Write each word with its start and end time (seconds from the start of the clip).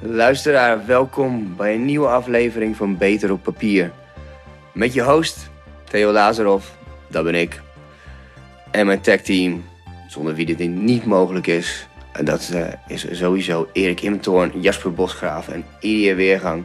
Luisteraar, 0.00 0.86
welkom 0.86 1.56
bij 1.56 1.74
een 1.74 1.84
nieuwe 1.84 2.06
aflevering 2.06 2.76
van 2.76 2.96
Beter 2.96 3.32
op 3.32 3.42
Papier. 3.42 3.92
Met 4.72 4.92
je 4.92 5.02
host, 5.02 5.50
Theo 5.84 6.12
Lazarov, 6.12 6.64
dat 7.08 7.24
ben 7.24 7.34
ik. 7.34 7.60
En 8.70 8.86
mijn 8.86 9.00
tech-team, 9.00 9.64
zonder 10.08 10.34
wie 10.34 10.46
dit 10.56 10.68
niet 10.68 11.04
mogelijk 11.04 11.46
is. 11.46 11.88
En 12.12 12.24
dat 12.24 12.50
uh, 12.54 12.66
is 12.86 13.06
sowieso 13.10 13.68
Erik 13.72 14.00
Immentoorn, 14.00 14.60
Jasper 14.60 14.92
Bosgraaf 14.92 15.48
en 15.48 15.64
Irie 15.80 16.14
Weergang. 16.14 16.64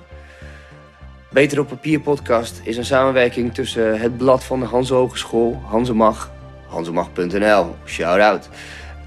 Beter 1.29 1.59
op 1.59 1.67
Papier 1.67 1.99
podcast 1.99 2.61
is 2.63 2.77
een 2.77 2.85
samenwerking 2.85 3.53
tussen 3.53 3.99
het 3.99 4.17
blad 4.17 4.43
van 4.43 4.59
de 4.59 4.65
Hanse 4.65 4.93
Hogeschool, 4.93 5.61
Hansemag, 5.65 6.31
hansemag.nl, 6.67 7.75
shout-out. 7.85 8.49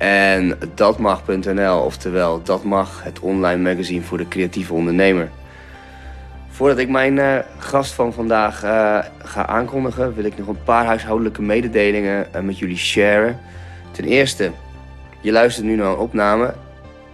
En 0.04 0.58
datmag.nl, 0.74 1.78
oftewel 1.78 2.42
Dat 2.42 2.64
Mag, 2.64 3.02
het 3.02 3.20
online 3.20 3.62
magazine 3.62 4.02
voor 4.02 4.18
de 4.18 4.28
creatieve 4.28 4.74
ondernemer. 4.74 5.30
Voordat 6.48 6.78
ik 6.78 6.88
mijn 6.88 7.16
uh, 7.16 7.38
gast 7.58 7.92
van 7.92 8.12
vandaag 8.12 8.64
uh, 8.64 8.98
ga 9.18 9.46
aankondigen, 9.46 10.14
wil 10.14 10.24
ik 10.24 10.38
nog 10.38 10.48
een 10.48 10.62
paar 10.64 10.84
huishoudelijke 10.84 11.42
mededelingen 11.42 12.26
uh, 12.34 12.40
met 12.40 12.58
jullie 12.58 12.76
sharen. 12.76 13.40
Ten 13.90 14.04
eerste, 14.04 14.50
je 15.20 15.32
luistert 15.32 15.66
nu 15.66 15.76
naar 15.76 15.86
een 15.86 15.96
opname, 15.96 16.54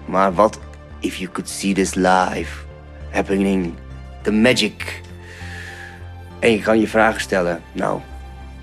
maar 0.05 0.35
wat 0.35 0.59
if 0.99 1.17
you 1.17 1.31
could 1.31 1.49
see 1.49 1.75
this 1.75 1.95
live 1.95 2.65
happening, 3.11 3.75
the 4.23 4.33
magic. 4.33 5.01
En 6.39 6.51
je 6.51 6.59
kan 6.59 6.81
je 6.81 6.89
vragen 6.89 7.21
stellen. 7.21 7.61
Nou, 7.73 8.01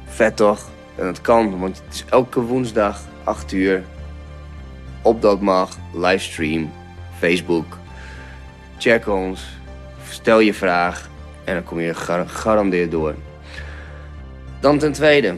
vet 0.06 0.36
toch? 0.36 0.70
En 0.96 1.06
dat 1.06 1.22
kan, 1.22 1.60
want 1.60 1.82
het 1.86 1.94
is 1.94 2.06
elke 2.10 2.42
woensdag 2.42 3.02
8 3.24 3.52
uur 3.52 3.84
op 5.08 5.22
dat 5.22 5.42
mag, 5.42 5.78
livestream, 5.94 6.72
Facebook. 7.18 7.78
Check 8.78 9.08
ons, 9.08 9.58
stel 10.10 10.40
je 10.40 10.54
vraag 10.54 11.10
en 11.44 11.54
dan 11.54 11.64
kom 11.64 11.80
je 11.80 11.94
gegarandeerd 11.94 12.92
door. 12.92 13.16
Dan 14.60 14.78
ten 14.78 14.92
tweede, 14.92 15.36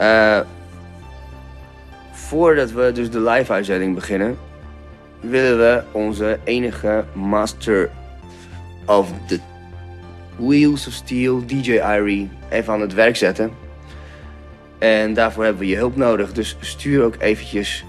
uh, 0.00 0.40
voordat 2.12 2.70
we 2.70 2.92
dus 2.92 3.10
de 3.10 3.20
live 3.20 3.52
uitzending 3.52 3.94
beginnen, 3.94 4.38
willen 5.20 5.58
we 5.58 5.82
onze 5.92 6.38
enige 6.44 7.04
master 7.12 7.90
of 8.86 9.12
the 9.26 9.40
Wheels 10.36 10.86
of 10.86 10.92
Steel, 10.92 11.46
DJ 11.46 11.70
Irie, 11.70 12.30
even 12.50 12.72
aan 12.72 12.80
het 12.80 12.94
werk 12.94 13.16
zetten. 13.16 13.50
En 14.78 15.14
daarvoor 15.14 15.44
hebben 15.44 15.62
we 15.62 15.68
je 15.68 15.76
hulp 15.76 15.96
nodig, 15.96 16.32
dus 16.32 16.56
stuur 16.60 17.04
ook 17.04 17.14
eventjes 17.18 17.84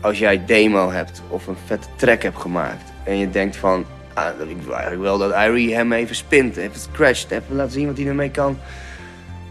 als 0.00 0.18
jij 0.18 0.44
demo 0.44 0.90
hebt 0.90 1.22
of 1.28 1.46
een 1.46 1.56
vette 1.64 1.88
track 1.96 2.22
hebt 2.22 2.40
gemaakt 2.40 2.92
en 3.04 3.18
je 3.18 3.30
denkt 3.30 3.56
van, 3.56 3.84
ah, 4.14 4.26
ik 4.48 4.62
wil 4.62 4.72
eigenlijk 4.72 5.02
wel 5.02 5.18
dat 5.18 5.34
Irie 5.34 5.74
hem 5.74 5.92
even 5.92 6.16
spint, 6.16 6.56
even 6.56 6.80
scratcht, 6.80 7.30
even 7.30 7.56
laten 7.56 7.72
zien 7.72 7.86
wat 7.86 7.96
hij 7.96 8.06
ermee 8.06 8.30
kan. 8.30 8.58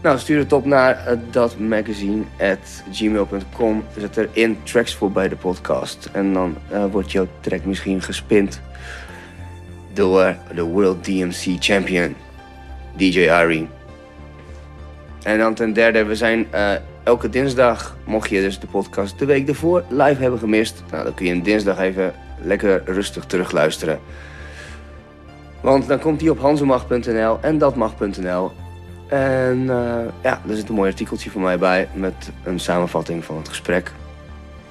Nou, 0.02 0.18
stuur 0.18 0.38
het 0.38 0.52
op 0.52 0.64
naar 0.64 1.04
uh, 1.08 1.12
datmagazine.gmail.com. 1.30 3.84
Zet 3.98 4.16
erin 4.16 4.58
tracks 4.62 4.94
voor 4.94 5.12
bij 5.12 5.28
de 5.28 5.36
podcast. 5.36 6.08
En 6.12 6.32
dan 6.32 6.56
uh, 6.72 6.84
wordt 6.90 7.12
jouw 7.12 7.26
track 7.40 7.64
misschien 7.64 8.02
gespint 8.02 8.60
door 9.92 10.36
de 10.54 10.62
World 10.62 11.04
DMC 11.04 11.56
Champion, 11.58 12.14
DJ 12.96 13.18
Irie. 13.18 13.68
En 15.22 15.38
dan 15.38 15.54
ten 15.54 15.72
derde, 15.72 16.04
we 16.04 16.14
zijn 16.14 16.46
elke 17.08 17.28
dinsdag, 17.28 17.96
mocht 18.04 18.30
je 18.30 18.40
dus 18.40 18.58
de 18.58 18.66
podcast 18.66 19.18
de 19.18 19.24
week 19.24 19.48
ervoor 19.48 19.84
live 19.88 20.22
hebben 20.22 20.38
gemist, 20.38 20.82
nou, 20.90 21.04
dan 21.04 21.14
kun 21.14 21.26
je 21.26 21.32
een 21.32 21.42
dinsdag 21.42 21.78
even 21.78 22.14
lekker 22.40 22.82
rustig 22.84 23.24
terugluisteren. 23.24 24.00
Want 25.60 25.86
dan 25.86 25.98
komt 25.98 26.20
hij 26.20 26.30
op 26.30 26.38
hansemag.nl 26.38 27.38
en 27.40 27.58
datmag.nl. 27.58 28.50
En 29.08 29.58
uh, 29.58 29.98
ja, 30.22 30.40
er 30.48 30.56
zit 30.56 30.68
een 30.68 30.74
mooi 30.74 30.90
artikeltje 30.90 31.30
van 31.30 31.40
mij 31.40 31.58
bij 31.58 31.88
met 31.94 32.30
een 32.44 32.60
samenvatting 32.60 33.24
van 33.24 33.36
het 33.36 33.48
gesprek. 33.48 33.92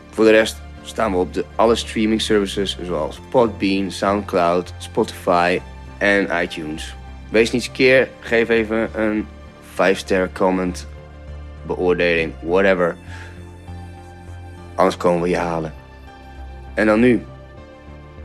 Voor 0.09 0.25
de 0.25 0.31
rest 0.31 0.57
staan 0.81 1.11
we 1.11 1.17
op 1.17 1.33
de 1.33 1.45
alle 1.55 1.75
streaming 1.75 2.21
services 2.21 2.77
zoals 2.83 3.19
Podbean, 3.29 3.91
Soundcloud, 3.91 4.73
Spotify 4.77 5.59
en 5.97 6.41
iTunes. 6.41 6.95
Wees 7.29 7.51
niet 7.51 7.71
keer, 7.71 8.07
geef 8.19 8.49
even 8.49 8.89
een 8.95 9.27
5-ster 9.73 10.29
comment 10.33 10.87
beoordeling, 11.67 12.33
whatever. 12.41 12.95
Anders 14.75 14.97
komen 14.97 15.21
we 15.21 15.29
je 15.29 15.37
halen. 15.37 15.73
En 16.73 16.85
dan 16.85 16.99
nu. 16.99 17.25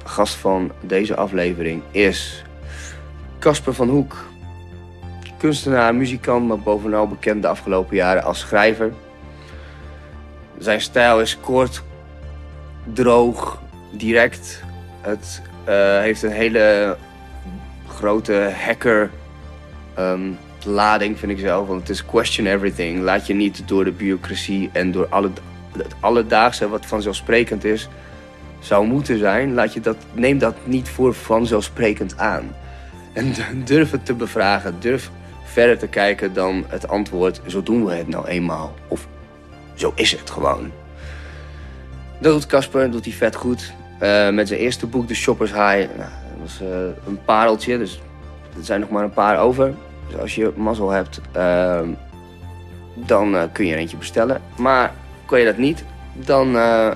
Gast 0.04 0.34
van 0.34 0.72
deze 0.80 1.16
aflevering 1.16 1.82
is 1.90 2.44
Casper 3.38 3.74
van 3.74 3.88
Hoek. 3.88 4.16
Kunstenaar, 5.38 5.94
muzikant, 5.94 6.48
maar 6.48 6.58
bovenal 6.58 7.08
bekend 7.08 7.42
de 7.42 7.48
afgelopen 7.48 7.96
jaren 7.96 8.22
als 8.22 8.38
schrijver. 8.38 8.92
Zijn 10.58 10.80
stijl 10.80 11.20
is 11.20 11.40
kort, 11.40 11.82
droog, 12.92 13.62
direct. 13.90 14.62
Het 15.00 15.42
uh, 15.68 15.98
heeft 15.98 16.22
een 16.22 16.30
hele 16.30 16.96
grote 17.88 18.52
hacker 18.64 19.10
um, 19.98 20.38
lading, 20.64 21.18
vind 21.18 21.32
ik 21.32 21.38
zelf. 21.38 21.66
Want 21.66 21.80
het 21.80 21.88
is 21.88 22.04
question 22.04 22.46
everything. 22.46 23.00
Laat 23.00 23.26
je 23.26 23.34
niet 23.34 23.62
door 23.66 23.84
de 23.84 23.92
bureaucratie 23.92 24.70
en 24.72 24.92
door 24.92 25.06
alle, 25.08 25.30
het 25.76 25.94
alledaagse 26.00 26.68
wat 26.68 26.86
vanzelfsprekend 26.86 27.64
is, 27.64 27.88
zou 28.60 28.86
moeten 28.86 29.18
zijn. 29.18 29.54
Laat 29.54 29.72
je 29.72 29.80
dat, 29.80 29.96
neem 30.12 30.38
dat 30.38 30.54
niet 30.64 30.88
voor 30.88 31.14
vanzelfsprekend 31.14 32.18
aan. 32.18 32.54
En 33.12 33.34
durf 33.64 33.90
het 33.90 34.06
te 34.06 34.14
bevragen. 34.14 34.76
Durf 34.78 35.10
verder 35.44 35.78
te 35.78 35.88
kijken 35.88 36.32
dan 36.32 36.64
het 36.68 36.88
antwoord: 36.88 37.40
zo 37.46 37.62
doen 37.62 37.84
we 37.84 37.92
het 37.92 38.08
nou 38.08 38.26
eenmaal. 38.26 38.74
Of 38.88 39.06
zo 39.74 39.92
is 39.94 40.12
het 40.12 40.30
gewoon. 40.30 40.70
Dat 42.18 42.32
doet 42.32 42.46
Casper, 42.46 42.90
doet 42.90 43.04
hij 43.04 43.14
vet 43.14 43.34
goed. 43.34 43.72
Uh, 44.02 44.30
met 44.30 44.48
zijn 44.48 44.60
eerste 44.60 44.86
boek, 44.86 45.06
The 45.06 45.14
Shoppers 45.14 45.50
High. 45.50 45.88
Nou, 45.96 45.96
dat 45.96 46.38
was 46.42 46.60
uh, 46.62 46.68
een 47.06 47.18
pareltje, 47.24 47.78
dus 47.78 48.00
er 48.58 48.64
zijn 48.64 48.80
nog 48.80 48.90
maar 48.90 49.04
een 49.04 49.12
paar 49.12 49.38
over. 49.38 49.74
Dus 50.12 50.20
als 50.20 50.34
je 50.34 50.52
mazzel 50.56 50.90
hebt, 50.90 51.20
uh, 51.36 51.80
dan 52.94 53.34
uh, 53.34 53.42
kun 53.52 53.66
je 53.66 53.72
er 53.72 53.78
eentje 53.78 53.96
bestellen. 53.96 54.40
Maar 54.56 54.94
kan 55.24 55.38
je 55.38 55.44
dat 55.44 55.56
niet, 55.56 55.84
dan 56.12 56.56
uh, 56.56 56.90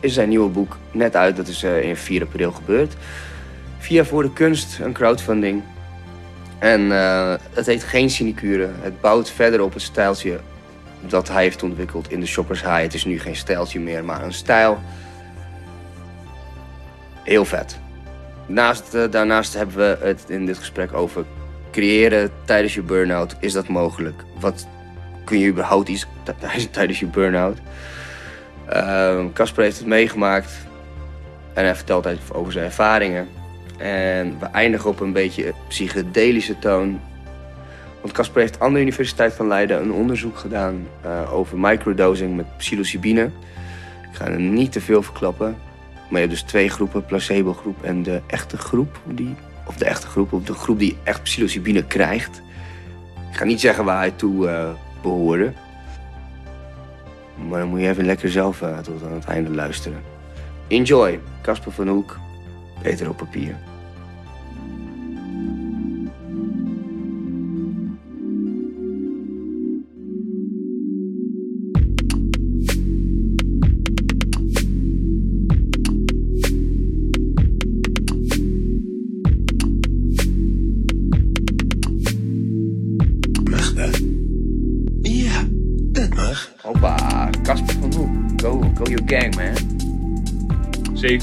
is 0.00 0.14
zijn 0.14 0.28
nieuwe 0.28 0.48
boek 0.48 0.76
net 0.90 1.16
uit. 1.16 1.36
Dat 1.36 1.48
is 1.48 1.62
in 1.62 1.96
4 1.96 2.22
april 2.22 2.52
gebeurd. 2.52 2.96
Via 3.78 4.04
Voor 4.04 4.22
de 4.22 4.32
Kunst, 4.32 4.78
een 4.78 4.92
crowdfunding. 4.92 5.62
En 6.58 6.90
het 7.52 7.66
heet 7.66 7.84
Geen 7.84 8.10
Sinecure. 8.10 8.68
Het 8.80 9.00
bouwt 9.00 9.30
verder 9.30 9.62
op 9.62 9.72
het 9.72 9.82
stijltje 9.82 10.40
dat 11.00 11.28
hij 11.28 11.42
heeft 11.42 11.62
ontwikkeld 11.62 12.10
in 12.10 12.20
de 12.20 12.26
Shoppers 12.26 12.60
High. 12.60 12.80
Het 12.80 12.94
is 12.94 13.04
nu 13.04 13.18
geen 13.18 13.36
stijltje 13.36 13.80
meer, 13.80 14.04
maar 14.04 14.22
een 14.22 14.32
stijl. 14.32 14.78
Heel 17.22 17.44
vet. 17.44 17.78
Naast, 18.46 18.92
daarnaast 19.10 19.54
hebben 19.54 19.76
we 19.76 19.98
het 20.00 20.24
in 20.28 20.46
dit 20.46 20.58
gesprek 20.58 20.92
over 20.92 21.24
creëren 21.76 22.30
tijdens 22.44 22.74
je 22.74 22.82
burn-out? 22.82 23.36
Is 23.40 23.52
dat 23.52 23.68
mogelijk? 23.68 24.24
Wat 24.40 24.66
kun 25.24 25.38
je 25.38 25.48
überhaupt 25.48 25.88
iets 25.88 26.06
tijdens 26.70 27.00
je 27.00 27.06
burn-out? 27.06 27.58
Casper 29.32 29.58
uh, 29.58 29.64
heeft 29.64 29.78
het 29.78 29.86
meegemaakt 29.86 30.50
en 31.54 31.64
hij 31.64 31.74
vertelt 31.74 32.08
over 32.32 32.52
zijn 32.52 32.64
ervaringen. 32.64 33.28
En 33.78 34.38
we 34.38 34.46
eindigen 34.46 34.90
op 34.90 35.00
een 35.00 35.12
beetje 35.12 35.54
psychedelische 35.68 36.58
toon. 36.58 37.00
Want 38.00 38.12
Casper 38.12 38.40
heeft 38.40 38.60
aan 38.60 38.72
de 38.72 38.80
Universiteit 38.80 39.32
van 39.32 39.46
Leiden 39.46 39.82
een 39.82 39.92
onderzoek 39.92 40.38
gedaan 40.38 40.86
uh, 41.04 41.34
over 41.34 41.58
microdosing 41.58 42.36
met 42.36 42.56
psilocybine. 42.56 43.24
Ik 44.10 44.16
ga 44.16 44.26
er 44.26 44.40
niet 44.40 44.72
te 44.72 44.80
veel 44.80 45.02
verklappen. 45.02 45.56
Maar 45.94 46.20
je 46.20 46.26
hebt 46.26 46.30
dus 46.30 46.42
twee 46.42 46.68
groepen, 46.68 47.04
placebo-groep 47.04 47.82
en 47.82 48.02
de 48.02 48.20
echte 48.26 48.56
groep 48.56 49.00
die 49.04 49.36
of 49.66 49.76
de 49.76 49.84
echte 49.84 50.06
groep, 50.06 50.32
of 50.32 50.42
de 50.42 50.54
groep 50.54 50.78
die 50.78 50.96
echt 51.02 51.22
psilocybine 51.22 51.84
krijgt. 51.84 52.42
Ik 53.30 53.36
ga 53.36 53.44
niet 53.44 53.60
zeggen 53.60 53.84
waar 53.84 53.98
hij 53.98 54.10
toe 54.10 54.46
uh, 54.46 54.68
behoorde. 55.02 55.52
Maar 57.48 57.60
dan 57.60 57.68
moet 57.68 57.80
je 57.80 57.88
even 57.88 58.04
lekker 58.04 58.30
zelf 58.30 58.62
uh, 58.62 58.78
tot 58.78 59.02
aan 59.04 59.12
het 59.12 59.24
einde 59.24 59.50
luisteren. 59.50 60.02
Enjoy, 60.68 61.20
Casper 61.42 61.72
van 61.72 61.88
Hoek, 61.88 62.18
Beter 62.82 63.08
op 63.08 63.16
papier. 63.16 63.56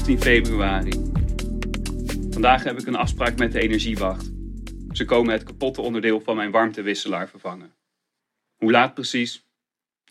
15 0.04 0.32
februari. 0.32 0.92
Vandaag 2.30 2.64
heb 2.64 2.78
ik 2.78 2.86
een 2.86 2.94
afspraak 2.94 3.38
met 3.38 3.52
de 3.52 3.60
energiewacht. 3.60 4.32
Ze 4.92 5.04
komen 5.04 5.32
het 5.32 5.42
kapotte 5.42 5.80
onderdeel 5.80 6.20
van 6.20 6.36
mijn 6.36 6.50
warmtewisselaar 6.50 7.28
vervangen. 7.28 7.74
Hoe 8.56 8.70
laat 8.70 8.94
precies? 8.94 9.46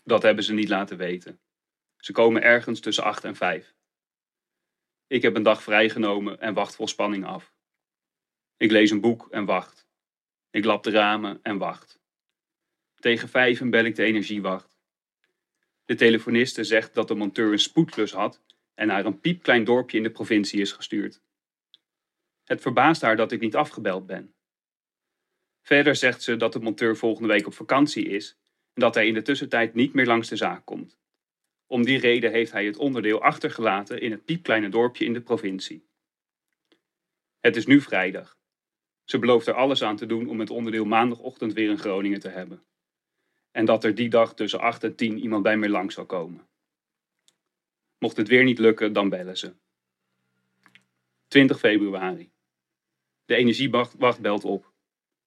Dat 0.04 0.22
hebben 0.22 0.44
ze 0.44 0.52
niet 0.52 0.68
laten 0.68 0.96
weten. 0.96 1.40
Ze 1.96 2.12
komen 2.12 2.42
ergens 2.42 2.80
tussen 2.80 3.04
8 3.04 3.24
en 3.24 3.36
5. 3.36 3.74
Ik 5.06 5.22
heb 5.22 5.36
een 5.36 5.42
dag 5.42 5.62
vrijgenomen 5.62 6.40
en 6.40 6.54
wacht 6.54 6.74
vol 6.74 6.88
spanning 6.88 7.24
af. 7.24 7.54
Ik 8.56 8.70
lees 8.70 8.90
een 8.90 9.00
boek 9.00 9.28
en 9.30 9.44
wacht. 9.44 9.86
Ik 10.50 10.64
lap 10.64 10.82
de 10.82 10.90
ramen 10.90 11.40
en 11.42 11.58
wacht. 11.58 12.00
Tegen 12.94 13.28
vijven 13.28 13.70
bel 13.70 13.84
ik 13.84 13.94
de 13.94 14.04
energiewacht. 14.04 14.78
De 15.84 15.94
telefoniste 15.94 16.64
zegt 16.64 16.94
dat 16.94 17.08
de 17.08 17.14
monteur 17.14 17.52
een 17.52 17.58
spoedklus 17.58 18.12
had 18.12 18.42
en 18.74 18.86
naar 18.86 19.04
een 19.04 19.20
piepklein 19.20 19.64
dorpje 19.64 19.96
in 19.96 20.02
de 20.02 20.10
provincie 20.10 20.60
is 20.60 20.72
gestuurd. 20.72 21.22
Het 22.44 22.60
verbaast 22.60 23.02
haar 23.02 23.16
dat 23.16 23.32
ik 23.32 23.40
niet 23.40 23.56
afgebeld 23.56 24.06
ben. 24.06 24.34
Verder 25.62 25.96
zegt 25.96 26.22
ze 26.22 26.36
dat 26.36 26.52
de 26.52 26.60
monteur 26.60 26.96
volgende 26.96 27.28
week 27.28 27.46
op 27.46 27.54
vakantie 27.54 28.04
is 28.04 28.38
en 28.72 28.80
dat 28.80 28.94
hij 28.94 29.06
in 29.06 29.14
de 29.14 29.22
tussentijd 29.22 29.74
niet 29.74 29.94
meer 29.94 30.06
langs 30.06 30.28
de 30.28 30.36
zaak 30.36 30.64
komt. 30.64 30.98
Om 31.66 31.84
die 31.84 31.98
reden 31.98 32.30
heeft 32.30 32.52
hij 32.52 32.66
het 32.66 32.76
onderdeel 32.76 33.22
achtergelaten 33.22 34.00
in 34.00 34.10
het 34.10 34.24
piepkleine 34.24 34.68
dorpje 34.68 35.04
in 35.04 35.12
de 35.12 35.20
provincie. 35.20 35.86
Het 37.40 37.56
is 37.56 37.66
nu 37.66 37.80
vrijdag. 37.80 38.38
Ze 39.04 39.18
belooft 39.18 39.46
er 39.46 39.54
alles 39.54 39.82
aan 39.82 39.96
te 39.96 40.06
doen 40.06 40.28
om 40.28 40.40
het 40.40 40.50
onderdeel 40.50 40.84
maandagochtend 40.84 41.52
weer 41.52 41.70
in 41.70 41.78
Groningen 41.78 42.20
te 42.20 42.28
hebben. 42.28 42.64
En 43.50 43.64
dat 43.64 43.84
er 43.84 43.94
die 43.94 44.08
dag 44.08 44.34
tussen 44.34 44.60
8 44.60 44.84
en 44.84 44.96
10 44.96 45.18
iemand 45.18 45.42
bij 45.42 45.56
mij 45.56 45.68
langs 45.68 45.94
zal 45.94 46.06
komen. 46.06 46.48
Mocht 48.04 48.16
het 48.16 48.28
weer 48.28 48.44
niet 48.44 48.58
lukken, 48.58 48.92
dan 48.92 49.08
bellen 49.08 49.36
ze. 49.36 49.54
20 51.28 51.58
februari. 51.58 52.32
De 53.24 53.34
energiewacht 53.34 54.20
belt 54.20 54.44
op. 54.44 54.72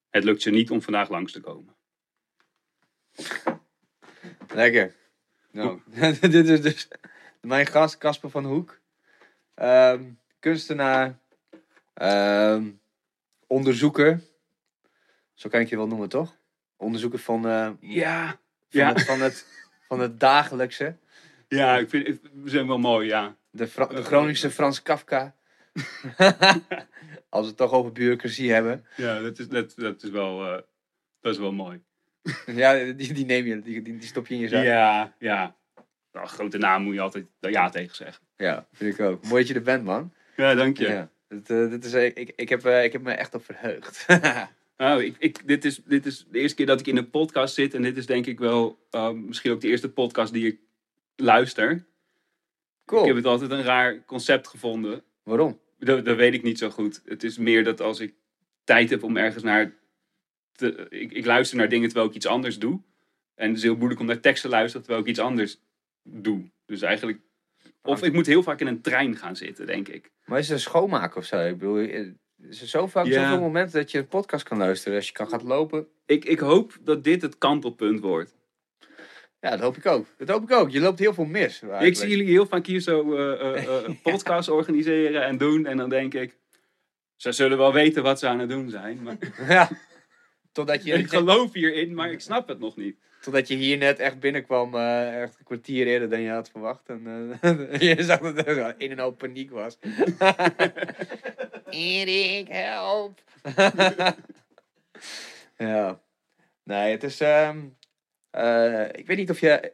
Het 0.09 0.24
lukt 0.24 0.41
ze 0.41 0.50
niet 0.50 0.71
om 0.71 0.81
vandaag 0.81 1.09
langs 1.09 1.31
te 1.31 1.39
komen. 1.39 1.75
Lekker. 4.47 4.95
Nou, 5.51 5.81
dit 6.21 6.47
is 6.47 6.62
dus 6.62 6.88
mijn 7.41 7.65
gast, 7.65 7.97
Casper 7.97 8.29
van 8.29 8.45
Hoek. 8.45 8.80
Ehm, 9.53 10.03
kunstenaar, 10.39 11.19
ehm, 11.94 12.71
onderzoeker. 13.47 14.21
Zo 15.33 15.50
kan 15.50 15.62
ik 15.62 15.69
je 15.69 15.77
wel 15.77 15.88
noemen, 15.88 16.09
toch? 16.09 16.38
Onderzoeker 16.75 17.19
van, 17.19 17.47
eh, 17.47 17.71
Ja, 17.80 18.27
van, 18.30 18.39
ja. 18.69 18.88
Het, 18.94 19.06
van, 19.06 19.21
het, 19.21 19.45
van 19.88 20.00
het 20.00 20.19
dagelijkse. 20.19 20.97
Ja 21.47 21.77
ik 21.77 21.89
vind 21.89 22.19
zijn 22.45 22.67
wel 22.67 22.79
mooi, 22.79 23.07
ja. 23.07 23.38
De, 23.51 23.67
Fra- 23.67 23.85
de 23.85 24.03
Groningse 24.03 24.51
Frans 24.51 24.81
Kafka. 24.81 25.35
Als 27.29 27.41
we 27.41 27.47
het 27.47 27.57
toch 27.57 27.71
over 27.71 27.91
bureaucratie 27.91 28.51
hebben. 28.51 28.85
Ja, 28.95 29.19
dat 29.19 29.39
is, 29.39 29.47
dat, 29.47 29.73
dat 29.75 30.03
is, 30.03 30.09
wel, 30.09 30.45
eh, 30.45 30.61
dat 31.21 31.33
is 31.33 31.39
wel 31.39 31.51
mooi. 31.51 31.81
Ja, 32.45 32.94
die, 32.94 33.13
die 33.13 33.25
neem 33.25 33.45
je, 33.45 33.61
die, 33.61 33.81
die, 33.81 34.03
stop 34.03 34.27
je 34.27 34.33
in 34.33 34.39
je 34.39 34.47
zak. 34.47 34.63
Ja, 34.63 35.15
ja. 35.19 35.55
Nou, 36.11 36.27
grote 36.27 36.57
naam 36.57 36.83
moet 36.83 36.94
je 36.94 37.01
altijd 37.01 37.25
ja 37.39 37.69
tegen 37.69 37.95
zeggen. 37.95 38.23
Ja, 38.38 38.67
vind 38.71 38.94
ik 38.94 39.05
ook. 39.05 39.23
Mooi 39.23 39.39
dat 39.39 39.47
je 39.47 39.53
er 39.53 39.61
bent, 39.61 39.83
man. 39.83 40.13
Ja, 40.35 40.55
dank 40.55 40.77
je. 40.77 40.88
Ja. 40.88 41.09
Dit, 41.27 41.49
eh, 41.49 41.69
dit 41.69 41.85
is, 41.85 41.94
eh, 41.94 42.05
ik, 42.05 42.33
ik, 42.35 42.49
heb, 42.49 42.65
ik 42.65 42.91
heb 42.91 43.01
me 43.01 43.11
echt 43.11 43.35
op 43.35 43.45
verheugd. 43.45 44.05
Nou, 44.77 45.03
ik, 45.03 45.15
ik, 45.19 45.47
dit, 45.47 45.65
is, 45.65 45.81
dit 45.85 46.05
is 46.05 46.25
de 46.29 46.39
eerste 46.39 46.55
keer 46.55 46.65
dat 46.65 46.79
ik 46.79 46.88
in 46.88 46.97
een 46.97 47.09
podcast 47.09 47.53
zit. 47.53 47.73
En 47.73 47.81
dit 47.81 47.97
is 47.97 48.05
denk 48.05 48.25
ik 48.25 48.39
wel 48.39 48.79
misschien 49.13 49.51
ook 49.51 49.61
de 49.61 49.67
eerste 49.67 49.89
podcast 49.89 50.33
die 50.33 50.47
ik 50.47 50.59
luister. 51.17 51.85
cool. 52.85 53.01
Ik 53.01 53.07
heb 53.07 53.15
het 53.15 53.25
altijd 53.25 53.51
een 53.51 53.63
raar 53.63 54.05
concept 54.05 54.47
gevonden. 54.47 55.03
Waarom? 55.23 55.59
Dat, 55.79 56.05
dat 56.05 56.15
weet 56.17 56.33
ik 56.33 56.43
niet 56.43 56.57
zo 56.57 56.69
goed. 56.69 57.01
Het 57.05 57.23
is 57.23 57.37
meer 57.37 57.63
dat 57.63 57.81
als 57.81 57.99
ik 57.99 58.13
tijd 58.63 58.89
heb 58.89 59.03
om 59.03 59.17
ergens 59.17 59.43
naar... 59.43 59.73
Te, 60.51 60.85
ik, 60.89 61.11
ik 61.11 61.25
luister 61.25 61.57
naar 61.57 61.69
dingen 61.69 61.87
terwijl 61.87 62.09
ik 62.09 62.15
iets 62.15 62.25
anders 62.25 62.59
doe. 62.59 62.81
En 63.35 63.47
het 63.47 63.57
is 63.57 63.63
heel 63.63 63.75
moeilijk 63.75 63.99
om 63.99 64.05
naar 64.05 64.19
tekst 64.19 64.41
te 64.41 64.49
luisteren 64.49 64.81
terwijl 64.81 65.03
ik 65.03 65.09
iets 65.11 65.19
anders 65.19 65.59
doe. 66.03 66.51
Dus 66.65 66.81
eigenlijk... 66.81 67.19
Of 67.81 68.03
ik 68.03 68.13
moet 68.13 68.25
heel 68.25 68.43
vaak 68.43 68.59
in 68.59 68.67
een 68.67 68.81
trein 68.81 69.15
gaan 69.15 69.35
zitten, 69.35 69.65
denk 69.65 69.87
ik. 69.87 70.11
Maar 70.25 70.39
is 70.39 70.47
het 70.47 70.55
een 70.57 70.63
schoonmaken 70.63 71.17
of 71.17 71.25
zo? 71.25 71.39
Ik 71.47 71.57
bedoel, 71.57 71.77
eh, 71.77 72.07
is 72.49 72.61
er 72.61 72.67
zo 72.67 72.87
vaak 72.87 73.05
Ja. 73.05 73.23
zoveel 73.23 73.39
momenten 73.45 73.79
dat 73.79 73.91
je 73.91 73.97
een 73.97 74.07
podcast 74.07 74.43
kan 74.47 74.57
luisteren. 74.57 74.97
Als 74.97 75.07
je 75.07 75.13
kan 75.13 75.29
gaat 75.29 75.43
lopen. 75.43 75.87
Ik, 76.05 76.25
ik 76.25 76.39
hoop 76.39 76.77
dat 76.83 77.03
dit 77.03 77.21
het 77.21 77.37
kantelpunt 77.37 77.99
wordt. 77.99 78.35
Ja, 79.39 79.49
dat 79.49 79.59
hoop 79.59 79.77
ik 79.77 79.85
ook. 79.85 80.07
Dat 80.17 80.29
hoop 80.29 80.43
ik 80.43 80.51
ook. 80.51 80.69
Je 80.69 80.79
loopt 80.79 80.99
heel 80.99 81.13
veel 81.13 81.25
mis. 81.25 81.61
Ik 81.61 81.69
eigenlijk. 81.69 81.95
zie 81.95 82.09
jullie 82.09 82.25
heel 82.27 82.45
vaak 82.45 82.65
hier 82.65 82.79
zo 82.79 83.15
eh, 83.15 83.41
eh, 83.41 83.85
eh, 83.85 83.89
podcasts 84.03 84.49
organiseren 84.49 85.23
en 85.25 85.37
doen. 85.37 85.65
En 85.65 85.77
dan 85.77 85.89
denk 85.89 86.13
ik, 86.13 86.37
ze 87.15 87.31
zullen 87.31 87.57
wel 87.57 87.73
weten 87.73 88.03
wat 88.03 88.19
ze 88.19 88.27
aan 88.27 88.39
het 88.39 88.49
doen 88.49 88.69
zijn. 88.69 89.03
Maar 89.03 89.17
Ja. 89.47 89.69
Totdat 90.51 90.83
je, 90.83 90.93
ik 91.03 91.07
geloof 91.09 91.53
hierin, 91.53 91.93
maar 91.93 92.11
ik 92.11 92.19
snap 92.21 92.47
het 92.47 92.59
nog 92.59 92.75
niet. 92.75 92.97
totdat 93.21 93.47
je 93.47 93.55
hier 93.55 93.77
net 93.77 93.99
echt 93.99 94.19
binnenkwam. 94.19 94.75
eh, 94.75 95.21
echt 95.21 95.39
een 95.39 95.45
kwartier 95.45 95.87
eerder 95.87 96.09
dan 96.09 96.21
je 96.21 96.29
had 96.29 96.49
verwacht. 96.49 96.89
En 96.89 97.01
je 97.79 97.95
zag 97.99 98.19
dat 98.19 98.47
er 98.47 98.75
een 98.77 98.91
en 98.91 98.99
hoop 98.99 99.17
paniek 99.17 99.51
was. 99.51 99.77
Erik, 101.69 102.47
help! 102.47 103.21
ja. 105.57 106.01
Nee, 106.63 106.91
het 106.91 107.03
is... 107.03 107.19
ehm, 107.21 107.57
eh, 108.37 108.99
ik 108.99 109.07
weet 109.07 109.17
niet 109.17 109.29
of 109.29 109.39
je... 109.39 109.73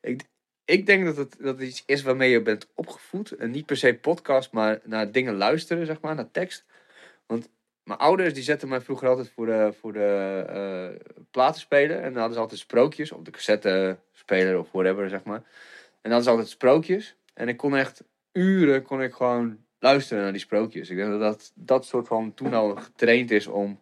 Ik, 0.00 0.22
ik, 0.64 0.86
denk 0.86 1.04
dat 1.04 1.16
het, 1.16 1.36
dat 1.40 1.60
iets 1.60 1.82
is 1.86 2.02
waarmee 2.02 2.30
je 2.30 2.42
bent 2.42 2.68
opgevoed. 2.74 3.32
En 3.32 3.50
niet 3.50 3.66
per 3.66 3.76
se 3.76 3.94
podcast, 3.94 4.52
maar 4.52 4.80
naar 4.84 5.12
dingen 5.12 5.36
luisteren, 5.36 5.86
zeg 5.86 6.00
maar, 6.00 6.14
naar 6.14 6.30
tekst. 6.30 6.64
Want 7.26 7.48
mijn 7.84 7.98
ouders 7.98 8.34
die 8.34 8.42
zetten 8.42 8.68
mij 8.68 8.80
vroeger 8.80 9.08
altijd 9.08 9.30
voor 9.30 9.46
de, 9.46 9.72
voor 9.80 9.92
de 9.92 10.44
eh, 10.48 11.12
platenspeler. 11.30 11.96
En 11.96 12.02
dan 12.02 12.16
hadden 12.16 12.34
ze 12.34 12.40
altijd 12.40 12.60
sprookjes 12.60 13.12
op 13.12 13.24
de 13.24 13.30
cassettespeler 13.30 14.58
of 14.58 14.72
whatever, 14.72 15.08
zeg 15.08 15.24
maar. 15.24 15.42
En 16.02 16.10
dan 16.10 16.12
hadden 16.12 16.22
ze 16.22 16.30
altijd 16.30 16.48
sprookjes. 16.48 17.16
En 17.34 17.48
ik 17.48 17.56
kon 17.56 17.76
echt 17.76 18.04
uren 18.32 18.82
kon 18.82 19.02
ik 19.02 19.12
gewoon 19.12 19.58
luisteren 19.78 20.22
naar 20.22 20.32
die 20.32 20.40
sprookjes. 20.40 20.90
Ik 20.90 20.96
denk 20.96 21.10
dat 21.10 21.20
dat, 21.20 21.52
dat 21.54 21.86
soort 21.86 22.06
van 22.06 22.34
toen 22.34 22.54
al 22.54 22.76
getraind 22.76 23.30
is 23.30 23.46
om, 23.46 23.80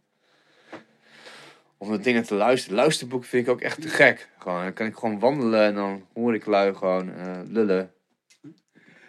om 1.80 1.90
de 1.90 1.98
dingen 1.98 2.22
te 2.22 2.34
luisteren. 2.34 2.76
Luisterboeken 2.76 3.28
vind 3.28 3.46
ik 3.46 3.52
ook 3.52 3.60
echt 3.60 3.82
te 3.82 3.88
gek. 3.88 4.28
Gewoon, 4.38 4.62
dan 4.62 4.72
kan 4.72 4.86
ik 4.86 4.94
gewoon 4.96 5.18
wandelen 5.18 5.60
en 5.64 5.74
dan 5.74 6.06
hoor 6.14 6.34
ik 6.34 6.46
lui 6.46 6.74
gewoon 6.74 7.12
eh, 7.14 7.40
lullen. 7.48 7.92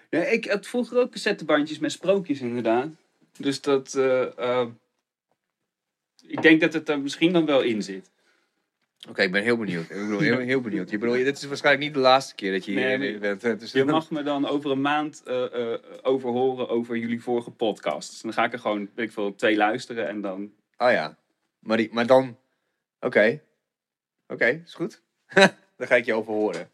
Ja, 0.09 0.19
ik 0.23 0.45
had 0.45 0.67
vroeger 0.67 0.99
ook 0.99 1.11
cassettebandjes 1.11 1.79
met 1.79 1.91
sprookjes 1.91 2.39
inderdaad. 2.41 2.87
Dus 3.37 3.61
dat... 3.61 3.93
eh, 3.95 4.37
eh, 4.37 4.67
ik 6.27 6.41
denk 6.41 6.61
dat 6.61 6.73
het 6.73 6.89
er 6.89 6.99
misschien 6.99 7.33
dan 7.33 7.45
wel 7.45 7.61
in 7.61 7.83
zit. 7.83 8.09
Oké, 9.09 9.21
ik 9.21 9.31
ben 9.31 9.43
heel 9.43 9.57
benieuwd. 9.57 9.83
Ik 9.83 9.89
bedoel, 9.97 10.19
heel, 10.19 10.37
heel 10.53 10.61
benieuwd. 10.61 10.89
Je 10.89 10.97
bedoel, 10.97 11.15
dit 11.15 11.37
is 11.37 11.45
waarschijnlijk 11.45 11.85
niet 11.85 11.93
de 11.93 11.99
laatste 11.99 12.35
keer 12.35 12.51
dat 12.51 12.65
je 12.65 12.71
hier 12.71 12.97
Nee, 12.97 13.17
bent. 13.17 13.41
hè, 13.41 13.55
Dus 13.57 13.71
Je 13.71 13.85
mag 13.85 14.11
me 14.11 14.23
dan 14.23 14.47
over 14.47 14.71
een 14.71 14.81
maand 14.81 15.23
eh, 15.25 15.73
over 16.01 16.29
horen 16.29 16.69
over 16.69 16.97
jullie 16.97 17.21
vorige 17.21 17.51
podcasts. 17.51 18.21
Dan 18.21 18.33
ga 18.33 18.43
ik 18.45 18.53
er 18.53 18.59
gewoon, 18.59 18.89
weet 18.95 19.05
ik 19.07 19.11
veel, 19.13 19.35
twee 19.35 19.57
luisteren 19.57 20.07
en 20.07 20.21
dan... 20.21 20.51
Oh 20.77 20.91
ja. 20.91 21.17
Maar, 21.59 21.77
die, 21.77 21.89
maar 21.91 22.05
dan... 22.07 22.37
Oké. 23.01 23.41
Oké, 24.27 24.61
is 24.65 24.73
goed. 24.73 25.01
dan 25.77 25.87
ga 25.87 25.95
ik 25.95 26.05
je 26.05 26.13
over 26.13 26.33
horen. 26.33 26.69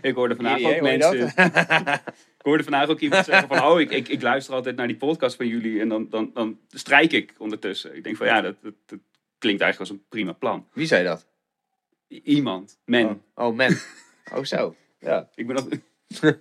Ik 0.00 0.14
hoorde 0.14 0.34
vandaag 0.34 0.62
ook 0.62 0.80
mensen... 0.80 1.32
Ik 2.40 2.46
hoorde 2.46 2.62
vandaag 2.62 2.88
ook 2.88 3.00
iemand 3.00 3.24
zeggen 3.24 3.48
van, 3.48 3.64
oh, 3.64 3.80
ik, 3.80 3.90
ik, 3.90 4.08
ik 4.08 4.22
luister 4.22 4.54
altijd 4.54 4.76
naar 4.76 4.86
die 4.86 4.96
podcast 4.96 5.36
van 5.36 5.46
jullie 5.46 5.80
en 5.80 5.88
dan, 5.88 6.08
dan, 6.08 6.30
dan 6.34 6.58
strijk 6.68 7.12
ik 7.12 7.34
ondertussen. 7.38 7.96
Ik 7.96 8.04
denk 8.04 8.16
van, 8.16 8.26
ja, 8.26 8.40
dat, 8.40 8.56
dat, 8.62 8.74
dat 8.86 8.98
klinkt 9.38 9.60
eigenlijk 9.60 9.90
als 9.90 10.00
een 10.00 10.06
prima 10.08 10.32
plan. 10.32 10.68
Wie 10.72 10.86
zei 10.86 11.04
dat? 11.04 11.26
I- 12.08 12.20
Iemand, 12.24 12.78
men. 12.84 13.22
Oh, 13.34 13.46
oh 13.46 13.56
man. 13.56 13.74
Oh 14.34 14.44
zo. 14.44 14.76
Ja. 14.98 15.28
Ik 15.34 15.46
ben 15.46 15.56
dat... 15.56 15.68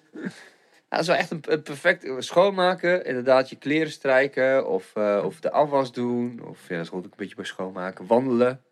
Ja, 0.90 0.98
dat 0.98 1.00
is 1.00 1.08
wel 1.08 1.16
echt 1.16 1.32
een, 1.32 1.62
perfect 1.64 2.24
schoonmaken. 2.24 3.06
Inderdaad, 3.06 3.50
je 3.50 3.56
kleren 3.56 3.92
strijken 3.92 4.68
of, 4.68 4.96
eh, 4.96 5.22
of 5.26 5.40
de 5.40 5.52
afwas 5.52 5.92
doen. 5.92 6.42
Of 6.44 6.70
ja, 6.70 6.78
dat 6.78 6.88
hoort 6.88 7.06
ook 7.06 7.12
een 7.12 7.18
beetje 7.18 7.36
bij 7.36 7.46
schoonmaken. 7.46 8.08
Wandelen. 8.08 8.64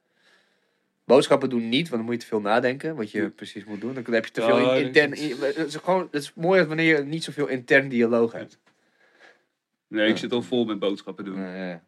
Boodschappen 1.07 1.49
doen 1.49 1.69
niet, 1.69 1.89
want 1.89 1.91
dan 1.91 2.01
moet 2.05 2.13
je 2.13 2.19
te 2.19 2.25
veel 2.25 2.41
nadenken 2.41 2.95
wat 2.95 3.11
je 3.11 3.29
precies 3.29 3.63
moet 3.65 3.81
doen. 3.81 3.93
Dan 3.93 4.13
heb 4.13 4.25
je 4.25 4.31
te 4.31 4.41
veel 4.41 4.59
Ja, 4.59 4.73
in- 4.73 4.93
dat 4.93 5.03
intern. 5.03 5.13
in- 5.13 5.35
Het 5.41 5.57
is, 5.57 5.75
gewoon, 5.75 6.07
het 6.11 6.21
is 6.21 6.33
mooi 6.33 6.63
wanneer 6.63 6.97
je 6.97 7.03
niet 7.03 7.23
zoveel 7.23 7.47
intern 7.47 7.89
dialoog 7.89 8.31
hebt. 8.31 8.59
Nee, 9.87 10.09
ik 10.09 10.17
zit 10.17 10.31
al 10.31 10.41
vol 10.41 10.65
met 10.65 10.79
boodschappen 10.79 11.25
doen. 11.25 11.39
Ja. 11.41 11.81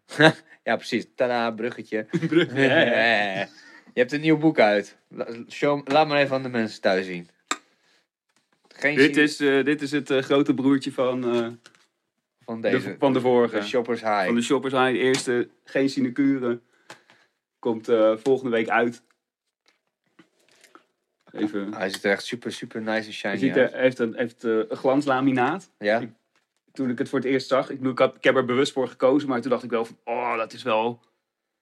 ja, 0.64 0.76
precies. 0.84 1.06
Tada, 1.16 1.52
bruggetje. 1.52 2.06
Ja. 2.54 3.48
je 3.94 4.00
hebt 4.00 4.12
een 4.12 4.22
nieuw 4.22 4.38
boek 4.38 4.60
uit. 4.60 4.98
Show, 5.50 5.88
laat 5.88 6.08
maar 6.08 6.20
even 6.20 6.36
aan 6.36 6.44
de 6.44 6.50
mensen 6.50 6.82
thuis 6.82 7.06
zien. 7.06 7.28
Geen 8.68 8.96
Dit 8.96 9.14
zin 9.16 9.24
is, 9.24 9.40
eh, 9.40 9.64
dit 9.66 9.82
is 9.82 9.92
het 9.92 10.10
eh, 10.10 10.22
grote 10.22 10.54
broertje 10.54 10.92
van, 10.92 11.24
eh, 11.34 11.48
van 12.46 12.62
de, 12.62 12.70
deze. 12.70 12.96
van 13.00 13.14
de 13.14 13.22
vorige. 13.22 13.56
de 13.56 13.64
Shoppers 13.66 14.02
High. 14.02 14.26
Van 14.26 14.36
de 14.36 14.42
Shoppers 14.42 14.74
High. 14.74 14.92
De 14.92 14.98
eerste, 14.98 15.50
geen 15.64 15.90
sinecure. 15.90 16.60
Komt 17.60 17.86
volgende 18.16 18.50
week 18.52 18.70
uit. 18.70 19.04
Even... 21.32 21.74
Hij 21.74 21.90
ziet 21.90 22.04
er 22.04 22.12
echt 22.12 22.26
super, 22.26 22.52
super 22.52 22.82
nice 22.82 23.08
en 23.08 23.14
shiny 23.14 23.38
ziet, 23.38 23.58
uit. 23.58 23.74
er 23.74 23.80
heeft 23.80 24.00
een, 24.00 24.14
heeft, 24.16 24.44
eh, 24.44 24.52
een 24.52 24.78
glanslaminaat. 24.78 25.72
Ja? 25.78 26.00
Ik 26.00 26.10
toen 26.72 26.90
ik 26.90 26.98
het 26.98 27.10
voor 27.10 27.20
het 27.20 27.28
eerst 27.28 27.48
zag. 27.48 27.70
Ik, 27.70 27.78
bedoel, 27.78 27.92
ik, 27.92 28.00
had, 28.00 28.16
ik 28.16 28.24
heb 28.24 28.36
er 28.36 28.46
bewust 28.46 28.72
voor 28.72 28.88
gekozen, 28.88 29.30
maar 29.30 29.42
toen 29.42 29.50
dacht 29.50 29.64
ik 29.64 29.70
wel 29.70 29.86
van, 29.86 29.98
oh, 30.04 30.38
dat 30.38 30.54
is 30.54 30.64
wel 30.64 31.00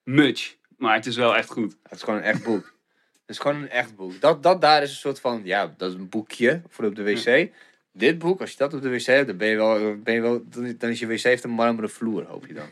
much. 0.02 0.56
Maar 0.76 0.94
het 0.94 1.06
is 1.06 1.16
wel 1.16 1.36
echt 1.36 1.50
goed. 1.50 1.76
Het 1.82 1.92
is 1.92 2.02
gewoon 2.02 2.18
een 2.18 2.24
echt 2.24 2.44
boek. 2.44 2.76
Het 3.12 3.36
is 3.36 3.38
gewoon 3.38 3.62
een 3.62 3.70
echt 3.70 3.96
boek. 3.96 4.20
Dat, 4.20 4.42
dat 4.42 4.60
daar 4.60 4.82
is 4.82 4.90
een 4.90 4.96
soort 4.96 5.20
van, 5.20 5.40
ja, 5.44 5.74
dat 5.76 5.90
is 5.90 5.96
een 5.96 6.08
boekje 6.08 6.62
voor 6.68 6.84
op 6.84 6.96
de 6.96 7.02
wc. 7.02 7.50
Dit 7.92 8.18
boek, 8.18 8.40
als 8.40 8.50
je 8.50 8.56
dat 8.56 8.74
op 8.74 8.82
de 8.82 8.90
wc 8.90 9.04
hebt, 9.04 9.26
dan 9.26 9.36
ben 9.36 9.48
je 9.48 9.56
wel, 9.56 9.96
ben 9.98 10.14
je 10.14 10.20
wel 10.20 10.42
dan 10.78 10.90
is 10.90 10.98
je 10.98 11.06
wc 11.06 11.22
heeft 11.22 11.44
een 11.44 11.50
marmeren 11.50 11.90
vloer, 11.90 12.24
hoop 12.24 12.46
je 12.46 12.54
dan. 12.54 12.68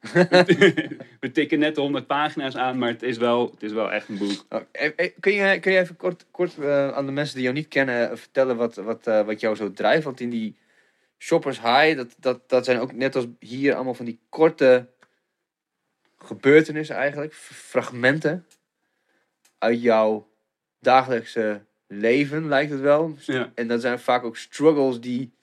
We 1.20 1.30
tikken 1.32 1.58
net 1.58 1.74
de 1.74 1.80
100 1.80 2.06
pagina's 2.06 2.56
aan, 2.56 2.78
maar 2.78 2.88
het 2.88 3.02
is 3.02 3.16
wel, 3.16 3.50
het 3.50 3.62
is 3.62 3.72
wel 3.72 3.92
echt 3.92 4.08
een 4.08 4.18
boek. 4.18 4.44
Oh, 4.48 4.60
eh, 4.72 4.90
eh, 4.96 5.12
kun, 5.20 5.32
je, 5.32 5.60
kun 5.60 5.72
je 5.72 5.78
even 5.78 5.96
kort, 5.96 6.26
kort 6.30 6.58
eh, 6.58 6.88
aan 6.88 7.06
de 7.06 7.12
mensen 7.12 7.34
die 7.34 7.42
jou 7.42 7.54
niet 7.54 7.68
kennen 7.68 8.18
vertellen 8.18 8.56
wat, 8.56 8.74
wat, 8.74 9.04
wat 9.04 9.40
jou 9.40 9.56
zo 9.56 9.72
drijft? 9.72 10.04
Want 10.04 10.20
in 10.20 10.30
die 10.30 10.56
Shoppers 11.18 11.60
High, 11.60 11.96
dat, 11.96 12.14
dat, 12.18 12.48
dat 12.48 12.64
zijn 12.64 12.78
ook 12.78 12.92
net 12.92 13.16
als 13.16 13.26
hier 13.38 13.74
allemaal 13.74 13.94
van 13.94 14.04
die 14.04 14.20
korte 14.28 14.88
gebeurtenissen 16.18 16.96
eigenlijk, 16.96 17.34
fragmenten 17.34 18.46
uit 19.58 19.82
jouw 19.82 20.28
dagelijkse 20.80 21.60
leven, 21.86 22.48
lijkt 22.48 22.70
het 22.70 22.80
wel. 22.80 23.14
Ja. 23.18 23.52
En 23.54 23.68
dat 23.68 23.80
zijn 23.80 23.98
vaak 23.98 24.24
ook 24.24 24.36
struggles 24.36 25.00
die 25.00 25.34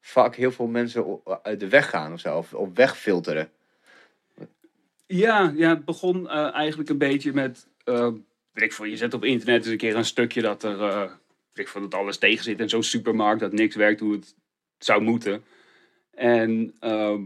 vaak 0.00 0.34
heel 0.34 0.52
veel 0.52 0.66
mensen 0.66 1.20
uit 1.42 1.60
de 1.60 1.68
weg 1.68 1.90
gaan 1.90 2.12
of 2.12 2.20
zo, 2.20 2.36
of, 2.36 2.54
of 2.54 2.68
wegfilteren. 2.74 3.50
Ja, 5.12 5.52
ja, 5.56 5.68
het 5.68 5.84
begon 5.84 6.28
eh, 6.28 6.52
eigenlijk 6.54 6.90
een 6.90 6.98
beetje 6.98 7.32
met. 7.32 7.68
eh, 7.84 8.12
ik 8.54 8.72
veel, 8.72 8.84
je 8.84 8.96
zet 8.96 9.14
op 9.14 9.24
internet 9.24 9.56
eens 9.62 9.66
een 9.66 9.76
keer 9.76 9.96
een 9.96 10.04
stukje 10.04 10.42
dat 10.42 10.62
er. 10.62 10.80
eh 10.80 11.10
ik 11.54 11.68
veel, 11.68 11.80
dat 11.80 11.94
alles 11.94 12.18
tegen 12.18 12.44
zit 12.44 12.60
in 12.60 12.68
zo'n 12.68 12.82
supermarkt, 12.82 13.40
dat 13.40 13.52
niks 13.52 13.74
werkt 13.76 14.00
hoe 14.00 14.12
het 14.12 14.34
zou 14.78 15.02
moeten. 15.02 15.44
En. 16.10 16.74
ehm, 16.80 17.22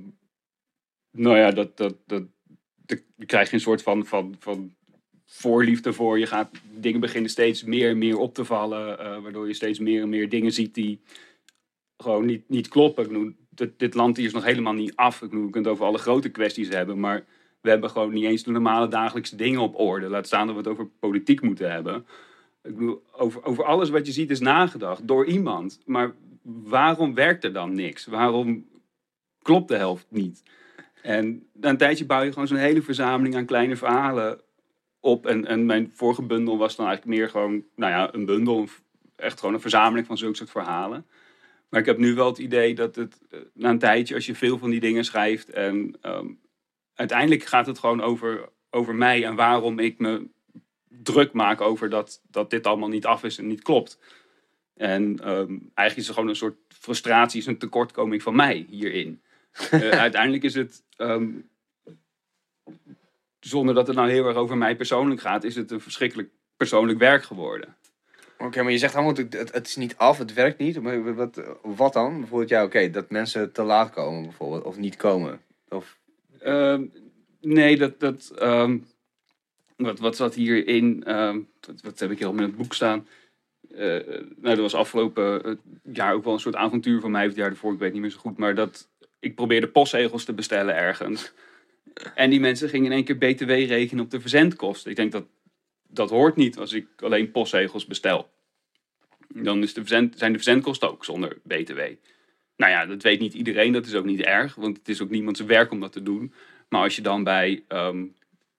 nou 1.11 1.37
ja, 1.37 1.51
dat, 1.51 1.77
dat, 1.77 1.97
dat, 2.07 2.23
je 3.17 3.27
krijg 3.27 3.49
je 3.49 3.55
een 3.55 3.61
soort 3.61 3.83
van, 3.83 4.07
van, 4.07 4.37
van 4.39 4.75
voorliefde 5.27 5.93
voor. 5.93 6.19
Je 6.19 6.27
gaat 6.27 6.51
dingen 6.71 7.01
beginnen 7.01 7.31
steeds 7.31 7.65
meer 7.65 7.91
en 7.91 7.99
meer 7.99 8.19
op 8.19 8.35
te 8.35 8.45
vallen, 8.45 8.97
waardoor 9.23 9.47
je 9.47 9.55
steeds 9.55 9.79
meer 9.79 10.03
en 10.03 10.09
meer 10.09 10.29
dingen 10.29 10.53
ziet 10.53 10.75
die 10.75 11.01
gewoon 11.97 12.27
niet, 12.27 12.49
niet 12.49 12.69
kloppen. 12.69 13.05
Ik 13.11 13.35
dit, 13.49 13.79
dit 13.79 13.95
land 13.95 14.17
hier 14.17 14.27
is 14.27 14.33
nog 14.33 14.45
helemaal 14.45 14.73
niet 14.73 14.97
af. 14.97 15.23
Ik 15.23 15.29
bedoel, 15.31 15.45
je 15.45 15.51
kunt 15.51 15.67
over 15.67 15.85
alle 15.85 15.99
grote 15.99 16.29
kwesties 16.29 16.69
hebben, 16.69 17.01
maar 17.01 17.25
we 17.65 17.71
hebben 17.71 17.91
gewoon 17.91 18.13
niet 18.13 18.25
eens 18.25 18.43
de 18.43 18.51
normale 18.51 18.89
dagelijkse 18.89 19.37
dingen 19.37 19.61
op 19.61 19.79
orde. 19.79 20.09
Laat 20.09 20.27
staan 20.27 20.47
dat 20.47 20.57
we 20.57 20.61
het 20.61 20.71
over 20.71 20.89
politiek 20.99 21.43
moeten 21.43 21.71
hebben. 21.71 22.07
Ik 22.63 22.77
bedoel, 22.77 23.03
over, 23.13 23.45
over 23.45 23.65
alles 23.65 23.91
wat 23.91 24.07
je 24.07 24.13
ziet 24.13 24.31
is 24.31 24.41
nagedacht 24.41 25.09
door 25.09 25.27
iemand. 25.27 25.81
Maar 25.87 26.15
waarom 26.43 27.15
werkt 27.15 27.45
er 27.45 27.53
dan 27.53 27.75
niks? 27.75 28.07
Waarom 28.07 28.67
klopt 29.43 29.69
de 29.69 29.77
helft 29.77 30.07
niet? 30.09 30.43
En 31.03 31.47
na 31.53 31.69
een 31.69 31.77
tijdje 31.77 32.07
bouw 32.07 32.23
je 32.23 32.33
gewoon 32.33 32.49
zo'n 32.49 32.57
hele 32.57 32.83
verzameling 32.83 33.37
aan 33.37 33.45
kleine 33.45 33.77
verhalen 33.77 34.41
op. 35.01 35.27
En, 35.27 35.47
en 35.47 35.67
mijn 35.67 35.91
vorige 35.95 36.23
bundel 36.23 36.59
was 36.59 36.77
dan 36.77 36.87
eigenlijk 36.87 37.19
meer 37.19 37.31
gewoon, 37.31 37.65
nou 37.77 37.93
ja, 37.93 38.15
een 38.15 38.25
bundel. 38.25 38.69
Echt 39.17 39.39
gewoon 39.39 39.55
een 39.55 39.61
verzameling 39.61 40.07
van 40.07 40.19
zulke 40.19 40.37
soort 40.37 40.51
verhalen. 40.51 41.07
Maar 41.69 41.81
ik 41.81 41.87
heb 41.87 41.99
nu 41.99 42.15
wel 42.15 42.27
het 42.27 42.39
idee 42.39 42.75
dat 42.75 42.95
het 42.95 43.21
eh, 43.31 43.39
na 43.53 43.71
een 43.71 43.79
tijdje, 43.79 44.15
als 44.15 44.27
je 44.27 44.35
veel 44.35 44.59
van 44.59 44.71
die 44.71 44.81
dingen 44.81 45.05
schrijft 45.05 45.51
en 45.51 45.97
ehm, 46.01 46.27
uiteindelijk 46.95 47.45
gaat 47.45 47.67
het 47.67 47.79
gewoon 47.79 48.03
over, 48.03 48.49
over 48.71 48.95
mij 48.95 49.25
en 49.25 49.35
waarom 49.35 49.79
ik 49.79 49.99
me 49.99 50.29
druk 50.89 51.33
maak 51.33 51.61
over 51.61 51.91
dat, 51.91 52.21
dat 52.31 52.51
dit 52.51 52.67
allemaal 52.67 52.89
niet 52.89 53.07
af 53.07 53.25
is 53.25 53.39
en 53.39 53.47
niet 53.47 53.63
klopt. 53.63 53.99
En 54.75 55.19
ehm, 55.23 55.59
eigenlijk 55.75 55.97
is 55.97 56.09
er 56.09 56.15
gewoon 56.15 56.29
een 56.29 56.37
soort 56.37 56.57
frustratie, 56.69 57.41
is 57.41 57.47
een 57.47 57.59
tekortkoming 57.59 58.23
van 58.23 58.37
mij 58.37 58.67
hierin. 58.69 59.21
Eh, 59.71 59.89
uiteindelijk 59.89 60.43
is 60.43 60.55
het, 60.55 60.83
ehm, 60.97 61.29
zonder 63.41 63.75
dat 63.75 63.87
het 63.87 63.97
nou 63.97 64.11
heel 64.11 64.27
erg 64.27 64.37
over 64.37 64.57
mij 64.57 64.77
persoonlijk 64.77 65.21
gaat, 65.21 65.45
is 65.45 65.55
het 65.55 65.71
een 65.71 65.81
verschrikkelijk 65.81 66.29
persoonlijk 66.57 66.99
werk 66.99 67.23
geworden. 67.25 67.77
Oké, 68.39 68.63
maar 68.63 68.73
je 68.73 68.79
zegt 68.79 68.95
allemaal, 68.95 69.15
het, 69.15 69.33
het, 69.33 69.53
het 69.53 69.67
is 69.67 69.77
niet 69.77 69.97
af, 69.97 70.19
het 70.19 70.33
werkt 70.33 70.59
niet. 70.59 70.81
Maar 70.81 71.15
wat, 71.15 71.43
wat 71.63 71.93
dan? 71.93 72.19
Bijvoorbeeld, 72.19 72.51
ja, 72.51 72.65
oké, 72.65 72.91
dat 72.91 73.11
mensen 73.11 73.53
te 73.53 73.63
laat 73.63 73.91
komen 73.91 74.23
bijvoorbeeld, 74.23 74.65
of 74.65 74.77
niet 74.77 74.97
komen. 74.97 75.41
Of, 75.69 75.99
Ehm, 76.45 76.85
nee, 77.41 77.77
dat. 77.77 78.01
dat 78.01 78.33
ehm, 78.39 78.79
wat, 79.77 79.99
wat 79.99 80.17
zat 80.17 80.35
hierin? 80.35 81.05
Ehm 81.05 81.39
wat, 81.67 81.81
wat 81.81 81.99
heb 81.99 82.11
ik 82.11 82.19
hier 82.19 82.27
al 82.27 82.33
in 82.33 82.43
het 82.43 82.57
boek 82.57 82.75
staan? 82.75 83.07
Eh, 83.71 83.79
nou, 84.19 84.35
dat 84.41 84.59
was 84.59 84.75
afgelopen 84.75 85.45
eh, 85.45 85.53
jaar 85.93 86.15
ook 86.15 86.25
wel 86.25 86.33
een 86.33 86.41
soort 86.41 86.57
avontuur 86.57 87.01
van 87.01 87.11
mij, 87.11 87.23
of 87.23 87.29
het 87.29 87.37
jaar 87.37 87.51
ervoor, 87.51 87.73
ik 87.73 87.79
weet 87.79 87.93
niet 87.93 88.01
meer 88.01 88.11
zo 88.11 88.19
goed. 88.19 88.39
Maar 88.39 88.55
dat 88.55 88.89
ik 89.21 89.35
probeerde 89.35 89.69
postzegels 89.69 90.25
te 90.25 90.33
bestellen 90.33 90.75
ergens. 90.75 91.33
En 92.15 92.31
die 92.31 92.41
mensen 92.41 92.69
gingen 92.69 92.87
in 92.87 92.93
één 92.93 93.05
keer 93.05 93.19
BTW 93.19 93.49
rekenen 93.49 94.05
op 94.05 94.11
de 94.11 94.21
verzendkosten. 94.21 94.91
Ik 94.91 94.97
denk 94.97 95.13
dat 95.13 95.25
dat 95.89 96.11
hoort 96.11 96.37
niet 96.37 96.59
als 96.59 96.73
ik 96.73 96.87
alleen 96.97 97.31
postzegels 97.31 97.87
bestel. 97.87 98.31
Dan 99.29 99.63
is 99.63 99.75
de 99.75 99.83
zijn 99.87 100.11
de 100.11 100.39
verzendkosten 100.39 100.91
ook 100.91 101.05
zonder 101.05 101.39
BTW. 101.43 101.81
Nou 102.57 102.73
ja, 102.73 102.87
dat 102.87 103.03
weet 103.03 103.21
niet 103.21 103.35
iedereen, 103.35 103.73
dat 103.73 103.87
is 103.87 103.95
ook 103.95 104.05
niet 104.05 104.21
erg, 104.21 104.55
want 104.55 104.77
het 104.77 104.89
is 104.89 105.03
ook 105.03 105.11
niemand 105.11 105.37
zijn 105.37 105.49
werk 105.49 105.71
om 105.71 105.81
dat 105.81 105.93
te 105.93 106.03
doen. 106.03 106.33
Maar 106.69 106.83
als 106.83 106.97
je 106.97 107.03
dan 107.03 107.25
bij 107.25 107.65
ehm, 107.69 108.05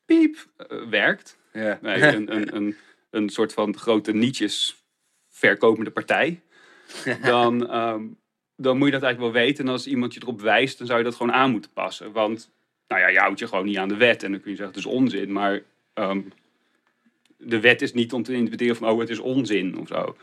Piep 0.05 0.47
eh, 0.57 0.77
werkt, 0.89 1.37
ja. 1.53 1.79
bij 1.81 2.13
een, 2.13 2.35
een, 2.35 2.55
een, 2.55 2.75
een 3.09 3.29
soort 3.29 3.53
van 3.53 3.77
grote 3.77 4.11
nietjes 4.13 4.83
verkopende 5.29 5.91
partij, 5.91 6.41
dan, 7.21 7.69
ehm, 7.69 8.03
dan 8.55 8.77
moet 8.77 8.85
je 8.87 8.93
dat 8.93 9.03
eigenlijk 9.03 9.33
wel 9.33 9.43
weten. 9.43 9.65
En 9.65 9.71
als 9.71 9.87
iemand 9.87 10.13
je 10.13 10.19
erop 10.21 10.41
wijst, 10.41 10.77
dan 10.77 10.87
zou 10.87 10.99
je 10.99 11.05
dat 11.05 11.15
gewoon 11.15 11.33
aan 11.33 11.51
moeten 11.51 11.71
passen. 11.71 12.11
Want, 12.11 12.51
nou 12.87 13.01
ja, 13.01 13.07
je 13.07 13.19
houdt 13.19 13.39
je 13.39 13.47
gewoon 13.47 13.65
niet 13.65 13.77
aan 13.77 13.87
de 13.87 13.95
wet. 13.97 14.23
En 14.23 14.31
dan 14.31 14.41
kun 14.41 14.51
je 14.51 14.57
zeggen, 14.57 14.75
het 14.75 14.85
is 14.85 14.91
onzin. 14.91 15.31
Maar 15.31 15.61
ehm, 15.93 16.21
de 17.37 17.59
wet 17.59 17.81
is 17.81 17.93
niet 17.93 18.13
om 18.13 18.23
te 18.23 18.33
interpreteren 18.33 18.75
van, 18.75 18.89
oh, 18.89 18.99
het 18.99 19.09
is 19.09 19.19
onzin 19.19 19.77
of 19.77 19.87
zo. 19.87 20.15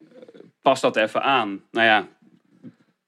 Eh, 0.00 0.40
Pas 0.62 0.80
dat 0.80 0.96
even 0.96 1.22
aan. 1.22 1.62
Nou 1.70 1.86
ja, 1.86 2.08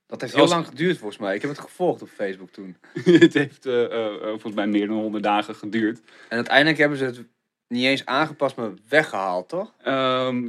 Dat 0.06 0.20
heeft 0.20 0.32
heel 0.32 0.42
Als- 0.42 0.50
lang 0.52 0.66
geduurd 0.66 0.98
volgens 0.98 1.20
mij. 1.20 1.34
Ik 1.34 1.40
heb 1.40 1.50
het 1.50 1.60
gevolgd 1.60 2.02
op 2.02 2.08
Facebook 2.08 2.50
toen. 2.50 2.76
het 3.04 3.34
heeft 3.34 3.66
eh, 3.66 3.84
eh, 3.84 4.14
eh, 4.14 4.20
volgens 4.28 4.54
mij 4.54 4.66
meer 4.66 4.86
dan 4.86 4.96
100 4.96 5.22
dagen 5.24 5.54
geduurd. 5.54 6.00
En 6.28 6.36
uiteindelijk 6.36 6.78
hebben 6.78 6.98
ze 6.98 7.04
het 7.04 7.24
niet 7.68 7.84
eens 7.84 8.06
aangepast, 8.06 8.56
maar 8.56 8.70
weggehaald, 8.88 9.48
toch? 9.48 9.72
Ze 9.84 9.90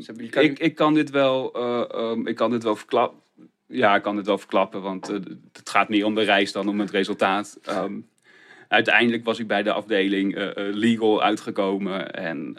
hebben- 0.06 0.24
je 0.24 0.30
kan- 0.30 0.44
ik, 0.44 0.60
ik 0.60 0.76
kan 0.76 0.94
dit 0.94 1.10
wel, 1.10 1.54
eh, 1.54 1.84
ehm, 2.00 2.28
ik 2.28 2.36
kan 2.36 2.52
dit 2.52 2.64
wel 2.64 2.76
verklappen. 2.76 3.20
Ja, 3.68 3.96
ik 3.96 4.02
kan 4.02 4.16
dit 4.16 4.26
wel 4.26 4.38
verklappen, 4.38 4.82
want 4.82 5.08
het 5.08 5.70
gaat 5.70 5.90
meer 5.90 6.06
om 6.06 6.16
de 6.16 6.22
reis 6.24 6.52
dan 6.52 6.68
om 6.70 6.80
het 6.80 6.92
resultaat. 6.92 7.60
Ehm, 7.64 7.94
uiteindelijk 8.68 9.24
was 9.26 9.40
ik 9.40 9.48
bij 9.48 9.64
de 9.64 9.72
afdeling 9.74 10.54
legal 10.56 11.22
uitgekomen 11.24 12.12
en 12.14 12.58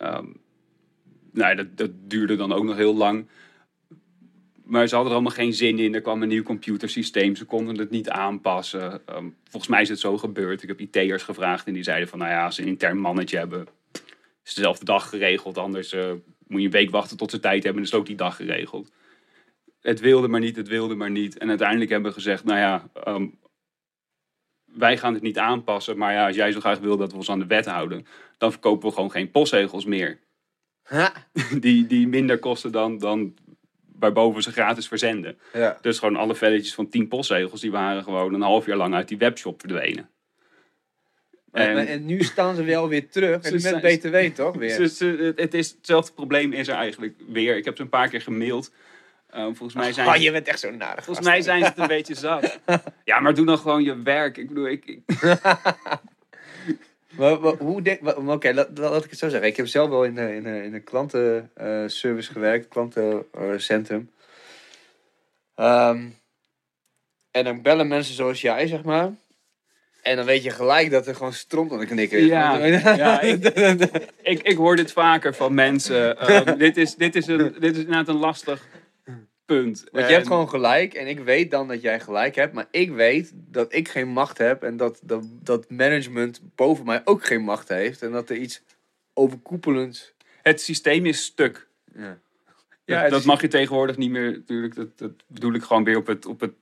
nou, 1.33 1.55
dat, 1.55 1.77
dat 1.77 1.91
duurde 1.95 2.37
dan 2.37 2.53
ook 2.53 2.65
nog 2.65 2.77
heel 2.77 2.95
lang. 2.95 3.27
Maar 4.69 4.89
ze 4.89 4.95
hadden 4.95 5.13
er 5.13 5.19
allemaal 5.19 5.39
geen 5.39 5.53
zin 5.53 5.79
in. 5.79 5.95
Er 5.95 6.01
kwam 6.01 6.23
een 6.23 6.29
nieuw 6.29 6.43
computersysteem. 6.43 7.37
Ze 7.37 7.45
konden 7.45 7.79
het 7.79 7.91
niet 7.91 8.09
aanpassen. 8.09 9.07
Ehm, 9.07 9.29
volgens 9.45 9.71
mij 9.71 9.83
is 9.83 9.89
het 9.89 10.01
zo 10.01 10.19
gebeurd. 10.19 10.63
Ik 10.63 10.69
heb 10.69 10.81
IT'ers 10.81 11.23
gevraagd 11.23 11.67
en 11.67 11.73
die 11.73 11.83
zeiden 11.83 12.09
van... 12.09 12.19
nou 12.19 12.31
ja, 12.31 12.45
als 12.45 12.55
ze 12.55 12.63
een 12.63 12.69
intern 12.69 12.99
mannetje 12.99 13.39
hebben... 13.39 13.67
is 14.45 14.55
dezelfde 14.55 14.85
dag 14.85 15.09
geregeld. 15.09 15.59
Anders 15.59 15.93
eh, 15.93 16.13
moet 16.47 16.61
je 16.61 16.67
een 16.67 16.73
week 16.73 16.91
wachten 16.91 17.17
tot 17.17 17.31
ze 17.31 17.41
tijd 17.41 17.63
hebben. 17.63 17.83
En 17.83 17.87
is 17.87 17.91
het 17.91 18.01
ook 18.01 18.07
die 18.07 18.17
dag 18.17 18.37
geregeld. 18.37 18.93
Het 19.81 20.01
wilde 20.01 20.29
maar 20.29 20.41
niet, 20.41 20.57
het 20.57 20.69
wilde 20.69 20.95
maar 20.95 21.11
niet. 21.11 21.39
En 21.39 21.49
uiteindelijk 21.49 21.91
hebben 21.91 22.09
we 22.09 22.17
gezegd... 22.17 22.45
nou 22.45 22.59
ja, 22.59 22.89
ehm, 23.05 23.27
wij 24.65 24.99
gaan 24.99 25.15
het 25.15 25.23
niet 25.23 25.39
aanpassen. 25.39 25.99
Maar 25.99 26.13
ja, 26.13 26.27
als 26.27 26.37
jij 26.37 26.53
zo 26.53 26.61
graag 26.61 26.79
wil 26.79 26.97
dat 26.97 27.11
we 27.11 27.17
ons 27.17 27.31
aan 27.31 27.39
de 27.39 27.47
wet 27.47 27.67
houden... 27.67 28.07
dan 28.39 28.51
verkopen 28.51 28.89
we 28.89 28.95
gewoon 28.95 29.11
geen 29.11 29.31
postzegels 29.31 29.85
meer. 29.85 30.19
Ha! 30.83 31.13
Die, 31.61 31.87
die 31.87 32.09
minder 32.09 32.39
kosten 32.39 32.73
dan, 32.73 32.99
dan 32.99 33.35
waarboven 33.99 34.43
ze 34.43 34.53
gratis 34.53 34.89
verzenden. 34.89 35.39
Ja. 35.53 35.79
Dus 35.81 35.99
gewoon 35.99 36.17
alle 36.17 36.35
velletjes 36.35 36.75
van 36.75 36.89
10 36.89 37.09
postzegels, 37.09 37.61
die 37.61 37.71
waren 37.71 38.03
gewoon 38.03 38.35
een 38.35 38.41
half 38.43 38.67
jaar 38.67 38.77
lang 38.77 38.95
uit 38.95 39.09
die 39.09 39.19
webshop 39.19 39.61
verdwenen. 39.61 40.09
En, 41.53 42.07
nu 42.07 42.23
staan 42.23 42.55
ze 42.55 42.65
wel 42.65 42.89
weer 42.89 43.09
terug. 43.09 43.43
Ze 43.47 43.53
met 43.53 43.63
zijn- 43.63 43.81
BTW, 43.81 44.35
toch? 44.37 44.57
Weer. 44.57 44.89
Ze- 44.89 45.33
het- 45.37 45.55
is, 45.55 45.71
hetzelfde 45.71 46.13
probleem 46.13 46.53
is 46.53 46.69
er 46.69 46.75
eigenlijk 46.75 47.15
weer. 47.29 47.57
Ik 47.57 47.65
heb 47.65 47.77
ze 47.77 47.83
een 47.83 47.89
paar 47.89 48.09
keer 48.09 48.21
gemaild. 48.21 48.73
Eh, 49.31 49.43
volgens 49.45 49.75
mij 49.75 49.93
zijn, 49.93 50.09
Oh, 50.09 50.17
je 50.17 50.33
bent 50.33 50.49
echt 50.49 50.61
zo 50.61 50.71
naar. 50.71 51.03
volgens 51.03 51.27
mij 51.27 51.41
zijn 51.43 51.61
ze 51.63 51.69
het 51.69 51.79
een 51.79 51.87
beetje 51.87 52.15
zat. 52.15 52.59
Ja, 53.05 53.21
maar 53.21 53.35
doe 53.35 53.47
dan 53.47 53.59
gewoon 53.59 53.83
je 53.83 54.03
werk. 54.03 54.37
Ik 54.37 54.49
bedoel, 54.49 54.69
ik, 54.69 54.85
ik- 54.87 55.03
Maar, 57.17 57.41
maar 57.41 57.55
hoe 57.55 57.83
denk... 57.83 58.19
Oké, 58.29 58.53
laat, 58.53 58.79
laat 58.79 59.05
ik 59.05 59.11
het 59.11 59.19
zo 59.19 59.29
zeggen. 59.29 59.49
Ik 59.49 59.57
heb 59.57 59.67
zelf 59.67 59.89
wel 59.89 60.05
in, 60.05 60.17
een- 60.19 60.35
in, 60.35 60.47
een- 60.47 60.63
in 60.65 60.75
een 60.75 60.85
klantenservice 60.85 62.33
gewerkt. 62.33 62.69
Klantencentrum. 62.69 64.11
Ehm 65.55 66.07
en 67.31 67.45
dan 67.45 67.63
bellen 67.63 67.89
mensen 67.89 68.15
zoals 68.15 68.41
jij, 68.41 68.67
zeg 68.67 68.83
maar. 68.83 69.11
En 70.03 70.17
dan 70.17 70.25
weet 70.25 70.43
je 70.43 70.51
gelijk 70.51 70.91
dat 70.91 71.07
er 71.07 71.15
gewoon 71.15 71.33
stront 71.33 71.73
aan 71.73 71.79
de 71.79 71.87
knikker 71.87 72.19
is. 72.19 72.27
Ja, 72.27 72.57
ja, 72.97 73.21
ik, 74.23 74.43
ik 74.43 74.57
hoor 74.57 74.77
dit 74.77 74.93
vaker 74.93 75.35
van 75.35 75.55
mensen. 75.55 76.19
Ehm, 76.19 76.59
dit, 76.59 76.77
is, 76.77 76.95
dit, 76.95 77.17
is 77.17 77.27
een, 77.27 77.55
dit 77.59 77.73
is 77.77 77.83
inderdaad 77.83 78.09
een 78.09 78.15
lastig 78.19 78.67
Punt. 79.57 79.81
Want 79.91 80.05
En- 80.05 80.09
je 80.11 80.15
hebt 80.15 80.27
gewoon 80.27 80.49
gelijk 80.49 80.95
en 80.95 81.07
ik 81.07 81.19
weet 81.19 81.51
dan 81.51 81.69
dat 81.69 81.83
jij 81.83 82.01
gelijk 82.01 82.35
hebt, 82.35 82.53
maar 82.55 82.67
ik 82.71 82.91
weet 82.91 83.33
dat 83.35 83.73
ik 83.75 83.89
geen 83.89 84.09
macht 84.09 84.39
heb 84.39 84.63
en 84.63 84.77
dat, 84.77 85.01
dat, 85.03 85.25
dat 85.43 85.71
management 85.71 86.41
boven 86.55 86.85
mij 86.85 87.01
ook 87.05 87.25
geen 87.27 87.43
macht 87.43 87.69
heeft 87.69 88.03
en 88.03 88.13
dat 88.13 88.31
er 88.31 88.37
iets 88.37 88.63
overkoepelends. 89.15 90.13
Het 90.43 90.61
systeem 90.61 91.07
is 91.07 91.25
stuk. 91.25 91.67
Ja, 91.95 92.19
Ja, 92.85 93.09
dat 93.09 93.19
is- 93.21 93.27
mag 93.27 93.41
je 93.41 93.49
tegenwoordig 93.49 93.97
niet 93.97 94.11
meer. 94.11 94.31
Natuurlijk, 94.31 94.75
dat, 94.75 94.99
dat 94.99 95.13
bedoel 95.27 95.53
ik 95.55 95.63
gewoon 95.63 95.85
weer 95.85 95.97
op 95.97 96.07
het, 96.07 96.27
op 96.27 96.41
het 96.41 96.53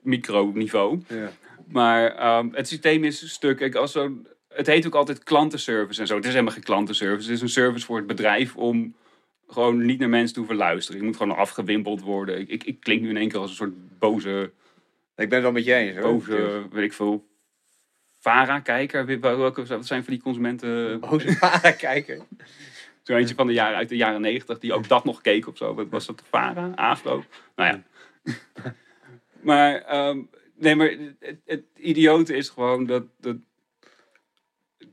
microniveau. 0.00 1.00
Ja. 1.08 1.30
Maar 1.66 2.14
ehm, 2.16 2.48
het 2.52 2.68
systeem 2.68 3.04
is 3.04 3.30
stuk. 3.30 3.56
Kijk, 3.56 3.74
als 3.74 3.92
zo, 3.92 4.12
het 4.48 4.66
heet 4.66 4.86
ook 4.86 4.94
altijd 4.94 5.22
klantenservice 5.22 6.00
en 6.00 6.06
zo. 6.06 6.14
Het 6.16 6.24
is 6.24 6.30
helemaal 6.32 6.52
geen 6.54 6.62
klantenservice. 6.62 7.26
Het 7.28 7.36
is 7.36 7.42
een 7.42 7.48
service 7.48 7.86
voor 7.86 7.96
het 7.96 8.06
bedrijf 8.06 8.56
om 8.56 8.94
gewoon 9.50 9.84
niet 9.84 9.98
naar 9.98 10.08
mensen 10.08 10.32
te 10.32 10.38
hoeven 10.38 10.58
luisteren. 10.58 11.00
Je 11.00 11.06
moet 11.06 11.16
gewoon 11.16 11.36
afgewimpeld 11.36 12.00
worden. 12.00 12.40
Ik, 12.40 12.48
ik, 12.48 12.64
ik 12.64 12.80
klink 12.80 13.02
nu 13.02 13.08
in 13.08 13.16
één 13.16 13.28
keer 13.28 13.38
als 13.38 13.50
een 13.50 13.56
soort 13.56 13.98
boze, 13.98 14.52
Ik 15.16 15.28
ben 15.28 15.32
het 15.32 15.42
wel 15.42 15.52
met 15.52 15.64
je 15.64 15.74
eens 15.74 15.96
hoor. 15.96 16.12
boze 16.12 16.66
weet 16.70 16.84
ik 16.84 16.92
veel, 16.92 17.28
VARA-kijker. 18.20 19.20
Welke 19.20 19.64
wat 19.64 19.86
zijn 19.86 20.04
van 20.04 20.12
die 20.12 20.22
consumenten? 20.22 21.00
Boze 21.00 21.36
para-kijker. 21.38 22.18
Zo 23.02 23.16
eentje 23.16 23.34
van 23.34 23.46
de 23.46 23.52
jaren, 23.52 23.76
uit 23.76 23.88
de 23.88 23.96
jaren 23.96 24.20
negentig 24.20 24.58
die 24.58 24.72
ook 24.72 24.88
dat 24.88 25.04
nog 25.04 25.20
keek 25.20 25.46
of 25.46 25.56
zo. 25.56 25.74
Wat 25.74 25.88
was 25.88 26.06
dat? 26.06 26.18
De 26.18 26.24
VARA? 26.30 26.72
AFRO? 26.74 27.24
Nou 27.56 27.70
ja. 27.70 27.82
maar, 29.50 29.82
ehm, 29.82 30.20
nee, 30.56 30.74
maar 30.74 30.96
het, 31.18 31.40
het 31.44 31.64
idiote 31.76 32.36
is 32.36 32.48
gewoon 32.48 32.86
dat, 32.86 33.04
dat... 33.20 33.36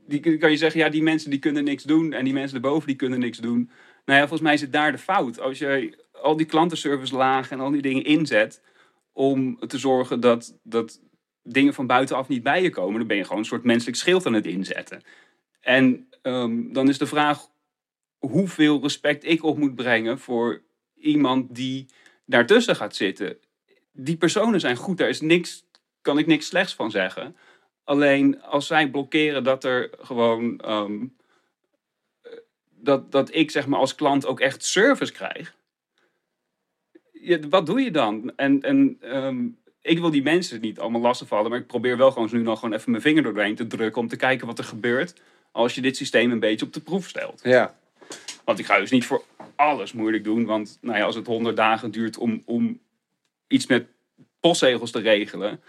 Die 0.06 0.38
kan 0.38 0.50
je 0.50 0.56
zeggen, 0.56 0.80
ja, 0.80 0.88
die 0.88 1.02
mensen 1.02 1.30
die 1.30 1.38
kunnen 1.38 1.64
niks 1.64 1.82
doen. 1.82 2.12
En 2.12 2.24
die 2.24 2.32
mensen 2.32 2.56
erboven 2.56 2.86
die 2.86 2.96
kunnen 2.96 3.18
niks 3.18 3.38
doen. 3.38 3.70
Nou 4.08 4.20
ja, 4.20 4.28
volgens 4.28 4.48
mij 4.48 4.56
zit 4.56 4.72
daar 4.72 4.92
de 4.92 4.98
fout. 4.98 5.40
Als 5.40 5.58
jij 5.58 5.94
al 6.12 6.36
die 6.36 6.46
klantenservice 6.46 7.16
lagen 7.16 7.58
en 7.58 7.64
al 7.64 7.70
die 7.70 7.82
dingen 7.82 8.04
inzet... 8.04 8.62
om 9.12 9.58
te 9.66 9.78
zorgen 9.78 10.20
dat, 10.20 10.58
dat 10.62 11.00
dingen 11.42 11.74
van 11.74 11.86
buitenaf 11.86 12.28
niet 12.28 12.42
bij 12.42 12.62
je 12.62 12.70
komen... 12.70 12.98
dan 12.98 13.06
ben 13.06 13.16
je 13.16 13.22
gewoon 13.22 13.38
een 13.38 13.44
soort 13.44 13.64
menselijk 13.64 13.96
schild 13.96 14.26
aan 14.26 14.32
het 14.32 14.46
inzetten. 14.46 15.02
En 15.60 16.08
ehm, 16.22 16.72
dan 16.72 16.88
is 16.88 16.98
de 16.98 17.06
vraag 17.06 17.46
hoeveel 18.18 18.80
respect 18.82 19.24
ik 19.24 19.44
op 19.44 19.58
moet 19.58 19.74
brengen 19.74 20.18
voor 20.18 20.62
iemand 20.94 21.54
die 21.54 21.86
daartussen 22.26 22.76
gaat 22.76 22.96
zitten. 22.96 23.38
Die 23.92 24.16
personen 24.16 24.60
zijn 24.60 24.76
goed, 24.76 24.98
daar 24.98 25.08
is 25.08 25.20
niks, 25.20 25.64
kan 26.02 26.18
ik 26.18 26.26
niks 26.26 26.46
slechts 26.46 26.74
van 26.74 26.90
zeggen. 26.90 27.36
Alleen 27.84 28.42
als 28.42 28.66
zij 28.66 28.90
blokkeren 28.90 29.44
dat 29.44 29.64
er 29.64 29.90
gewoon. 29.98 30.58
ehm, 30.58 30.92
eh, 31.02 31.17
dat, 32.80 33.12
dat 33.12 33.34
ik 33.34 33.50
zeg 33.50 33.66
maar 33.66 33.78
als 33.78 33.94
klant 33.94 34.26
ook 34.26 34.40
echt 34.40 34.64
service 34.64 35.12
krijg. 35.12 35.56
Ja, 37.12 37.38
wat 37.50 37.66
doe 37.66 37.80
je 37.80 37.90
dan? 37.90 38.32
En, 38.36 38.62
en 38.62 38.96
ehm, 39.00 39.46
ik 39.82 39.98
wil 39.98 40.10
die 40.10 40.22
mensen 40.22 40.60
niet 40.60 40.78
allemaal 40.78 41.00
lastigvallen, 41.00 41.50
maar 41.50 41.58
ik 41.58 41.66
probeer 41.66 41.96
wel 41.96 42.10
gewoon 42.10 42.28
nu 42.32 42.42
nog 42.42 42.58
gewoon 42.58 42.74
even 42.74 42.90
mijn 42.90 43.02
vinger 43.02 43.22
doorheen 43.22 43.54
te 43.54 43.66
drukken 43.66 44.02
om 44.02 44.08
te 44.08 44.16
kijken 44.16 44.46
wat 44.46 44.58
er 44.58 44.64
gebeurt 44.64 45.20
als 45.52 45.74
je 45.74 45.80
dit 45.80 45.96
systeem 45.96 46.30
een 46.30 46.40
beetje 46.40 46.66
op 46.66 46.72
de 46.72 46.80
proef 46.80 47.08
stelt. 47.08 47.40
Ja. 47.42 47.74
Want 48.44 48.58
ik 48.58 48.66
ga 48.66 48.78
dus 48.78 48.90
niet 48.90 49.06
voor 49.06 49.24
alles 49.56 49.92
moeilijk 49.92 50.24
doen. 50.24 50.44
Want 50.44 50.78
nou 50.80 50.98
ja, 50.98 51.04
als 51.04 51.14
het 51.14 51.26
honderd 51.26 51.56
dagen 51.56 51.90
duurt 51.90 52.18
om, 52.18 52.42
om 52.44 52.80
iets 53.46 53.66
met 53.66 53.86
postzegels 54.40 54.90
te 54.90 55.00
regelen. 55.00 55.60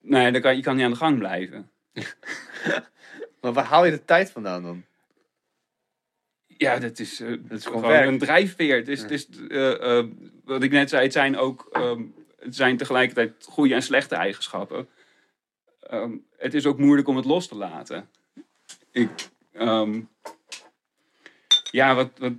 Nou 0.00 0.24
ja, 0.24 0.30
dan 0.30 0.40
kan 0.40 0.56
je 0.56 0.62
kan 0.62 0.76
niet 0.76 0.84
aan 0.84 0.90
de 0.90 0.96
gang 0.96 1.18
blijven. 1.18 1.70
Maar 3.40 3.52
waar 3.52 3.64
haal 3.64 3.84
je 3.84 3.90
de 3.90 4.04
tijd 4.04 4.30
vandaan 4.30 4.62
dan? 4.62 4.84
Ja, 6.60 6.78
dat 6.78 6.98
is, 6.98 7.20
eh, 7.20 7.28
Dat 7.40 7.58
is 7.58 7.66
gewoon 7.66 7.92
een 7.92 8.18
drijfveer. 8.18 8.76
Het 8.76 8.88
is, 8.88 9.02
het 9.02 9.10
is, 9.10 9.28
eh, 9.48 9.98
eh, 9.98 10.06
wat 10.44 10.62
ik 10.62 10.70
net 10.70 10.88
zei, 10.88 11.02
het 11.02 11.12
zijn 11.12 11.36
ook 11.36 11.68
ehm, 11.72 12.02
het 12.38 12.56
zijn 12.56 12.76
tegelijkertijd 12.76 13.46
goede 13.48 13.74
en 13.74 13.82
slechte 13.82 14.14
eigenschappen. 14.14 14.88
Ehm, 15.80 16.12
het 16.36 16.54
is 16.54 16.66
ook 16.66 16.78
moeilijk 16.78 17.08
om 17.08 17.16
het 17.16 17.24
los 17.24 17.48
te 17.48 17.54
laten. 17.54 18.08
Ik, 18.90 19.10
ehm, 19.52 20.00
ja, 21.70 21.94
wat, 21.94 22.10
wat 22.18 22.32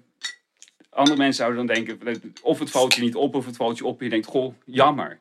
andere 0.90 1.18
mensen 1.18 1.44
zouden 1.44 1.66
dan 1.66 1.76
denken, 1.76 2.34
of 2.42 2.60
het 2.60 2.72
valt 2.72 2.94
je 2.94 3.02
niet 3.02 3.16
op, 3.16 3.36
of 3.36 3.46
het 3.46 3.56
valt 3.56 3.78
je 3.78 3.86
op 3.86 4.00
en 4.00 4.04
je 4.04 4.12
denkt, 4.12 4.28
goh, 4.28 4.56
jammer. 4.66 5.20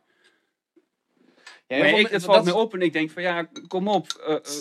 Ja, 1.66 1.78
maar 1.78 1.98
ik, 1.98 2.08
het 2.08 2.24
valt 2.24 2.44
dat 2.44 2.54
me 2.54 2.60
op 2.60 2.74
en 2.74 2.82
ik 2.82 2.92
denk 2.92 3.10
van 3.10 3.22
ja, 3.22 3.48
kom 3.68 3.88
op. 3.88 4.06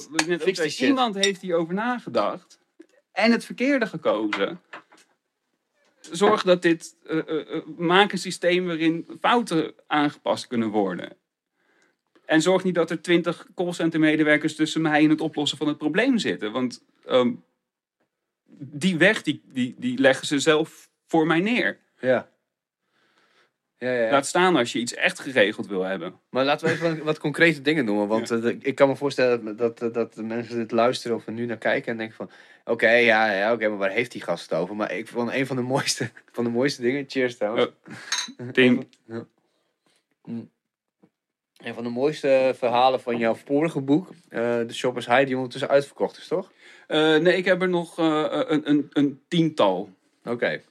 wat 0.10 0.22
ik 0.22 0.28
net 0.28 0.42
Fix 0.42 0.82
iemand 0.82 1.16
heeft 1.16 1.42
hierover 1.42 1.74
nagedacht 1.74 2.59
en 3.12 3.32
het 3.32 3.46
verkeerde 3.46 3.88
gekozen. 3.88 4.62
Zorg 6.00 6.44
dat 6.44 6.62
dit, 6.62 6.96
eh, 7.06 7.18
eh, 7.18 7.56
eh, 7.56 7.66
maak 7.78 8.12
een 8.12 8.18
systeem 8.18 8.66
waarin 8.66 9.08
fouten 9.22 9.74
aangepast 9.88 10.48
kunnen 10.48 10.70
worden. 10.70 11.18
En 12.26 12.42
zorg 12.42 12.64
niet 12.64 12.76
dat 12.76 12.92
er 12.92 13.02
twintig 13.02 13.48
callcenter 13.56 14.00
medewerkers 14.00 14.56
tussen 14.56 14.82
mij 14.82 15.04
en 15.04 15.10
het 15.10 15.22
oplossen 15.22 15.58
van 15.58 15.68
het 15.68 15.78
probleem 15.78 16.18
zitten. 16.18 16.52
Want 16.52 16.86
ehm, 17.06 17.34
die 18.60 18.98
weg, 18.98 19.22
die, 19.22 19.42
die, 19.46 19.76
die 19.78 19.98
leggen 19.98 20.28
ze 20.28 20.40
zelf 20.40 20.90
voor 21.08 21.28
mij 21.28 21.40
neer. 21.40 21.80
Ja. 22.00 22.30
Ja, 23.80 23.92
ja, 23.92 24.04
ja. 24.04 24.12
Laat 24.12 24.26
staan 24.26 24.56
als 24.56 24.72
je 24.72 24.80
iets 24.80 24.94
echt 24.94 25.20
geregeld 25.20 25.68
wil 25.68 25.82
hebben. 25.84 26.20
Maar 26.30 26.46
laten 26.46 26.68
we 26.68 26.74
even 26.74 27.04
wat, 27.04 27.20
concrete 27.20 27.62
dingen 27.62 27.86
noemen. 27.86 28.08
Want 28.08 28.32
eh, 28.32 28.42
de- 28.42 28.58
ik 28.62 28.76
kan 28.76 28.88
me 28.88 28.96
voorstellen 28.96 29.58
dat, 29.58 29.80
dat, 29.80 29.94
dat 29.94 30.14
de 30.14 30.24
mensen 30.24 30.56
dit 30.56 30.72
luisteren 30.72 31.18
of 31.18 31.26
er 31.28 31.32
nu 31.34 31.46
naar 31.46 31.58
kijken 31.58 31.92
en 31.92 31.98
denken 31.98 32.16
van... 32.16 32.30
Oké, 32.66 32.90
ja, 32.90 33.32
ja 33.32 33.54
oké, 33.54 33.68
maar 33.68 33.78
waar 33.78 33.90
heeft 33.92 34.12
die 34.12 34.22
gast 34.22 34.50
het 34.50 34.60
over? 34.60 34.76
Maar 34.76 34.92
ik 34.94 35.08
vond 35.08 35.32
een 35.34 35.46
van 35.48 35.56
de 35.56 35.62
mooiste, 35.62 36.10
van 36.32 36.44
de 36.44 36.50
mooiste 36.50 36.82
dingen... 36.82 37.06
Cheers 37.08 37.38
trouwens. 37.38 37.70
Tim, 38.52 38.90
Een 41.64 41.74
van 41.74 41.84
de 41.84 41.90
mooiste 41.90 42.54
verhalen 42.58 43.02
van 43.02 43.18
jouw 43.18 43.36
vorige 43.36 43.82
boek, 43.82 44.10
eh 44.30 44.60
The 44.60 44.74
Shoppers 44.74 45.06
High, 45.06 45.26
die 45.26 45.36
ondertussen 45.36 45.70
uitverkocht 45.70 46.18
is, 46.18 46.28
toch? 46.28 46.52
Eh, 46.88 47.18
nee, 47.18 47.38
ik 47.38 47.46
heb 47.46 47.62
er 47.62 47.70
nog 47.70 48.00
eh, 48.00 48.26
een, 48.30 48.70
een, 48.70 48.88
een 48.94 49.22
tiental. 49.28 49.90
Oké. 50.26 50.62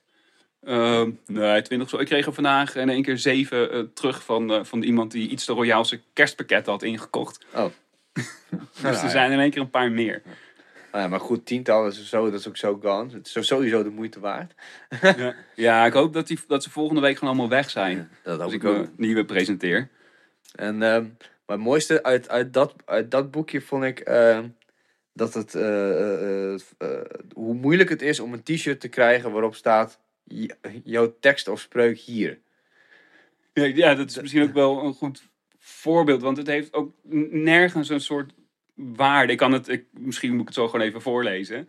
Ehm, 0.64 1.10
nee, 1.26 1.62
twintig 1.62 1.88
zo. 1.88 1.98
Ik 1.98 2.06
kreeg 2.06 2.26
er 2.26 2.32
vandaag 2.32 2.76
in 2.76 2.88
één 2.88 3.02
keer 3.02 3.18
zeven 3.18 3.70
eh, 3.70 3.80
terug 3.94 4.22
van, 4.24 4.52
eh, 4.52 4.64
van 4.64 4.82
iemand 4.82 5.10
die 5.12 5.28
iets 5.28 5.44
te 5.44 5.52
royaalse 5.52 6.00
kerstpakketten 6.12 6.72
had 6.72 6.82
ingekocht. 6.82 7.44
Oh. 7.54 7.64
Dus 8.82 9.02
er 9.02 9.10
zijn 9.10 9.32
in 9.32 9.38
één 9.38 9.50
keer 9.50 9.60
een 9.60 9.70
paar 9.70 9.90
meer. 9.90 10.22
Nou 10.92 11.02
ja, 11.02 11.08
maar 11.08 11.20
goed, 11.20 11.46
tiental 11.46 11.86
is, 11.86 12.08
zo, 12.08 12.30
dat 12.30 12.40
is 12.40 12.48
ook 12.48 12.56
zo 12.56 12.78
gone. 12.82 13.12
Het 13.12 13.26
is 13.36 13.46
sowieso 13.46 13.82
de 13.82 13.88
moeite 13.90 14.20
waard. 14.20 14.54
ja. 15.00 15.34
ja, 15.54 15.86
ik 15.86 15.92
hoop 15.92 16.12
dat, 16.12 16.26
die, 16.26 16.38
dat 16.46 16.62
ze 16.62 16.70
volgende 16.70 17.00
week 17.00 17.18
gewoon 17.18 17.34
allemaal 17.34 17.56
weg 17.56 17.70
zijn. 17.70 18.10
Dat 18.22 18.40
Als 18.40 18.52
ik 18.52 18.62
mijn 18.62 18.92
nieuwe 18.96 19.24
presenteer. 19.24 19.88
En, 20.54 20.82
ehm, 20.82 21.02
maar 21.46 21.56
het 21.56 21.60
mooiste 21.60 22.02
uit, 22.02 22.28
uit, 22.28 22.52
dat, 22.52 22.74
uit 22.84 23.10
dat 23.10 23.30
boekje 23.30 23.60
vond 23.60 23.84
ik 23.84 23.98
ehm, 24.00 24.48
dat 25.12 25.34
het, 25.34 25.54
eh, 25.54 26.54
hoe 27.32 27.54
moeilijk 27.54 27.88
het 27.88 28.02
is 28.02 28.20
om 28.20 28.32
een 28.32 28.42
t-shirt 28.42 28.80
te 28.80 28.88
krijgen 28.88 29.32
waarop 29.32 29.54
staat 29.54 29.90
"J- 29.90 30.07
jouw 30.84 31.16
tekst 31.20 31.48
of 31.48 31.60
spreuk 31.60 31.98
hier. 31.98 32.38
Ja, 33.52 33.64
ja, 33.64 33.94
dat 33.94 34.10
is 34.10 34.20
misschien 34.20 34.42
ook 34.42 34.52
wel 34.52 34.84
een 34.84 34.94
goed 34.94 35.28
voorbeeld. 35.58 36.22
Want 36.22 36.36
het 36.36 36.46
heeft 36.46 36.72
ook 36.72 36.94
nergens 37.30 37.88
een 37.88 38.00
soort 38.00 38.32
waarde. 38.74 39.32
Ik 39.32 39.38
kan 39.38 39.52
het, 39.52 39.68
ik, 39.68 39.84
misschien 39.92 40.30
moet 40.30 40.40
ik 40.40 40.46
het 40.46 40.54
zo 40.54 40.68
gewoon 40.68 40.86
even 40.86 41.02
voorlezen. 41.02 41.68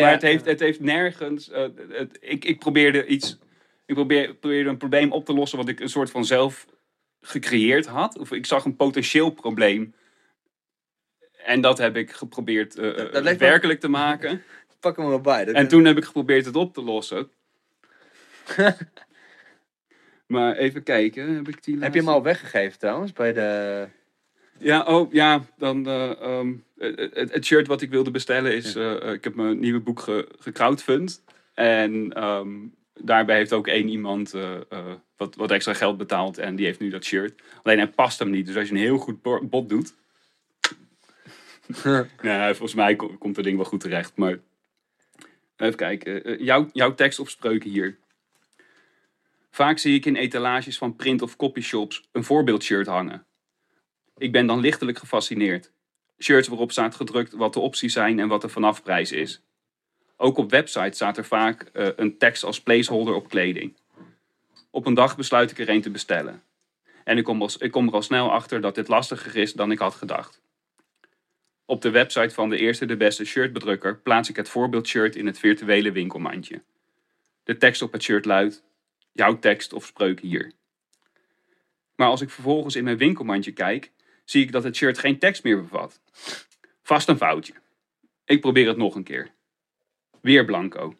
maar 0.00 0.10
het 0.10 0.22
heeft, 0.22 0.44
het 0.44 0.60
heeft 0.60 0.80
nergens. 0.80 1.50
eh, 1.50 1.66
het, 1.88 2.18
ik, 2.20 2.44
ik 2.44 2.58
probeerde 2.58 3.06
iets. 3.06 3.38
Ik 3.86 3.94
probeer, 3.94 4.34
probeerde 4.34 4.68
een 4.70 4.76
probleem 4.76 5.12
op 5.12 5.24
te 5.24 5.32
lossen 5.34 5.58
wat 5.58 5.68
ik 5.68 5.80
een 5.80 5.88
soort 5.88 6.10
van 6.10 6.24
zelf 6.24 6.66
gecreëerd 7.20 7.86
had. 7.86 8.18
Of 8.18 8.32
ik 8.32 8.46
zag 8.46 8.64
een 8.64 8.76
potentieel 8.76 9.30
probleem. 9.30 9.94
En 11.44 11.60
dat 11.60 11.78
heb 11.78 11.96
ik 11.96 12.10
geprobeerd 12.12 12.76
Dat- 12.76 12.96
dat 13.12 13.22
lijkt 13.22 13.40
me- 13.40 13.46
werkelijk 13.46 13.80
te 13.80 13.88
maken. 13.88 14.42
Pak 14.80 14.96
hem 14.96 15.04
er 15.04 15.10
wel 15.10 15.20
bij. 15.20 15.44
Dat- 15.44 15.54
En 15.54 15.68
toen 15.68 15.84
heb 15.84 15.96
ik 15.96 16.04
geprobeerd 16.04 16.44
het 16.44 16.56
op 16.56 16.74
te 16.74 16.82
lossen. 16.82 17.30
maar 20.26 20.56
even 20.56 20.82
kijken. 20.82 21.34
Heb, 21.34 21.48
ik 21.48 21.64
die 21.64 21.78
Heb 21.78 21.94
je 21.94 22.00
hem 22.00 22.08
al 22.08 22.22
weggegeven 22.22 22.78
trouwens 22.78 23.12
bij 23.12 23.32
de... 23.32 23.88
Ja, 24.58 24.82
oh, 24.82 25.12
ja 25.12 25.44
dan, 25.56 25.86
eh, 25.86 26.20
ehm, 26.22 26.54
het, 27.12 27.44
shirt 27.44 27.66
wat 27.66 27.80
ik 27.82 27.90
wilde 27.90 28.10
bestellen 28.10 28.54
is... 28.54 28.74
eh, 28.74 29.12
ik 29.12 29.24
heb 29.24 29.34
mijn 29.34 29.58
nieuwe 29.58 29.80
boek 29.80 30.00
ge, 30.00 30.28
gecrowdfund. 30.38 31.24
En 31.54 32.12
ehm, 32.12 32.50
daarbij 32.94 33.36
heeft 33.36 33.52
ook 33.52 33.66
één 33.66 33.88
iemand 33.88 34.34
eh, 34.34 34.60
wat, 35.16 35.34
wat 35.34 35.50
extra 35.50 35.74
geld 35.74 35.96
betaald. 35.96 36.38
En 36.38 36.56
die 36.56 36.66
heeft 36.66 36.80
nu 36.80 36.88
dat 36.88 37.04
shirt. 37.04 37.42
Alleen 37.62 37.78
hij 37.78 37.88
past 37.88 38.18
hem 38.18 38.30
niet. 38.30 38.46
Dus 38.46 38.56
als 38.56 38.68
je 38.68 38.74
een 38.74 38.80
heel 38.80 38.98
goed 38.98 39.22
bo- 39.22 39.44
bod 39.44 39.68
doet... 39.68 39.94
ja, 42.22 42.46
volgens 42.48 42.74
mij 42.74 42.96
ko- 42.96 43.16
komt 43.18 43.36
het 43.36 43.44
ding 43.44 43.56
wel 43.56 43.66
goed 43.66 43.80
terecht. 43.80 44.16
Maar 44.16 44.38
even 45.56 45.76
kijken. 45.76 46.44
Jouw, 46.44 46.68
jouw 46.72 46.94
tekst 46.94 47.18
of 47.18 47.30
spreuken 47.30 47.70
hier. 47.70 47.98
Vaak 49.50 49.78
zie 49.78 49.94
ik 49.94 50.06
in 50.06 50.16
etalages 50.16 50.78
van 50.78 50.96
print- 50.96 51.22
of 51.22 51.36
copyshops 51.36 52.08
een 52.12 52.24
voorbeeldshirt 52.24 52.86
hangen. 52.86 53.26
Ik 54.16 54.32
ben 54.32 54.46
dan 54.46 54.60
lichtelijk 54.60 54.98
gefascineerd. 54.98 55.72
Shirts 56.18 56.48
waarop 56.48 56.72
staat 56.72 56.94
gedrukt 56.94 57.32
wat 57.32 57.52
de 57.52 57.60
opties 57.60 57.92
zijn 57.92 58.18
en 58.18 58.28
wat 58.28 58.40
de 58.40 58.48
vanafprijs 58.48 59.12
is. 59.12 59.42
Ook 60.16 60.36
op 60.36 60.50
websites 60.50 60.94
staat 60.94 61.16
er 61.16 61.24
vaak 61.24 61.62
eh, 61.62 61.88
een 61.96 62.18
tekst 62.18 62.44
als 62.44 62.60
placeholder 62.60 63.14
op 63.14 63.28
kleding. 63.28 63.76
Op 64.70 64.86
een 64.86 64.94
dag 64.94 65.16
besluit 65.16 65.50
ik 65.50 65.58
er 65.58 65.68
een 65.68 65.82
te 65.82 65.90
bestellen. 65.90 66.42
En 67.04 67.18
ik 67.18 67.24
kom, 67.24 67.46
ik 67.58 67.70
kom 67.70 67.86
er 67.86 67.92
al 67.92 68.02
snel 68.02 68.32
achter 68.32 68.60
dat 68.60 68.74
dit 68.74 68.88
lastiger 68.88 69.36
is 69.36 69.52
dan 69.52 69.70
ik 69.70 69.78
had 69.78 69.94
gedacht. 69.94 70.40
Op 71.64 71.82
de 71.82 71.90
website 71.90 72.34
van 72.34 72.48
de 72.48 72.56
eerste 72.56 72.86
de 72.86 72.96
beste 72.96 73.24
shirtbedrukker 73.24 73.98
plaats 73.98 74.28
ik 74.28 74.36
het 74.36 74.48
voorbeeldshirt 74.48 75.16
in 75.16 75.26
het 75.26 75.38
virtuele 75.38 75.92
winkelmandje. 75.92 76.62
De 77.44 77.56
tekst 77.56 77.82
op 77.82 77.92
het 77.92 78.02
shirt 78.02 78.24
luidt: 78.24 78.64
Jouw 79.18 79.38
tekst 79.38 79.72
of 79.72 79.86
spreuk 79.86 80.20
hier. 80.20 80.52
Maar 81.94 82.08
als 82.08 82.20
ik 82.20 82.30
vervolgens 82.30 82.76
in 82.76 82.84
mijn 82.84 82.96
winkelmandje 82.96 83.52
kijk, 83.52 83.92
zie 84.24 84.42
ik 84.42 84.52
dat 84.52 84.64
het 84.64 84.76
shirt 84.76 84.98
geen 84.98 85.18
tekst 85.18 85.42
meer 85.44 85.60
bevat. 85.60 86.00
Vast 86.82 87.08
een 87.08 87.16
foutje. 87.16 87.52
Ik 88.24 88.40
probeer 88.40 88.68
het 88.68 88.76
nog 88.76 88.94
een 88.94 89.04
keer. 89.04 89.30
Weer 90.20 90.44
blanco. 90.44 90.94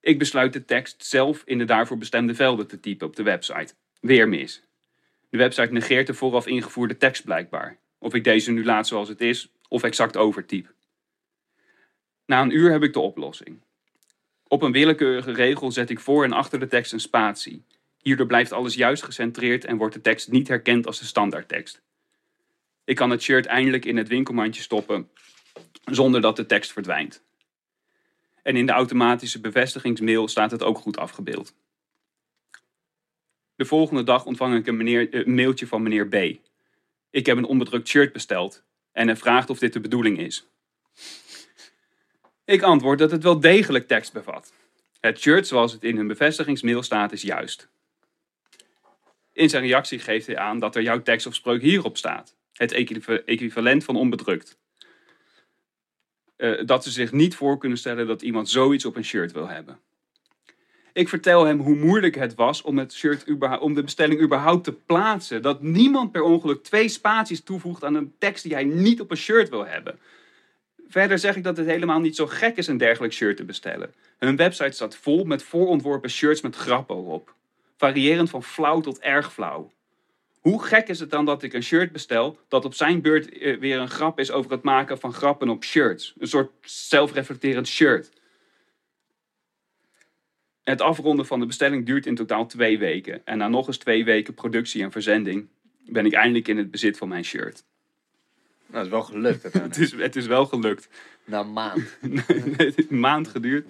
Ik 0.00 0.18
besluit 0.18 0.52
de 0.52 0.64
tekst 0.64 1.04
zelf 1.04 1.42
in 1.44 1.58
de 1.58 1.64
daarvoor 1.64 1.98
bestemde 1.98 2.34
velden 2.34 2.66
te 2.66 2.80
typen 2.80 3.06
op 3.06 3.16
de 3.16 3.22
website. 3.22 3.74
Weer 4.00 4.28
mis. 4.28 4.62
De 5.28 5.38
website 5.38 5.72
negeert 5.72 6.06
de 6.06 6.14
vooraf 6.14 6.46
ingevoerde 6.46 6.96
tekst 6.96 7.24
blijkbaar. 7.24 7.78
Of 7.98 8.14
ik 8.14 8.24
deze 8.24 8.50
nu 8.50 8.64
laat 8.64 8.86
zoals 8.86 9.08
het 9.08 9.20
is, 9.20 9.52
of 9.68 9.82
exact 9.82 10.16
overtyp. 10.16 10.74
Na 12.26 12.40
een 12.40 12.56
uur 12.56 12.70
heb 12.70 12.82
ik 12.82 12.92
de 12.92 13.00
oplossing. 13.00 13.60
Op 14.52 14.62
een 14.62 14.72
willekeurige 14.72 15.32
regel 15.32 15.72
zet 15.72 15.90
ik 15.90 16.00
voor 16.00 16.24
en 16.24 16.32
achter 16.32 16.58
de 16.60 16.66
tekst 16.66 16.92
een 16.92 17.00
spatie. 17.00 17.64
Hierdoor 18.02 18.26
blijft 18.26 18.52
alles 18.52 18.74
juist 18.74 19.02
gecentreerd 19.02 19.64
en 19.64 19.76
wordt 19.76 19.94
de 19.94 20.00
tekst 20.00 20.30
niet 20.30 20.48
herkend 20.48 20.86
als 20.86 20.98
de 20.98 21.04
standaardtekst. 21.04 21.82
Ik 22.84 22.96
kan 22.96 23.10
het 23.10 23.22
shirt 23.22 23.46
eindelijk 23.46 23.84
in 23.84 23.96
het 23.96 24.08
winkelmandje 24.08 24.62
stoppen 24.62 25.10
zonder 25.84 26.20
dat 26.20 26.36
de 26.36 26.46
tekst 26.46 26.72
verdwijnt. 26.72 27.22
En 28.42 28.56
in 28.56 28.66
de 28.66 28.72
automatische 28.72 29.40
bevestigingsmail 29.40 30.28
staat 30.28 30.50
het 30.50 30.62
ook 30.62 30.78
goed 30.78 30.98
afgebeeld. 30.98 31.54
De 33.54 33.64
volgende 33.64 34.02
dag 34.02 34.24
ontvang 34.24 34.56
ik 34.56 34.66
een, 34.66 35.16
een 35.16 35.34
mailtje 35.34 35.66
van 35.66 35.82
meneer 35.82 36.08
B. 36.08 36.14
Ik 37.10 37.26
heb 37.26 37.36
een 37.36 37.44
onbedrukt 37.44 37.88
shirt 37.88 38.12
besteld 38.12 38.64
en 38.92 39.06
hij 39.06 39.16
vraagt 39.16 39.50
of 39.50 39.58
dit 39.58 39.72
de 39.72 39.80
bedoeling 39.80 40.18
is. 40.18 40.48
Ik 42.50 42.62
antwoord 42.62 42.98
dat 42.98 43.10
het 43.10 43.22
wel 43.22 43.40
degelijk 43.40 43.86
tekst 43.86 44.12
bevat. 44.12 44.52
Het 45.00 45.20
shirt 45.20 45.46
zoals 45.46 45.72
het 45.72 45.84
in 45.84 45.96
hun 45.96 46.06
bevestigingsmail 46.06 46.82
staat 46.82 47.12
is 47.12 47.22
juist. 47.22 47.68
In 49.32 49.48
zijn 49.48 49.62
reactie 49.62 49.98
geeft 49.98 50.26
hij 50.26 50.38
aan 50.38 50.58
dat 50.58 50.76
er 50.76 50.82
jouw 50.82 51.02
tekst 51.02 51.26
of 51.26 51.34
spreuk 51.34 51.62
hierop 51.62 51.96
staat. 51.96 52.34
Het 52.52 52.72
equivalent 53.24 53.84
van 53.84 53.96
onbedrukt. 53.96 54.58
Uh, 56.36 56.66
dat 56.66 56.84
ze 56.84 56.90
zich 56.90 57.12
niet 57.12 57.34
voor 57.34 57.58
kunnen 57.58 57.78
stellen 57.78 58.06
dat 58.06 58.22
iemand 58.22 58.48
zoiets 58.48 58.84
op 58.84 58.96
een 58.96 59.04
shirt 59.04 59.32
wil 59.32 59.48
hebben. 59.48 59.78
Ik 60.92 61.08
vertel 61.08 61.44
hem 61.44 61.60
hoe 61.60 61.76
moeilijk 61.76 62.14
het 62.14 62.34
was 62.34 62.62
om, 62.62 62.78
het 62.78 62.92
shirt 62.92 63.24
om 63.60 63.74
de 63.74 63.82
bestelling 63.82 64.20
überhaupt 64.20 64.64
te 64.64 64.72
plaatsen. 64.72 65.42
Dat 65.42 65.62
niemand 65.62 66.12
per 66.12 66.22
ongeluk 66.22 66.62
twee 66.62 66.88
spaties 66.88 67.42
toevoegt 67.42 67.84
aan 67.84 67.94
een 67.94 68.14
tekst 68.18 68.42
die 68.42 68.52
hij 68.52 68.64
niet 68.64 69.00
op 69.00 69.10
een 69.10 69.16
shirt 69.16 69.48
wil 69.48 69.66
hebben. 69.66 69.98
Verder 70.90 71.18
zeg 71.18 71.36
ik 71.36 71.44
dat 71.44 71.56
het 71.56 71.66
helemaal 71.66 72.00
niet 72.00 72.16
zo 72.16 72.26
gek 72.26 72.56
is 72.56 72.66
een 72.66 72.76
dergelijk 72.76 73.12
shirt 73.12 73.36
te 73.36 73.44
bestellen. 73.44 73.94
Hun 74.18 74.36
website 74.36 74.72
staat 74.72 74.96
vol 74.96 75.24
met 75.24 75.42
voorontworpen 75.42 76.10
shirts 76.10 76.40
met 76.40 76.56
grappen 76.56 76.96
erop. 76.96 77.34
Variërend 77.76 78.30
van 78.30 78.42
flauw 78.42 78.80
tot 78.80 78.98
erg 78.98 79.32
flauw. 79.32 79.72
Hoe 80.40 80.62
gek 80.62 80.88
is 80.88 81.00
het 81.00 81.10
dan 81.10 81.24
dat 81.24 81.42
ik 81.42 81.52
een 81.52 81.62
shirt 81.62 81.92
bestel 81.92 82.38
dat 82.48 82.64
op 82.64 82.74
zijn 82.74 83.00
beurt 83.00 83.38
eh, 83.38 83.58
weer 83.58 83.78
een 83.78 83.88
grap 83.88 84.18
is 84.18 84.30
over 84.30 84.50
het 84.50 84.62
maken 84.62 84.98
van 84.98 85.12
grappen 85.12 85.48
op 85.48 85.64
shirts? 85.64 86.14
Een 86.18 86.26
soort 86.26 86.50
zelfreflecterend 86.60 87.66
shirt. 87.68 88.10
Het 90.62 90.80
afronden 90.80 91.26
van 91.26 91.40
de 91.40 91.46
bestelling 91.46 91.86
duurt 91.86 92.06
in 92.06 92.14
totaal 92.14 92.46
twee 92.46 92.78
weken. 92.78 93.26
En 93.26 93.38
na 93.38 93.48
nog 93.48 93.66
eens 93.66 93.78
twee 93.78 94.04
weken 94.04 94.34
productie 94.34 94.82
en 94.82 94.92
verzending 94.92 95.48
ben 95.84 96.06
ik 96.06 96.12
eindelijk 96.12 96.48
in 96.48 96.56
het 96.56 96.70
bezit 96.70 96.98
van 96.98 97.08
mijn 97.08 97.24
shirt. 97.24 97.64
Nou, 98.70 98.76
het 98.76 98.84
is 98.84 98.90
wel 98.90 99.02
gelukt. 99.02 99.42
het, 99.52 99.76
is, 99.76 99.92
het 99.92 100.16
is 100.16 100.26
wel 100.26 100.46
gelukt. 100.46 100.88
Na 101.24 101.40
een 101.40 101.52
maand. 101.52 101.98
het 102.30 102.56
heeft 102.56 102.90
een 102.90 103.00
maand 103.00 103.28
geduurd. 103.28 103.66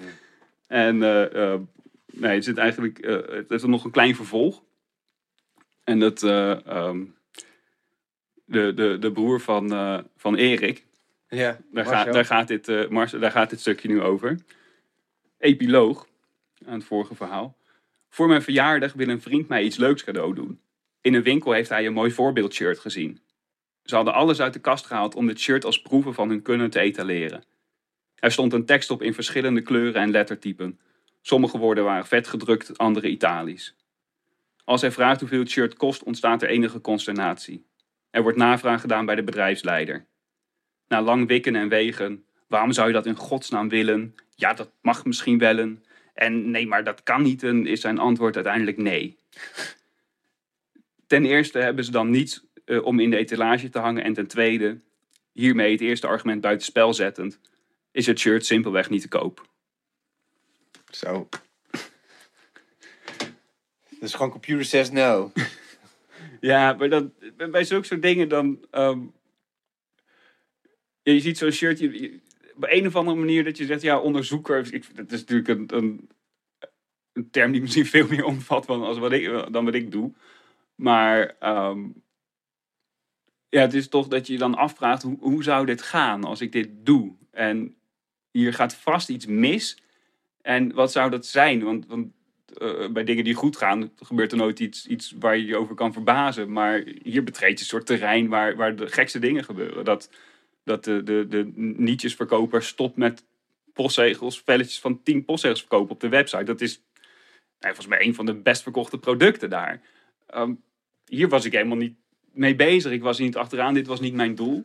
En 0.67 0.97
uh, 0.97 1.55
nee, 2.07 2.35
het, 2.35 2.45
zit 2.45 2.59
eigenlijk, 2.59 3.07
uh, 3.07 3.13
het 3.29 3.49
heeft 3.49 3.67
nog 3.67 3.85
een 3.85 3.91
klein 3.91 4.15
vervolg. 4.15 4.63
En 5.85 5.99
dat 5.99 6.23
um, 6.23 7.15
de, 8.45 8.75
de, 8.75 8.97
de 9.01 9.13
broer 9.13 9.41
van, 9.41 9.69
van 10.17 10.35
Erik, 10.35 10.85
ja, 11.29 11.59
daar, 11.73 11.87
gaat 11.87 12.13
daar, 12.13 12.25
gaat 12.25 12.49
dit, 12.49 12.91
Mars, 12.91 13.11
daar 13.13 13.31
gaat 13.31 13.51
dit 13.51 13.61
stukje 13.61 13.89
nu 13.89 14.03
over. 14.03 14.39
Epiloog 15.39 16.07
aan 16.67 16.75
het 16.75 16.85
vorige 16.85 17.15
verhaal. 17.15 17.57
Voor 18.09 18.29
mijn 18.29 18.43
verjaardag 18.43 18.93
wil 18.93 19.09
een 19.09 19.21
vriend 19.21 19.49
mij 19.49 19.63
iets 19.63 19.77
leuks 19.77 20.05
cadeau 20.05 20.35
doen. 20.35 20.61
In 21.01 21.15
een 21.15 21.23
winkel 21.23 21.53
heeft 21.53 21.69
hij 21.69 21.87
een 21.87 21.93
mooi 21.93 22.11
voorbeeldshirt 22.11 22.79
gezien. 22.79 23.21
Ze 23.85 23.95
hadden 23.95 24.15
alles 24.15 24.41
uit 24.41 24.53
de 24.53 24.61
kast 24.61 24.87
gehaald 24.87 25.15
om 25.15 25.27
dit 25.27 25.41
shirt 25.41 25.65
als 25.65 25.83
proeven 25.83 26.15
van 26.15 26.29
hun 26.29 26.43
kunnen 26.43 26.71
te 26.71 26.81
etaleren. 26.81 27.45
Er 28.15 28.33
stond 28.33 28.53
een 28.53 28.65
tekst 28.65 28.91
op 28.91 29.03
in 29.03 29.15
verschillende 29.15 29.63
kleuren 29.63 30.03
en 30.03 30.11
lettertypen. 30.11 30.81
Sommige 31.23 31.59
woorden 31.59 31.85
waren 31.85 32.07
vet 32.07 32.29
gedrukt, 32.29 32.79
andere 32.79 33.09
Italisch. 33.09 33.77
Als 34.65 34.81
hij 34.81 34.91
vraagt 34.91 35.21
hoeveel 35.21 35.39
het 35.39 35.51
shirt 35.51 35.75
kost, 35.75 36.03
ontstaat 36.03 36.43
er 36.43 36.49
enige 36.49 36.81
consternatie. 36.81 37.67
Er 38.11 38.23
wordt 38.23 38.39
navraag 38.39 38.81
gedaan 38.81 39.07
bij 39.07 39.15
de 39.15 39.23
bedrijfsleider. 39.23 40.07
Na 40.89 41.03
lang 41.03 41.29
wikken 41.29 41.57
en 41.57 41.69
wegen, 41.69 42.25
waarom 42.49 42.73
zou 42.73 42.87
je 42.87 42.93
dat 42.93 43.07
in 43.07 43.17
godsnaam 43.17 43.69
willen? 43.69 44.15
Ja, 44.35 44.55
dat 44.55 44.73
mag 44.81 45.05
misschien 45.05 45.39
wel. 45.39 45.77
En 46.15 46.51
nee, 46.51 46.67
maar 46.67 46.85
dat 46.85 47.03
kan 47.03 47.23
niet, 47.23 47.43
is 47.43 47.81
zijn 47.81 47.99
antwoord 47.99 48.35
uiteindelijk 48.35 48.77
nee. 48.77 49.19
Ten 51.07 51.25
eerste 51.25 51.59
hebben 51.59 51.85
ze 51.85 51.91
dan 51.91 52.11
niets 52.11 52.47
uh, 52.71 52.85
om 52.85 53.01
in 53.01 53.11
de 53.11 53.17
etalage 53.17 53.69
te 53.69 53.79
hangen. 53.79 54.05
En 54.05 54.13
ten 54.13 54.27
tweede, 54.27 54.81
hiermee 55.33 55.73
het 55.73 55.81
eerste 55.81 56.07
argument 56.07 56.41
buitenspel 56.41 56.95
zettend, 56.95 57.41
is 57.93 58.07
het 58.07 58.19
shirt 58.19 58.47
simpelweg 58.47 58.91
niet 58.91 59.03
te 59.03 59.09
koop. 59.09 59.49
Zo. 60.91 61.29
Dus 64.01 64.15
gewoon 64.15 64.31
computer 64.31 64.65
says 64.65 64.91
no. 64.91 65.33
ja, 66.41 66.73
maar 66.73 66.89
dan, 66.89 67.13
bij 67.51 67.65
zulke 67.65 67.87
soort 67.87 68.03
dingen 68.03 68.29
dan... 68.29 68.65
Um, 68.73 69.13
je 71.03 71.21
ziet 71.21 71.39
zo'n 71.39 71.51
shirt, 71.51 71.79
je, 71.79 72.21
op 72.57 72.65
een 72.69 72.87
of 72.87 72.97
andere 72.97 73.17
manier 73.17 73.45
dat 73.45 73.57
je 73.57 73.65
zegt, 73.65 73.83
ja, 73.83 73.99
onderzoeker. 73.99 74.75
Ik, 74.75 74.97
dat 74.97 75.13
is 75.13 75.25
natuurlijk 75.25 75.49
een, 75.49 75.77
een, 75.77 76.09
een, 77.13 77.31
term 77.31 77.53
die 77.53 77.61
misschien 77.61 77.87
veel 77.87 78.07
meer 78.09 78.25
omvat 78.25 78.67
dan, 78.67 78.83
als 78.83 78.99
wat 78.99 79.13
ik, 79.13 79.53
dan 79.53 79.65
wat 79.65 79.75
ik 79.75 79.91
doe. 79.91 80.13
Maar 80.75 81.37
um, 81.43 82.03
ja, 83.51 83.61
het 83.61 83.75
is 83.75 83.89
toch 83.89 84.09
dat 84.09 84.27
je 84.27 84.33
je 84.33 84.39
dan 84.39 84.55
afvraagt, 84.55 85.03
hoe, 85.03 85.17
hoe 85.21 85.43
zou 85.43 85.67
dit 85.67 85.83
gaan 85.83 86.25
als 86.25 86.41
ik 86.41 86.53
dit 86.53 86.69
doe? 86.73 87.15
En 87.31 87.77
hier 88.31 88.55
gaat 88.55 88.75
vast 88.75 89.09
iets 89.09 89.27
mis. 89.27 89.83
En 90.43 90.73
wat 90.73 90.93
zou 90.93 91.11
dat 91.11 91.27
zijn? 91.27 91.63
Want, 91.63 91.87
want 91.87 92.13
uh, 92.59 92.89
bij 92.89 93.05
dingen 93.05 93.25
die 93.25 93.35
goed 93.35 93.57
gaan, 93.57 93.91
gebeurt 93.97 94.33
er 94.33 94.39
nooit 94.39 94.61
iets, 94.61 94.87
iets 94.87 95.15
waar 95.19 95.37
je 95.37 95.45
je 95.45 95.57
over 95.57 95.75
kan 95.75 95.93
verbazen. 95.93 96.53
Maar 96.53 96.85
hier 97.03 97.25
betreed 97.25 97.53
je 97.53 97.59
een 97.59 97.71
soort 97.71 97.87
terrein 97.87 98.29
waar, 98.29 98.57
waar 98.57 98.77
de 98.77 98.89
gekste 98.89 99.19
dingen 99.19 99.45
gebeuren. 99.45 99.85
Dat, 99.85 100.11
dat 100.65 100.85
de, 100.85 101.03
de, 101.03 101.27
de 101.29 101.53
nietjesverkoper 101.57 102.63
stopt 102.63 102.97
met 102.97 103.25
postzegels, 103.73 104.43
velletjes 104.45 104.81
van 104.81 105.03
tien 105.03 105.25
postzegels 105.25 105.61
verkopen 105.61 105.95
op 105.95 106.01
de 106.01 106.09
website. 106.09 106.45
Dat 106.45 106.61
is 106.61 106.83
nou, 107.61 107.75
volgens 107.75 107.87
mij 107.87 108.07
een 108.07 108.15
van 108.15 108.27
de 108.27 108.35
best 108.35 108.63
verkochte 108.63 108.99
producten 108.99 109.51
daar. 109.51 109.81
Um, 110.35 110.63
hier 111.07 111.29
was 111.29 111.45
ik 111.45 111.53
helemaal 111.53 111.77
niet 111.77 111.97
mee 112.41 112.57
bezig. 112.57 112.93
Ik 112.93 113.03
was 113.03 113.19
niet 113.19 113.37
achteraan, 113.37 113.75
dit 113.75 113.87
was 113.87 114.01
niet 114.01 114.15
mijn 114.15 114.35
doel. 114.35 114.65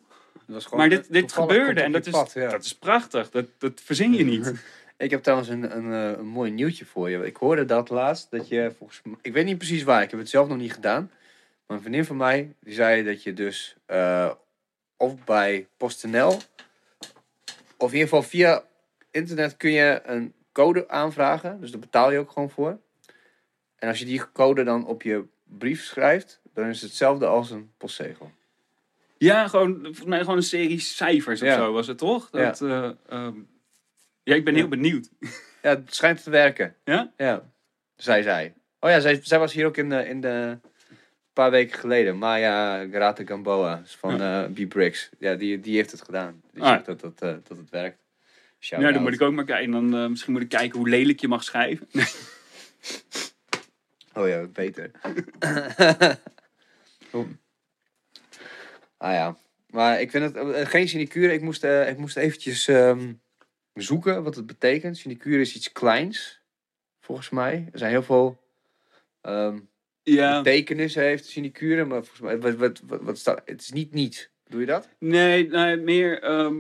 maar 0.71 0.89
dit, 0.89 1.11
dit 1.11 1.31
gebeurde 1.31 1.81
en 1.81 1.91
dat 1.91 2.05
is, 2.05 2.13
dat 2.33 2.63
is 2.63 2.75
prachtig. 2.75 3.29
Dat, 3.29 3.45
dat 3.57 3.81
verzin 3.81 4.13
je 4.13 4.23
niet. 4.23 4.53
ik 4.97 5.11
heb 5.11 5.23
trouwens 5.23 5.49
een, 5.49 5.77
een, 5.77 5.93
eh, 5.93 6.17
een, 6.17 6.27
mooi 6.27 6.51
nieuwtje 6.51 6.85
voor 6.85 7.09
je. 7.09 7.25
Ik 7.25 7.35
hoorde 7.35 7.65
dat 7.65 7.89
laatst, 7.89 8.31
dat 8.31 8.47
je 8.47 8.71
volgens 8.77 9.01
mij... 9.03 9.15
Ik 9.21 9.33
weet 9.33 9.45
niet 9.45 9.57
precies 9.57 9.83
waar, 9.83 10.01
ik 10.01 10.11
heb 10.11 10.19
het 10.19 10.29
zelf 10.29 10.47
nog 10.47 10.57
niet 10.57 10.73
gedaan. 10.73 11.11
Maar 11.65 11.77
een 11.77 11.83
vriendin 11.83 12.05
van 12.05 12.17
mij, 12.17 12.53
die 12.59 12.73
zei 12.73 13.03
dat 13.03 13.23
je 13.23 13.33
dus... 13.33 13.75
Uh, 13.88 14.31
of 14.97 15.23
bij 15.23 15.67
PostNL... 15.77 16.39
Of 17.77 17.91
in 17.91 17.97
ieder 17.97 18.09
geval 18.09 18.23
via 18.23 18.63
internet 19.11 19.57
kun 19.57 19.71
je 19.71 20.01
een 20.05 20.33
code 20.51 20.89
aanvragen. 20.89 21.61
Dus 21.61 21.71
daar 21.71 21.79
betaal 21.79 22.11
je 22.11 22.19
ook 22.19 22.31
gewoon 22.31 22.49
voor. 22.49 22.79
En 23.75 23.88
als 23.88 23.99
je 23.99 24.05
die 24.05 24.31
code 24.31 24.63
dan 24.63 24.85
op 24.85 25.01
je 25.01 25.23
brief 25.43 25.83
schrijft, 25.83 26.41
dan 26.56 26.68
is 26.68 26.82
het 26.82 26.89
hetzelfde 26.89 27.26
als 27.26 27.52
een 27.52 27.72
postzegel. 27.78 28.32
Ja, 29.18 29.48
gewoon, 29.48 29.80
volgens 29.82 30.06
mij 30.06 30.20
gewoon 30.20 30.36
een 30.36 30.44
serie 30.44 30.80
cijfers 30.80 31.41
of 31.41 31.48
zo 31.48 31.72
was 31.72 31.88
het 31.88 31.98
toch? 31.98 32.30
Dat, 32.30 32.60
ja. 32.60 32.96
Uh, 33.10 33.26
um, 33.26 33.48
ja, 34.24 34.36
ik 34.36 34.46
ben 34.46 34.56
heel 34.56 34.68
benieuwd. 34.68 35.10
Ja, 35.62 35.72
het 35.72 35.96
schijnt 35.96 36.24
te 36.24 36.30
werken. 36.30 36.76
Ja? 36.84 37.12
Ja, 37.18 37.52
zij 37.96 38.22
zei. 38.22 38.54
Oh 38.80 38.89
ja, 38.89 39.00
zij, 39.00 39.20
zij 39.24 39.39
was 39.39 39.54
hier 39.54 39.65
ook 39.65 39.78
in 39.78 39.89
de, 39.89 40.08
in 40.08 40.22
de 40.22 40.28
een 40.28 40.62
paar 41.34 41.52
weken 41.52 41.80
geleden. 41.80 42.18
Maya 42.18 42.86
Garata 42.91 43.24
Gamboa 43.26 43.82
van 43.86 44.18
ja. 44.18 44.48
uh, 44.48 44.65
B-Bricks. 44.65 45.10
Ja, 45.20 45.36
die, 45.36 45.60
die 45.60 45.76
heeft 45.76 45.91
het 45.91 46.02
gedaan. 46.02 46.41
Die 46.52 46.63
ah. 46.63 46.70
zegt 46.70 46.86
dat, 46.86 47.00
dat, 47.00 47.24
uh, 47.24 47.36
dat 47.48 47.58
het 47.58 47.70
werkt. 47.70 47.98
Shout 48.60 48.82
ja, 48.82 48.91
dan 48.91 49.02
moet 49.02 49.13
ik 49.13 49.22
ook 49.22 49.34
maar 49.34 49.46
kijken. 49.46 49.72
Dan, 49.72 49.96
uh, 49.96 50.08
misschien 50.08 50.34
moet 50.34 50.41
ik 50.41 50.50
kijken 50.50 50.80
hoe 50.80 50.89
lelijk 50.89 51.20
je 51.20 51.28
mag 51.28 51.44
schrijven. 51.44 51.88
Oh 54.18 54.28
ja, 54.28 54.46
beter. 54.46 54.91
Oeh. 57.15 57.28
ah 58.97 59.13
ja. 59.13 59.38
Maar 59.69 60.01
ik 60.01 60.12
vind 60.12 60.23
het 60.23 60.36
eh, 60.36 60.65
geen 60.65 60.88
sinecure. 60.89 61.34
Ik 61.34 61.41
moest, 61.41 61.63
eh, 61.63 61.89
ik 61.89 61.97
moest 61.97 62.17
eventjes 62.17 62.67
ehm, 62.67 63.13
zoeken 63.73 64.23
wat 64.23 64.36
het 64.36 64.45
betekent. 64.45 64.97
Sinecure 64.97 65.41
is 65.41 65.56
iets 65.56 65.71
kleins, 65.71 66.41
volgens 66.99 67.30
mij. 67.30 67.69
Er 67.71 67.80
zijn 67.80 67.91
heel 67.91 68.04
veel 68.04 68.43
ehm 69.21 69.60
Ja, 70.04 70.41
betekenissen 70.41 71.04
heeft 71.04 71.25
sinecure, 71.25 71.86
maar 71.86 72.04
volgens 72.04 72.21
mij, 72.21 72.39
wat, 72.39 72.56
wat, 72.56 72.82
wat, 72.86 73.01
wat 73.01 73.17
staat, 73.17 73.41
het 73.45 73.62
is 73.62 73.71
niet 73.71 73.93
niets. 73.93 74.30
Doe 74.47 74.60
je 74.60 74.65
dat? 74.65 74.89
nee, 74.99 75.47
nou, 75.47 75.78
meer. 75.78 76.21
ehm, 76.21 76.56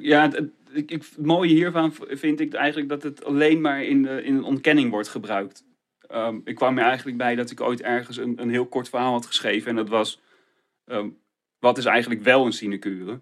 ja, 0.00 0.30
het, 0.30 1.16
mooie 1.18 1.54
hiervan 1.54 1.92
vind 2.08 2.40
ik 2.40 2.54
eigenlijk 2.54 2.88
dat 2.88 3.02
het 3.02 3.24
alleen 3.24 3.60
maar 3.60 3.82
in, 3.82 4.02
de, 4.02 4.22
in 4.22 4.34
een 4.34 4.44
ontkenning 4.44 4.90
wordt 4.90 5.08
gebruikt. 5.08 5.64
Ehm, 6.08 6.38
ik 6.44 6.54
kwam 6.54 6.78
er 6.78 6.84
eigenlijk 6.84 7.16
bij 7.16 7.34
dat 7.34 7.50
ik 7.50 7.60
ooit 7.60 7.82
ergens 7.82 8.16
een, 8.16 8.42
een 8.42 8.50
heel 8.50 8.66
kort 8.66 8.88
verhaal 8.88 9.12
had 9.12 9.26
geschreven. 9.26 9.70
En 9.70 9.76
dat 9.76 9.88
was: 9.88 10.20
ehm, 10.84 11.08
wat 11.58 11.78
is 11.78 11.84
eigenlijk 11.84 12.22
wel 12.22 12.46
een 12.46 12.52
sinecure? 12.52 13.20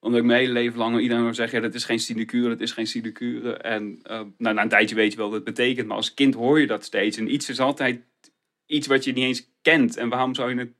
Omdat 0.00 0.20
ik 0.20 0.26
mijn 0.26 0.40
hele 0.40 0.52
leven 0.52 0.78
lang 0.78 1.00
iedereen 1.00 1.24
wil 1.24 1.34
zeggen: 1.34 1.58
ja, 1.58 1.64
dat 1.66 1.74
is 1.74 1.84
geen 1.84 1.98
sinecure, 1.98 2.48
dat 2.48 2.60
is 2.60 2.72
geen 2.72 2.86
sinecure. 2.86 3.56
En 3.56 4.00
ehm, 4.02 4.26
nou, 4.38 4.54
na 4.54 4.62
een 4.62 4.68
tijdje 4.68 4.94
weet 4.94 5.12
je 5.12 5.18
wel 5.18 5.26
wat 5.26 5.34
het 5.34 5.44
betekent. 5.44 5.86
Maar 5.86 5.96
als 5.96 6.14
kind 6.14 6.34
hoor 6.34 6.60
je 6.60 6.66
dat 6.66 6.84
steeds. 6.84 7.16
En 7.16 7.32
iets 7.32 7.48
is 7.48 7.60
altijd 7.60 8.00
iets 8.66 8.86
wat 8.86 9.04
je 9.04 9.12
niet 9.12 9.24
eens 9.24 9.50
kent. 9.62 9.96
En 9.96 10.08
waarom 10.08 10.34
zou 10.34 10.50
je 10.50 10.58
het 10.58 10.72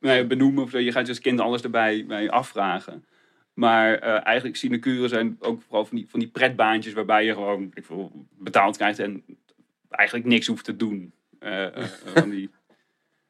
nou 0.00 0.24
benoemen 0.24 0.62
of? 0.62 0.72
Je 0.72 0.92
gaat 0.92 1.06
je 1.06 1.12
als 1.12 1.20
kind 1.20 1.40
alles 1.40 1.62
erbij 1.62 2.06
bij 2.06 2.30
afvragen. 2.30 3.04
Maar 3.54 3.98
eh, 3.98 4.26
eigenlijk 4.26 4.56
sinecure 4.56 5.08
zijn 5.08 5.36
ook 5.40 5.62
vooral 5.62 5.84
van 5.84 5.96
die, 5.96 6.06
van 6.08 6.20
die 6.20 6.28
pretbaantjes 6.28 6.92
waarbij 6.92 7.24
je 7.24 7.32
gewoon 7.32 7.70
ik 7.74 7.84
veel, 7.84 8.26
betaald 8.38 8.76
krijgt 8.76 8.98
en 8.98 9.24
eigenlijk 9.88 10.26
niks 10.26 10.46
hoeft 10.46 10.64
te 10.64 10.76
doen. 10.76 11.12
Eh, 11.38 11.76
eh, 11.76 11.84
van, 12.14 12.30
die, 12.30 12.50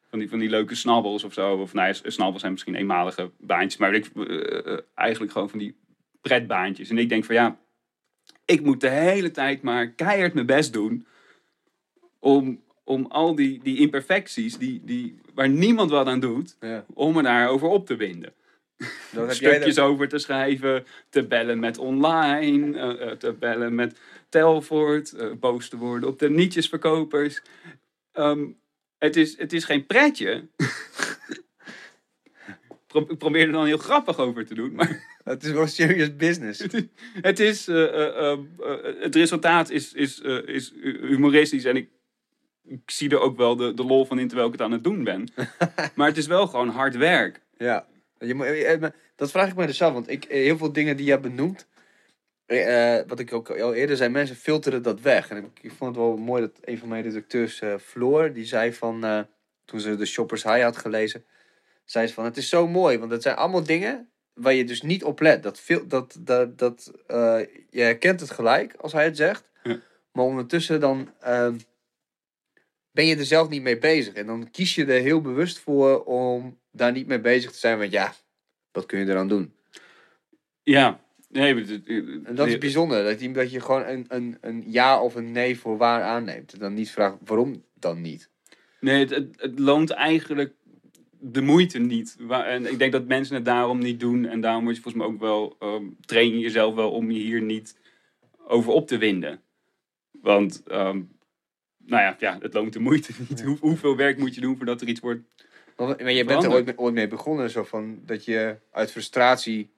van, 0.08 0.18
die, 0.18 0.28
van 0.28 0.38
die 0.38 0.50
leuke 0.50 0.74
snabbels 0.74 1.24
of 1.24 1.32
zo. 1.32 1.56
Of 1.56 1.72
nou 1.72 1.86
ja, 1.86 2.10
snabbels 2.10 2.40
zijn 2.40 2.52
misschien 2.52 2.74
eenmalige 2.74 3.30
baantjes. 3.38 3.80
Maar 3.80 3.94
ik, 3.94 4.10
eigenlijk 4.94 5.32
gewoon 5.32 5.50
van 5.50 5.58
die 5.58 5.76
pretbaantjes. 6.20 6.90
En 6.90 6.98
ik 6.98 7.08
denk 7.08 7.24
van 7.24 7.34
ja, 7.34 7.58
ik 8.44 8.62
moet 8.62 8.80
de 8.80 8.88
hele 8.88 9.30
tijd 9.30 9.62
maar 9.62 9.90
keihard 9.90 10.34
mijn 10.34 10.46
best 10.46 10.72
doen 10.72 11.06
om, 12.18 12.62
om 12.84 13.06
al 13.06 13.34
die, 13.34 13.60
die 13.62 13.78
imperfecties 13.78 14.58
die, 14.58 14.80
die, 14.84 15.18
waar 15.34 15.48
niemand 15.48 15.90
wat 15.90 16.06
aan 16.06 16.20
doet, 16.20 16.56
Ja. 16.60 16.84
om 16.94 17.14
me 17.14 17.22
daarover 17.22 17.68
op 17.68 17.86
te 17.86 17.96
winden. 17.96 18.32
Dat 19.12 19.26
heb 19.26 19.34
Stukjes 19.36 19.78
over 19.78 20.08
te 20.08 20.18
schrijven, 20.18 20.84
te 21.08 21.26
bellen 21.26 21.58
met 21.58 21.78
online, 21.78 22.78
eh, 22.78 23.10
eh, 23.10 23.18
te 23.18 23.32
bellen 23.32 23.74
met 23.74 23.98
Telfort, 24.28 25.12
eh, 25.12 25.32
boos 25.32 25.68
te 25.68 25.76
worden 25.76 26.08
op 26.08 26.18
de 26.18 26.30
nietjesverkopers. 26.30 27.42
Ehm, 28.12 28.46
het, 28.98 29.16
is, 29.16 29.38
het 29.38 29.52
is 29.52 29.64
geen 29.64 29.86
pretje. 29.86 30.48
Pro- 32.86 33.04
probeer 33.04 33.46
er 33.46 33.52
dan 33.52 33.66
heel 33.66 33.78
grappig 33.78 34.18
over 34.18 34.46
te 34.46 34.54
doen, 34.54 34.72
maar 34.74 35.08
Het 35.24 35.44
is 35.44 35.50
wel 35.52 35.66
serious 35.66 36.16
business. 36.16 36.66
het, 37.20 37.40
is, 37.40 37.68
eh, 37.68 38.36
het 39.00 39.14
resultaat 39.14 39.70
is, 39.70 39.92
is, 39.92 40.20
is 40.44 40.72
humoristisch 40.82 41.64
en 41.64 41.76
ik, 41.76 41.88
ik 42.64 42.90
zie 42.90 43.10
er 43.10 43.20
ook 43.20 43.36
wel 43.36 43.56
de, 43.56 43.74
de 43.74 43.84
lol 43.84 44.04
van 44.04 44.18
in 44.18 44.26
terwijl 44.26 44.46
ik 44.48 44.54
het 44.54 44.62
aan 44.62 44.72
het 44.72 44.84
doen 44.84 45.04
ben. 45.04 45.28
maar 45.94 46.08
het 46.08 46.16
is 46.16 46.26
wel 46.26 46.46
gewoon 46.46 46.68
hard 46.68 46.96
werk. 46.96 47.40
Ja. 47.56 47.86
Je, 48.26 48.34
moet- 48.34 48.46
eh, 48.46 48.72
eh, 48.72 48.82
dat 49.16 49.30
vraag 49.30 49.48
ik 49.48 49.56
me 49.56 49.66
dus 49.66 49.82
af, 49.82 49.92
want 49.92 50.10
ik, 50.10 50.24
eh, 50.24 50.42
heel 50.42 50.56
veel 50.56 50.72
dingen 50.72 50.96
die 50.96 51.04
je 51.04 51.10
hebt 51.10 51.22
benoemd, 51.22 51.66
wat 53.06 53.18
ik 53.18 53.32
ook 53.32 53.50
al 53.50 53.74
eerder 53.74 53.96
zei, 53.96 54.10
mensen 54.10 54.36
filteren 54.36 54.82
dat 54.82 55.00
weg. 55.00 55.30
En 55.30 55.36
ik, 55.36 55.44
ik 55.60 55.72
vond 55.72 55.96
het 55.96 56.04
wel 56.04 56.16
mooi 56.16 56.40
dat 56.42 56.58
een 56.60 56.78
van 56.78 56.88
mijn 56.88 57.02
redacteurs, 57.02 57.60
eh, 57.60 57.74
Floor, 57.78 58.32
die 58.32 58.44
zei 58.44 58.72
van, 58.72 59.26
toen 59.64 59.80
ze 59.80 59.96
de 59.96 60.06
Shoppers 60.06 60.42
High 60.42 60.62
had 60.62 60.76
gelezen, 60.76 61.24
zei 61.84 62.06
ze 62.06 62.14
van, 62.14 62.24
het 62.24 62.36
is 62.36 62.48
zo 62.48 62.68
mooi, 62.68 62.98
want 62.98 63.10
het 63.10 63.22
zijn 63.22 63.36
allemaal 63.36 63.62
dingen 63.64 64.10
waar 64.32 64.54
je 64.54 64.64
dus 64.64 64.82
niet 64.82 65.04
op 65.04 65.20
let. 65.20 65.42
Dat, 65.42 65.60
veel, 65.60 65.86
dat, 65.86 66.16
dat, 66.20 66.58
dat, 66.58 66.92
je 67.70 67.80
herkent 67.80 68.20
het 68.20 68.30
gelijk 68.30 68.74
als 68.74 68.92
hij 68.92 69.04
het 69.04 69.16
zegt, 69.16 69.50
Ja. 69.62 69.80
maar 70.12 70.24
ondertussen 70.24 70.80
dan 70.80 71.14
ben 72.92 73.06
je 73.06 73.16
er 73.16 73.24
zelf 73.24 73.48
niet 73.48 73.62
mee 73.62 73.78
bezig. 73.78 74.14
En 74.14 74.26
dan 74.26 74.50
kies 74.50 74.74
je 74.74 74.84
er 74.84 75.00
heel 75.00 75.20
bewust 75.20 75.58
voor 75.58 76.04
om 76.04 76.59
daar 76.70 76.92
niet 76.92 77.06
mee 77.06 77.20
bezig 77.20 77.50
te 77.50 77.58
zijn, 77.58 77.78
want 77.78 77.92
ja, 77.92 78.14
wat 78.72 78.86
kun 78.86 78.98
je 78.98 79.06
eraan 79.06 79.28
doen? 79.28 79.54
Ja, 80.62 81.00
nee, 81.28 81.54
En 82.24 82.34
dat 82.34 82.46
is 82.46 82.58
bijzonder, 82.58 83.04
dat 83.04 83.20
je, 83.20 83.32
dat 83.32 83.50
je 83.50 83.60
gewoon 83.60 83.86
een, 83.86 84.04
een, 84.08 84.38
een 84.40 84.64
ja 84.66 85.02
of 85.02 85.14
een 85.14 85.32
nee 85.32 85.58
voor 85.58 85.76
waar 85.76 86.02
aanneemt. 86.02 86.52
En 86.52 86.58
dan 86.58 86.74
niet 86.74 86.90
vraagt, 86.90 87.16
waarom 87.24 87.64
dan 87.74 88.00
niet? 88.00 88.30
Nee, 88.80 88.98
het, 88.98 89.10
het, 89.10 89.26
het 89.36 89.58
loont 89.58 89.90
eigenlijk 89.90 90.52
de 91.20 91.42
moeite 91.42 91.78
niet. 91.78 92.16
En 92.28 92.66
ik 92.66 92.78
denk 92.78 92.92
dat 92.92 93.06
mensen 93.06 93.34
het 93.34 93.44
daarom 93.44 93.78
niet 93.78 94.00
doen. 94.00 94.24
En 94.24 94.40
daarom 94.40 94.64
moet 94.64 94.76
je 94.76 94.82
volgens 94.82 95.02
mij 95.02 95.12
ook 95.12 95.20
wel 95.20 95.56
train 96.00 96.30
je 96.30 96.38
jezelf 96.38 96.74
wel 96.74 96.90
om 96.90 97.10
je 97.10 97.20
hier 97.20 97.42
niet 97.42 97.78
over 98.46 98.72
op 98.72 98.86
te 98.86 98.98
winden. 98.98 99.42
Want, 100.10 100.62
ehm, 100.66 101.02
nou 101.78 102.02
ja, 102.02 102.16
ja, 102.18 102.38
het 102.40 102.54
loont 102.54 102.72
de 102.72 102.78
moeite 102.78 103.12
niet. 103.28 103.42
Hoe, 103.42 103.56
hoeveel 103.60 103.96
werk 103.96 104.18
moet 104.18 104.34
je 104.34 104.40
doen 104.40 104.56
voordat 104.56 104.80
er 104.80 104.88
iets 104.88 105.00
wordt? 105.00 105.22
Want, 105.86 106.02
maar 106.02 106.12
je 106.12 106.24
bent 106.24 106.44
er 106.44 106.50
ooit, 106.52 106.64
mee- 106.64 106.78
ooit 106.78 106.94
mee 106.94 107.08
begonnen, 107.08 107.50
zo 107.50 107.64
van 107.64 108.00
dat 108.06 108.24
je 108.24 108.56
uit 108.70 108.90
frustratie 108.90 109.70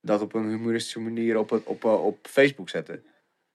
dat 0.00 0.20
op 0.20 0.34
een 0.34 0.48
humoristische 0.48 1.00
manier 1.00 1.38
op, 1.38 1.50
het, 1.50 1.64
op, 1.64 1.84
eh, 1.84 2.04
op 2.04 2.18
Facebook 2.22 2.68
zette. 2.68 3.02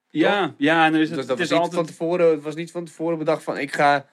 Ja, 0.10 0.54
ja, 0.58 0.86
en 0.86 0.94
er 0.94 1.02
is 1.02 1.10
Dus 1.10 1.18
het, 1.18 1.28
dat 1.28 1.38
het 1.38 1.50
was 1.50 1.58
is 1.58 1.64
niet 1.64 1.70
van 1.70 1.78
altijd... 1.78 1.88
tevoren, 1.98 2.32
het 2.32 2.42
was 2.44 2.56
niet 2.56 2.72
van 2.72 2.86
tevoren 2.86 3.18
bedacht 3.18 3.44
van 3.44 3.58
ik 3.58 3.74
ga, 3.74 4.10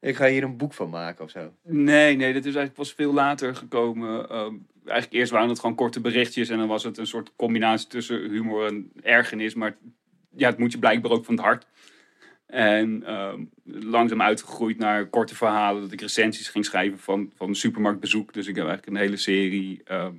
ik 0.00 0.16
ga 0.16 0.26
hier 0.26 0.42
een 0.42 0.56
boek 0.56 0.72
van 0.72 0.90
maken 0.90 1.24
of 1.24 1.30
zo. 1.30 1.52
Nee, 1.62 2.16
nee, 2.16 2.32
dat 2.32 2.44
is 2.44 2.54
eigenlijk 2.54 2.74
pas 2.74 2.92
veel 2.92 3.12
later 3.12 3.56
gekomen. 3.56 4.28
Ehm, 4.28 4.54
eigenlijk 4.84 5.12
eerst 5.12 5.32
waren 5.32 5.48
het 5.48 5.60
gewoon 5.60 5.74
korte 5.76 6.00
berichtjes 6.00 6.48
en 6.48 6.58
dan 6.58 6.68
was 6.68 6.84
het 6.84 6.98
een 6.98 7.06
soort 7.06 7.32
combinatie 7.36 7.88
tussen 7.88 8.30
humor 8.30 8.66
en 8.66 8.92
ergernis. 9.02 9.54
Maar 9.54 9.76
ja, 10.36 10.48
het 10.48 10.58
moet 10.58 10.72
je 10.72 10.78
blijkbaar 10.78 11.10
ook 11.12 11.24
van 11.24 11.34
het 11.34 11.44
hart. 11.44 11.66
En 12.46 13.02
ehm, 13.04 13.44
langzaam 13.64 14.22
uitgegroeid 14.22 14.78
naar 14.78 15.06
korte 15.06 15.34
verhalen. 15.34 15.82
Dat 15.82 15.92
ik 15.92 16.00
recensies 16.00 16.48
ging 16.48 16.64
schrijven 16.64 16.98
van, 16.98 17.32
van 17.36 17.54
supermarktbezoek. 17.54 18.32
Dus 18.32 18.46
ik 18.46 18.56
heb 18.56 18.66
eigenlijk 18.66 18.96
een 18.96 19.02
hele 19.02 19.16
serie 19.16 19.80
ehm, 19.84 20.14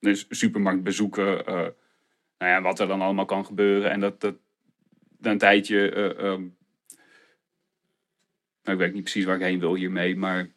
dus 0.00 0.26
supermarktbezoeken. 0.28 1.46
eh 1.46 1.66
nou 2.38 2.50
ja, 2.52 2.62
wat 2.62 2.78
er 2.80 2.86
dan 2.86 3.00
allemaal 3.00 3.24
kan 3.24 3.46
gebeuren. 3.46 3.90
En 3.90 4.00
dat, 4.00 4.20
dat 4.20 4.34
na 5.18 5.30
een 5.30 5.38
tijdje... 5.38 5.90
eh, 5.90 6.10
ehm, 6.10 6.40
nou, 8.62 8.76
ik 8.76 8.78
weet 8.78 8.92
niet 8.92 9.02
precies 9.02 9.24
waar 9.24 9.36
ik 9.36 9.42
heen 9.42 9.58
wil 9.60 9.74
hiermee, 9.74 10.16
maar... 10.16 10.50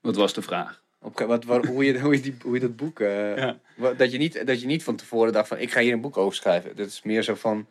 Wat 0.00 0.16
was 0.16 0.34
de 0.34 0.42
vraag? 0.42 0.82
Op, 1.00 1.18
wat, 1.18 1.44
hoe, 1.44 1.84
je, 1.84 2.00
hoe, 2.00 2.14
je 2.14 2.20
die, 2.20 2.36
hoe 2.42 2.54
je 2.54 2.60
dat 2.60 2.76
boek... 2.76 3.00
eh, 3.00 3.36
Ja. 3.36 3.60
Dat 3.96 4.12
je, 4.12 4.18
niet, 4.18 4.46
dat 4.46 4.60
je 4.60 4.66
niet 4.66 4.82
van 4.82 4.96
tevoren 4.96 5.32
dacht 5.32 5.48
van, 5.48 5.58
ik 5.58 5.70
ga 5.70 5.80
hier 5.80 5.92
een 5.92 6.00
boek 6.00 6.16
over 6.16 6.36
schrijven. 6.36 6.76
Dat 6.76 6.86
is 6.86 7.02
meer 7.02 7.22
zo 7.22 7.34
van, 7.34 7.66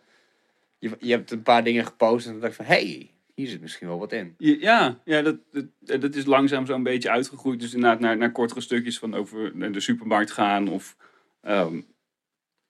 je, 0.79 0.91
je 0.99 1.11
hebt 1.11 1.31
een 1.31 1.41
paar 1.43 1.63
dingen 1.63 1.85
gepost 1.85 2.25
en 2.25 2.31
dan 2.31 2.41
dacht 2.41 2.55
je 2.55 2.63
van, 2.63 2.73
hey, 2.75 3.11
hier 3.33 3.47
zit 3.47 3.61
misschien 3.61 3.87
wel 3.87 3.99
wat 3.99 4.11
in. 4.11 4.35
Ja, 4.37 5.01
ja 5.03 5.21
dat, 5.21 5.37
dat, 5.51 6.01
dat 6.01 6.15
is 6.15 6.25
langzaam 6.25 6.65
zo'n 6.65 6.83
beetje 6.83 7.09
uitgegroeid. 7.09 7.59
Dus 7.59 7.73
inderdaad 7.73 7.99
naar, 7.99 8.17
naar 8.17 8.31
kortere 8.31 8.61
stukjes 8.61 8.99
van 8.99 9.13
over 9.13 9.51
naar 9.57 9.71
de 9.71 9.79
supermarkt 9.79 10.31
gaan. 10.31 10.67
Of 10.67 10.95
ehm, 11.41 11.81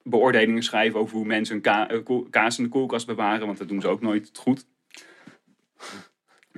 beoordelingen 0.04 0.63
schrijven 0.63 1.00
over 1.00 1.15
hoe 1.17 1.26
mensen 1.26 1.54
hun 1.54 1.63
ka- 1.63 1.89
eh, 1.89 2.20
kaas 2.30 2.58
in 2.58 2.63
de 2.63 2.70
koelkast 2.70 3.06
bewaren. 3.06 3.46
Want 3.46 3.58
dat 3.58 3.67
doen 3.67 3.82
ze 3.82 3.88
ook 3.88 4.02
nooit 4.02 4.30
goed. 4.34 4.65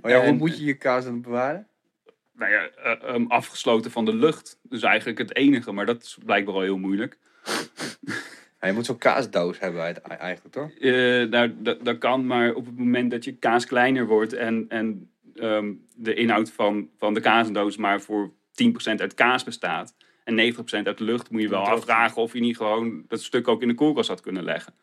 Oh 0.02 0.10
ja, 0.10 0.24
hoe 0.24 0.34
moet 0.34 0.58
je 0.58 0.66
je 0.66 0.78
kaas 0.78 1.04
dan 1.04 1.22
bewaren? 1.22 1.68
Nou 2.34 2.52
ja, 2.52 2.70
eh, 2.70 3.10
ehm, 3.14 3.26
afgesloten 3.26 3.92
van 3.92 4.06
de 4.06 4.16
lucht. 4.16 4.60
Dus 4.64 4.82
eigenlijk 4.84 5.18
het 5.18 5.36
enige. 5.36 5.72
Maar 5.72 5.86
dat 5.86 6.04
is 6.04 6.18
blijkbaar 6.26 6.54
al 6.54 6.62
heel 6.62 6.78
moeilijk. 6.78 7.18
Ja, 8.60 8.68
je 8.68 8.74
moet 8.74 8.86
zo'n 8.86 8.98
kaasdoos 8.98 9.60
hebben 9.60 10.04
eigenlijk, 10.20 10.56
toch? 10.56 10.72
Eh, 10.72 10.92
nou, 11.30 11.54
dat, 11.58 11.86
dat 11.86 11.98
kan, 11.98 12.26
maar 12.26 12.54
op 12.54 12.66
het 12.66 12.78
moment 12.78 13.12
dat 13.12 13.24
je 13.24 13.36
kaas 13.36 13.66
kleiner 13.66 14.08
wordt 14.08 14.34
en, 14.34 14.66
en 14.70 15.12
ehm, 15.36 15.72
de 15.96 16.14
inhoud 16.14 16.52
van, 16.52 16.90
van 16.98 17.14
de 17.14 17.20
kaasdoos 17.20 17.78
maar 17.78 18.02
voor 18.02 18.32
10% 18.64 18.96
uit 18.96 19.14
kaas 19.14 19.44
bestaat 19.44 19.96
en 20.24 20.54
90% 20.54 20.84
uit 20.84 21.00
lucht, 21.00 21.30
moet 21.30 21.42
je 21.42 21.50
wel 21.50 21.68
afvragen 21.68 22.22
of 22.22 22.34
je 22.34 22.40
niet 22.40 22.58
gewoon 22.58 23.04
dat 23.08 23.22
stuk 23.22 23.48
ook 23.48 23.62
in 23.62 23.68
de 23.68 23.74
koelkast 23.74 24.10
had 24.10 24.22
kunnen 24.22 24.44
leggen. 24.44 24.74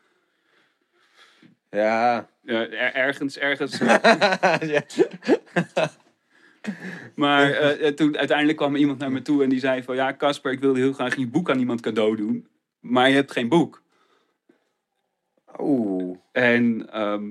Ja. 1.71 2.29
Er- 2.45 2.73
ergens, 2.95 3.39
ergens. 3.39 3.81
Maar 7.15 7.51
eh, 7.51 7.93
toen 7.93 8.17
uiteindelijk 8.19 8.59
kwam 8.59 8.77
iemand 8.77 8.99
naar 8.99 9.13
me 9.13 9.23
toe 9.23 9.43
en 9.43 9.49
die 9.49 9.59
zei 9.59 9.83
van 9.83 9.95
ja, 9.95 10.17
Casper, 10.17 10.53
ik 10.53 10.61
wilde 10.61 10.79
heel 10.79 10.93
graag 10.93 11.17
je 11.17 11.27
boek 11.27 11.51
aan 11.51 11.59
iemand 11.59 11.81
cadeau 11.81 12.17
doen, 12.17 12.47
maar 12.91 13.09
je 13.09 13.15
hebt 13.15 13.33
geen 13.33 13.49
boek. 13.49 13.83
Oeh. 15.59 16.17
En 16.33 16.93
ehm, 16.93 17.31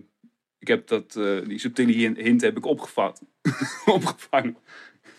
ik 0.59 0.67
heb 0.67 0.87
dat, 0.87 1.15
eh, 1.15 1.47
die 1.47 1.59
subtiele 1.59 1.93
hin- 1.93 2.17
hint 2.17 2.41
heb 2.41 2.57
ik 2.57 2.65
opgevat. 2.65 3.21
Opgevangen. 3.85 4.57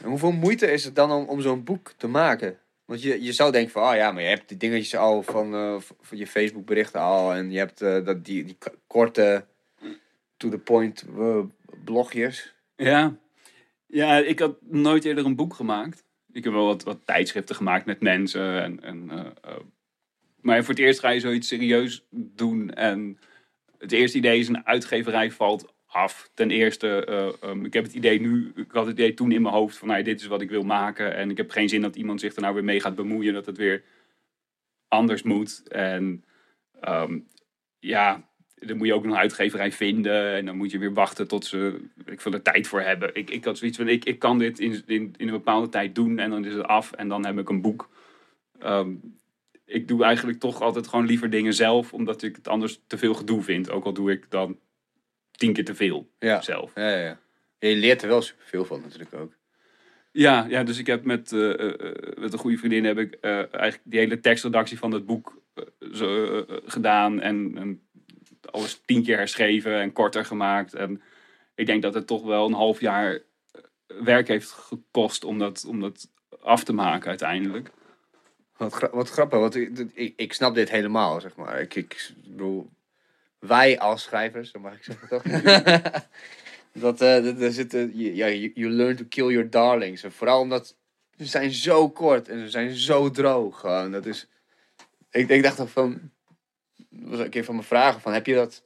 En 0.03 0.09
hoeveel 0.09 0.33
moeite 0.33 0.73
is 0.73 0.85
het 0.85 0.95
dan 0.95 1.11
om, 1.13 1.25
om 1.25 1.41
zo'n 1.41 1.65
boek 1.65 1.93
te 1.97 2.09
maken? 2.09 2.59
Want 2.85 3.03
je, 3.03 3.23
je 3.23 3.33
zou 3.33 3.53
denken 3.53 3.73
van, 3.73 3.83
oh 3.83 3.95
ja, 3.95 4.13
maar 4.13 4.23
je 4.23 4.29
hebt 4.29 4.49
die 4.49 4.57
dingetjes 4.57 4.97
al 4.97 5.23
van, 5.23 5.55
eh, 5.55 5.77
van 6.01 6.19
je 6.19 6.27
Facebook 6.27 6.67
berichten 6.67 7.01
al. 7.01 7.33
En 7.33 7.51
je 7.51 7.59
hebt 7.59 7.81
eh, 7.81 8.05
dat, 8.05 8.25
die, 8.25 8.45
die 8.45 8.59
korte 8.87 9.47
to 10.37 10.49
the 10.49 10.59
point 10.59 11.05
blogjes. 11.85 12.55
Ja. 12.77 13.17
ja, 13.87 14.17
ik 14.17 14.39
had 14.39 14.57
nooit 14.61 15.05
eerder 15.05 15.25
een 15.25 15.37
boek 15.37 15.55
gemaakt. 15.55 16.05
Ik 16.33 16.45
heb 16.45 16.53
wel 16.53 16.67
wat, 16.67 16.83
wat 16.83 16.99
tijdschriften 17.05 17.57
gemaakt 17.57 17.87
met 17.87 18.01
mensen. 18.01 18.63
En, 18.63 18.83
en, 18.83 19.11
maar 20.41 20.65
voor 20.65 20.75
het 20.75 20.83
eerst 20.83 21.01
ga 21.01 21.11
je 21.11 21.21
zoiets 21.21 21.49
serieus 21.49 22.07
doen. 22.11 22.71
En 22.71 23.19
het 23.79 23.93
eerste 23.93 24.19
idee 24.19 24.39
is 24.39 24.49
een 24.49 24.67
uitgeverij 24.67 25.31
valt 25.31 25.75
af. 25.87 26.31
Ten 26.35 26.51
eerste, 26.51 27.05
eh, 27.05 27.51
ehm, 27.51 27.65
ik 27.65 27.73
heb 27.73 27.85
het 27.85 27.95
idee 27.95 28.21
nu, 28.21 28.53
ik 28.55 28.71
had 28.71 28.87
het 28.87 28.99
idee 28.99 29.15
toen 29.15 29.33
in 29.33 29.43
mijn 29.43 29.55
hoofd 29.55 29.77
van 29.77 29.89
nou, 29.89 30.03
dit 30.03 30.21
is 30.21 30.27
wat 30.27 30.41
ik 30.41 30.51
wil 30.51 30.63
maken. 30.63 31.17
En 31.17 31.31
ik 31.31 31.37
heb 31.37 31.51
geen 31.51 31.69
zin 31.69 31.81
dat 31.81 31.97
iemand 31.97 32.21
zich 32.21 32.35
er 32.35 32.43
nou 32.43 32.55
weer 32.55 32.65
mee 32.65 32.81
gaat 32.81 32.95
bemoeien. 32.95 33.35
Dat 33.35 33.47
het 33.47 33.57
weer 33.57 33.83
anders 34.89 35.23
moet. 35.23 35.69
En 35.69 36.25
ehm, 36.81 37.19
ja, 37.79 38.29
dan 38.55 38.77
moet 38.77 38.87
je 38.87 38.95
ook 38.95 39.05
nog 39.05 39.13
een 39.13 39.21
uitgeverij 39.21 39.73
vinden. 39.73 40.35
En 40.35 40.47
dan 40.47 40.57
moet 40.57 40.71
je 40.71 40.79
weer 40.79 40.93
wachten 40.93 41.29
tot 41.29 41.45
ze 41.45 41.81
ik 42.05 42.21
veel 42.21 42.33
er 42.33 42.43
tijd 42.43 42.67
voor 42.67 42.81
hebben. 42.81 43.15
Ik, 43.15 43.31
ik 43.31 43.45
had 43.45 43.59
zoiets 43.59 43.77
van, 43.77 43.89
ik, 43.89 44.05
ik 44.05 44.19
kan 44.19 44.39
dit 44.39 44.59
in, 44.59 44.83
in, 44.87 45.15
in 45.17 45.27
een 45.27 45.35
bepaalde 45.35 45.69
tijd 45.69 45.95
doen. 45.95 46.19
En 46.19 46.31
dan 46.31 46.45
is 46.45 46.55
het 46.55 46.67
af. 46.67 46.93
En 46.93 47.09
dan 47.09 47.27
heb 47.27 47.39
ik 47.39 47.49
een 47.49 47.61
boek. 47.61 47.89
Ehm, 48.59 48.91
ik 49.67 49.89
doe 49.89 50.05
eigenlijk 50.05 50.41
toch 50.41 50.61
altijd 50.61 50.87
gewoon 50.87 51.07
liever 51.07 51.31
dingen 51.31 51.55
zelf. 51.55 51.93
Omdat 51.93 52.23
ik 52.23 52.37
het 52.37 52.49
anders 52.49 52.81
te 52.87 52.99
veel 52.99 53.15
gedoe 53.15 53.43
vind. 53.43 53.71
Ook 53.71 53.85
al 53.85 53.93
doe 53.93 54.11
ik 54.11 54.31
dan 54.31 54.59
tien 55.31 55.53
keer 55.53 55.65
te 55.65 55.75
veel 55.75 56.11
Ja. 56.19 56.41
zelf. 56.41 56.73
Ja, 56.75 56.89
ja, 56.89 57.05
ja. 57.05 57.19
Je 57.59 57.77
leert 57.77 58.03
er 58.03 58.09
wel 58.09 58.23
superveel 58.23 58.65
van 58.65 58.81
natuurlijk 58.81 59.15
ook. 59.15 59.33
Ja, 60.13 60.47
ja, 60.49 60.63
dus 60.65 60.79
ik 60.79 60.87
heb 60.87 61.05
met, 61.05 61.33
eh, 61.33 61.61
eh, 61.61 61.81
eh, 61.81 62.17
met 62.19 62.33
een 62.33 62.39
goede 62.39 62.57
vriendin 62.57 62.85
heb 62.85 62.99
ik 62.99 63.21
eigenlijk 63.21 63.81
die 63.85 63.99
hele 64.01 64.21
tekstredactie 64.21 64.79
van 64.79 64.93
het 64.93 65.07
boek 65.07 65.43
zo, 65.93 66.45
gedaan 66.65 67.21
en, 67.21 67.53
en 67.57 67.89
alles 68.51 68.81
tien 68.85 69.03
keer 69.03 69.17
herschreven 69.17 69.81
en 69.81 69.93
korter 69.93 70.25
gemaakt. 70.25 70.75
En 70.75 71.03
ik 71.55 71.67
denk 71.67 71.83
dat 71.83 71.95
het 71.95 72.07
toch 72.07 72.25
wel 72.25 72.47
een 72.47 72.53
half 72.53 72.81
jaar 72.81 73.23
werk 73.87 74.29
heeft 74.29 74.51
gekost 74.51 75.25
om 75.25 75.39
dat, 75.39 75.65
om 75.69 75.81
dat 75.81 76.11
af 76.41 76.65
te 76.65 76.73
maken 76.73 77.09
uiteindelijk. 77.09 77.71
Wat, 78.57 78.73
gra- 78.73 78.91
wat 78.93 79.11
grappig, 79.11 79.39
want 79.39 79.55
ik, 79.55 79.79
ik, 79.95 80.13
ik 80.17 80.33
snap 80.33 80.55
dit 80.55 80.71
helemaal, 80.71 81.21
zeg 81.21 81.37
maar. 81.37 81.61
Ik, 81.61 81.75
ik 81.75 82.11
bedoel, 82.25 82.71
wij 83.39 83.79
als 83.79 84.03
schrijvers, 84.03 84.53
dat 84.53 84.63
mag 84.63 84.75
ik 84.75 84.85
zeggen 84.85 85.09
toch? 85.09 85.23
dat, 86.83 87.01
eh 87.01 87.25
dat, 87.25 87.41
er 87.41 87.53
zitten, 87.53 87.91
ja, 87.95 88.29
you, 88.29 88.53
you 88.55 88.71
learn 88.71 88.97
to 88.97 89.05
kill 89.09 89.27
your 89.27 89.51
darlings. 89.51 90.03
En 90.03 90.13
vooral 90.13 90.41
omdat 90.41 90.77
ze 91.17 91.25
zijn 91.25 91.51
zo 91.51 91.91
kort 91.91 92.29
en 92.29 92.39
ze 92.39 92.49
zijn 92.49 92.75
zo 92.75 93.11
droog. 93.11 93.61
Gewoon. 93.61 93.93
Dat 93.93 94.07
is, 94.07 94.29
ik, 95.11 95.29
ik 95.29 95.43
dacht 95.43 95.61
ook 95.61 95.69
van, 95.69 96.11
dat 96.77 97.11
was 97.11 97.19
een 97.19 97.31
keer 97.31 97.45
van 97.45 97.55
mijn 97.55 97.67
vragen 97.67 98.01
van, 98.01 98.13
heb 98.13 98.27
je 98.27 98.35
dat, 98.35 98.63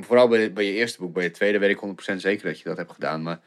vooral 0.00 0.28
bij, 0.28 0.52
bij 0.52 0.64
je 0.64 0.72
eerste 0.72 0.98
boek, 0.98 1.12
bij 1.12 1.22
je 1.22 1.30
tweede 1.30 1.58
weet 1.58 1.82
ik 1.82 2.12
100% 2.12 2.16
zeker 2.16 2.46
dat 2.46 2.58
je 2.58 2.64
dat 2.64 2.76
hebt 2.76 2.92
gedaan, 2.92 3.22
maar 3.22 3.40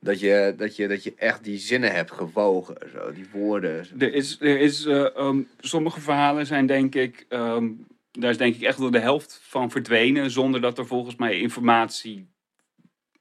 dat 0.00 0.20
je, 0.20 0.54
dat 0.56 0.76
je, 0.76 0.88
dat 0.88 1.02
je 1.02 1.14
echt 1.16 1.44
die 1.44 1.58
zinnen 1.58 1.92
hebt 1.92 2.10
gewogen, 2.10 2.76
zo, 2.92 3.12
die 3.12 3.26
woorden. 3.32 3.86
zo. 3.86 3.94
Er 3.98 4.14
is, 4.14 4.40
er 4.40 4.60
is 4.60 4.84
eh, 4.84 5.16
ehm, 5.16 5.42
sommige 5.60 6.00
verhalen 6.00 6.46
zijn 6.46 6.66
denk 6.66 6.94
ik, 6.94 7.26
ehm, 7.28 7.68
daar 8.10 8.30
is 8.30 8.36
denk 8.36 8.54
ik 8.54 8.62
echt 8.62 8.78
door 8.78 8.92
de 8.92 8.98
helft 8.98 9.40
van 9.42 9.70
verdwenen, 9.70 10.30
zonder 10.30 10.60
dat 10.60 10.78
er 10.78 10.86
volgens 10.86 11.16
mij 11.16 11.40
informatie, 11.40 12.28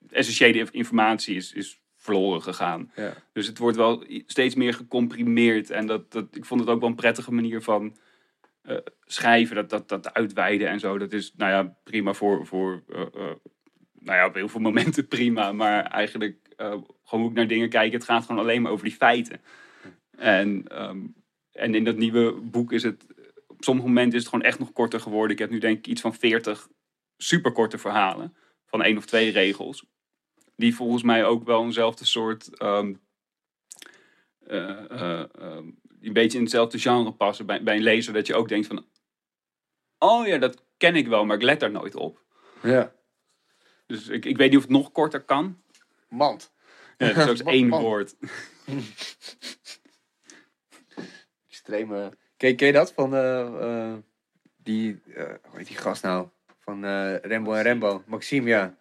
essentiële 0.10 0.68
informatie 0.72 1.36
is, 1.36 1.54
is 1.54 1.82
verloren 1.96 2.42
gegaan. 2.42 2.92
Ja. 2.96 3.14
Dus 3.34 3.48
het 3.48 3.58
wordt 3.58 3.78
wel 3.78 4.04
steeds 4.26 4.56
meer 4.56 4.74
gecomprimeerd. 4.74 5.70
En 5.70 5.88
dat, 5.88 6.12
dat, 6.12 6.36
ik 6.36 6.46
vond 6.46 6.60
het 6.60 6.70
ook 6.70 6.80
wel 6.80 6.90
een 6.90 6.96
prettige 6.96 7.34
manier 7.34 7.62
van 7.62 7.98
eh, 8.62 8.78
schrijven. 9.06 9.56
Dat, 9.56 9.70
dat, 9.70 9.90
dat 9.90 10.14
uitweiden 10.14 10.68
en 10.68 10.80
zo. 10.80 10.98
Dat 10.98 11.14
is 11.14 11.34
nou 11.36 11.52
ja, 11.52 11.76
prima 11.84 12.14
voor, 12.14 12.46
voor 12.46 12.84
eh, 12.90 13.02
nou 14.00 14.18
ja, 14.18 14.26
op 14.26 14.34
heel 14.34 14.50
veel 14.50 14.62
momenten 14.62 15.08
prima. 15.08 15.52
Maar 15.52 15.84
eigenlijk 15.86 16.47
gewoon 16.58 17.22
hoe 17.22 17.30
ik 17.30 17.36
naar 17.36 17.48
dingen 17.48 17.70
kijk. 17.70 17.92
Het 17.92 18.04
gaat 18.04 18.26
gewoon 18.26 18.42
alleen 18.42 18.62
maar 18.62 18.72
over 18.72 18.86
die 18.86 18.96
feiten. 18.96 19.42
En, 20.18 20.68
ehm, 20.68 21.00
en 21.52 21.76
in 21.76 21.84
dat 21.84 21.96
nieuwe 21.96 22.34
boek 22.34 22.72
is 22.72 22.84
het... 22.84 23.06
Op 23.48 23.64
sommige 23.64 23.88
momenten 23.88 24.16
is 24.16 24.20
het 24.20 24.30
gewoon 24.30 24.46
echt 24.46 24.60
nog 24.60 24.72
korter 24.72 25.00
geworden. 25.00 25.32
Ik 25.32 25.40
heb 25.40 25.50
nu 25.50 25.60
denk 25.60 25.78
ik 25.78 25.88
iets 25.88 26.02
van 26.02 26.14
40 26.14 26.68
superkorte 27.18 27.78
verhalen. 27.78 28.36
Van 28.66 28.84
één 28.84 28.98
of 28.98 29.06
twee 29.06 29.32
regels. 29.32 29.86
Die 30.56 30.76
volgens 30.76 31.04
mij 31.04 31.26
ook 31.26 31.46
wel 31.46 31.64
eenzelfde 31.64 32.06
soort... 32.06 32.58
eh, 32.58 32.90
eh, 34.48 35.64
die 36.00 36.08
een 36.08 36.14
beetje 36.14 36.38
in 36.38 36.44
hetzelfde 36.44 36.80
genre 36.80 37.12
passen 37.12 37.46
bij, 37.46 37.64
bij 37.64 37.76
een 37.76 37.84
lezer. 37.84 38.14
Dat 38.14 38.28
je 38.28 38.36
ook 38.36 38.50
denkt 38.50 38.68
van... 38.68 38.86
Oh 39.98 40.28
ja, 40.28 40.38
dat 40.38 40.64
ken 40.78 40.96
ik 40.96 41.08
wel, 41.08 41.26
maar 41.26 41.36
ik 41.36 41.44
let 41.44 41.60
daar 41.60 41.72
nooit 41.72 41.96
op. 41.96 42.24
Ja. 42.64 42.96
Dus 43.86 44.08
ik, 44.08 44.26
ik 44.26 44.38
weet 44.38 44.50
niet 44.50 44.58
of 44.58 44.64
het 44.64 44.72
nog 44.72 44.92
korter 44.92 45.22
kan. 45.22 45.62
Mand. 46.10 46.52
Ja, 46.98 47.14
dat 47.14 47.30
is 47.30 47.42
ook 47.42 47.48
één 47.54 47.70
woord. 47.70 48.16
Extreme. 51.50 52.12
Ken, 52.38 52.56
ken 52.56 52.68
je 52.68 52.74
dat 52.74 52.94
van 52.94 53.16
eh, 53.16 53.90
eh, 53.92 53.98
die, 54.64 55.02
eh, 55.16 55.24
hoe 55.26 55.58
heet 55.58 55.68
die 55.68 55.78
gast 55.78 56.04
nou? 56.04 56.28
Van 56.60 56.86
eh 56.86 57.16
Rembo 57.22 57.54
en 57.54 57.62
Rembo. 57.64 58.04
Maxime, 58.06 58.50
ja. 58.50 58.76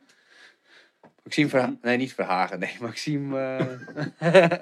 Maxime 1.22 1.48
Verhagen. 1.48 1.78
Nee, 1.82 1.96
niet 1.96 2.14
Verhagen. 2.14 2.58
Nee, 2.58 2.76
Maxime. 2.80 3.38
eh, 4.18 4.50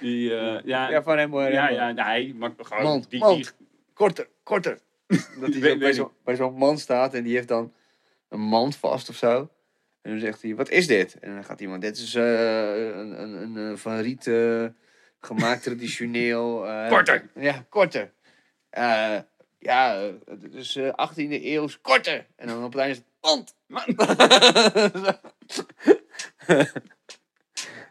Die, 0.00 0.36
eh, 0.36 0.62
ja, 0.64 0.88
ja, 0.90 1.02
van 1.02 1.14
Rembo 1.14 1.38
en 1.40 1.52
ja, 1.52 1.66
Rembo. 1.66 2.02
ja, 2.02 2.08
nee, 2.08 2.34
maar 2.34 2.52
gewoon 2.58 2.82
Man, 2.82 3.04
die, 3.08 3.26
die, 3.26 3.46
Korter, 3.94 4.28
korter. 4.42 4.78
Dat 5.06 5.54
hij 5.54 5.60
zo 5.60 5.78
bij 5.78 5.92
zo'n 5.92 6.10
bij 6.24 6.36
zo'n 6.36 6.54
man 6.54 6.78
staat 6.78 7.14
en 7.14 7.22
die 7.22 7.34
heeft 7.34 7.48
dan 7.48 7.72
een 8.28 8.40
mand 8.40 8.76
vast 8.76 9.08
of 9.08 9.16
zo. 9.16 9.50
En 10.06 10.12
dan 10.12 10.20
zegt 10.20 10.42
hij, 10.42 10.54
wat 10.54 10.70
is 10.70 10.86
dit? 10.86 11.18
En 11.18 11.34
dan 11.34 11.44
gaat 11.44 11.60
iemand, 11.60 11.82
dit 11.82 11.96
is 11.96 12.14
eh, 12.14 12.96
een, 12.96 13.22
een, 13.22 13.56
een, 13.56 13.78
van 13.78 13.98
riet 13.98 14.26
eh, 14.26 14.66
gemaakt 15.20 15.62
traditioneel. 15.62 16.66
eh, 16.66 16.88
Korter. 16.94 17.28
Ja, 17.34 17.66
korter. 17.68 18.12
Ja, 19.58 20.10
het 20.24 20.54
is 20.54 20.76
eh 20.76 21.08
18e 21.10 21.28
eeuws 21.28 21.80
korter. 21.80 22.26
En 22.36 22.46
dan 22.46 22.64
op 22.64 22.72
het 22.72 22.82
einde 22.82 22.96
is 22.96 23.02
het 23.20 23.54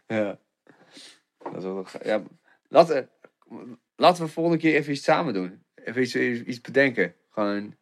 ja. 0.06 0.38
Dat 1.38 1.56
is 1.56 1.62
wel. 1.62 1.86
Ja, 2.02 2.22
laten, 2.68 3.10
laten 3.96 4.24
we 4.24 4.30
volgende 4.30 4.58
keer 4.58 4.74
even 4.74 4.92
iets 4.92 5.04
samen 5.04 5.34
doen. 5.34 5.62
Even 5.74 6.02
iets, 6.02 6.14
iets 6.14 6.60
bedenken. 6.60 7.14
Gewoon 7.30 7.76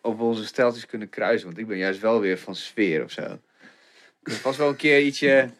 of 0.00 0.16
we 0.16 0.22
onze 0.22 0.46
steltjes 0.46 0.86
kunnen 0.86 1.08
kruisen. 1.08 1.46
Want 1.46 1.58
ik 1.58 1.66
ben 1.66 1.78
juist 1.78 2.00
wel 2.00 2.20
weer 2.20 2.38
van 2.38 2.54
sfeer 2.54 3.04
of 3.04 3.10
zo. 3.10 3.38
Kan 4.24 4.34
vast 4.34 4.58
wel 4.58 4.68
een 4.68 4.76
keer 4.76 5.00
ietsje... 5.02 5.50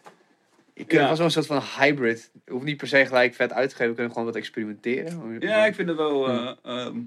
Ik 0.73 0.87
kan 0.87 0.99
Ja. 0.99 1.05
vast 1.05 1.17
wel 1.17 1.25
een 1.27 1.33
soort 1.33 1.45
van 1.45 1.61
hybrid. 1.79 2.31
Het 2.33 2.49
hoeft 2.53 2.65
niet 2.65 2.77
per 2.77 2.87
se 2.87 3.05
gelijk 3.05 3.33
vet 3.33 3.53
uit 3.53 3.69
te 3.69 3.75
geven. 3.75 3.89
We 3.89 3.95
kunnen 3.95 4.13
gewoon 4.13 4.27
wat 4.27 4.37
experimenteren. 4.37 5.37
Ja, 5.39 5.65
ik 5.65 5.75
vind 5.75 5.87
het 5.87 5.97
wel. 5.97 6.27
eh, 6.27 6.51
ehm, 6.63 6.99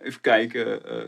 even 0.00 0.20
kijken. 0.20 0.84
eh, 0.84 1.04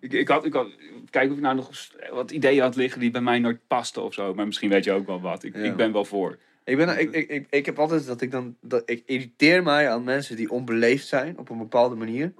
ik, 0.00 0.12
ik, 0.12 0.28
had, 0.28 0.44
ik 0.44 0.52
had. 0.52 0.68
Kijken 1.10 1.30
of 1.30 1.36
ik 1.36 1.42
nou 1.42 1.54
nog 1.56 1.70
wat 2.10 2.30
ideeën 2.30 2.62
had 2.62 2.76
liggen 2.76 3.00
die 3.00 3.10
bij 3.10 3.20
mij 3.20 3.38
nooit 3.38 3.66
pasten 3.66 4.02
of 4.02 4.14
zo. 4.14 4.34
Maar 4.34 4.46
misschien 4.46 4.70
weet 4.70 4.84
je 4.84 4.92
ook 4.92 5.06
wel 5.06 5.20
wat. 5.20 5.42
Ik, 5.42 5.54
Ja. 5.56 5.62
ik 5.62 5.76
ben 5.76 5.92
wel 5.92 6.04
voor. 6.04 6.38
Ik, 6.64 6.76
ben, 6.76 6.98
ik, 6.98 7.12
ik, 7.14 7.28
ik, 7.28 7.46
ik 7.50 7.66
heb 7.66 7.78
altijd 7.78 8.06
dat 8.06 8.20
ik 8.20 8.30
dan. 8.30 8.56
Dat, 8.60 8.82
ik 8.90 9.02
irriteer 9.06 9.62
mij 9.62 9.90
aan 9.90 10.04
mensen 10.04 10.36
die 10.36 10.50
onbeleefd 10.50 11.06
zijn 11.06 11.38
op 11.38 11.48
een 11.48 11.58
bepaalde 11.58 11.94
manier. 11.94 12.32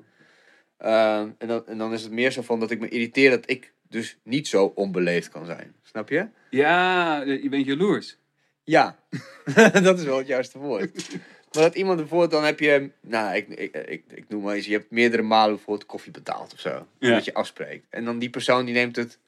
Ehm, 0.79 1.31
en, 1.38 1.48
dan, 1.48 1.66
en 1.66 1.79
dan 1.79 1.92
is 1.92 2.02
het 2.02 2.12
meer 2.12 2.31
zo 2.31 2.42
van 2.42 2.61
dat 2.61 2.70
ik 2.70 2.81
me 2.81 2.88
irriteer 2.88 3.31
dat 3.31 3.50
ik 3.50 3.72
dus 3.88 4.18
niet 4.22 4.49
zo 4.49 4.72
onbeleefd 4.75 5.29
kan 5.29 5.46
zijn. 5.46 5.75
Snap 5.83 6.09
je? 6.09 6.29
Ja, 6.51 7.22
je 7.22 7.49
bent 7.49 7.66
jaloers. 7.66 8.18
Ja, 8.64 8.99
dat 9.82 9.99
is 9.99 10.05
wel 10.05 10.18
het 10.18 10.26
juiste 10.26 10.59
woord. 10.59 11.09
Maar 11.53 11.62
dat 11.62 11.74
iemand 11.74 11.99
bijvoorbeeld, 11.99 12.30
dan 12.30 12.45
heb 12.45 12.61
je, 12.61 12.91
nou, 13.01 13.37
ik, 13.37 13.49
ik, 13.49 13.74
ik, 13.74 14.05
ik 14.09 14.28
noem 14.28 14.43
maar 14.43 14.55
eens, 14.55 14.66
je 14.66 14.72
hebt 14.72 14.91
meerdere 14.91 15.22
malen 15.22 15.55
bijvoorbeeld 15.55 15.87
koffie 15.87 16.12
betaald 16.12 16.53
of 16.53 16.61
zo. 16.61 16.87
Ja. 16.99 17.11
Dat 17.11 17.24
je 17.24 17.34
afspreekt. 17.34 17.87
En 17.91 18.05
dan 18.05 18.18
die 18.18 18.30
persoon 18.30 18.64
die 18.64 18.74
neemt 18.74 18.97
het 18.97 19.18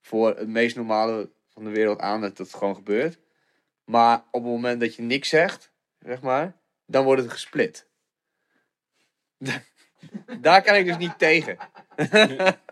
voor 0.00 0.36
het 0.36 0.48
meest 0.48 0.76
normale 0.76 1.30
van 1.48 1.64
de 1.64 1.70
wereld 1.70 2.00
aan 2.00 2.20
dat 2.20 2.36
dat 2.36 2.54
gewoon 2.54 2.74
gebeurt. 2.74 3.18
Maar 3.84 4.24
op 4.30 4.42
het 4.42 4.52
moment 4.52 4.80
dat 4.80 4.94
je 4.94 5.02
niks 5.02 5.28
zegt, 5.28 5.72
zeg 5.98 6.20
maar, 6.20 6.56
dan 6.86 7.04
wordt 7.04 7.22
het 7.22 7.30
gesplit. 7.30 7.86
Daar 10.40 10.62
kan 10.62 10.74
ik 10.74 10.86
dus 10.86 10.96
niet 10.96 11.18
tegen. 11.18 11.56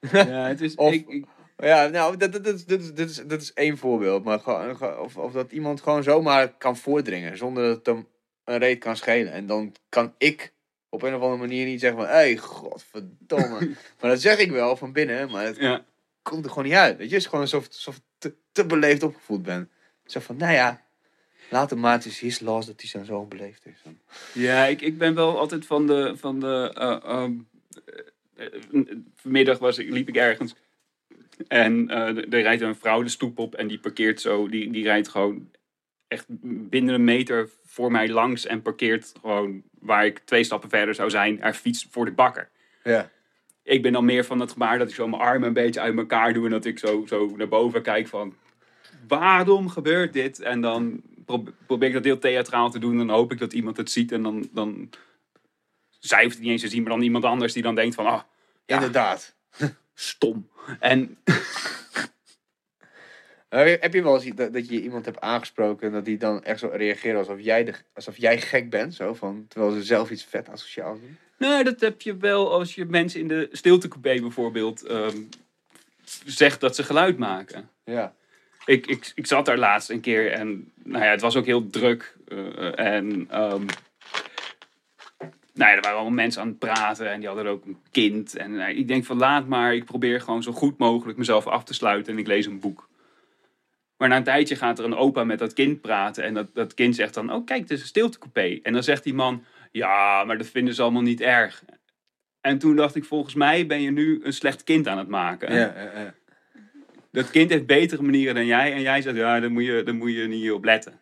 Ja, 0.12 0.46
het 0.48 0.60
is. 0.60 0.74
Of- 0.74 0.92
ik, 0.92 1.08
ik- 1.08 1.24
Ja, 1.56 1.86
nou, 1.86 2.16
dat, 2.16 2.32
dat, 2.32 2.44
dat, 2.44 2.64
dat, 2.66 2.80
is, 2.80 2.94
dat, 2.94 3.08
is, 3.08 3.16
dat 3.26 3.40
is 3.42 3.52
één 3.52 3.78
voorbeeld. 3.78 4.24
Maar 4.24 4.40
gewoon, 4.40 4.98
of, 4.98 5.16
of 5.16 5.32
dat 5.32 5.52
iemand 5.52 5.80
gewoon 5.80 6.02
zomaar 6.02 6.52
kan 6.56 6.76
voordringen 6.76 7.36
zonder 7.36 7.62
dat 7.66 7.76
het 7.76 7.86
hem 7.86 8.06
een 8.44 8.58
reet 8.58 8.78
kan 8.78 8.96
schelen. 8.96 9.32
En 9.32 9.46
dan 9.46 9.74
kan 9.88 10.14
ik 10.18 10.52
op 10.88 11.02
een 11.02 11.14
of 11.14 11.20
andere 11.22 11.40
manier 11.40 11.66
niet 11.66 11.80
zeggen 11.80 11.98
van, 11.98 12.08
hé, 12.08 12.14
hey, 12.14 12.36
godverdomme. 12.36 13.58
maar 14.00 14.10
dat 14.10 14.20
zeg 14.20 14.38
ik 14.38 14.50
wel 14.50 14.76
van 14.76 14.92
binnen, 14.92 15.30
maar 15.30 15.44
het 15.44 15.56
ja. 15.56 15.84
komt 16.22 16.44
er 16.44 16.50
gewoon 16.50 16.64
niet 16.64 16.74
uit. 16.76 16.96
Weet 16.96 17.08
je, 17.08 17.14
het 17.14 17.22
is 17.22 17.28
gewoon 17.28 17.44
alsof, 17.44 17.66
alsof 17.66 17.96
ik 17.96 18.02
te, 18.18 18.34
te 18.52 18.66
beleefd 18.66 19.02
opgevoed 19.02 19.42
ben. 19.42 19.70
Zo 20.04 20.20
van, 20.20 20.36
nou 20.36 20.52
ja, 20.52 20.82
laat 21.50 21.70
hem 21.70 21.80
maar, 21.80 21.92
het 21.92 22.04
is 22.04 22.18
his 22.20 22.40
loss 22.40 22.66
dat 22.66 22.80
hij 22.80 22.90
zo 22.90 23.04
zo 23.04 23.18
onbeleefd 23.18 23.66
is. 23.66 23.82
Ja, 24.34 24.64
ik, 24.66 24.80
ik 24.80 24.98
ben 24.98 25.14
wel 25.14 25.38
altijd 25.38 25.66
van 25.66 25.86
de. 25.86 26.14
Van 26.16 26.40
de 26.40 26.72
eh, 26.74 26.90
ehm, 27.04 27.32
eh, 27.84 27.98
eh, 27.98 28.06
vanmiddag 29.14 29.58
was 29.58 29.78
ik, 29.78 29.90
liep 29.90 30.08
ik 30.08 30.16
ergens. 30.16 30.54
En 31.48 31.88
eh, 31.88 32.16
er 32.16 32.42
rijdt 32.42 32.62
een 32.62 32.76
vrouw 32.76 33.02
de 33.02 33.08
stoep 33.08 33.38
op 33.38 33.54
en 33.54 33.66
die 33.66 33.78
parkeert 33.78 34.20
zo. 34.20 34.48
Die, 34.48 34.70
die 34.70 34.84
rijdt 34.84 35.08
gewoon 35.08 35.50
echt 36.08 36.26
binnen 36.68 36.94
een 36.94 37.04
meter 37.04 37.50
voor 37.64 37.90
mij 37.90 38.08
langs 38.08 38.46
en 38.46 38.62
parkeert 38.62 39.12
gewoon 39.20 39.62
waar 39.80 40.06
ik 40.06 40.18
twee 40.18 40.44
stappen 40.44 40.68
verder 40.68 40.94
zou 40.94 41.10
zijn, 41.10 41.40
haar 41.40 41.54
fiets 41.54 41.86
voor 41.90 42.04
de 42.04 42.10
bakker. 42.10 42.48
Ja. 42.84 43.10
Ik 43.62 43.82
ben 43.82 43.92
dan 43.92 44.04
meer 44.04 44.24
van 44.24 44.40
het 44.40 44.52
gebaar 44.52 44.78
dat 44.78 44.88
ik 44.88 44.94
zo 44.94 45.08
mijn 45.08 45.22
armen 45.22 45.48
een 45.48 45.54
beetje 45.54 45.80
uit 45.80 45.96
elkaar 45.96 46.32
doe 46.32 46.44
en 46.44 46.50
dat 46.50 46.64
ik 46.64 46.78
zo, 46.78 47.04
zo 47.06 47.36
naar 47.36 47.48
boven 47.48 47.82
kijk 47.82 48.08
van 48.08 48.34
waarom 49.08 49.68
gebeurt 49.68 50.12
dit? 50.12 50.40
En 50.40 50.60
dan 50.60 51.02
pro- 51.26 51.44
probeer 51.66 51.88
ik 51.88 51.94
dat 51.94 52.04
heel 52.04 52.18
theatraal 52.18 52.70
te 52.70 52.78
doen. 52.78 52.96
Dan 52.96 53.10
hoop 53.10 53.32
ik 53.32 53.38
dat 53.38 53.52
iemand 53.52 53.76
het 53.76 53.90
ziet 53.90 54.12
en 54.12 54.22
dan, 54.22 54.48
dan 54.52 54.90
zij 55.98 56.22
hoeft 56.22 56.34
het 56.34 56.42
niet 56.42 56.52
eens 56.52 56.62
te 56.62 56.68
zien, 56.68 56.82
maar 56.82 56.92
dan 56.92 57.02
iemand 57.02 57.24
anders 57.24 57.52
die 57.52 57.62
dan 57.62 57.74
denkt 57.74 57.94
van 57.94 58.06
ah, 58.06 58.20
ja, 58.66 58.74
Inderdaad. 58.74 59.34
stom. 59.94 60.48
En 60.80 61.18
heb 63.48 63.94
je 63.94 64.02
wel 64.02 64.14
eens 64.14 64.34
dat, 64.34 64.52
dat 64.52 64.68
je 64.68 64.82
iemand 64.82 65.04
hebt 65.04 65.20
aangesproken 65.20 65.86
en 65.86 65.92
dat 65.92 66.04
die 66.04 66.18
dan 66.18 66.44
echt 66.44 66.58
zo 66.58 66.70
reageert 66.72 67.16
alsof 67.16 67.40
jij, 67.40 67.64
de, 67.64 67.72
alsof 67.94 68.16
jij 68.16 68.40
gek 68.40 68.70
bent? 68.70 68.94
Zo, 68.94 69.14
van, 69.14 69.44
terwijl 69.48 69.72
ze 69.72 69.82
zelf 69.82 70.10
iets 70.10 70.24
vet 70.24 70.48
asociaals 70.48 71.00
doen? 71.00 71.18
Nou, 71.38 71.64
dat 71.64 71.80
heb 71.80 72.00
je 72.00 72.16
wel 72.16 72.52
als 72.52 72.74
je 72.74 72.84
mensen 72.84 73.20
in 73.20 73.28
de 73.28 73.48
stiltecoupé 73.52 74.20
bijvoorbeeld 74.20 74.82
ehm, 74.82 75.16
zegt 76.24 76.60
dat 76.60 76.76
ze 76.76 76.82
geluid 76.82 77.18
maken. 77.18 77.68
Ja. 77.84 78.14
Ik, 78.64 78.86
ik, 78.86 79.12
ik 79.14 79.26
zat 79.26 79.46
daar 79.46 79.58
laatst 79.58 79.90
een 79.90 80.00
keer 80.00 80.32
en 80.32 80.72
nou 80.82 81.04
ja, 81.04 81.10
het 81.10 81.20
was 81.20 81.36
ook 81.36 81.46
heel 81.46 81.70
druk. 81.70 82.16
eh, 82.28 82.78
en 82.78 83.26
ehm, 83.30 83.66
nou 85.58 85.70
ja, 85.70 85.76
er 85.76 85.82
waren 85.82 85.98
allemaal 85.98 86.24
mensen 86.24 86.42
aan 86.42 86.48
het 86.48 86.58
praten 86.58 87.10
en 87.10 87.18
die 87.18 87.28
hadden 87.28 87.46
ook 87.46 87.64
een 87.64 87.78
kind. 87.90 88.36
En 88.36 88.54
nou, 88.54 88.72
ik 88.72 88.88
denk 88.88 89.04
van 89.04 89.16
laat 89.16 89.46
maar, 89.46 89.74
ik 89.74 89.84
probeer 89.84 90.20
gewoon 90.20 90.42
zo 90.42 90.52
goed 90.52 90.78
mogelijk 90.78 91.18
mezelf 91.18 91.46
af 91.46 91.64
te 91.64 91.74
sluiten 91.74 92.12
en 92.12 92.18
ik 92.18 92.26
lees 92.26 92.46
een 92.46 92.60
boek. 92.60 92.88
Maar 93.96 94.08
na 94.08 94.16
een 94.16 94.24
tijdje 94.24 94.56
gaat 94.56 94.78
er 94.78 94.84
een 94.84 94.96
opa 94.96 95.24
met 95.24 95.38
dat 95.38 95.52
kind 95.52 95.80
praten 95.80 96.24
en 96.24 96.34
dat, 96.34 96.54
dat 96.54 96.74
kind 96.74 96.94
zegt 96.94 97.14
dan, 97.14 97.32
oh 97.32 97.46
kijk, 97.46 97.60
het 97.60 97.70
is 97.70 97.80
een 97.80 97.86
stiltecoupé. 97.86 98.58
En 98.62 98.72
dan 98.72 98.82
zegt 98.82 99.04
die 99.04 99.14
man, 99.14 99.44
ja, 99.72 100.24
maar 100.24 100.38
dat 100.38 100.46
vinden 100.46 100.74
ze 100.74 100.82
allemaal 100.82 101.02
niet 101.02 101.20
erg. 101.20 101.64
En 102.40 102.58
toen 102.58 102.76
dacht 102.76 102.94
ik, 102.94 103.04
volgens 103.04 103.34
mij 103.34 103.66
ben 103.66 103.82
je 103.82 103.90
nu 103.90 104.20
een 104.22 104.32
slecht 104.32 104.64
kind 104.64 104.88
aan 104.88 104.98
het 104.98 105.08
maken. 105.08 105.54
Ja, 105.54 105.74
ja, 105.76 106.00
ja. 106.00 106.14
Dat 107.12 107.30
kind 107.30 107.50
heeft 107.50 107.66
betere 107.66 108.02
manieren 108.02 108.34
dan 108.34 108.46
jij. 108.46 108.72
En 108.72 108.80
jij 108.80 109.02
zegt, 109.02 109.16
ja, 109.16 109.40
daar 109.40 109.50
moet 109.50 109.64
je, 109.64 109.82
daar 109.82 109.94
moet 109.94 110.12
je 110.12 110.26
niet 110.26 110.50
op 110.50 110.64
letten. 110.64 111.00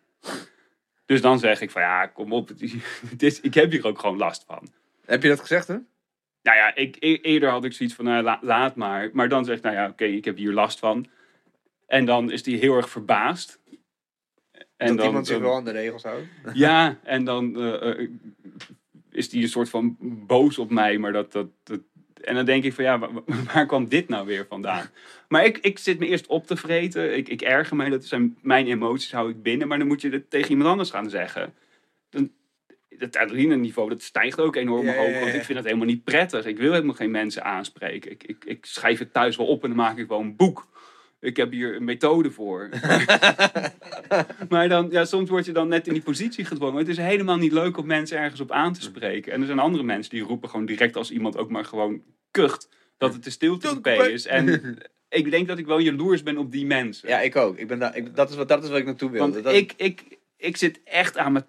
Dus 1.07 1.21
dan 1.21 1.39
zeg 1.39 1.61
ik 1.61 1.71
van, 1.71 1.81
ja, 1.81 2.05
kom 2.05 2.33
op. 2.33 2.49
Het 3.09 3.23
is, 3.23 3.39
ik 3.41 3.53
heb 3.53 3.71
hier 3.71 3.87
ook 3.87 3.99
gewoon 3.99 4.17
last 4.17 4.43
van. 4.47 4.67
Heb 5.05 5.23
je 5.23 5.29
dat 5.29 5.39
gezegd, 5.39 5.67
hè? 5.67 5.77
Nou 6.41 6.57
ja, 6.57 6.75
ik, 6.75 6.95
e- 6.99 7.19
eerder 7.21 7.49
had 7.49 7.63
ik 7.63 7.73
zoiets 7.73 7.95
van, 7.95 8.05
nou, 8.05 8.23
la- 8.23 8.39
laat 8.41 8.75
maar. 8.75 9.09
Maar 9.13 9.29
dan 9.29 9.45
zegt, 9.45 9.61
nou 9.61 9.75
ja, 9.75 9.87
oké, 9.87 10.05
ik 10.05 10.25
heb 10.25 10.37
hier 10.37 10.51
last 10.53 10.79
van. 10.79 11.05
En 11.85 12.05
dan 12.05 12.31
is 12.31 12.45
hij 12.45 12.55
heel 12.55 12.75
erg 12.75 12.89
verbaasd. 12.89 13.59
En 14.77 14.87
dat 14.87 14.97
dan, 14.97 15.05
iemand 15.05 15.27
zich 15.27 15.39
wel 15.39 15.55
aan 15.55 15.65
de 15.65 15.71
regels 15.71 16.03
houdt? 16.03 16.25
Ja, 16.53 16.99
en 17.03 17.23
dan 17.23 17.55
eh, 17.55 17.89
eh, 17.89 18.09
is 19.11 19.31
hij 19.31 19.41
een 19.41 19.49
soort 19.49 19.69
van 19.69 19.97
boos 20.27 20.57
op 20.57 20.69
mij. 20.69 20.97
Maar 20.97 21.11
dat, 21.11 21.31
dat, 21.31 21.47
dat, 21.63 21.81
en 22.21 22.35
dan 22.35 22.45
denk 22.45 22.63
ik 22.63 22.73
van 22.73 22.83
ja, 22.83 22.99
wa- 22.99 23.11
wa- 23.11 23.23
waar 23.53 23.65
kwam 23.65 23.87
dit 23.89 24.09
nou 24.09 24.25
weer 24.25 24.45
vandaan? 24.49 24.89
Maar 25.27 25.45
ik, 25.45 25.57
ik 25.57 25.79
zit 25.79 25.99
me 25.99 26.07
eerst 26.07 26.27
op 26.27 26.47
te 26.47 26.55
vreten. 26.55 27.17
Ik, 27.17 27.29
ik 27.29 27.41
erger 27.41 27.75
mij, 27.75 27.89
dat 27.89 28.05
zijn 28.05 28.37
mijn 28.41 28.67
emoties, 28.67 29.11
hou 29.11 29.29
ik 29.29 29.41
binnen. 29.43 29.67
Maar 29.67 29.77
dan 29.77 29.87
moet 29.87 30.01
je 30.01 30.09
het 30.09 30.29
tegen 30.29 30.49
iemand 30.49 30.69
anders 30.69 30.89
gaan 30.89 31.09
zeggen. 31.09 31.53
Dan, 32.09 32.31
het 32.97 33.15
adrenaline-niveau 33.17 33.89
dat 33.89 34.01
stijgt 34.01 34.39
ook 34.39 34.55
enorm 34.55 34.85
Ja, 34.85 34.95
hoog. 34.95 35.09
ja, 35.09 35.19
Want 35.19 35.33
ik 35.33 35.43
vind 35.43 35.57
het 35.57 35.67
helemaal 35.67 35.87
niet 35.87 36.03
prettig. 36.03 36.45
Ik 36.45 36.57
wil 36.57 36.71
helemaal 36.71 36.95
geen 36.95 37.11
mensen 37.11 37.43
aanspreken. 37.43 38.11
Ik, 38.11 38.23
ik, 38.23 38.45
ik 38.45 38.65
schrijf 38.65 38.99
het 38.99 39.13
thuis 39.13 39.35
wel 39.35 39.47
op 39.47 39.61
en 39.63 39.67
dan 39.69 39.77
maak 39.77 39.97
ik 39.97 40.07
wel 40.07 40.19
een 40.19 40.35
boek. 40.35 40.67
Ik 41.19 41.37
heb 41.37 41.51
hier 41.51 41.75
een 41.75 41.83
methode 41.83 42.31
voor. 42.31 42.69
Maar 44.49 44.69
dan, 44.69 44.87
ja, 44.91 45.05
soms 45.05 45.29
word 45.29 45.45
je 45.45 45.51
dan 45.51 45.67
net 45.67 45.87
in 45.87 45.93
die 45.93 46.01
positie 46.01 46.45
gedwongen. 46.45 46.77
Het 46.77 46.87
is 46.87 46.97
helemaal 46.97 47.37
niet 47.37 47.51
leuk 47.51 47.77
om 47.77 47.85
mensen 47.85 48.17
ergens 48.17 48.39
op 48.41 48.51
aan 48.51 48.73
te 48.73 48.81
spreken. 48.81 49.31
En 49.31 49.39
er 49.39 49.45
zijn 49.45 49.59
andere 49.59 49.83
mensen 49.83 50.11
die 50.11 50.23
roepen 50.23 50.49
gewoon 50.49 50.65
direct 50.65 50.95
als 50.95 51.11
iemand 51.11 51.37
ook 51.37 51.49
maar 51.49 51.65
gewoon 51.65 52.01
kucht 52.31 52.69
dat 52.97 53.13
het 53.13 53.23
de 53.23 53.29
stilte 53.29 53.79
is. 54.11 54.25
En 54.25 54.77
ik 55.09 55.31
denk 55.31 55.47
dat 55.47 55.57
ik 55.57 55.65
wel 55.65 55.79
jaloers 55.79 56.23
ben 56.23 56.37
op 56.37 56.51
die 56.51 56.65
mensen. 56.65 57.09
Ja, 57.09 57.19
ik 57.19 57.35
ook. 57.35 57.57
Ik 57.57 57.67
ben 57.67 57.79
daar, 57.79 57.95
ik, 57.95 58.15
dat, 58.15 58.29
is 58.29 58.35
wat, 58.35 58.47
dat 58.47 58.63
is 58.63 58.69
wat 58.69 58.79
ik 58.79 58.85
naartoe 58.85 59.09
wil. 59.09 59.19
Want 59.19 59.43
dat, 59.43 59.53
ik, 59.53 59.73
ik, 59.77 60.17
ik 60.37 60.57
zit 60.57 60.79
echt 60.83 61.17
aan 61.17 61.31
mijn 61.31 61.45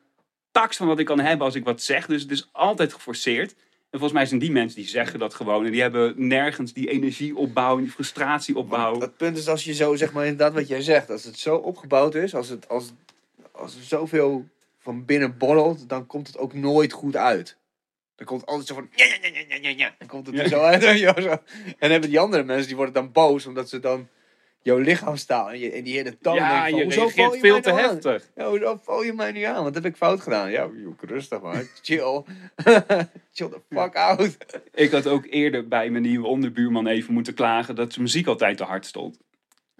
tax 0.50 0.76
van 0.76 0.86
wat 0.86 0.98
ik 0.98 1.06
kan 1.06 1.20
hebben 1.20 1.46
als 1.46 1.54
ik 1.54 1.64
wat 1.64 1.82
zeg. 1.82 2.06
Dus 2.06 2.22
het 2.22 2.30
is 2.30 2.48
altijd 2.52 2.92
geforceerd. 2.92 3.54
En 3.90 3.98
volgens 3.98 4.12
mij 4.12 4.26
zijn 4.26 4.40
die 4.40 4.50
mensen 4.50 4.80
die 4.80 4.88
zeggen 4.88 5.18
dat 5.18 5.34
gewoon. 5.34 5.64
En 5.64 5.72
die 5.72 5.80
hebben 5.80 6.14
nergens 6.16 6.72
die 6.72 6.90
energie 6.90 7.36
opbouwen, 7.36 7.82
die 7.82 7.92
frustratie 7.92 8.56
opbouwen. 8.56 9.00
Het 9.00 9.16
punt 9.16 9.36
is 9.36 9.48
als 9.48 9.64
je 9.64 9.74
zo, 9.74 9.96
zeg 9.96 10.12
maar, 10.12 10.26
inderdaad 10.26 10.52
wat 10.52 10.68
jij 10.68 10.80
zegt. 10.80 11.10
Als 11.10 11.24
het 11.24 11.38
zo 11.38 11.56
opgebouwd 11.56 12.14
is, 12.14 12.34
als, 12.34 12.48
het, 12.48 12.68
als, 12.68 12.92
als 13.52 13.76
er 13.76 13.82
zoveel 13.82 14.48
van 14.78 15.04
binnen 15.04 15.38
borrelt, 15.38 15.88
dan 15.88 16.06
komt 16.06 16.26
het 16.26 16.38
ook 16.38 16.54
nooit 16.54 16.92
goed 16.92 17.16
uit. 17.16 17.56
Dan 18.16 18.26
komt 18.26 18.40
het 18.40 18.50
altijd 18.50 18.68
zo 18.68 18.74
van, 18.74 18.88
ja, 18.94 19.04
ja, 19.04 19.16
ja, 19.22 19.44
ja, 19.48 19.56
ja, 19.60 19.68
ja. 19.76 19.94
Dan 19.98 20.08
komt 20.08 20.26
het 20.26 20.38
er 20.38 20.48
zo 20.48 20.60
uit. 20.60 20.82
wel, 21.00 21.22
zo. 21.22 21.28
En 21.28 21.74
dan 21.78 21.90
hebben 21.90 22.10
die 22.10 22.20
andere 22.20 22.42
mensen, 22.42 22.66
die 22.66 22.76
worden 22.76 22.94
dan 22.94 23.12
boos, 23.12 23.46
omdat 23.46 23.68
ze 23.68 23.80
dan 23.80 24.08
jouw 24.62 24.78
lichaamstaal 24.78 25.50
en, 25.50 25.58
je, 25.58 25.72
en 25.72 25.84
die 25.84 25.94
hele 25.94 26.18
toon 26.18 26.34
ja, 26.34 26.68
van, 26.68 26.78
je 26.78 26.84
reageert 26.84 27.34
je 27.34 27.40
veel 27.40 27.60
te 27.60 27.70
nou 27.70 27.80
heftig. 27.80 28.30
Ja, 28.34 28.48
hoezo 28.48 28.80
val 28.82 29.02
je 29.02 29.12
mij 29.12 29.32
nu 29.32 29.42
aan? 29.42 29.62
Wat 29.62 29.74
heb 29.74 29.84
ik 29.84 29.96
fout 29.96 30.20
gedaan? 30.20 30.50
Ja, 30.50 30.68
joh, 30.74 30.98
rustig 31.00 31.40
man. 31.40 31.54
Chill. 31.82 32.22
Chill 33.32 33.48
the 33.48 33.60
fuck 33.70 33.96
out. 33.96 34.36
Ik 34.74 34.90
had 34.90 35.06
ook 35.06 35.26
eerder 35.30 35.68
bij 35.68 35.90
mijn 35.90 36.02
nieuwe 36.02 36.26
onderbuurman 36.26 36.86
even 36.86 37.14
moeten 37.14 37.34
klagen 37.34 37.74
dat 37.74 37.92
zijn 37.92 38.04
muziek 38.04 38.26
altijd 38.26 38.56
te 38.56 38.64
hard 38.64 38.86
stond. 38.86 39.18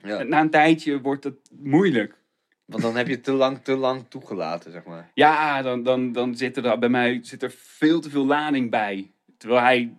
Ja. 0.03 0.23
Na 0.23 0.41
een 0.41 0.51
tijdje 0.51 1.01
wordt 1.01 1.25
het 1.25 1.51
moeilijk. 1.61 2.17
Want 2.65 2.83
dan 2.83 2.97
heb 2.97 3.09
je 3.09 3.21
te 3.21 3.33
lang, 3.33 3.59
te 3.63 3.77
lang 3.77 4.05
toegelaten, 4.09 4.73
zeg 4.73 4.85
maar. 4.85 5.11
Ja, 5.15 5.63
dan, 5.63 5.83
dan, 5.83 6.13
dan 6.13 6.37
zit 6.37 6.57
er 6.57 6.79
bij 6.79 6.89
mij 6.89 7.19
zit 7.23 7.43
er 7.43 7.55
veel 7.57 8.01
te 8.01 8.11
veel 8.11 8.27
lading 8.27 8.71
bij. 8.71 9.11
Terwijl 9.39 9.61
hij 9.61 9.95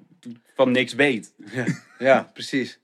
van 0.56 0.72
niks 0.72 0.94
weet. 0.94 1.34
Ja, 2.00 2.30
precies. 2.34 2.80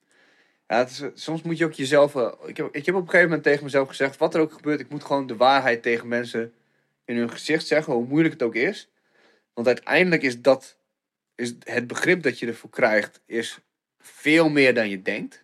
Ja, 0.67 0.85
is, 0.85 1.03
soms 1.13 1.41
moet 1.41 1.57
je 1.57 1.65
ook 1.65 1.73
jezelf... 1.73 2.15
eh, 2.15 2.31
ik, 2.45 2.57
heb, 2.57 2.69
ik 2.71 2.85
heb 2.85 2.95
op 2.95 3.01
een 3.01 3.07
gegeven 3.09 3.27
moment 3.27 3.43
tegen 3.43 3.63
mezelf 3.63 3.87
gezegd... 3.87 4.17
wat 4.17 4.35
er 4.35 4.41
ook 4.41 4.53
gebeurt, 4.53 4.79
ik 4.79 4.89
moet 4.89 5.03
gewoon 5.03 5.27
de 5.27 5.35
waarheid 5.35 5.81
tegen 5.81 6.07
mensen 6.07 6.53
in 7.05 7.17
hun 7.17 7.29
gezicht 7.29 7.67
zeggen... 7.67 7.93
hoe 7.93 8.07
moeilijk 8.07 8.33
het 8.33 8.43
ook 8.43 8.55
is. 8.55 8.89
Want 9.53 9.67
uiteindelijk 9.67 10.21
is 10.21 10.41
dat... 10.41 10.77
Is 11.35 11.55
het 11.63 11.87
begrip 11.87 12.23
dat 12.23 12.39
je 12.39 12.47
ervoor 12.47 12.69
krijgt... 12.69 13.21
is 13.25 13.59
veel 13.99 14.49
meer 14.49 14.73
dan 14.73 14.89
je 14.89 15.01
denkt. 15.01 15.43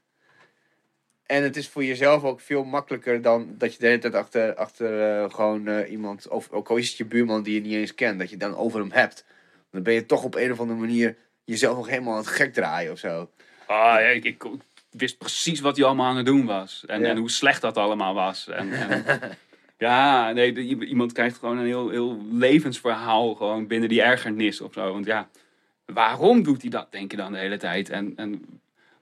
En 1.26 1.44
het 1.44 1.58
is 1.58 1.70
voor 1.70 1.84
jezelf 1.84 2.24
ook 2.24 2.40
veel 2.40 2.64
makkelijker 2.64 3.22
dan 3.22 3.56
dat 3.58 3.74
je 3.74 3.80
de 3.80 3.88
hele 3.88 4.00
tijd 4.00 4.14
achter, 4.14 4.56
achter 4.56 5.22
eh, 5.24 5.30
gewoon 5.34 5.68
eh, 5.68 5.92
iemand... 5.92 6.28
of 6.28 6.52
ook 6.52 6.70
al 6.70 6.78
is 6.78 6.88
het 6.88 6.98
je 6.98 7.06
buurman 7.06 7.44
die 7.44 7.54
je 7.54 7.62
niet 7.62 7.74
eens 7.74 7.96
kent... 7.96 8.20
dat 8.20 8.30
je 8.30 8.38
dan 8.38 8.56
over 8.56 8.80
hem 8.80 8.92
hebt. 8.92 9.26
Dan 9.72 9.84
ben 9.84 9.94
je 9.94 10.06
toch 10.06 10.24
op 10.24 10.36
een 10.36 10.52
of 10.52 10.60
andere 10.60 10.80
manier... 10.80 11.16
jezelf 11.44 11.76
nog 11.76 11.88
helemaal 11.88 12.14
aan 12.14 12.20
het 12.20 12.28
gek 12.28 12.54
draaien 12.54 12.92
of 12.92 12.98
zo. 12.98 13.30
Ah, 13.66 14.00
ja, 14.00 14.08
ik, 14.08 14.24
ik 14.24 14.44
wist 14.92 15.18
precies 15.18 15.60
wat 15.60 15.76
hij 15.78 15.86
allemaal 15.86 16.06
aan 16.10 16.18
het 16.18 16.26
doen 16.26 16.46
was. 16.46 16.84
En, 16.88 17.02
Ja. 17.02 17.08
en 17.08 17.18
hoe 17.18 17.30
slecht 17.32 17.62
dat 17.62 17.78
allemaal 17.78 18.14
was. 18.14 18.48
En, 18.48 18.72
en, 18.74 19.04
ja, 19.78 20.32
nee, 20.32 20.54
de- 20.54 20.86
iemand 20.86 21.12
krijgt 21.12 21.38
gewoon 21.38 21.58
een 21.58 21.66
heel, 21.66 21.90
heel 21.90 22.26
levensverhaal 22.32 23.36
gewoon 23.36 23.68
binnen 23.68 23.90
die 23.90 24.02
ergernis 24.02 24.62
of 24.62 24.74
zo. 24.74 24.92
Want 24.94 25.06
ja, 25.06 25.30
waarom 25.86 26.44
doet 26.44 26.62
hij 26.62 26.70
dat, 26.70 26.92
denk 26.92 27.12
je 27.12 27.18
dan 27.18 27.32
de 27.32 27.38
hele 27.38 27.58
tijd? 27.58 27.90
En, 27.90 28.14
en 28.16 28.46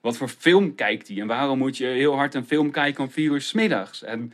wat 0.02 0.18
voor 0.18 0.30
film 0.30 0.76
kijkt 0.76 1.08
hij? 1.08 1.20
En 1.20 1.28
waarom 1.28 1.58
moet 1.58 1.78
je 1.78 1.86
heel 1.86 2.16
hard 2.16 2.34
een 2.34 2.46
film 2.46 2.72
kijken 2.72 3.04
om 3.04 3.10
vier 3.12 3.32
uur 3.32 3.42
's 3.42 3.54
middags? 3.54 4.04
En 4.04 4.34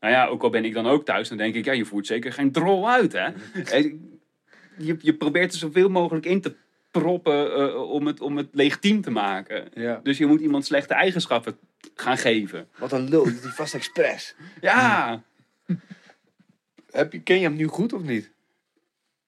nou 0.00 0.12
ja, 0.12 0.26
ook 0.26 0.42
al 0.42 0.50
ben 0.50 0.64
ik 0.64 0.74
dan 0.74 0.86
ook 0.86 1.04
thuis, 1.04 1.28
dan 1.28 1.38
denk 1.38 1.54
ik, 1.54 1.64
ja, 1.64 1.72
je 1.72 1.84
voert 1.84 2.06
zeker 2.06 2.32
geen 2.32 2.52
drol 2.52 2.90
uit, 2.90 3.12
hè? 3.12 3.28
En 3.78 4.10
je, 4.78 4.96
je 5.00 5.14
probeert 5.14 5.52
er 5.52 5.58
zoveel 5.58 5.88
mogelijk 5.88 6.26
in 6.26 6.40
te 6.40 6.54
proppen 7.00 7.54
eh, 7.54 7.90
om, 7.90 8.06
het, 8.06 8.20
om 8.20 8.36
het 8.36 8.48
legitiem 8.52 9.00
te 9.00 9.10
maken. 9.10 9.68
Ja. 9.74 10.00
Dus 10.02 10.18
je 10.18 10.26
moet 10.26 10.40
iemand 10.40 10.64
slechte 10.64 10.94
eigenschappen 10.94 11.58
gaan 11.94 12.18
geven. 12.18 12.68
Wat 12.78 12.92
een 12.92 13.08
lul, 13.08 13.24
die 13.24 13.40
hij 13.40 13.50
vast 13.50 13.74
expres. 13.74 14.34
Ja, 14.60 15.22
Heb 16.90 17.12
je, 17.12 17.20
ken 17.20 17.36
je 17.36 17.42
hem 17.42 17.56
nu 17.56 17.66
goed 17.66 17.92
of 17.92 18.02
niet? 18.02 18.32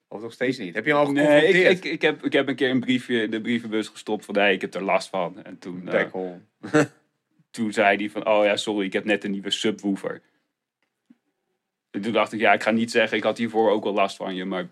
Of 0.09 0.23
nog 0.23 0.33
steeds 0.33 0.59
niet? 0.59 0.75
Heb 0.75 0.85
je 0.85 0.91
hem 0.91 1.01
al 1.01 1.12
nee, 1.12 1.25
ik, 1.25 1.31
geconfronteerd? 1.31 1.85
ik, 1.85 1.93
ik, 1.93 2.03
heb, 2.03 2.25
ik 2.25 2.33
heb 2.33 2.49
een 2.49 2.55
keer 2.55 2.71
een 2.71 2.81
briefje 2.81 3.23
in 3.23 3.31
de 3.31 3.41
brievenbus 3.41 3.89
gestopt 3.89 4.25
van 4.25 4.35
nee, 4.35 4.55
ik 4.55 4.61
heb 4.61 4.75
er 4.75 4.83
last 4.83 5.09
van. 5.09 5.45
En 5.45 5.59
toen, 5.59 5.89
eh, 5.89 5.93
Backhole. 5.93 6.41
toen 7.51 7.73
zei 7.73 7.97
hij 7.97 8.11
van, 8.11 8.27
oh 8.27 8.45
ja, 8.45 8.57
sorry, 8.57 8.87
ik 8.87 8.93
heb 8.93 9.05
net 9.05 9.25
een 9.25 9.31
nieuwe 9.31 9.51
subwoofer. 9.51 10.23
En 11.91 12.01
toen 12.01 12.12
dacht 12.12 12.33
ik, 12.33 12.41
ja, 12.41 12.53
ik 12.53 12.62
ga 12.62 12.71
niet 12.71 12.91
zeggen, 12.91 13.16
ik 13.16 13.23
had 13.23 13.39
hiervoor 13.39 13.71
ook 13.71 13.85
al 13.85 13.93
last 13.93 14.16
van 14.16 14.35
je. 14.35 14.45
Maar, 14.45 14.69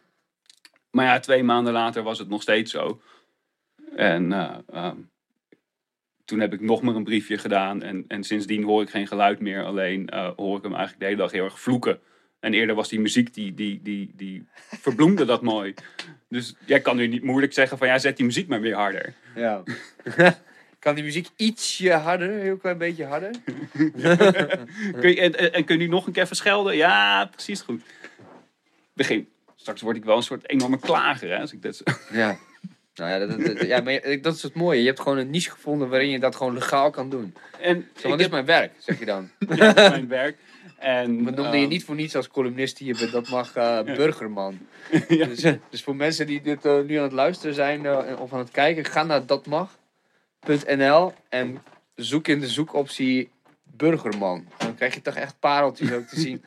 maar 0.96 1.04
ja, 1.04 1.20
twee 1.20 1.42
maanden 1.42 1.72
later 1.72 2.02
was 2.02 2.18
het 2.18 2.28
nog 2.28 2.42
steeds 2.42 2.70
zo. 2.70 3.00
En 3.96 4.32
eh, 4.32 4.56
ehm, 4.72 4.96
toen 6.24 6.40
heb 6.40 6.52
ik 6.52 6.60
nog 6.60 6.82
maar 6.82 6.94
een 6.94 7.04
briefje 7.04 7.38
gedaan. 7.38 7.82
En, 7.82 8.04
en 8.08 8.24
sindsdien 8.24 8.62
hoor 8.62 8.82
ik 8.82 8.90
geen 8.90 9.06
geluid 9.06 9.40
meer. 9.40 9.64
Alleen 9.64 10.08
eh, 10.08 10.30
hoor 10.36 10.56
ik 10.56 10.62
hem 10.62 10.72
eigenlijk 10.72 11.00
de 11.00 11.06
hele 11.06 11.18
dag 11.18 11.32
heel 11.32 11.44
erg 11.44 11.60
vloeken. 11.60 12.00
En 12.40 12.54
eerder 12.54 12.74
was 12.74 12.88
die 12.88 13.00
muziek, 13.00 13.34
die, 13.34 13.54
die, 13.54 13.80
die, 13.82 14.10
die 14.14 14.48
verbloemde 14.86 15.24
dat 15.24 15.42
mooi. 15.42 15.74
Dus 16.28 16.54
jij 16.66 16.80
kan 16.80 16.96
nu 16.96 17.06
niet 17.06 17.22
moeilijk 17.22 17.52
zeggen 17.52 17.78
van, 17.78 17.86
ja, 17.86 17.98
zet 17.98 18.16
die 18.16 18.26
muziek 18.26 18.48
maar 18.48 18.60
weer 18.60 18.74
harder. 18.74 19.14
Ja. 19.34 19.62
Kan 20.78 20.94
die 20.94 21.04
muziek 21.04 21.28
ietsje 21.36 21.92
harder, 21.92 22.30
een 22.30 22.40
heel 22.40 22.56
klein 22.56 22.78
beetje 22.78 23.04
harder? 23.04 23.30
Kun 25.00 25.10
je, 25.10 25.50
en, 25.52 25.64
kun 25.64 25.80
je 25.80 25.88
nog 25.88 26.06
een 26.06 26.12
keer 26.12 26.26
verschelden? 26.26 26.76
Ja, 26.76 27.24
precies 27.24 27.60
goed. 27.60 27.82
Begin. 28.92 29.28
Straks 29.66 29.84
word 29.84 29.96
ik 29.96 30.04
wel 30.04 30.16
een 30.16 30.22
soort 30.22 30.48
enorme 30.50 30.78
klager, 30.78 31.30
hè, 31.30 31.40
als 31.40 31.52
ik 31.52 31.62
dat 31.62 31.76
zo... 31.76 31.84
Ja. 32.12 32.36
Nou 32.94 33.10
ja, 33.10 33.26
dat, 33.26 33.40
dat- 33.40 33.66
ja, 33.66 33.80
maar 33.80 34.18
dat 34.20 34.34
is 34.34 34.42
het 34.42 34.54
mooie. 34.54 34.80
Je 34.80 34.86
hebt 34.86 35.00
gewoon 35.00 35.18
een 35.18 35.30
niche 35.30 35.50
gevonden 35.50 35.88
waarin 35.88 36.10
je 36.10 36.18
dat 36.18 36.36
gewoon 36.36 36.54
legaal 36.54 36.90
kan 36.90 37.10
doen. 37.10 37.34
En 37.60 37.88
Zo, 37.96 38.02
want 38.08 38.16
dit 38.18 38.26
is 38.26 38.32
mijn 38.32 38.44
werk, 38.44 38.72
zeg 38.78 38.98
je 38.98 39.04
dan. 39.04 39.30
ja, 39.48 39.72
dat 39.72 39.78
is 39.78 39.88
mijn 39.90 40.08
werk. 40.08 40.36
En, 40.78 41.16
We 41.16 41.30
noemden 41.30 41.52
je 41.52 41.58
ehm, 41.60 41.68
niet 41.68 41.84
voor 41.84 41.94
niets 41.94 42.16
als 42.16 42.28
columnist 42.28 42.78
hier, 42.78 42.96
bent, 42.98 43.12
dat 43.12 43.28
mag 43.28 43.54
eh, 43.56 43.82
burgerman. 43.82 44.58
Ja. 45.08 45.26
Dus, 45.26 45.42
eh, 45.42 45.54
dus 45.70 45.82
voor 45.82 45.96
mensen 45.96 46.26
die 46.26 46.40
dit 46.42 46.64
eh, 46.64 46.80
nu 46.80 46.96
aan 46.96 47.02
het 47.02 47.12
luisteren 47.12 47.54
zijn 47.54 47.88
of 48.18 48.32
aan 48.32 48.38
het 48.38 48.50
kijken, 48.50 48.84
ga 48.84 49.02
naar 49.02 49.26
datmag.nl 49.26 51.12
en 51.28 51.62
zoek 51.94 52.28
in 52.28 52.40
de 52.40 52.48
zoekoptie 52.48 53.30
burgerman. 53.76 54.46
Dan 54.58 54.74
krijg 54.74 54.94
je 54.94 55.02
toch 55.02 55.14
echt 55.14 55.36
pareltjes 55.40 55.92
ook 55.92 56.04
te 56.06 56.20
zien. 56.26 56.44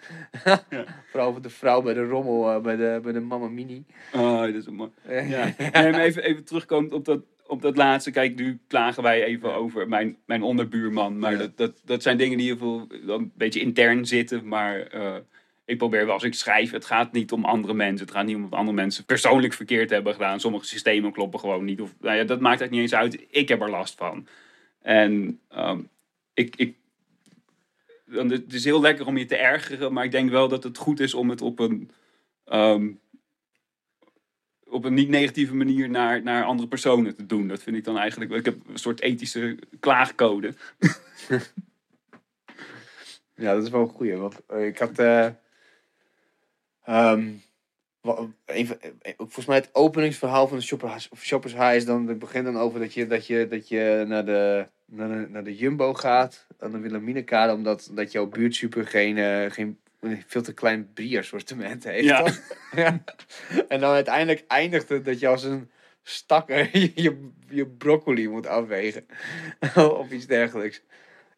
Vooral 1.09 1.27
over 1.29 1.41
de 1.41 1.49
vrouw 1.49 1.81
bij 1.81 1.93
de 1.93 2.03
rommel, 2.05 2.51
eh, 2.51 2.61
bij, 2.61 2.75
de, 2.75 2.99
bij 3.03 3.11
de 3.11 3.19
mama 3.19 3.47
mini. 3.47 3.83
Oh, 4.13 4.41
dat 4.41 4.53
is 4.53 4.65
een 4.65 4.73
mooi. 4.75 4.89
Eh, 5.05 5.29
Ja. 5.29 5.53
Nee, 5.57 5.91
maar 5.91 5.99
even, 5.99 6.23
even 6.23 6.43
terugkomend 6.43 6.93
op 6.93 7.05
dat, 7.05 7.19
op 7.47 7.61
dat 7.61 7.77
laatste. 7.77 8.11
Kijk, 8.11 8.35
nu 8.35 8.59
klagen 8.67 9.03
wij 9.03 9.23
even 9.23 9.53
over 9.53 9.87
mijn, 9.87 10.17
mijn 10.25 10.43
onderbuurman. 10.43 11.19
Maar 11.19 11.31
Ja. 11.31 11.37
dat, 11.37 11.57
dat, 11.57 11.81
dat 11.85 12.01
zijn 12.03 12.17
dingen 12.17 12.37
die 12.37 12.47
in 12.47 12.53
ieder 12.53 12.67
geval 12.67 13.15
een 13.17 13.31
beetje 13.35 13.59
intern 13.59 14.05
zitten. 14.05 14.47
Maar 14.47 14.79
eh, 14.81 15.15
ik 15.65 15.77
probeer 15.77 16.05
wel 16.05 16.13
als 16.13 16.23
ik 16.23 16.33
schrijf, 16.33 16.71
het 16.71 16.85
gaat 16.85 17.11
niet 17.11 17.31
om 17.31 17.45
andere 17.45 17.73
mensen. 17.73 18.05
Het 18.05 18.15
gaat 18.15 18.25
niet 18.25 18.35
om 18.35 18.41
wat 18.49 18.59
andere 18.59 18.75
mensen 18.75 19.05
persoonlijk 19.05 19.53
verkeerd 19.53 19.89
hebben 19.89 20.13
gedaan. 20.13 20.39
Sommige 20.39 20.65
systemen 20.65 21.11
kloppen 21.11 21.39
gewoon 21.39 21.65
niet. 21.65 21.81
Of, 21.81 21.93
nou 22.01 22.15
ja, 22.17 22.23
dat 22.23 22.39
maakt 22.39 22.61
eigenlijk 22.61 22.71
niet 22.71 22.81
eens 22.81 23.13
uit. 23.13 23.25
Ik 23.29 23.47
heb 23.49 23.61
er 23.61 23.69
last 23.69 23.95
van. 23.97 24.27
En 24.81 25.39
ehm, 25.49 25.79
ik, 26.33 26.55
ik, 26.55 26.75
dan, 28.09 28.29
het 28.29 28.53
is 28.53 28.63
heel 28.63 28.81
lekker 28.81 29.05
om 29.05 29.17
je 29.17 29.25
te 29.25 29.35
ergeren. 29.35 29.93
Maar 29.93 30.03
ik 30.03 30.11
denk 30.11 30.29
wel 30.29 30.47
dat 30.47 30.63
het 30.63 30.77
goed 30.77 30.99
is 30.99 31.13
om 31.13 31.29
het 31.29 31.41
op 31.41 31.59
een... 31.59 31.91
ehm, 32.45 32.91
op 34.65 34.85
een 34.85 34.93
niet 34.93 35.09
negatieve 35.09 35.55
manier 35.55 35.89
naar, 35.89 36.23
naar 36.23 36.43
andere 36.43 36.67
personen 36.67 37.15
te 37.15 37.25
doen. 37.25 37.47
Dat 37.47 37.63
vind 37.63 37.75
ik 37.75 37.83
dan 37.83 37.97
eigenlijk. 37.97 38.31
Ik 38.31 38.45
heb 38.45 38.57
een 38.67 38.77
soort 38.77 39.01
ethische 39.01 39.59
klaagcode. 39.79 40.53
Ja, 43.39 43.53
dat 43.53 43.63
is 43.63 43.69
wel 43.69 43.81
een 43.81 43.89
goeie. 43.89 44.15
Want 44.15 44.45
eh, 44.47 44.65
ik 44.65 44.77
had. 44.77 44.99
eh, 44.99 45.29
ehm, 46.83 47.31
eh, 48.45 48.69
volgens 49.17 49.45
mij 49.45 49.55
het 49.57 49.69
openingsverhaal 49.73 50.47
van 50.47 50.57
de 50.57 50.63
Shopper, 50.63 51.07
of 51.09 51.23
Shoppers 51.23 51.53
High 51.53 51.75
is 51.75 51.85
dan. 51.85 52.07
Het 52.07 52.19
begint 52.19 52.45
dan 52.45 52.57
over 52.57 52.79
dat 52.79 52.93
je, 52.93 53.07
dat 53.07 53.27
je, 53.27 53.47
dat 53.47 53.67
je 53.67 54.05
naar, 54.07 54.25
de, 54.25 54.67
naar, 54.89 55.09
de, 55.09 55.27
naar 55.29 55.43
de 55.43 55.55
Jumbo 55.55 55.93
gaat. 55.93 56.47
Aan 56.59 56.71
de 56.71 56.79
Wilhelminekade. 56.79 57.53
Omdat 57.53 57.89
dat 57.93 58.11
jouw 58.11 58.25
buurtsuper 58.27 58.87
geen, 58.87 59.17
eh, 59.17 59.51
geen 59.51 59.79
een 59.99 60.23
veel 60.27 60.41
te 60.41 60.53
klein 60.53 60.93
brie-assortiment 60.93 61.83
heeft. 61.83 62.05
Ja. 62.05 62.23
toch? 62.23 62.39
ja. 62.75 63.03
En 63.67 63.79
dan 63.79 63.93
uiteindelijk 63.93 64.43
eindigt 64.47 64.89
het 64.89 65.05
dat 65.05 65.19
je 65.19 65.27
als 65.27 65.43
een 65.43 65.69
stakker 66.03 66.77
je, 66.77 67.29
je, 67.49 67.67
broccoli 67.67 68.27
moet 68.27 68.47
afwegen. 68.47 69.05
of 69.75 70.11
iets 70.11 70.25
dergelijks. 70.25 70.81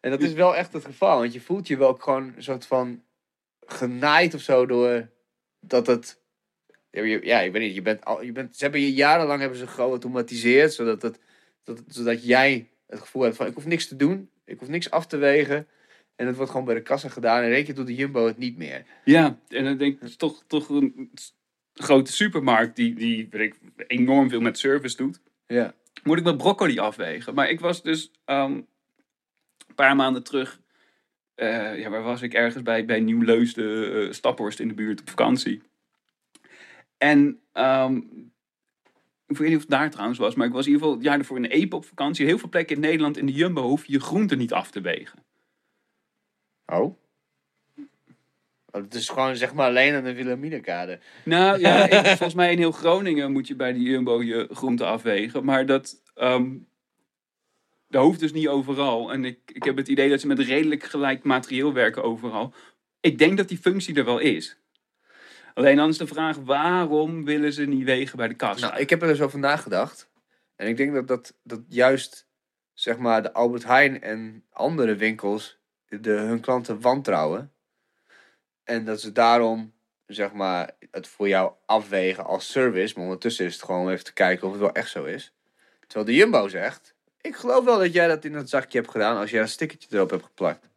En 0.00 0.10
dat 0.10 0.20
is 0.20 0.32
wel 0.32 0.56
echt 0.56 0.72
het 0.72 0.84
geval. 0.84 1.18
Want 1.18 1.32
je 1.32 1.40
voelt 1.40 1.66
je 1.68 1.76
wel 1.76 1.94
gewoon 1.94 2.32
een 2.36 2.42
soort 2.42 2.66
van 2.66 3.02
genaaid 3.66 4.34
of 4.34 4.40
zo 4.40 4.66
door 4.66 5.08
dat 5.60 5.86
het. 5.86 6.20
Ja, 6.90 7.40
ik 7.40 7.52
weet 7.52 7.62
niet. 7.62 7.74
Je 7.74 7.82
bent 7.82 8.04
al, 8.04 8.22
je 8.22 8.32
bent, 8.32 8.56
ze 8.56 8.62
hebben 8.62 8.80
je 8.80 8.92
jarenlang 8.92 9.40
hebben 9.40 9.58
ze 9.58 9.66
geautomatiseerd. 9.66 10.72
Zodat, 10.72 11.02
het, 11.02 11.18
dat, 11.64 11.82
zodat 11.86 12.24
jij 12.26 12.68
het 12.92 13.00
gevoel 13.00 13.22
hebt 13.22 13.36
van 13.36 13.46
ik 13.46 13.54
hoef 13.54 13.66
niks 13.66 13.88
te 13.88 13.96
doen. 13.96 14.30
Ik 14.44 14.58
hoef 14.58 14.68
niks 14.68 14.90
af 14.90 15.06
te 15.06 15.16
wegen. 15.16 15.66
En 16.16 16.26
het 16.26 16.36
wordt 16.36 16.50
gewoon 16.50 16.66
bij 16.66 16.74
de 16.74 16.82
kassa 16.82 17.08
gedaan. 17.08 17.42
En 17.42 17.64
keer 17.64 17.74
doet 17.74 17.86
de 17.86 17.94
Jumbo 17.94 18.26
het 18.26 18.38
niet 18.38 18.56
meer. 18.56 18.84
Ja, 19.04 19.38
en 19.48 19.64
dan 19.64 19.76
denk 19.76 20.02
ik, 20.02 20.08
toch, 20.08 20.44
toch 20.46 20.68
een 20.68 21.10
grote 21.74 22.12
supermarkt 22.12 22.76
die, 22.76 22.94
die 22.94 23.26
weet 23.30 23.54
ik, 23.54 23.60
enorm 23.86 24.28
veel 24.28 24.40
met 24.40 24.58
service 24.58 24.96
doet. 24.96 25.20
Ja. 25.46 25.74
Moet 26.02 26.18
ik 26.18 26.24
mijn 26.24 26.36
broccoli 26.36 26.78
afwegen? 26.78 27.34
Maar 27.34 27.50
ik 27.50 27.60
was 27.60 27.82
dus 27.82 28.10
ehm, 28.24 28.52
een 28.52 29.74
paar 29.74 29.96
maanden 29.96 30.22
terug. 30.22 30.60
eh, 31.34 31.78
ja, 31.78 31.90
waar 31.90 32.02
was 32.02 32.22
ik? 32.22 32.34
Ergens 32.34 32.62
bij, 32.62 32.84
bij 32.84 33.00
Nieuw-Leusden, 33.00 33.92
eh, 34.06 34.12
Staphorst 34.12 34.60
in 34.60 34.68
de 34.68 34.74
buurt 34.74 35.00
op 35.00 35.08
vakantie. 35.08 35.62
En 36.98 37.40
ehm, 37.52 38.00
ik 39.32 39.38
weet 39.40 39.48
niet 39.48 39.56
of 39.56 39.62
het 39.62 39.70
daar 39.70 39.90
trouwens 39.90 40.18
was, 40.18 40.34
maar 40.34 40.46
ik 40.46 40.52
was 40.52 40.66
in 40.66 40.72
ieder 40.72 40.82
geval 40.86 40.98
het 41.00 41.06
jaar 41.08 41.18
ervoor 41.18 41.36
in 41.36 41.44
Epe 41.44 41.76
op 41.76 41.84
vakantie. 41.84 42.26
Heel 42.26 42.38
veel 42.38 42.48
plekken 42.48 42.74
in 42.76 42.82
Nederland 42.82 43.16
in 43.16 43.26
de 43.26 43.32
Jumbo 43.32 43.62
hoef 43.62 43.86
je 43.86 43.92
je 43.92 44.00
groenten 44.00 44.38
niet 44.38 44.52
af 44.52 44.70
te 44.70 44.80
wegen. 44.80 45.24
Oh. 46.66 46.96
Het 48.70 48.94
is 48.94 49.08
gewoon 49.08 49.36
zeg 49.36 49.54
maar 49.54 49.66
alleen 49.68 49.94
aan 49.94 50.04
de 50.04 50.14
Wilhelminekade. 50.14 50.98
Nou 51.24 51.58
ja, 51.58 51.84
ik- 51.90 52.06
volgens 52.06 52.34
mij 52.34 52.52
in 52.52 52.58
heel 52.58 52.72
Groningen 52.72 53.32
moet 53.32 53.46
je 53.46 53.54
bij 53.56 53.72
die 53.72 53.82
Jumbo 53.90 54.22
je 54.22 54.48
groenten 54.52 54.86
afwegen. 54.86 55.44
Maar 55.44 55.66
dat, 55.66 56.02
ehm, 56.14 56.50
dat 57.88 58.04
hoeft 58.04 58.20
dus 58.20 58.32
niet 58.32 58.48
overal. 58.48 59.12
En 59.12 59.24
ik, 59.24 59.38
ik 59.46 59.62
heb 59.64 59.76
het 59.76 59.88
idee 59.88 60.08
dat 60.08 60.20
ze 60.20 60.26
met 60.26 60.38
redelijk 60.38 60.82
gelijk 60.82 61.22
materieel 61.24 61.72
werken 61.72 62.02
overal. 62.02 62.54
Ik 63.00 63.18
denk 63.18 63.36
dat 63.36 63.48
die 63.48 63.58
functie 63.58 63.94
er 63.94 64.04
wel 64.04 64.18
is. 64.18 64.56
Alleen 65.54 65.76
dan 65.76 65.88
is 65.88 65.98
de 65.98 66.06
vraag, 66.06 66.36
waarom 66.36 67.24
willen 67.24 67.52
ze 67.52 67.64
niet 67.64 67.84
wegen 67.84 68.16
bij 68.16 68.28
de 68.28 68.34
kassa? 68.34 68.68
Nou, 68.68 68.80
ik 68.80 68.90
heb 68.90 69.02
er 69.02 69.08
dus 69.08 69.20
over 69.20 69.38
nagedacht. 69.38 70.10
En 70.56 70.68
ik 70.68 70.76
denk 70.76 70.94
dat, 70.94 71.08
dat, 71.08 71.34
dat 71.42 71.60
juist 71.68 72.26
zeg 72.72 72.98
maar 72.98 73.22
de 73.22 73.32
Albert 73.32 73.64
Heijn 73.64 74.02
en 74.02 74.44
andere 74.50 74.96
winkels 74.96 75.58
de, 75.88 76.10
hun 76.10 76.40
klanten 76.40 76.80
wantrouwen. 76.80 77.52
En 78.64 78.84
dat 78.84 79.00
ze 79.00 79.12
daarom 79.12 79.72
zeg 80.06 80.32
maar 80.32 80.70
het 80.90 81.06
voor 81.06 81.28
jou 81.28 81.52
afwegen 81.66 82.24
als 82.24 82.50
service. 82.50 82.94
Maar 82.94 83.04
ondertussen 83.04 83.46
is 83.46 83.54
het 83.54 83.62
gewoon 83.62 83.90
even 83.90 84.04
te 84.04 84.12
kijken 84.12 84.46
of 84.46 84.52
het 84.52 84.60
wel 84.60 84.72
echt 84.72 84.90
zo 84.90 85.04
is. 85.04 85.32
Terwijl 85.80 86.06
de 86.06 86.14
Jumbo 86.14 86.48
zegt, 86.48 86.94
ik 87.20 87.36
geloof 87.36 87.64
wel 87.64 87.78
dat 87.78 87.92
jij 87.92 88.08
dat 88.08 88.24
in 88.24 88.32
dat 88.32 88.48
zakje 88.48 88.78
hebt 88.78 88.90
gedaan 88.90 89.16
als 89.16 89.30
jij 89.30 89.40
een 89.40 89.48
stickertje 89.48 89.96
erop 89.96 90.10
hebt 90.10 90.24
geplakt. 90.24 90.68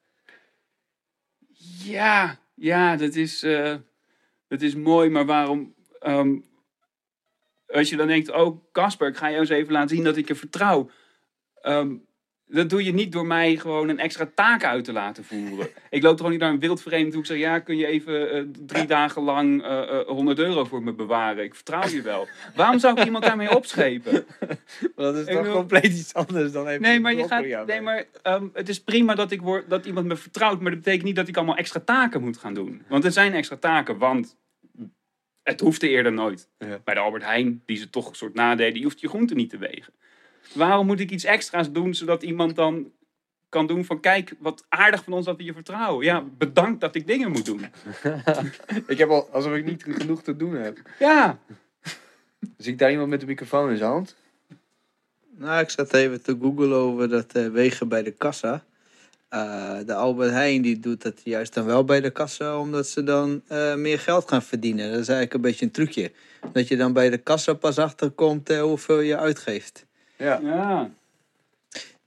Ja, 1.84 2.40
ja, 2.54 2.96
dat 2.96 3.16
is, 3.16 3.44
eh, 3.44 3.76
dat 4.48 4.62
is 4.62 4.76
mooi, 4.76 5.10
maar 5.10 5.26
waarom... 5.26 5.76
ehm, 6.00 6.40
als 7.68 7.90
je 7.90 7.96
dan 7.96 8.08
denkt, 8.08 8.32
oh 8.32 8.72
Casper, 8.72 9.08
ik 9.08 9.18
ga 9.18 9.28
jou 9.28 9.40
eens 9.40 9.50
even 9.50 9.74
laten 9.74 9.96
zien 9.96 10.04
dat 10.04 10.18
ik 10.18 10.28
je 10.28 10.36
vertrouw. 10.36 10.90
Ehm, 11.62 11.96
dat 12.48 12.70
doe 12.70 12.84
je 12.84 12.94
niet 12.94 13.12
door 13.12 13.26
mij 13.26 13.56
gewoon 13.56 13.90
een 13.90 14.00
extra 14.00 14.30
taak 14.36 14.64
uit 14.64 14.84
te 14.84 14.94
laten 14.94 15.24
voeren. 15.24 15.68
ik 15.90 16.04
loop 16.04 16.18
toch 16.18 16.30
niet 16.30 16.40
naar 16.40 16.50
een 16.50 16.60
wildvreemd 16.60 17.12
toe. 17.12 17.20
Ik 17.20 17.26
zeg, 17.26 17.38
ja, 17.38 17.60
kun 17.60 17.78
je 17.78 17.86
even 17.86 18.32
eh, 18.32 18.44
drie 18.66 18.86
dagen 18.86 19.22
lang 19.22 19.64
eh, 19.64 20.00
eh, 20.00 20.08
100 20.08 20.40
euro 20.40 20.64
voor 20.64 20.84
me 20.84 20.94
bewaren? 20.94 21.44
Ik 21.44 21.56
vertrouw 21.56 21.88
je 21.88 22.02
wel. 22.02 22.28
Waarom 22.56 22.80
zou 22.80 23.00
ik 23.00 23.06
iemand 23.06 23.24
daarmee 23.24 23.56
opschepen? 23.56 24.26
Dat 24.96 25.16
is 25.16 25.26
Ik 25.26 25.32
toch 25.32 25.42
bedoel- 25.42 25.54
compleet 25.56 25.86
iets 25.86 26.14
anders 26.14 26.52
dan 26.52 26.68
even 26.68 26.82
Nee, 26.82 27.00
maar, 27.00 27.14
je 27.14 27.28
gaat, 27.28 27.66
nee, 27.66 27.82
maar 27.82 28.06
ehm, 28.22 28.48
het 28.54 28.70
is 28.70 28.84
prima 28.84 29.16
dat, 29.16 29.32
ik 29.32 29.42
word, 29.42 29.70
dat 29.70 29.86
iemand 29.86 30.06
me 30.06 30.16
vertrouwt, 30.16 30.62
maar 30.62 30.72
dat 30.72 30.80
betekent 30.80 31.06
niet 31.06 31.16
dat 31.16 31.28
ik 31.28 31.38
allemaal 31.38 31.58
extra 31.58 31.80
taken 31.80 32.22
moet 32.22 32.38
gaan 32.38 32.54
doen. 32.54 32.82
Want 32.88 33.06
er 33.06 33.12
zijn 33.12 33.34
extra 33.34 33.56
taken, 33.58 33.98
want 33.98 34.38
het 35.44 35.60
hoefde 35.60 35.90
eerder 35.90 36.14
nooit. 36.14 36.50
Ja. 36.58 36.80
Bij 36.84 36.94
de 36.94 37.00
Albert 37.00 37.24
Heijn, 37.24 37.62
die 37.66 37.78
ze 37.78 37.90
toch 37.90 38.10
een 38.10 38.16
soort 38.16 38.34
nadeden, 38.34 38.74
die 38.74 38.84
hoeft 38.84 39.00
je 39.00 39.08
groente 39.08 39.36
niet 39.36 39.50
te 39.50 39.58
wegen. 39.58 39.94
Waarom 40.54 40.86
moet 40.86 41.00
ik 41.00 41.12
iets 41.12 41.24
extra's 41.24 41.72
doen, 41.72 41.94
zodat 41.94 42.24
iemand 42.24 42.56
dan 42.56 42.92
kan 43.50 43.68
doen 43.68 43.86
van 43.86 44.00
kijk, 44.00 44.34
wat 44.40 44.66
aardig 44.70 45.04
van 45.04 45.14
ons 45.14 45.26
dat 45.26 45.38
we 45.38 45.44
je 45.44 45.54
vertrouwen. 45.54 46.06
Ja, 46.06 46.24
bedankt 46.38 46.82
dat 46.82 46.96
ik 46.96 47.08
dingen 47.08 47.32
moet 47.32 47.46
doen. 47.46 47.66
Ik 48.88 48.98
heb 48.98 49.10
al 49.10 49.30
alsof 49.32 49.54
ik 49.54 49.66
niet 49.66 49.84
genoeg 49.84 50.24
te 50.24 50.36
doen 50.36 50.56
heb. 50.56 50.78
Ja, 51.00 51.40
Zie 52.58 52.72
ik 52.72 52.80
daar 52.80 52.92
iemand 52.92 53.10
met 53.10 53.22
een 53.22 53.28
microfoon 53.28 53.70
in 53.70 53.78
zijn 53.78 53.90
hand? 53.90 54.16
Nou, 55.38 55.62
ik 55.62 55.70
zat 55.70 55.94
even 55.94 56.22
te 56.22 56.38
googlen 56.42 56.74
over 56.74 57.10
dat 57.10 57.32
eh, 57.32 57.48
wegen 57.48 57.88
bij 57.88 58.04
de 58.04 58.12
kassa. 58.12 58.64
Eh, 59.30 59.78
de 59.86 59.94
Albert 59.94 60.32
Heijn 60.32 60.62
die 60.62 60.80
doet 60.80 61.02
dat 61.02 61.22
juist 61.24 61.54
dan 61.54 61.66
wel 61.66 61.86
bij 61.86 62.02
de 62.02 62.10
kassa, 62.10 62.60
omdat 62.60 62.88
ze 62.88 63.04
dan 63.04 63.42
eh, 63.48 63.76
meer 63.76 64.00
geld 64.00 64.30
gaan 64.30 64.44
verdienen. 64.44 64.92
Dat 64.92 65.00
is 65.00 65.08
eigenlijk 65.08 65.34
een 65.34 65.42
beetje 65.42 65.66
een 65.66 65.72
trucje. 65.72 66.12
Dat 66.54 66.68
je 66.68 66.78
dan 66.78 66.94
bij 66.94 67.10
de 67.10 67.18
kassa 67.18 67.54
pas 67.54 67.78
achterkomt 67.78 68.58
hoeveel 68.58 69.00
je 69.00 69.18
uitgeeft. 69.18 69.86
Ja. 70.18 70.40
ja. 70.44 70.90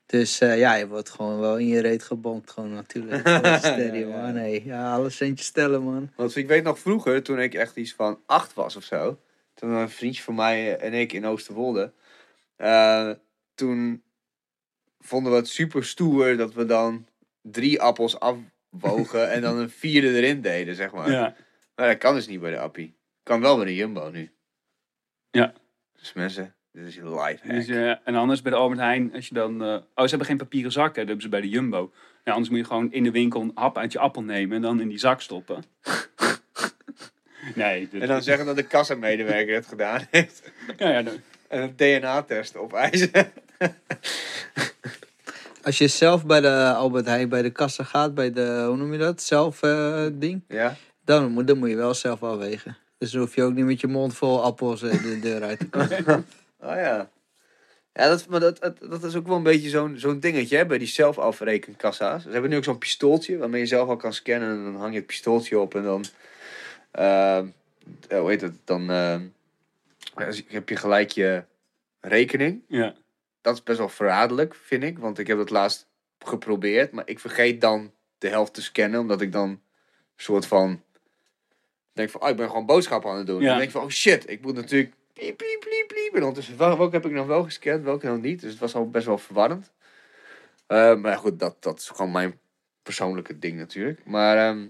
Dus 0.06 0.40
eh, 0.40 0.58
ja, 0.58 0.74
je 0.74 0.88
wordt 0.88 1.10
gewoon 1.10 1.38
wel 1.40 1.58
in 1.58 1.66
je 1.66 1.80
reet 1.80 2.02
gebompt, 2.02 2.50
gewoon 2.50 2.72
natuurlijk. 2.72 3.28
Gewoon 3.28 3.58
Steady, 3.68 3.96
Ja, 3.98 4.06
ja. 4.08 4.20
man. 4.20 4.32
Nee, 4.34 4.64
ja, 4.64 4.92
alle 4.92 5.10
centjes 5.10 5.46
stellen, 5.46 5.82
man. 5.82 6.10
Want 6.16 6.36
ik 6.36 6.46
weet 6.46 6.62
nog 6.64 6.78
vroeger, 6.78 7.22
toen 7.22 7.38
ik 7.40 7.54
echt 7.54 7.76
iets 7.76 7.94
van 7.94 8.22
acht 8.26 8.54
was 8.54 8.76
of 8.76 8.82
zo. 8.84 9.20
Toen 9.54 9.70
een 9.70 9.90
vriendje 9.90 10.22
van 10.22 10.34
mij 10.34 10.76
en 10.78 10.92
ik 10.94 11.12
in 11.12 11.26
Oosterwolde. 11.26 11.92
eh, 12.56 13.10
toen 13.54 14.02
vonden 14.98 15.32
we 15.32 15.38
het 15.38 15.48
super 15.48 15.84
stoer 15.84 16.36
dat 16.36 16.54
we 16.54 16.64
dan 16.64 17.06
drie 17.42 17.80
appels 17.80 18.18
afwogen 18.20 19.30
en 19.30 19.40
dan 19.42 19.56
een 19.58 19.70
vierde 19.70 20.08
erin 20.16 20.40
deden, 20.40 20.74
zeg 20.74 20.92
maar. 20.92 21.10
ja. 21.10 21.36
Maar 21.74 21.88
dat 21.88 21.98
kan 21.98 22.14
dus 22.14 22.26
niet 22.26 22.40
bij 22.40 22.50
de 22.50 22.58
appie. 22.58 22.96
Kan 23.22 23.40
wel 23.40 23.56
bij 23.56 23.64
de 23.64 23.74
Jumbo 23.74 24.10
nu. 24.10 24.30
Ja. 25.30 25.52
Dus 25.98 26.12
mensen, 26.12 26.54
Dit 26.72 26.86
is 26.86 26.96
een 26.96 27.10
live 27.14 27.38
hack. 27.42 27.54
Dus, 27.54 27.66
eh, 27.68 27.88
en 28.04 28.14
anders 28.14 28.42
bij 28.42 28.50
de 28.52 28.58
Albert 28.58 28.80
Heijn, 28.80 29.14
als 29.14 29.28
je 29.28 29.34
dan... 29.34 29.62
eh, 29.62 29.68
oh, 29.68 30.02
ze 30.02 30.08
hebben 30.08 30.26
geen 30.26 30.36
papieren 30.36 30.72
zakken. 30.72 30.94
Dat 30.96 31.06
hebben 31.06 31.22
ze 31.22 31.28
bij 31.28 31.40
de 31.40 31.48
Jumbo. 31.48 31.78
Nou, 32.24 32.36
anders 32.36 32.48
moet 32.48 32.58
je 32.58 32.64
gewoon 32.64 32.92
in 32.92 33.02
de 33.02 33.10
winkel 33.10 33.40
een 33.40 33.50
hap 33.54 33.78
uit 33.78 33.92
je 33.92 33.98
appel 33.98 34.22
nemen 34.22 34.56
en 34.56 34.62
dan 34.62 34.80
in 34.80 34.88
die 34.88 34.98
zak 34.98 35.20
stoppen. 35.20 35.62
nee, 37.54 37.88
dit- 37.90 38.02
En 38.02 38.08
dan 38.08 38.22
zeggen 38.22 38.46
dat 38.46 38.56
de 38.56 38.62
kassamedewerker 38.62 39.54
het 39.54 39.66
gedaan 39.66 40.06
heeft. 40.10 40.52
ja, 40.78 40.88
ja, 40.88 41.02
dan- 41.02 41.14
En 41.48 41.62
een 41.62 41.72
DNA-test 41.76 42.56
opeisen. 42.56 43.10
Als 45.62 45.78
je 45.78 45.88
zelf 45.88 46.26
bij 46.26 46.40
de 46.40 46.72
Albert 46.76 47.06
Heijn 47.06 47.28
bij 47.28 47.42
de 47.42 47.50
kassa 47.50 47.84
gaat, 47.84 48.14
bij 48.14 48.32
de, 48.32 48.64
hoe 48.66 48.76
noem 48.76 48.92
je 48.92 48.98
dat, 48.98 49.22
zelf 49.22 49.62
eh, 49.62 50.06
ding, 50.12 50.42
Ja? 50.48 50.76
dan 51.04 51.30
moet, 51.32 51.46
dan 51.46 51.58
moet 51.58 51.68
je 51.70 51.76
wel 51.76 51.94
zelf 51.94 52.22
afwegen. 52.22 52.76
Dus 52.98 53.10
dan 53.10 53.20
hoef 53.20 53.34
je 53.34 53.42
ook 53.42 53.52
niet 53.54 53.64
met 53.64 53.80
je 53.80 53.86
mond 53.86 54.14
vol 54.14 54.42
appels 54.42 54.80
de 54.80 55.18
deur 55.22 55.42
uit 55.42 55.58
te 55.58 55.68
komen. 55.68 56.26
Oh 56.60 56.74
ja. 56.74 57.10
Ja, 57.92 58.08
dat, 58.08 58.26
maar 58.28 58.40
dat, 58.40 58.60
dat, 58.60 58.78
dat 58.80 59.04
is 59.04 59.14
ook 59.16 59.26
wel 59.26 59.36
een 59.36 59.42
beetje 59.42 59.68
zo'n 59.68 59.98
zo'n 59.98 60.20
dingetje 60.20 60.56
hè, 60.56 60.66
bij 60.66 60.78
die 60.78 60.86
zelfafrekenkassa's. 60.86 62.22
Ze 62.22 62.30
hebben 62.30 62.50
nu 62.50 62.56
ook 62.56 62.64
zo'n 62.64 62.78
pistooltje 62.78 63.36
waarmee 63.38 63.60
je 63.60 63.66
zelf 63.66 63.88
al 63.88 63.96
kan 63.96 64.12
scannen. 64.12 64.48
En 64.48 64.64
dan 64.64 64.76
hang 64.76 64.92
je 64.92 64.98
het 64.98 65.06
pistooltje 65.06 65.58
op 65.58 65.74
en 65.74 65.82
dan... 65.82 66.04
eh, 66.90 67.40
hoe 68.08 68.28
heet 68.28 68.40
het? 68.40 68.54
Dan 68.64 68.90
ehm, 68.90 69.22
ja, 70.16 70.32
heb 70.46 70.68
je 70.68 70.76
gelijk 70.76 71.10
je 71.10 71.44
rekening. 72.00 72.62
ja. 72.68 72.94
Dat 73.40 73.54
is 73.56 73.62
best 73.62 73.78
wel 73.78 73.88
verraderlijk, 73.88 74.54
vind 74.54 74.82
ik. 74.82 74.98
Want 74.98 75.18
ik 75.18 75.26
heb 75.26 75.38
dat 75.38 75.50
laatst 75.50 75.86
geprobeerd. 76.18 76.92
Maar 76.92 77.08
ik 77.08 77.20
vergeet 77.20 77.60
dan 77.60 77.92
de 78.18 78.28
helft 78.28 78.54
te 78.54 78.62
scannen. 78.62 79.00
Omdat 79.00 79.20
ik 79.20 79.32
dan 79.32 79.48
een 79.48 79.60
soort 80.16 80.46
van... 80.46 80.82
Denk 81.92 82.10
van, 82.10 82.20
oh, 82.20 82.28
ik 82.28 82.36
ben 82.36 82.46
gewoon 82.46 82.66
boodschappen 82.66 83.10
aan 83.10 83.16
het 83.16 83.26
doen. 83.26 83.40
Ja. 83.40 83.46
Dan 83.46 83.56
denk 83.56 83.68
ik 83.68 83.76
van, 83.76 83.82
oh 83.84 83.88
shit, 83.90 84.30
ik 84.30 84.40
moet 84.42 84.54
natuurlijk... 84.54 84.92
Piep, 85.18 85.36
piep, 85.36 85.60
piep, 85.60 85.86
piep. 85.88 86.14
En 86.14 86.20
ondertussen, 86.20 86.56
wel- 86.58 86.78
welke 86.78 86.94
heb 86.94 87.04
ik 87.06 87.12
nog 87.12 87.26
wel 87.26 87.44
gescand, 87.44 87.84
welke 87.84 88.06
nog 88.06 88.20
niet. 88.20 88.40
Dus 88.40 88.50
het 88.50 88.60
was 88.60 88.74
al 88.74 88.90
best 88.90 89.06
wel 89.06 89.18
verwarrend. 89.18 89.72
Eh, 90.66 90.94
maar 90.96 91.16
goed, 91.16 91.38
dat, 91.38 91.62
dat 91.62 91.78
is 91.78 91.88
gewoon 91.88 92.10
mijn 92.12 92.38
persoonlijke 92.82 93.38
ding 93.38 93.56
natuurlijk. 93.58 94.04
Maar 94.04 94.36
ehm, 94.48 94.66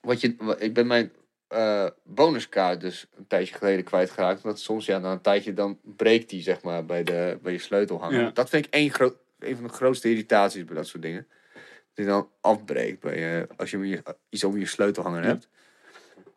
wat 0.00 0.20
je, 0.20 0.56
ik 0.58 0.74
ben 0.74 0.86
mijn 0.86 1.12
eh, 1.48 1.86
bonuskaart 2.04 2.80
dus 2.80 3.06
een 3.16 3.26
tijdje 3.26 3.54
geleden 3.54 3.84
kwijtgeraakt. 3.84 4.44
Omdat 4.44 4.58
soms 4.60 4.86
ja, 4.86 4.98
na 4.98 5.12
een 5.12 5.20
tijdje 5.20 5.54
dan 5.54 5.78
breekt 5.82 6.30
die 6.30 6.42
zeg 6.42 6.62
maar 6.62 6.84
bij, 6.84 7.02
de, 7.02 7.38
bij 7.42 7.52
je 7.52 7.58
sleutel 7.58 8.00
hangen. 8.00 8.20
Ja. 8.20 8.30
Dat 8.30 8.48
vind 8.48 8.66
ik 8.66 8.72
één 8.72 8.90
groot, 8.90 9.16
een 9.38 9.54
van 9.56 9.66
de 9.66 9.72
grootste 9.72 10.08
irritaties 10.10 10.64
bij 10.64 10.74
dat 10.74 10.86
soort 10.86 11.02
dingen. 11.02 11.26
Dat 11.52 11.94
die 11.94 12.06
dan 12.06 12.30
afbreekt 12.40 13.00
bij 13.00 13.18
je, 13.18 13.48
als 13.56 13.70
je, 13.70 14.02
iets 14.28 14.44
om 14.44 14.58
je 14.58 14.66
sleutelhanger 14.66 15.22
Ja. 15.22 15.28
hebt. 15.28 15.48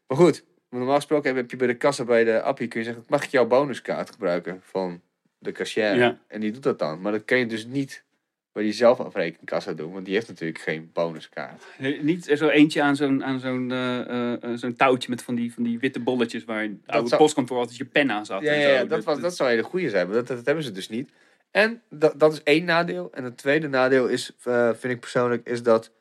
Maar 0.07 0.17
goed, 0.17 0.43
normaal 0.77 0.95
gesproken 0.95 1.35
heb- 1.35 1.51
je 1.51 1.57
bij 1.57 1.67
de 1.67 1.75
kassa 1.75 2.03
bij 2.03 2.23
de 2.23 2.41
appie 2.41 2.67
kun 2.67 2.79
je 2.79 2.85
zeggen, 2.85 3.03
mag 3.07 3.23
ik 3.23 3.29
jouw 3.29 3.45
bonuskaart 3.47 4.09
gebruiken 4.09 4.59
van 4.63 5.01
de 5.37 5.51
cashier? 5.51 5.95
Ja. 5.95 6.19
En 6.27 6.39
die 6.41 6.51
doet 6.51 6.63
dat 6.63 6.79
dan. 6.79 7.01
Maar 7.01 7.11
dat 7.11 7.25
kan 7.25 7.37
je 7.37 7.45
dus 7.45 7.65
niet 7.65 8.03
bij 8.51 8.63
die 8.63 8.73
zelfafrekenkassa 8.73 9.73
doen, 9.73 9.93
want 9.93 10.05
die 10.05 10.13
heeft 10.13 10.27
natuurlijk 10.27 10.59
geen 10.59 10.89
bonuskaart. 10.93 11.63
Niet 12.01 12.25
zo 12.25 12.47
eentje 12.47 12.81
aan 12.81 12.95
zo'n 12.95 13.23
aan 13.23 13.39
zo'n 13.39 13.71
eh, 13.71 13.99
eh, 13.99 14.43
eh, 14.43 14.57
zo'n 14.57 14.75
touwtje 14.75 15.09
met 15.09 15.23
van 15.23 15.35
die, 15.35 15.53
van 15.53 15.63
die 15.63 15.79
witte 15.79 15.99
bolletjes 15.99 16.45
waar 16.45 16.61
het 16.61 16.71
oude 16.85 17.07
zou- 17.07 17.21
postkantoor 17.21 17.57
altijd 17.57 17.77
je 17.77 17.85
pen 17.85 18.11
aan 18.11 18.25
zat. 18.25 18.41
Ja, 18.41 18.51
en 18.53 18.61
zo. 18.61 18.67
ja, 18.69 18.83
dat, 18.85 19.03
was, 19.03 19.19
dat 19.19 19.35
zou 19.35 19.49
hele 19.49 19.63
goede 19.63 19.89
zijn, 19.89 20.05
maar 20.07 20.15
dat, 20.15 20.27
dat 20.27 20.45
hebben 20.45 20.63
ze 20.63 20.71
dus 20.71 20.89
niet. 20.89 21.09
En 21.51 21.81
dat, 21.89 22.19
dat 22.19 22.33
is 22.33 22.43
één 22.43 22.65
nadeel. 22.65 23.09
En 23.13 23.23
het 23.23 23.37
tweede 23.37 23.67
nadeel 23.67 24.07
is, 24.07 24.31
vind 24.73 24.93
ik 24.93 24.99
persoonlijk, 24.99 25.47
is 25.47 25.63
dat... 25.63 25.91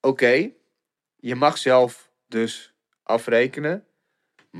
Oké, 0.00 0.50
je 1.16 1.34
mag 1.34 1.58
zelf 1.58 2.10
dus 2.28 2.72
afrekenen. 3.02 3.84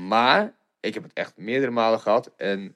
Maar 0.07 0.53
ik 0.79 0.93
heb 0.93 1.03
het 1.03 1.13
echt 1.13 1.37
meerdere 1.37 1.71
malen 1.71 1.99
gehad. 1.99 2.31
En 2.37 2.75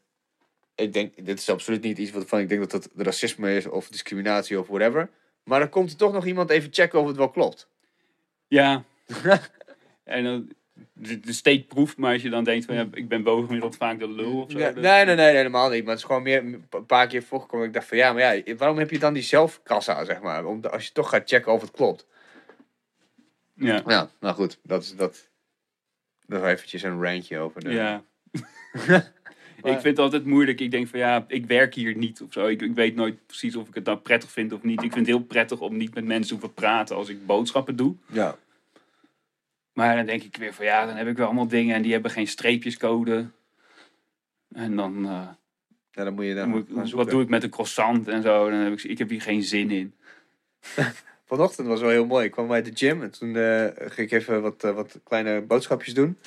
ik 0.75 0.93
denk, 0.93 1.25
dit 1.25 1.39
is 1.39 1.49
absoluut 1.49 1.81
niet 1.81 1.97
iets 1.97 2.11
waarvan 2.11 2.39
ik 2.39 2.49
denk 2.49 2.69
dat 2.69 2.83
het 2.83 2.89
racisme 2.95 3.55
is 3.55 3.65
of 3.65 3.87
discriminatie 3.89 4.59
of 4.59 4.67
whatever. 4.67 5.09
Maar 5.43 5.59
dan 5.59 5.69
komt 5.69 5.91
er 5.91 5.97
toch 5.97 6.13
nog 6.13 6.25
iemand 6.25 6.49
even 6.49 6.73
checken 6.73 6.99
of 6.99 7.07
het 7.07 7.15
wel 7.17 7.29
klopt. 7.29 7.67
Ja. 8.47 8.83
en 10.03 10.23
dan 10.23 10.49
de, 10.93 11.63
proeft, 11.67 11.97
maar 11.97 12.13
als 12.13 12.21
je 12.21 12.29
dan 12.29 12.43
denkt 12.43 12.65
van 12.65 12.75
ja, 12.75 12.87
ik 12.93 13.07
ben 13.07 13.23
bovengemiddeld 13.23 13.75
vaak 13.75 13.99
de 13.99 14.09
lul 14.09 14.41
of 14.41 14.51
zo. 14.51 14.57
Ja, 14.57 14.71
dat- 14.71 14.83
nee, 14.83 15.05
nee, 15.05 15.15
nee, 15.15 15.35
helemaal 15.35 15.69
niet. 15.69 15.81
Maar 15.81 15.89
het 15.91 15.99
is 15.99 16.05
gewoon 16.05 16.23
meer 16.23 16.43
een 16.69 16.85
paar 16.85 17.07
keer 17.07 17.23
voorgekomen. 17.23 17.67
Ik 17.67 17.73
dacht 17.73 17.87
van 17.87 17.97
ja, 17.97 18.13
maar 18.13 18.35
ja, 18.35 18.55
waarom 18.55 18.77
heb 18.77 18.89
je 18.89 18.99
dan 18.99 19.13
die 19.13 19.23
zelfkassa, 19.23 20.05
zeg 20.05 20.21
maar? 20.21 20.45
Om, 20.45 20.65
als 20.65 20.85
je 20.85 20.91
toch 20.91 21.09
gaat 21.09 21.29
checken 21.29 21.51
of 21.51 21.61
het 21.61 21.71
klopt. 21.71 22.07
Ja. 23.53 23.83
Ja, 23.87 24.09
nou 24.19 24.35
goed, 24.35 24.59
dat 24.63 24.81
is 24.81 24.95
dat. 24.95 25.29
Is 26.31 26.41
eventjes 26.41 26.83
een 26.83 27.03
rantje 27.03 27.37
over 27.37 27.63
de. 27.63 27.69
Ja. 27.71 28.03
ik 29.63 29.71
vind 29.79 29.83
het 29.83 29.99
altijd 29.99 30.25
moeilijk. 30.25 30.59
Ik 30.59 30.71
denk 30.71 30.87
van 30.87 30.99
ja, 30.99 31.25
ik 31.27 31.45
werk 31.45 31.73
hier 31.73 31.95
niet 31.97 32.21
of 32.21 32.33
zo. 32.33 32.47
Ik, 32.47 32.61
ik 32.61 32.73
weet 32.73 32.95
nooit 32.95 33.25
precies 33.25 33.55
of 33.55 33.67
ik 33.67 33.75
het 33.75 33.85
nou 33.85 33.97
prettig 33.97 34.31
vind 34.31 34.51
of 34.53 34.63
niet. 34.63 34.83
Ik 34.83 34.93
vind 34.93 35.07
het 35.07 35.15
heel 35.15 35.25
prettig 35.25 35.59
om 35.59 35.77
niet 35.77 35.93
met 35.93 36.05
mensen 36.05 36.27
te 36.27 36.41
hoeven 36.41 36.53
praten 36.53 36.95
als 36.95 37.09
ik 37.09 37.25
boodschappen 37.25 37.75
doe. 37.75 37.95
Ja. 38.05 38.37
Maar 39.73 39.95
dan 39.95 40.05
denk 40.05 40.23
ik 40.23 40.37
weer 40.37 40.53
van 40.53 40.65
ja, 40.65 40.85
dan 40.85 40.95
heb 40.95 41.07
ik 41.07 41.17
wel 41.17 41.25
allemaal 41.25 41.47
dingen 41.47 41.75
en 41.75 41.81
die 41.81 41.91
hebben 41.91 42.11
geen 42.11 42.27
streepjescode. 42.27 43.25
En 44.53 44.75
dan, 44.75 45.05
eh, 45.05 45.27
Ja, 45.91 46.03
dan 46.03 46.13
moet 46.13 46.25
je 46.25 46.33
dan 46.33 46.39
dan 46.43 46.49
moet 46.49 46.69
ik- 46.69 46.75
gaan 46.75 46.89
wat 46.91 47.09
doe 47.09 47.21
ik 47.21 47.29
met 47.29 47.43
een 47.43 47.49
croissant 47.49 48.07
en 48.07 48.21
zo. 48.21 48.49
Dan 48.49 48.59
heb 48.59 48.73
ik, 48.73 48.83
ik 48.83 48.97
heb 48.97 49.09
hier 49.09 49.21
geen 49.21 49.43
zin 49.43 49.71
in. 49.71 49.93
Vanochtend 51.31 51.67
was 51.67 51.81
wel 51.81 51.89
heel 51.89 52.05
mooi. 52.05 52.25
Ik 52.25 52.31
kwam 52.31 52.47
bij 52.47 52.61
de 52.61 52.71
gym 52.73 53.01
en 53.01 53.11
toen 53.11 53.35
eh, 53.35 53.67
ging 53.75 54.11
ik 54.11 54.11
even 54.11 54.41
wat, 54.41 54.63
eh, 54.63 54.71
wat 54.73 54.99
kleine 55.03 55.41
boodschapjes 55.41 55.93
doen. 55.93 56.17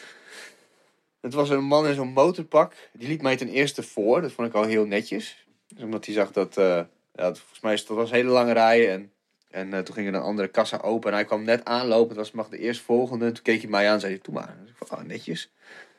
Het 1.21 1.35
was 1.35 1.51
een 1.51 1.65
man 1.65 1.87
in 1.87 1.95
zo'n 1.95 2.13
motorpak. 2.13 2.73
Die 2.93 3.09
liet 3.09 3.23
mij 3.23 3.37
ten 3.37 3.49
eerste 3.49 3.83
voor. 3.83 4.21
Dat 4.21 4.33
vond 4.33 4.49
ik 4.49 4.55
al 4.55 4.65
heel 4.65 4.87
netjes. 4.87 5.47
Dus 5.69 5.83
omdat 5.83 6.05
hij 6.05 6.15
zag 6.15 6.33
dat... 6.33 6.57
eh, 6.57 6.81
ja, 7.15 7.35
volgens 7.35 7.61
mij 7.61 7.73
is 7.73 7.81
het 7.81 7.89
was 7.89 8.11
een 8.11 8.17
hele 8.17 8.31
lange 8.31 8.53
rij. 8.53 8.93
En, 8.93 9.13
en 9.51 9.85
toen 9.85 9.95
ging 9.95 10.09
er 10.09 10.15
een 10.15 10.21
andere 10.21 10.49
kassa 10.49 10.77
open. 10.77 11.11
En 11.11 11.17
hij 11.17 11.25
kwam 11.25 11.45
net 11.45 11.65
aanlopen. 11.65 12.09
Het 12.09 12.17
was 12.17 12.31
mag 12.31 12.49
de 12.49 12.59
eerstvolgende. 12.59 13.33
Toen 13.33 13.43
keek 13.43 13.61
hij 13.61 13.71
mij 13.71 13.87
aan 13.89 13.95
en 13.95 14.01
zei 14.01 14.13
hij, 14.13 14.23
doe 14.23 14.35
maar. 14.35 14.57
Dus 14.61 14.71
ik 14.71 14.77
van, 14.79 14.99
oh, 14.99 15.05
netjes. 15.05 15.45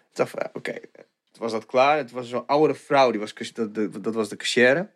Ik 0.10 0.16
dacht 0.16 0.34
oké. 0.53 0.74
Toen 1.32 1.41
was 1.41 1.51
dat 1.51 1.66
klaar. 1.66 1.97
Het 1.97 2.12
was 2.12 2.30
zo'n 2.30 2.45
oudere 2.45 2.80
vrouw. 2.80 3.12
Die 3.12 3.20
was, 3.20 3.34
dat, 3.53 3.76
dat, 3.76 4.03
dat 4.03 4.14
was 4.14 4.30
de 4.30 4.36
cashier. 4.36 4.91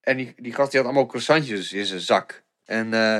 En 0.00 0.16
die, 0.16 0.34
die 0.36 0.54
gast 0.54 0.70
die 0.70 0.80
had 0.80 0.88
allemaal 0.88 1.08
croissantjes 1.08 1.72
in 1.72 1.86
zijn 1.86 2.00
zak. 2.00 2.42
En 2.64 2.94
eh, 2.94 3.18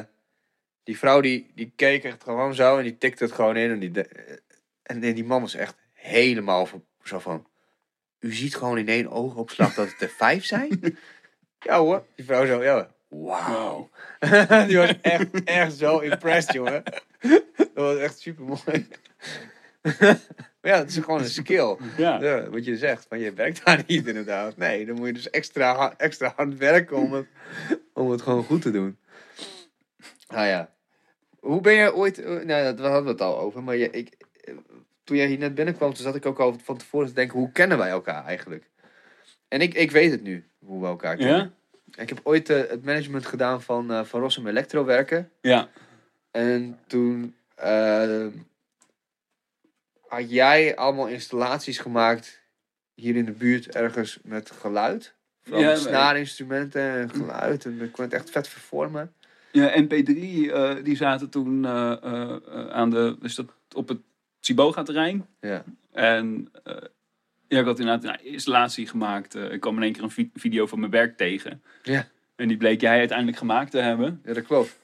die 0.82 0.98
vrouw 0.98 1.20
die, 1.20 1.50
die 1.54 1.72
keek 1.76 2.04
echt 2.04 2.22
gewoon 2.22 2.54
zo 2.54 2.76
en 2.78 2.82
die 2.82 2.98
tikte 2.98 3.24
het 3.24 3.32
gewoon 3.32 3.56
in. 3.56 3.70
En 3.70 3.78
die, 3.78 3.90
de- 3.90 4.40
en 4.82 5.00
die 5.00 5.24
man 5.24 5.40
was 5.40 5.54
echt 5.54 5.76
helemaal 5.92 6.66
van- 6.66 6.84
zo 7.02 7.18
van... 7.18 7.46
U 8.18 8.32
ziet 8.32 8.56
gewoon 8.56 8.78
in 8.78 8.88
één 8.88 9.10
oogopslag 9.10 9.74
dat 9.74 9.90
het 9.90 10.00
er 10.02 10.08
vijf 10.08 10.44
zijn? 10.44 10.80
ja 11.58 11.78
hoor. 11.78 12.06
Die 12.16 12.24
vrouw 12.24 12.46
zo, 12.46 12.62
ja. 12.62 12.92
Wauw. 13.08 13.90
die 14.68 14.76
was 14.76 15.00
echt, 15.00 15.44
echt 15.44 15.72
zo 15.76 15.98
impressed, 15.98 16.52
jongen. 16.52 16.82
dat 17.56 17.70
was 17.74 17.96
echt 17.96 18.18
super 18.18 18.44
mooi. 18.44 18.86
maar 19.82 20.18
ja, 20.72 20.76
het 20.78 20.88
is 20.90 20.96
gewoon 20.96 21.20
een 21.20 21.28
skill. 21.28 21.76
Ja. 21.96 22.20
Ja, 22.20 22.50
wat 22.50 22.64
je 22.64 22.76
zegt, 22.76 23.06
van 23.08 23.18
je 23.18 23.32
werkt 23.32 23.64
daar 23.64 23.82
niet 23.86 24.06
inderdaad. 24.06 24.56
Nee, 24.56 24.86
dan 24.86 24.96
moet 24.96 25.06
je 25.06 25.12
dus 25.12 25.30
extra, 25.30 25.94
extra 25.96 26.32
hard 26.36 26.56
werken 26.56 26.96
om 26.96 27.12
het, 27.12 27.26
om 27.92 28.10
het 28.10 28.22
gewoon 28.22 28.44
goed 28.44 28.62
te 28.62 28.70
doen. 28.70 28.98
Ah 30.34 30.46
ja. 30.46 30.72
Hoe 31.40 31.60
ben 31.60 31.72
je 31.72 31.94
ooit, 31.94 32.18
eh, 32.18 32.26
nou 32.26 32.46
daar 32.46 32.90
hadden 32.90 33.04
we 33.04 33.10
het 33.10 33.20
al 33.20 33.38
over, 33.38 33.62
maar 33.62 33.76
je, 33.76 33.90
ik, 33.90 34.14
eh, 34.40 34.54
toen 35.04 35.16
jij 35.16 35.26
hier 35.26 35.38
net 35.38 35.54
binnenkwam, 35.54 35.94
toen 35.94 36.04
zat 36.04 36.14
ik 36.14 36.26
ook 36.26 36.38
al 36.38 36.56
van 36.62 36.76
tevoren 36.76 37.08
te 37.08 37.14
denken, 37.14 37.38
hoe 37.38 37.52
kennen 37.52 37.78
wij 37.78 37.90
elkaar 37.90 38.24
eigenlijk? 38.24 38.70
En 39.48 39.60
ik, 39.60 39.74
ik 39.74 39.90
weet 39.90 40.10
het 40.10 40.22
nu, 40.22 40.48
hoe 40.58 40.80
we 40.80 40.86
elkaar 40.86 41.16
kennen. 41.16 41.54
Ja? 41.86 42.02
Ik 42.02 42.08
heb 42.08 42.20
ooit 42.22 42.50
eh, 42.50 42.56
het 42.56 42.84
management 42.84 43.26
gedaan 43.26 43.62
van, 43.62 43.92
eh 43.92 44.04
van 44.04 44.20
Rossum 44.20 44.46
Elektrowerken. 44.46 45.30
Ja. 45.40 45.68
En 46.30 46.78
toen 46.86 47.34
had 50.06 50.30
jij 50.30 50.76
allemaal 50.76 51.08
installaties 51.08 51.78
gemaakt 51.78 52.40
hier 52.94 53.16
in 53.16 53.24
de 53.24 53.32
buurt 53.32 53.74
ergens 53.74 54.18
met 54.22 54.50
geluid. 54.50 55.14
Vooral 55.42 55.62
Ja, 55.62 55.76
snaarinstrumenten 55.76 56.82
en 56.82 57.10
geluid. 57.10 57.64
En 57.64 57.80
ik 57.80 57.92
kon 57.92 58.04
het 58.04 58.12
echt 58.14 58.30
vet 58.30 58.48
vervormen. 58.48 59.14
Ja, 59.54 59.82
MP3, 59.82 60.50
eh, 60.50 60.74
die 60.82 60.96
zaten 60.96 61.30
toen 61.30 61.64
eh, 61.64 61.92
eh, 62.02 62.36
aan 62.70 62.90
de, 62.90 63.16
is 63.22 63.34
dat 63.34 63.46
op 63.74 63.88
het 63.88 63.98
Siboga-terrein. 64.40 65.26
Ja. 65.40 65.64
En 65.92 66.52
ja, 67.48 67.60
ik 67.60 67.64
had 67.66 67.78
inderdaad 67.78 68.04
een 68.04 68.24
installatie 68.32 68.86
gemaakt. 68.86 69.34
Ik 69.34 69.60
kwam 69.60 69.76
in 69.76 69.82
één 69.82 69.92
keer 69.92 70.02
een 70.02 70.10
vi- 70.10 70.30
video 70.34 70.66
van 70.66 70.78
mijn 70.80 70.90
werk 70.90 71.16
tegen. 71.16 71.62
Ja. 71.82 72.08
En 72.36 72.48
die 72.48 72.56
bleek 72.56 72.80
jij 72.80 72.98
uiteindelijk 72.98 73.38
gemaakt 73.38 73.70
te 73.70 73.78
hebben. 73.78 74.20
ja, 74.24 74.32
dat 74.32 74.44
klopt. 74.44 74.78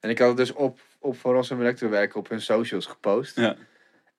En 0.00 0.10
ik 0.10 0.18
had 0.18 0.28
het 0.28 0.36
dus 0.36 0.52
op, 0.52 0.80
op 0.98 1.16
Van 1.18 1.32
Rossum 1.32 1.60
Elektrowerken 1.60 2.18
op 2.20 2.28
hun 2.28 2.40
socials 2.40 2.86
gepost. 2.86 3.36
Ja. 3.36 3.56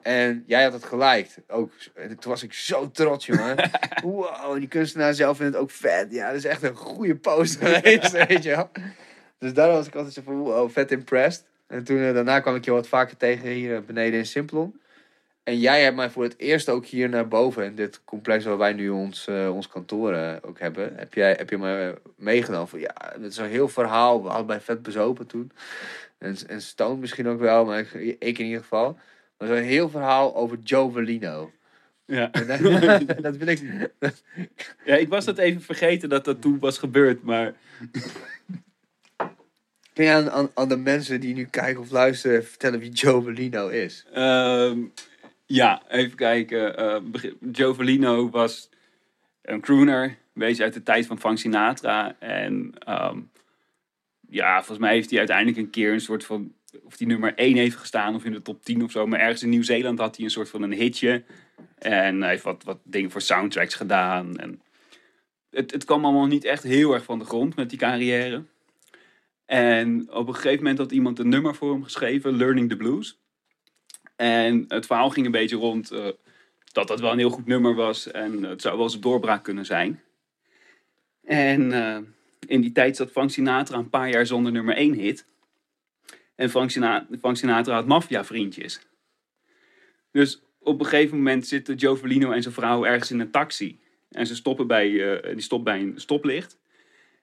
En 0.01 0.43
jij 0.47 0.63
had 0.63 0.73
het 0.73 0.83
geliked. 0.83 1.39
Ook, 1.47 1.71
en 1.95 2.19
toen 2.19 2.31
was 2.31 2.43
ik 2.43 2.53
zo 2.53 2.91
trots, 2.91 3.25
jongen. 3.25 3.55
wow, 4.03 4.53
en 4.53 4.59
die 4.59 4.67
kunstenaar 4.67 5.13
zelf 5.13 5.37
vindt 5.37 5.53
het 5.53 5.61
ook 5.61 5.71
vet. 5.71 6.11
Ja, 6.11 6.27
dat 6.27 6.35
is 6.35 6.45
echt 6.45 6.63
een 6.63 6.75
goede 6.75 7.15
post 7.15 7.55
geweest, 7.59 8.11
weet 8.27 8.43
je 8.43 8.49
wel. 8.49 8.69
Dus 9.37 9.53
daar 9.53 9.71
was 9.71 9.87
ik 9.87 9.95
altijd 9.95 10.13
zo 10.13 10.21
van, 10.21 10.37
wow, 10.37 10.69
vet 10.69 10.91
impressed. 10.91 11.45
En 11.67 11.83
toen, 11.83 11.97
eh, 11.97 12.13
daarna 12.13 12.39
kwam 12.39 12.55
ik 12.55 12.65
je 12.65 12.71
wat 12.71 12.87
vaker 12.87 13.17
tegen 13.17 13.49
hier 13.49 13.75
eh, 13.75 13.81
beneden 13.81 14.19
in 14.19 14.25
Simplon. 14.25 14.79
En 15.43 15.59
jij 15.59 15.83
hebt 15.83 15.95
mij 15.95 16.09
voor 16.09 16.23
het 16.23 16.37
eerst 16.37 16.69
ook 16.69 16.85
hier 16.85 17.09
naar 17.09 17.27
boven, 17.27 17.65
in 17.65 17.75
dit 17.75 18.01
complex 18.05 18.45
waar 18.45 18.57
wij 18.57 18.73
nu 18.73 18.89
ons, 18.89 19.27
eh, 19.27 19.53
ons 19.53 19.67
kantoor 19.67 20.39
ook 20.41 20.59
hebben, 20.59 20.93
heb, 20.95 21.13
jij, 21.13 21.31
heb 21.31 21.49
je 21.49 21.57
me 21.57 21.97
meegenomen 22.15 22.67
van 22.67 22.79
ja, 22.79 22.93
het 23.13 23.31
is 23.31 23.37
een 23.37 23.49
heel 23.49 23.67
verhaal. 23.67 24.23
We 24.23 24.27
hadden 24.27 24.47
bij 24.47 24.61
vet 24.61 24.81
bezopen 24.81 25.27
toen. 25.27 25.51
En, 26.17 26.35
en 26.47 26.61
Stone 26.61 26.99
misschien 26.99 27.27
ook 27.27 27.39
wel, 27.39 27.65
maar 27.65 27.79
ik, 27.79 27.93
ik 28.19 28.37
in 28.37 28.45
ieder 28.45 28.61
geval. 28.61 28.99
Maar 29.37 29.47
zo'n 29.47 29.57
heel 29.57 29.89
verhaal 29.89 30.35
over 30.35 30.57
Joe 30.63 30.91
Velino. 30.91 31.51
Ja. 32.05 32.27
Dat 33.21 33.37
wil 33.37 33.47
ik. 33.47 33.91
ja, 34.85 34.95
ik 34.95 35.09
was 35.09 35.25
dat 35.25 35.37
even 35.37 35.61
vergeten 35.61 36.09
dat 36.09 36.25
dat 36.25 36.41
toen 36.41 36.59
was 36.59 36.77
gebeurd, 36.77 37.23
maar 37.23 37.53
Kun 39.97 40.05
je 40.05 40.11
aan, 40.11 40.49
aan, 40.53 40.67
de 40.67 40.77
mensen 40.77 41.19
die 41.19 41.33
nu 41.33 41.45
kijken 41.45 41.81
of 41.81 41.91
luisteren 41.91 42.45
vertellen 42.45 42.79
wie 42.79 42.91
Joe 42.91 43.23
Velino 43.23 43.67
is? 43.67 44.05
Ehm, 44.13 44.79
ja, 45.45 45.81
even 45.89 46.15
kijken. 46.15 46.77
Eh, 46.77 46.99
begin- 47.03 47.37
Joe 47.51 47.73
Velino 47.73 48.29
was 48.29 48.69
een 49.41 49.61
crooner, 49.61 50.03
een 50.03 50.15
beetje 50.33 50.63
uit 50.63 50.73
de 50.73 50.83
tijd 50.83 51.05
van 51.05 51.19
Frank 51.19 51.37
Sinatra. 51.37 52.15
En 52.19 52.73
ehm, 52.79 53.19
ja, 54.29 54.57
volgens 54.57 54.79
mij 54.79 54.93
heeft 54.93 55.09
hij 55.09 55.19
uiteindelijk 55.19 55.57
een 55.57 55.69
keer 55.69 55.93
een 55.93 56.01
soort 56.01 56.25
van... 56.25 56.53
Of 56.83 56.97
hij 56.97 57.07
nummer 57.07 57.33
1 57.35 57.55
heeft 57.55 57.75
gestaan 57.75 58.15
of 58.15 58.23
in 58.25 58.31
de 58.31 58.41
top 58.41 58.63
10 58.63 58.83
of 58.83 58.91
zo. 58.91 59.07
Maar 59.07 59.19
ergens 59.19 59.43
in 59.43 59.49
Nieuw-Zeeland 59.49 59.99
had 59.99 60.15
hij 60.15 60.25
een 60.25 60.31
soort 60.31 60.49
van 60.49 60.61
een 60.61 60.73
hitje. 60.73 61.23
En 61.77 62.21
hij 62.21 62.29
heeft 62.29 62.43
wat, 62.43 62.63
wat 62.63 62.79
dingen 62.83 63.11
voor 63.11 63.21
soundtracks 63.21 63.75
gedaan. 63.75 64.37
En 64.37 64.61
het, 65.49 65.71
het 65.71 65.85
kwam 65.85 66.03
allemaal 66.05 66.25
niet 66.27 66.43
echt 66.45 66.63
heel 66.63 66.93
erg 66.93 67.03
van 67.03 67.19
de 67.19 67.25
grond 67.25 67.55
met 67.55 67.69
die 67.69 67.79
carrière. 67.79 68.43
En 69.47 70.13
op 70.13 70.27
een 70.27 70.35
gegeven 70.35 70.57
moment 70.57 70.77
had 70.77 70.91
iemand 70.91 71.19
een 71.19 71.29
nummer 71.29 71.55
voor 71.55 71.71
hem 71.71 71.83
geschreven, 71.83 72.37
Learning 72.37 72.69
the 72.69 72.77
Blues. 72.77 73.19
En 74.15 74.65
het 74.67 74.85
verhaal 74.85 75.09
ging 75.09 75.25
een 75.25 75.31
beetje 75.31 75.55
rond 75.55 75.91
eh, 75.91 76.07
dat 76.71 76.87
dat 76.87 76.99
wel 76.99 77.11
een 77.11 77.17
heel 77.17 77.29
goed 77.29 77.45
nummer 77.45 77.75
was 77.75 78.11
en 78.11 78.43
het 78.43 78.61
zou 78.61 78.75
wel 78.75 78.83
eens 78.83 78.93
een 78.93 79.01
doorbraak 79.01 79.43
kunnen 79.43 79.65
zijn. 79.65 80.01
En 81.23 81.71
eh, 81.71 81.97
in 82.47 82.61
die 82.61 82.71
tijd 82.71 82.95
zat 82.95 83.11
Frank 83.11 83.29
Sinatra 83.29 83.77
een 83.77 83.89
paar 83.89 84.09
jaar 84.09 84.25
zonder 84.25 84.51
nummer 84.51 84.75
1 84.75 84.93
hit. 84.93 85.25
En 86.35 86.49
Frank 86.49 86.69
Sinatra, 87.37 87.73
had 87.73 87.87
maffiavriendjes. 87.87 88.81
Dus 90.11 90.41
op 90.59 90.79
een 90.79 90.85
gegeven 90.85 91.17
moment 91.17 91.47
zitten 91.47 91.75
Joe 91.75 91.97
Velino 91.97 92.31
en 92.31 92.41
zijn 92.41 92.53
vrouw 92.53 92.85
ergens 92.85 93.11
in 93.11 93.19
een 93.19 93.31
taxi. 93.31 93.79
En 94.09 94.27
ze 94.27 94.35
stoppen 94.35 94.67
bij, 94.67 95.19
eh, 95.19 95.33
die 95.33 95.41
stopt 95.41 95.63
bij 95.63 95.79
een 95.79 95.93
stoplicht. 95.95 96.57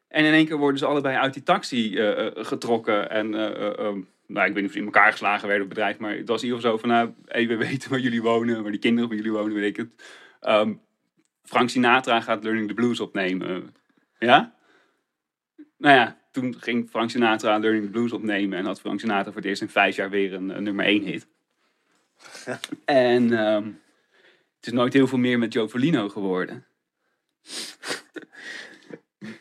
En 0.08 0.24
in 0.24 0.32
één 0.32 0.46
keer 0.46 0.56
worden 0.56 0.78
ze 0.78 0.86
allebei 0.86 1.16
uit 1.16 1.34
die 1.34 1.42
taxi 1.42 1.96
eh, 1.96 2.26
eh, 2.26 2.32
getrokken. 2.34 3.10
En 3.10 3.34
eh, 3.34 3.46
eh, 3.46 3.78
ehm, 3.78 4.00
nou, 4.26 4.46
ik 4.46 4.52
weet 4.52 4.54
niet 4.54 4.64
of 4.64 4.72
ze 4.72 4.78
in 4.78 4.84
elkaar 4.84 5.10
geslagen 5.10 5.48
werden 5.48 5.64
op 5.64 5.70
het 5.70 5.78
bedrijf. 5.78 5.98
Maar 5.98 6.16
het 6.16 6.28
was 6.28 6.42
in 6.42 6.48
ieder 6.48 6.60
geval 6.60 6.78
zo 6.78 6.86
van, 6.86 6.88
nou, 6.88 7.14
we 7.48 7.56
weten 7.56 7.90
waar 7.90 7.98
jullie 7.98 8.22
wonen. 8.22 8.62
Waar 8.62 8.70
die 8.70 8.80
kinderen 8.80 9.08
van 9.08 9.16
jullie 9.16 9.32
wonen, 9.32 9.54
weet 9.54 9.64
ik 9.64 9.76
het. 9.76 9.88
Ehm, 10.40 10.74
Frank 11.42 11.68
Sinatra 11.70 12.20
gaat 12.20 12.42
Learning 12.42 12.68
the 12.68 12.74
Blues 12.74 13.00
opnemen. 13.00 13.74
Ja? 14.18 14.54
Nou 15.76 15.94
ja, 15.94 16.18
toen 16.30 16.54
ging 16.58 16.90
Frank 16.90 17.10
Sinatra 17.10 17.58
Learning 17.58 17.84
the 17.84 17.90
Blues 17.90 18.12
opnemen. 18.12 18.58
En 18.58 18.64
had 18.64 18.80
Frank 18.80 19.00
Sinatra 19.00 19.32
voor 19.32 19.40
het 19.40 19.44
eerst 19.44 19.62
in 19.62 19.68
vijf 19.68 19.96
jaar 19.96 20.10
weer 20.10 20.32
een, 20.32 20.48
een 20.48 20.62
nummer 20.62 20.84
één 20.84 21.02
hit. 21.02 21.26
en 22.84 23.38
ehm, 23.38 23.66
het 24.56 24.66
is 24.66 24.72
nooit 24.72 24.92
heel 24.92 25.06
veel 25.06 25.18
meer 25.18 25.38
met 25.38 25.52
Joe 25.52 25.68
Velino 25.68 26.08
geworden. 26.08 26.64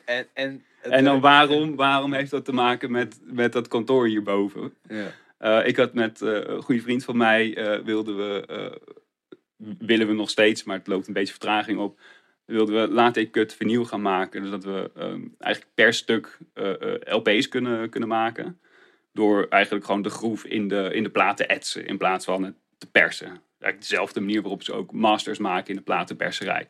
En, 0.06 0.28
en, 0.34 0.64
En 0.82 1.04
dan 1.04 1.20
waarom, 1.20 1.76
waarom 1.76 2.14
heeft 2.14 2.32
dat 2.32 2.46
te 2.46 2.54
maken 2.54 2.92
met, 2.92 3.20
met 3.24 3.54
dat 3.54 3.68
kantoor 3.68 4.08
hierboven? 4.08 4.74
Ja. 4.88 5.12
Eh, 5.38 5.68
ik 5.68 5.78
had 5.78 5.94
met 5.94 6.22
eh, 6.22 6.30
een 6.44 6.62
goede 6.62 6.82
vriend 6.82 7.04
van 7.04 7.18
mij, 7.18 7.56
eh, 7.56 7.80
wilden 7.86 8.18
we, 8.18 8.80
willen 9.78 10.08
we 10.08 10.14
nog 10.14 10.30
steeds, 10.30 10.64
maar 10.64 10.78
het 10.78 10.88
loopt 10.88 11.08
een 11.08 11.14
beetje 11.14 11.34
vertraging 11.34 11.80
op, 11.80 12.00
wilden 12.46 12.82
we 12.82 12.94
laat 12.94 13.30
cut 13.30 13.54
vinyl 13.54 13.86
gaan 13.86 14.02
maken. 14.02 14.42
Dus 14.42 14.52
dat 14.52 14.64
we 14.64 14.92
ehm, 14.96 15.22
eigenlijk 15.40 15.74
per 15.74 15.94
stuk 15.94 16.38
LP's 17.04 17.48
kunnen, 17.48 17.90
kunnen 17.90 18.10
maken. 18.10 18.60
Door 19.14 19.48
eigenlijk 19.50 19.86
gewoon 19.86 20.02
de 20.02 20.10
groef 20.10 20.46
in 20.46 20.68
de, 20.68 20.90
in 20.94 21.04
de 21.04 21.10
plaat 21.10 21.38
te 21.38 21.46
etsen 21.46 21.86
in 21.86 21.98
plaats 21.98 22.26
van 22.26 22.44
het 22.44 22.56
te 22.78 22.90
persen. 22.92 23.28
Eigenlijk 23.28 23.80
dezelfde 23.80 24.20
manier 24.20 24.42
waarop 24.42 24.64
ze 24.64 24.74
ook 24.74 24.92
masters 24.92 25.38
maken 25.38 25.70
in 25.70 25.76
de 25.76 25.82
platenperserij. 25.82 26.70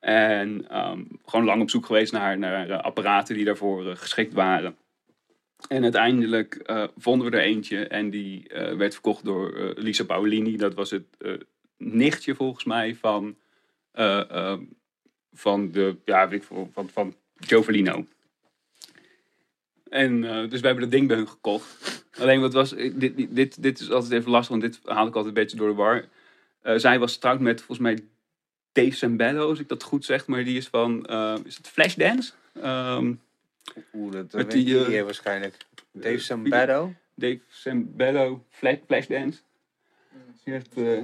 En 0.00 0.68
ehm, 0.68 1.02
gewoon 1.24 1.46
lang 1.46 1.62
op 1.62 1.70
zoek 1.70 1.86
geweest 1.86 2.12
naar, 2.12 2.38
naar 2.38 2.70
eh, 2.70 2.78
apparaten 2.78 3.34
die 3.34 3.44
daarvoor 3.44 3.90
eh, 3.90 3.96
geschikt 3.96 4.32
waren. 4.32 4.76
En 5.68 5.82
uiteindelijk 5.82 6.54
eh, 6.54 6.84
vonden 6.96 7.30
we 7.30 7.36
er 7.36 7.42
eentje 7.42 7.86
en 7.86 8.10
die 8.10 8.50
werd 8.76 8.92
verkocht 8.92 9.24
door 9.24 9.72
Lisa 9.76 10.04
Paolini. 10.04 10.56
Dat 10.56 10.74
was 10.74 10.90
het 10.90 11.06
nichtje 11.76 12.34
volgens 12.34 12.64
mij 12.64 12.94
van, 12.94 13.36
eh, 13.92 14.30
ehm, 14.30 14.62
van, 15.32 15.70
de, 15.70 15.96
ja, 16.04 16.30
ik 16.30 16.42
van, 16.42 16.88
van 16.88 17.14
Joe 17.36 17.62
Velino. 17.62 18.06
En 19.88 20.20
dus 20.20 20.60
we 20.60 20.66
hebben 20.66 20.80
dat 20.80 20.90
ding 20.90 21.08
bij 21.08 21.16
hun 21.16 21.28
gekocht. 21.28 22.06
Alleen 22.18 22.40
wat 22.40 22.52
was, 22.52 22.70
dit, 22.70 23.34
dit, 23.34 23.62
dit, 23.62 23.80
is 23.80 23.90
altijd 23.90 24.12
even 24.12 24.30
lastig, 24.30 24.58
want 24.58 24.72
dit 24.72 24.80
haal 24.84 25.06
ik 25.06 25.14
altijd 25.14 25.36
een 25.36 25.42
beetje 25.42 25.56
door 25.56 25.68
de 25.68 25.74
war. 25.74 26.04
Zij 26.80 26.98
was 26.98 27.12
getrouwd 27.12 27.40
met 27.40 27.62
volgens 27.62 27.78
mij 27.78 27.98
Dave 28.82 28.96
Sambello, 28.96 29.48
als 29.48 29.58
ik 29.58 29.68
dat 29.68 29.82
goed 29.82 30.04
zeg, 30.04 30.26
maar 30.26 30.44
die 30.44 30.56
is 30.56 30.66
van, 30.66 31.06
eh, 31.06 31.36
is 31.44 31.56
het 31.56 31.68
Flashdance? 31.68 32.32
Ehm 32.62 33.12
Oeh, 33.92 34.12
dat, 34.12 34.30
dat 34.30 34.42
weet 34.42 34.50
die, 34.50 34.64
die, 34.64 34.96
eh, 34.98 35.04
waarschijnlijk. 35.04 35.56
Dave 35.92 36.18
Sambado. 36.18 36.94
Dave 37.14 37.40
Sambello, 37.48 38.44
Flash, 38.50 38.76
Flashdance. 38.86 39.38
Die 40.44 40.54
heeft, 40.54 40.76
eh, 40.76 40.98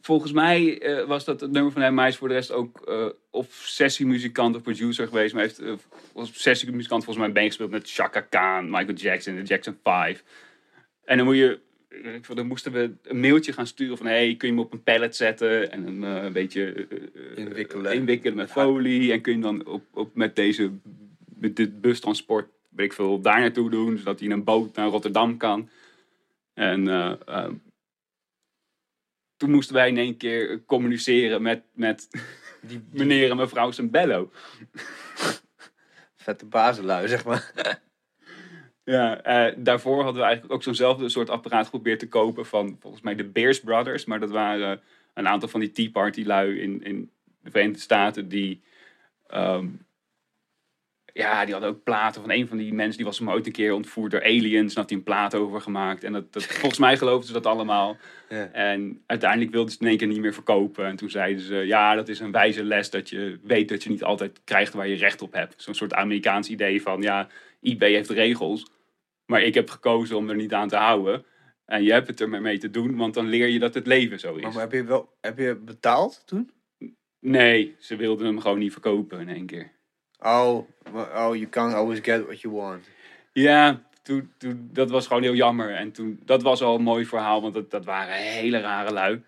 volgens 0.00 0.32
mij 0.32 0.80
eh, 0.80 1.06
was 1.06 1.24
dat 1.24 1.40
het 1.40 1.50
nummer 1.50 1.72
van 1.72 1.82
hem, 1.82 1.94
maar 1.94 2.02
hij 2.02 2.12
is 2.12 2.18
voor 2.18 2.28
de 2.28 2.34
rest 2.34 2.52
ook 2.52 2.86
eh, 2.86 3.06
of 3.30 3.46
sessiemuzikant 3.52 4.56
of 4.56 4.62
producer 4.62 5.06
geweest. 5.06 5.34
Maar 5.34 5.42
hij 5.42 5.52
heeft 5.56 5.70
eh, 5.70 5.86
als 6.12 6.42
sessiemuzikant 6.42 7.04
volgens 7.04 7.26
mij 7.26 7.34
meegespeeld 7.34 7.70
met 7.70 7.90
Chaka 7.90 8.20
Khan, 8.20 8.70
Michael 8.70 8.96
Jackson, 8.96 9.34
de 9.34 9.42
Jackson 9.42 9.78
5. 9.82 10.24
En 11.04 11.16
dan 11.16 11.26
moet 11.26 11.36
je, 11.36 11.50
eh, 11.50 11.58
dan 12.34 12.46
moesten 12.46 12.72
we 12.72 12.94
een 13.02 13.20
mailtje 13.20 13.52
gaan 13.52 13.66
sturen 13.66 13.96
van, 13.96 14.06
hey, 14.06 14.34
kun 14.36 14.48
je 14.48 14.54
me 14.54 14.60
op 14.60 14.72
een 14.72 14.82
pallet 14.82 15.16
zetten 15.16 15.70
en 15.70 15.84
hem 15.84 16.04
eh, 16.04 16.22
een 16.22 16.32
beetje 16.32 16.72
eh, 16.72 16.98
eh, 17.14 17.36
Inwikkelen. 17.36 17.94
inwikkelen 17.94 18.36
met 18.36 18.50
folie. 18.50 19.12
En 19.12 19.20
kun 19.20 19.36
je 19.36 19.42
dan 19.42 19.66
op, 19.66 19.84
op, 19.92 20.14
met 20.14 20.36
deze 20.36 20.70
met 21.42 21.56
dit 21.56 21.80
bustransport, 21.80 22.48
weet 22.68 22.86
ik 22.86 22.92
veel, 22.92 23.20
daar 23.20 23.40
naartoe 23.40 23.70
doen. 23.70 23.98
Zodat 23.98 24.18
hij 24.18 24.28
in 24.28 24.34
een 24.34 24.44
boot 24.44 24.76
naar 24.76 24.88
Rotterdam 24.88 25.36
kan. 25.36 25.68
En 26.54 26.88
eh, 26.88 27.12
eh, 27.26 27.50
toen 29.36 29.50
moesten 29.50 29.74
wij 29.74 29.88
in 29.88 29.96
één 29.96 30.16
keer 30.16 30.64
communiceren 30.64 31.42
met, 31.42 31.62
met 31.72 32.08
Die, 32.60 32.84
meneer 33.00 33.30
en 33.30 33.36
mevrouw 33.36 33.70
Sambello. 33.70 34.30
vette 36.16 36.46
bazenlui, 36.46 37.08
zeg 37.08 37.24
maar. 37.24 37.52
Ja, 38.84 39.22
eh, 39.22 39.54
daarvoor 39.56 40.02
hadden 40.02 40.20
we 40.20 40.26
eigenlijk 40.26 40.54
ook 40.54 40.62
zo'nzelfde 40.62 41.08
soort 41.08 41.30
apparaat 41.30 41.64
geprobeerd 41.64 41.98
te 41.98 42.08
kopen 42.08 42.46
van 42.46 42.76
volgens 42.80 43.02
mij 43.02 43.14
de 43.14 43.24
Bears 43.24 43.60
Brothers. 43.60 44.04
Maar 44.04 44.20
dat 44.20 44.30
waren 44.30 44.80
een 45.14 45.28
aantal 45.28 45.48
van 45.48 45.60
die 45.60 45.70
Tea 45.70 45.90
Party 45.90 46.24
lui 46.24 46.60
in, 46.60 46.82
in 46.84 47.10
de 47.40 47.50
Verenigde 47.50 47.80
Staten 47.80 48.28
die... 48.28 48.62
ehm, 49.26 49.66
ja, 51.12 51.44
die 51.44 51.52
hadden 51.52 51.70
ook 51.70 51.82
platen 51.82 52.20
van 52.20 52.30
een 52.30 52.48
van 52.48 52.56
die 52.56 52.74
mensen 52.74 52.96
die 52.96 53.06
was 53.06 53.18
hem 53.18 53.30
ooit 53.30 53.46
een 53.46 53.52
keer 53.52 53.72
ontvoerd 53.72 54.10
door 54.10 54.22
aliens. 54.22 54.74
En 54.74 54.80
had 54.80 54.88
hij 54.88 54.98
een 54.98 55.04
plaat 55.04 55.34
over 55.34 55.60
gemaakt. 55.60 56.04
En 56.04 56.12
dat, 56.12 56.32
dat, 56.32 56.44
volgens 56.62 56.80
mij 56.80 56.96
geloofden 56.96 57.26
ze 57.26 57.32
dat 57.32 57.46
allemaal. 57.46 57.96
Ja. 58.28 58.48
En 58.52 59.02
uiteindelijk 59.06 59.50
wilden 59.50 59.70
ze 59.70 59.76
het 59.76 59.84
in 59.84 59.90
één 59.90 59.98
keer 59.98 60.08
niet 60.08 60.20
meer 60.20 60.34
verkopen. 60.34 60.86
En 60.86 60.96
toen 60.96 61.10
zeiden 61.10 61.44
ze, 61.44 61.54
ja, 61.54 61.94
dat 61.94 62.08
is 62.08 62.20
een 62.20 62.32
wijze 62.32 62.64
les 62.64 62.90
dat 62.90 63.08
je 63.10 63.38
weet 63.42 63.68
dat 63.68 63.82
je 63.82 63.90
niet 63.90 64.04
altijd 64.04 64.40
krijgt 64.44 64.72
waar 64.72 64.88
je 64.88 64.96
recht 64.96 65.22
op 65.22 65.32
hebt. 65.32 65.62
Zo'n 65.62 65.74
soort 65.74 65.94
Amerikaans 65.94 66.48
idee 66.48 66.82
van, 66.82 67.02
ja, 67.02 67.28
eBay 67.62 67.92
heeft 67.92 68.10
regels. 68.10 68.66
Maar 69.26 69.42
ik 69.42 69.54
heb 69.54 69.70
gekozen 69.70 70.16
om 70.16 70.28
er 70.28 70.36
niet 70.36 70.52
aan 70.52 70.68
te 70.68 70.76
houden. 70.76 71.24
En 71.64 71.82
je 71.82 71.92
hebt 71.92 72.06
het 72.06 72.20
er 72.20 72.28
maar 72.28 72.40
mee 72.40 72.58
te 72.58 72.70
doen, 72.70 72.96
want 72.96 73.14
dan 73.14 73.26
leer 73.26 73.48
je 73.48 73.58
dat 73.58 73.74
het 73.74 73.86
leven 73.86 74.20
zo 74.20 74.34
is. 74.34 74.42
Maar, 74.42 74.52
maar 74.52 74.60
heb 74.60 74.72
je 74.72 74.84
wel 74.84 75.12
heb 75.20 75.38
je 75.38 75.56
betaald 75.56 76.22
toen? 76.26 76.50
Nee, 77.20 77.76
ze 77.78 77.96
wilden 77.96 78.26
hem 78.26 78.40
gewoon 78.40 78.58
niet 78.58 78.72
verkopen 78.72 79.20
in 79.20 79.28
één 79.28 79.46
keer. 79.46 79.70
Oh, 80.18 80.68
oh, 80.94 81.34
you 81.34 81.46
can't 81.48 81.74
always 81.74 81.98
get 82.02 82.24
what 82.24 82.40
you 82.40 82.54
want. 82.54 82.84
Ja, 83.32 83.82
toen, 84.02 84.32
toen, 84.38 84.68
dat 84.72 84.90
was 84.90 85.06
gewoon 85.06 85.22
heel 85.22 85.34
jammer. 85.34 85.74
En 85.74 85.92
toen, 85.92 86.20
dat 86.24 86.42
was 86.42 86.62
al 86.62 86.74
een 86.74 86.82
mooi 86.82 87.06
verhaal, 87.06 87.42
want 87.42 87.54
dat, 87.54 87.70
dat 87.70 87.84
waren 87.84 88.14
hele 88.14 88.60
rare 88.60 88.92
lui. 88.92 89.22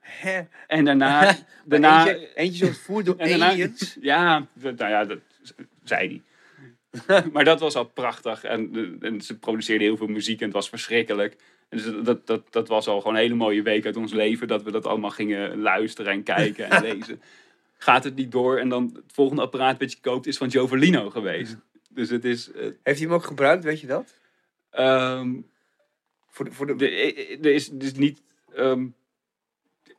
Hè? 0.00 0.40
En 0.66 0.84
daarna... 0.84 1.36
Daarna 1.64 2.06
eentje, 2.06 2.34
eentje 2.34 2.64
is 2.64 2.68
ontvoerd 2.70 3.06
door 3.06 3.16
En 3.18 3.28
daarna- 3.28 3.48
aliens. 3.50 3.96
Ja, 4.00 4.46
nou 4.60 4.76
ja, 4.78 5.04
dat 5.04 5.18
zei 5.84 6.08
hij. 6.08 6.22
maar 7.32 7.44
dat 7.44 7.60
was 7.60 7.74
al 7.74 7.84
prachtig. 7.84 8.44
En, 8.44 8.70
eh, 9.00 9.08
en 9.08 9.20
ze 9.20 9.38
produceerden 9.38 9.86
heel 9.86 9.96
veel 9.96 10.06
muziek 10.06 10.38
en 10.38 10.44
het 10.44 10.54
was 10.54 10.68
verschrikkelijk. 10.68 11.36
En 11.68 11.78
dus 11.78 12.04
dat, 12.04 12.26
dat, 12.26 12.52
dat 12.52 12.68
was 12.68 12.86
al 12.86 12.98
gewoon 13.00 13.14
een 13.14 13.20
hele 13.22 13.34
mooie 13.34 13.62
week 13.62 13.84
uit 13.86 13.96
ons 13.96 14.12
leven. 14.12 14.48
Dat 14.48 14.62
we 14.62 14.70
dat 14.70 14.86
allemaal 14.86 15.10
gingen 15.10 15.60
luisteren 15.60 16.12
en 16.12 16.22
kijken 16.22 16.70
en 16.70 16.82
lezen. 16.92 17.20
Gaat 17.78 18.04
het 18.04 18.14
niet 18.14 18.32
door 18.32 18.58
en 18.58 18.68
dan 18.68 18.90
het 18.94 19.12
volgende 19.12 19.42
apparaat 19.42 19.78
wat 19.78 19.92
je 19.92 19.98
koopt 20.00 20.26
is 20.26 20.36
van 20.36 20.48
Jovelino 20.48 21.10
geweest. 21.10 21.56
Dus 21.90 22.10
het 22.10 22.24
is... 22.24 22.52
eh, 22.52 22.62
Heeft 22.62 22.98
hij 22.98 23.06
hem 23.08 23.12
ook 23.12 23.24
gebruikt, 23.24 23.64
weet 23.64 23.80
je 23.80 23.86
dat? 23.86 24.14
ehm, 24.70 25.34
Voor 26.28 26.44
de, 26.44 26.52
voor 26.52 26.66
de, 26.66 26.74
De- 26.76 26.90
eh, 26.90 27.38
er 27.44 27.54
is 27.54 27.68
dus 27.68 27.92
niet. 27.94 28.22
ehm, 28.54 28.86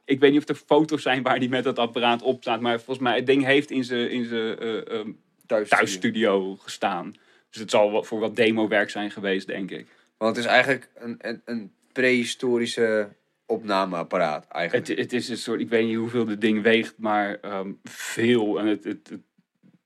ik 0.06 0.20
weet 0.20 0.32
niet 0.32 0.42
of 0.42 0.48
er 0.50 0.56
foto's 0.56 1.02
zijn 1.02 1.24
waar 1.24 1.38
hij 1.38 1.48
met 1.48 1.64
dat 1.64 1.80
apparaat 1.80 2.22
op 2.22 2.42
staat. 2.42 2.62
Maar 2.62 2.76
volgens 2.78 3.00
mij, 3.08 3.16
het 3.16 3.26
ding 3.26 3.44
heeft 3.44 3.72
in 3.72 3.84
zijn 3.84 4.10
in 4.12 4.26
zijn, 4.26 4.58
eh, 4.60 4.92
ehm, 5.00 5.12
thuis. 5.48 5.70
thuisstudio 5.70 6.56
gestaan. 6.56 7.16
Dus 7.50 7.60
het 7.60 7.70
zal 7.70 8.04
voor 8.04 8.20
wat 8.20 8.36
demo-werk 8.36 8.90
zijn 8.90 9.12
geweest, 9.12 9.48
denk 9.48 9.72
ik. 9.72 9.88
Want 10.18 10.36
het 10.36 10.46
is 10.46 10.52
eigenlijk 10.52 10.90
een, 10.96 11.16
een, 11.22 11.42
een 11.46 11.72
prehistorische 11.92 13.10
opnameapparaat. 13.46 14.44
Het, 14.44 14.52
Eigenlijk. 14.52 15.00
het 15.00 15.14
is 15.14 15.30
een 15.30 15.38
soort, 15.38 15.60
ik 15.60 15.70
weet 15.70 15.86
niet 15.88 15.98
hoeveel 15.98 16.28
het 16.28 16.42
ding 16.42 16.62
weegt, 16.62 16.98
maar 16.98 17.40
ehm, 17.42 17.72
veel. 17.84 18.60
En 18.60 18.66
het, 18.66 18.84
het, 18.84 19.10
het 19.10 19.22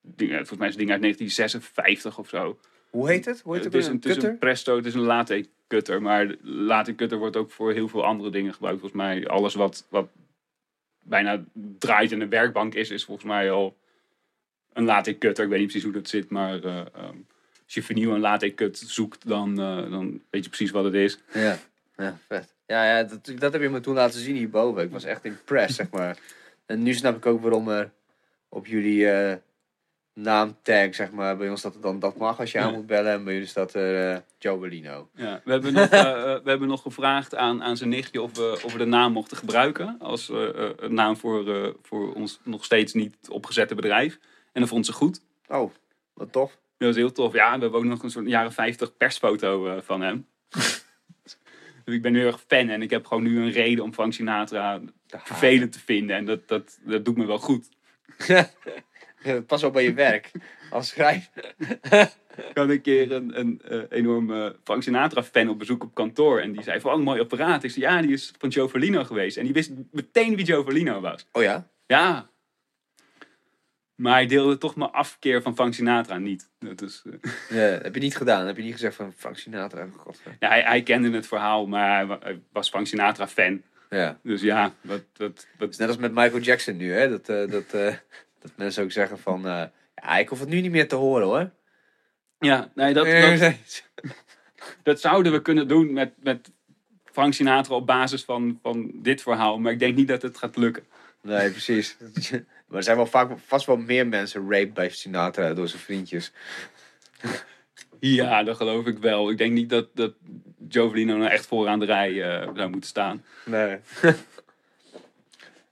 ding, 0.01 0.31
volgens 0.31 0.57
mij 0.57 0.67
is 0.67 0.73
het 0.73 0.87
ding 0.87 0.91
uit 0.91 1.01
1956 1.01 2.17
of 2.17 2.29
zo. 2.29 2.59
Hoe 2.89 3.09
heet 3.09 3.25
het? 3.25 3.41
Hoe 3.41 3.55
heet 3.55 3.63
het? 3.63 3.73
het 3.73 3.81
is 3.81 3.87
een 3.87 3.95
het 3.95 4.05
is 4.05 4.23
een 4.23 4.37
Presto, 4.37 4.75
het 4.75 4.85
is 4.85 4.93
een 4.93 5.01
latte 5.01 5.45
cutter. 5.67 6.01
Maar 6.01 6.27
de 6.27 6.37
latte 6.41 6.95
cutter 6.95 7.17
wordt 7.17 7.35
ook 7.35 7.51
voor 7.51 7.73
heel 7.73 7.87
veel 7.87 8.05
andere 8.05 8.29
dingen 8.29 8.53
gebruikt. 8.53 8.79
Volgens 8.79 9.01
mij 9.01 9.27
alles 9.27 9.53
wat, 9.53 9.87
wat 9.89 10.09
bijna 11.03 11.43
draait 11.53 12.11
in 12.11 12.21
een 12.21 12.29
werkbank 12.29 12.73
is, 12.73 12.89
is 12.89 13.05
volgens 13.05 13.27
mij 13.27 13.51
al 13.51 13.77
een 14.73 14.85
latte 14.85 15.17
cutter. 15.17 15.43
Ik 15.43 15.49
weet 15.49 15.59
niet 15.59 15.67
precies 15.67 15.83
hoe 15.85 15.93
dat 15.93 16.09
zit, 16.09 16.29
maar 16.29 16.63
eh, 16.63 16.77
ehm, 16.77 17.17
als 17.65 17.73
je 17.73 17.83
vernieuw 17.83 18.13
een 18.13 18.19
latte 18.19 18.53
cut 18.53 18.83
zoekt, 18.85 19.27
dan, 19.27 19.59
eh, 19.59 19.91
dan 19.91 20.21
weet 20.29 20.43
je 20.43 20.49
precies 20.49 20.71
wat 20.71 20.83
het 20.83 20.93
is. 20.93 21.19
Ja. 21.33 21.57
ja, 21.97 22.17
vet. 22.27 22.53
Ja, 22.65 22.85
ja 22.85 23.03
dat, 23.03 23.33
dat 23.39 23.53
heb 23.53 23.61
je 23.61 23.69
me 23.69 23.79
toen 23.79 23.95
laten 23.95 24.19
zien 24.19 24.35
hierboven. 24.35 24.83
Ik 24.83 24.91
was 24.91 25.03
echt 25.03 25.25
impressed, 25.25 25.75
zeg 25.75 25.89
maar. 25.89 26.17
En 26.65 26.83
nu 26.83 26.93
snap 26.93 27.15
ik 27.17 27.25
ook 27.25 27.41
waarom 27.41 27.69
er 27.69 27.91
op 28.49 28.67
jullie 28.67 29.09
eh, 29.11 29.35
naamtag, 30.13 30.95
zeg 30.95 31.11
maar, 31.11 31.37
bij 31.37 31.49
ons 31.49 31.59
staat 31.59 31.75
er 31.75 31.81
dan 31.81 31.99
dat 31.99 32.17
mag 32.17 32.39
als 32.39 32.51
je 32.51 32.59
aan 32.59 32.71
Ja. 32.71 32.77
moet 32.77 32.85
bellen. 32.87 33.11
En 33.11 33.23
bij 33.23 33.33
jullie 33.33 33.47
staat 33.47 33.73
er 33.73 34.11
eh 34.13 34.19
Joe 34.37 34.57
Bellino. 34.59 35.09
Ja, 35.15 35.41
we, 35.43 35.51
hebben 35.51 35.73
nog, 35.73 35.89
we 35.89 36.49
hebben 36.49 36.67
nog 36.67 36.81
gevraagd 36.81 37.35
aan, 37.35 37.63
aan 37.63 37.77
zijn 37.77 37.89
nichtje 37.89 38.21
of 38.21 38.37
we, 38.37 38.61
of 38.63 38.71
we 38.71 38.77
de 38.77 38.85
naam 38.85 39.11
mochten 39.11 39.37
gebruiken. 39.37 39.95
Als 39.99 40.29
een 40.29 40.93
naam 40.93 41.17
voor, 41.17 41.75
voor 41.81 42.13
ons 42.13 42.39
nog 42.43 42.65
steeds 42.65 42.93
niet 42.93 43.15
opgezette 43.29 43.75
bedrijf. 43.75 44.19
En 44.51 44.61
dat 44.61 44.69
vond 44.69 44.85
ze 44.85 44.93
goed. 44.93 45.21
Oh, 45.47 45.71
wat 46.13 46.31
tof. 46.31 46.59
Dat 46.77 46.87
was 46.87 46.95
heel 46.95 47.11
tof. 47.11 47.33
Ja, 47.33 47.55
we 47.55 47.61
hebben 47.61 47.79
ook 47.79 47.85
nog 47.85 48.03
een 48.03 48.11
soort 48.11 48.27
jaren 48.27 48.53
50 48.53 48.97
persfoto 48.97 49.67
eh, 49.67 49.81
van 49.81 50.01
hem. 50.01 50.27
dus 50.49 51.37
ik 51.95 52.01
ben 52.01 52.15
heel 52.15 52.27
erg 52.27 52.43
fan 52.47 52.69
en 52.69 52.81
ik 52.81 52.89
heb 52.89 53.05
gewoon 53.05 53.23
nu 53.23 53.41
een 53.41 53.51
reden 53.51 53.83
om 53.83 53.93
Frank 53.93 54.13
Sinatra 54.13 54.81
vervelend 55.07 55.71
te 55.71 55.79
vinden. 55.79 56.15
En 56.15 56.25
dat, 56.25 56.47
dat, 56.47 56.79
dat 56.83 57.05
doet 57.05 57.17
me 57.17 57.25
wel 57.25 57.39
goed. 57.39 57.69
Pas 59.47 59.63
op 59.63 59.73
bij 59.73 59.83
je 59.83 59.93
werk. 59.93 60.31
Als 60.69 60.87
schrijver. 60.87 61.53
Ik 62.37 62.57
had 62.57 62.69
een 62.69 62.81
keer 62.81 63.11
een, 63.11 63.39
een 63.39 63.61
eh, 63.61 63.79
enorme 63.89 64.55
Frank 64.63 64.83
Sinatra 64.83 65.23
fan 65.23 65.49
op 65.49 65.59
bezoek 65.59 65.83
op 65.83 65.93
kantoor. 65.93 66.39
En 66.39 66.51
die 66.51 66.63
zei 66.63 66.79
van, 66.79 66.93
een 66.93 67.03
mooi 67.03 67.19
apparaat. 67.19 67.63
Ik 67.63 67.71
zei, 67.71 67.85
ja, 67.85 68.01
die 68.01 68.11
is 68.11 68.33
van 68.37 68.49
Joe 68.49 68.69
Verlino 68.69 69.03
geweest. 69.03 69.37
En 69.37 69.43
die 69.43 69.53
wist 69.53 69.71
meteen 69.91 70.35
wie 70.35 70.45
Joe 70.45 70.63
Verlino 70.63 71.01
was. 71.01 71.27
Oh 71.31 71.41
ja? 71.41 71.67
Ja. 71.87 72.29
Maar 74.01 74.13
hij 74.13 74.25
deelde 74.25 74.57
toch 74.57 74.75
mijn 74.75 74.91
afkeer 74.91 75.41
van 75.41 75.55
Frank 75.55 75.73
Sinatra 75.73 76.17
niet. 76.17 76.49
Dat 76.59 76.81
is, 76.81 77.03
eh, 77.05 77.31
ja? 77.57 77.79
Heb 77.81 77.93
je 77.95 78.01
niet 78.01 78.17
gedaan? 78.17 78.45
Heb 78.47 78.57
je 78.57 78.63
niet 78.63 78.71
gezegd 78.73 78.95
van 78.95 79.13
Frank 79.17 79.37
Sinatra? 79.37 79.87
Ja, 80.39 80.47
hij, 80.47 80.61
hij 80.61 80.83
kende 80.83 81.11
het 81.11 81.27
verhaal, 81.27 81.67
maar 81.67 81.95
hij 81.95 82.05
wa- 82.05 82.19
hij 82.21 82.41
was 82.51 82.69
Frank 82.69 82.87
Sinatra 82.87 83.27
fan. 83.27 83.61
Ja. 83.89 84.19
Dus 84.23 84.41
ja, 84.41 84.73
dat, 85.17 85.47
is 85.69 85.77
net 85.77 85.87
als 85.87 85.97
met 85.97 86.11
Michael 86.13 86.39
Jackson 86.39 86.77
nu, 86.77 86.91
hè? 86.93 87.09
Dat, 87.09 87.29
eh, 87.29 87.51
dat, 87.51 87.73
eh, 87.73 87.95
dat 88.41 88.51
mensen 88.55 88.83
ook 88.83 88.91
zeggen 88.91 89.19
van... 89.19 89.41
ja, 89.95 90.17
ik 90.17 90.29
hoef 90.29 90.39
het 90.39 90.49
nu 90.49 90.61
niet 90.61 90.71
meer 90.71 90.87
te 90.87 90.95
horen, 90.95 91.27
hoor. 91.27 91.49
ja, 92.39 92.71
nee, 92.75 92.93
dat, 92.93 93.05
dat, 93.05 93.53
dat 94.83 94.99
zouden 95.01 95.31
we 95.31 95.41
kunnen 95.41 95.67
doen 95.67 95.93
met, 95.93 96.13
met 96.23 96.51
Frank 97.05 97.33
Sinatra 97.33 97.75
op 97.75 97.85
basis 97.87 98.23
van, 98.23 98.59
van 98.61 98.91
dit 98.93 99.21
verhaal. 99.21 99.59
Maar 99.59 99.71
ik 99.71 99.79
denk 99.79 99.95
niet 99.95 100.07
dat 100.07 100.21
het 100.21 100.37
gaat 100.37 100.57
lukken. 100.57 100.83
Nee, 101.21 101.51
precies. 101.51 101.97
Maar 102.71 102.79
er 102.79 102.85
zijn 102.85 102.97
wel 102.97 103.05
vaak, 103.05 103.31
vast 103.45 103.65
wel 103.65 103.77
meer 103.77 104.07
mensen 104.07 104.41
raped 104.51 104.73
bij 104.73 104.89
Sinatra 104.89 105.53
door 105.53 105.67
zijn 105.67 105.81
vriendjes. 105.81 106.31
Ja, 107.99 108.43
dat 108.43 108.55
geloof 108.57 108.85
ik 108.85 108.97
wel. 108.97 109.29
Ik 109.29 109.37
denk 109.37 109.53
niet 109.53 109.69
dat, 109.69 109.95
dat 109.95 110.13
Joe 110.67 110.87
Verlino 110.87 111.17
nou 111.17 111.29
echt 111.29 111.45
vooraan 111.45 111.79
de 111.79 111.85
rij 111.85 112.23
eh, 112.23 112.49
zou 112.55 112.69
moeten 112.69 112.89
staan. 112.89 113.23
Nee. 113.45 113.79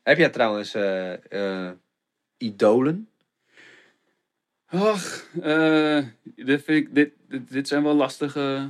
Heb 0.04 0.18
jij 0.18 0.30
trouwens 0.30 0.74
eh, 0.74 1.68
eh, 1.68 1.72
idolen? 2.38 3.10
Ach, 4.66 5.28
dit, 6.24 6.64
vind 6.64 6.68
ik, 6.68 6.96
dit, 6.96 7.12
dit, 7.28 7.52
dit 7.52 7.68
zijn 7.68 7.84
wel 7.84 7.96
lastige... 7.96 8.70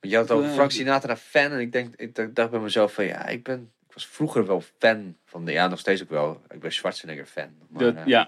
Je 0.00 0.16
had 0.16 0.28
het 0.28 0.38
over. 0.38 0.50
Frank 0.50 0.70
Sinatra 0.70 1.16
fan. 1.16 1.50
En 1.50 1.60
ik, 1.60 1.72
denk, 1.72 1.94
ik 1.96 2.34
dacht- 2.34 2.50
bij 2.50 2.60
mezelf 2.60 2.94
van 2.94 3.04
ja, 3.04 3.26
ik, 3.26 3.42
ben, 3.42 3.72
was 3.94 4.06
vroeger 4.06 4.46
wel 4.46 4.62
fan 4.78 5.16
van 5.24 5.44
de... 5.44 5.52
Ja, 5.52 5.66
nog 5.66 5.78
steeds 5.78 6.02
ook 6.02 6.10
wel. 6.10 6.42
Ik 6.48 6.60
ben 6.60 6.72
Schwarzenegger 6.72 7.26
fan. 7.26 7.54
Maar, 7.68 7.82
Dat, 7.82 7.94
eh, 7.96 8.06
ja, 8.06 8.26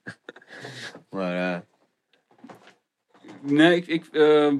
maar 1.10 1.54
eh, 1.54 1.60
nee, 3.40 3.76
ik... 3.76 3.86
ik 3.86 4.06
eh, 4.12 4.52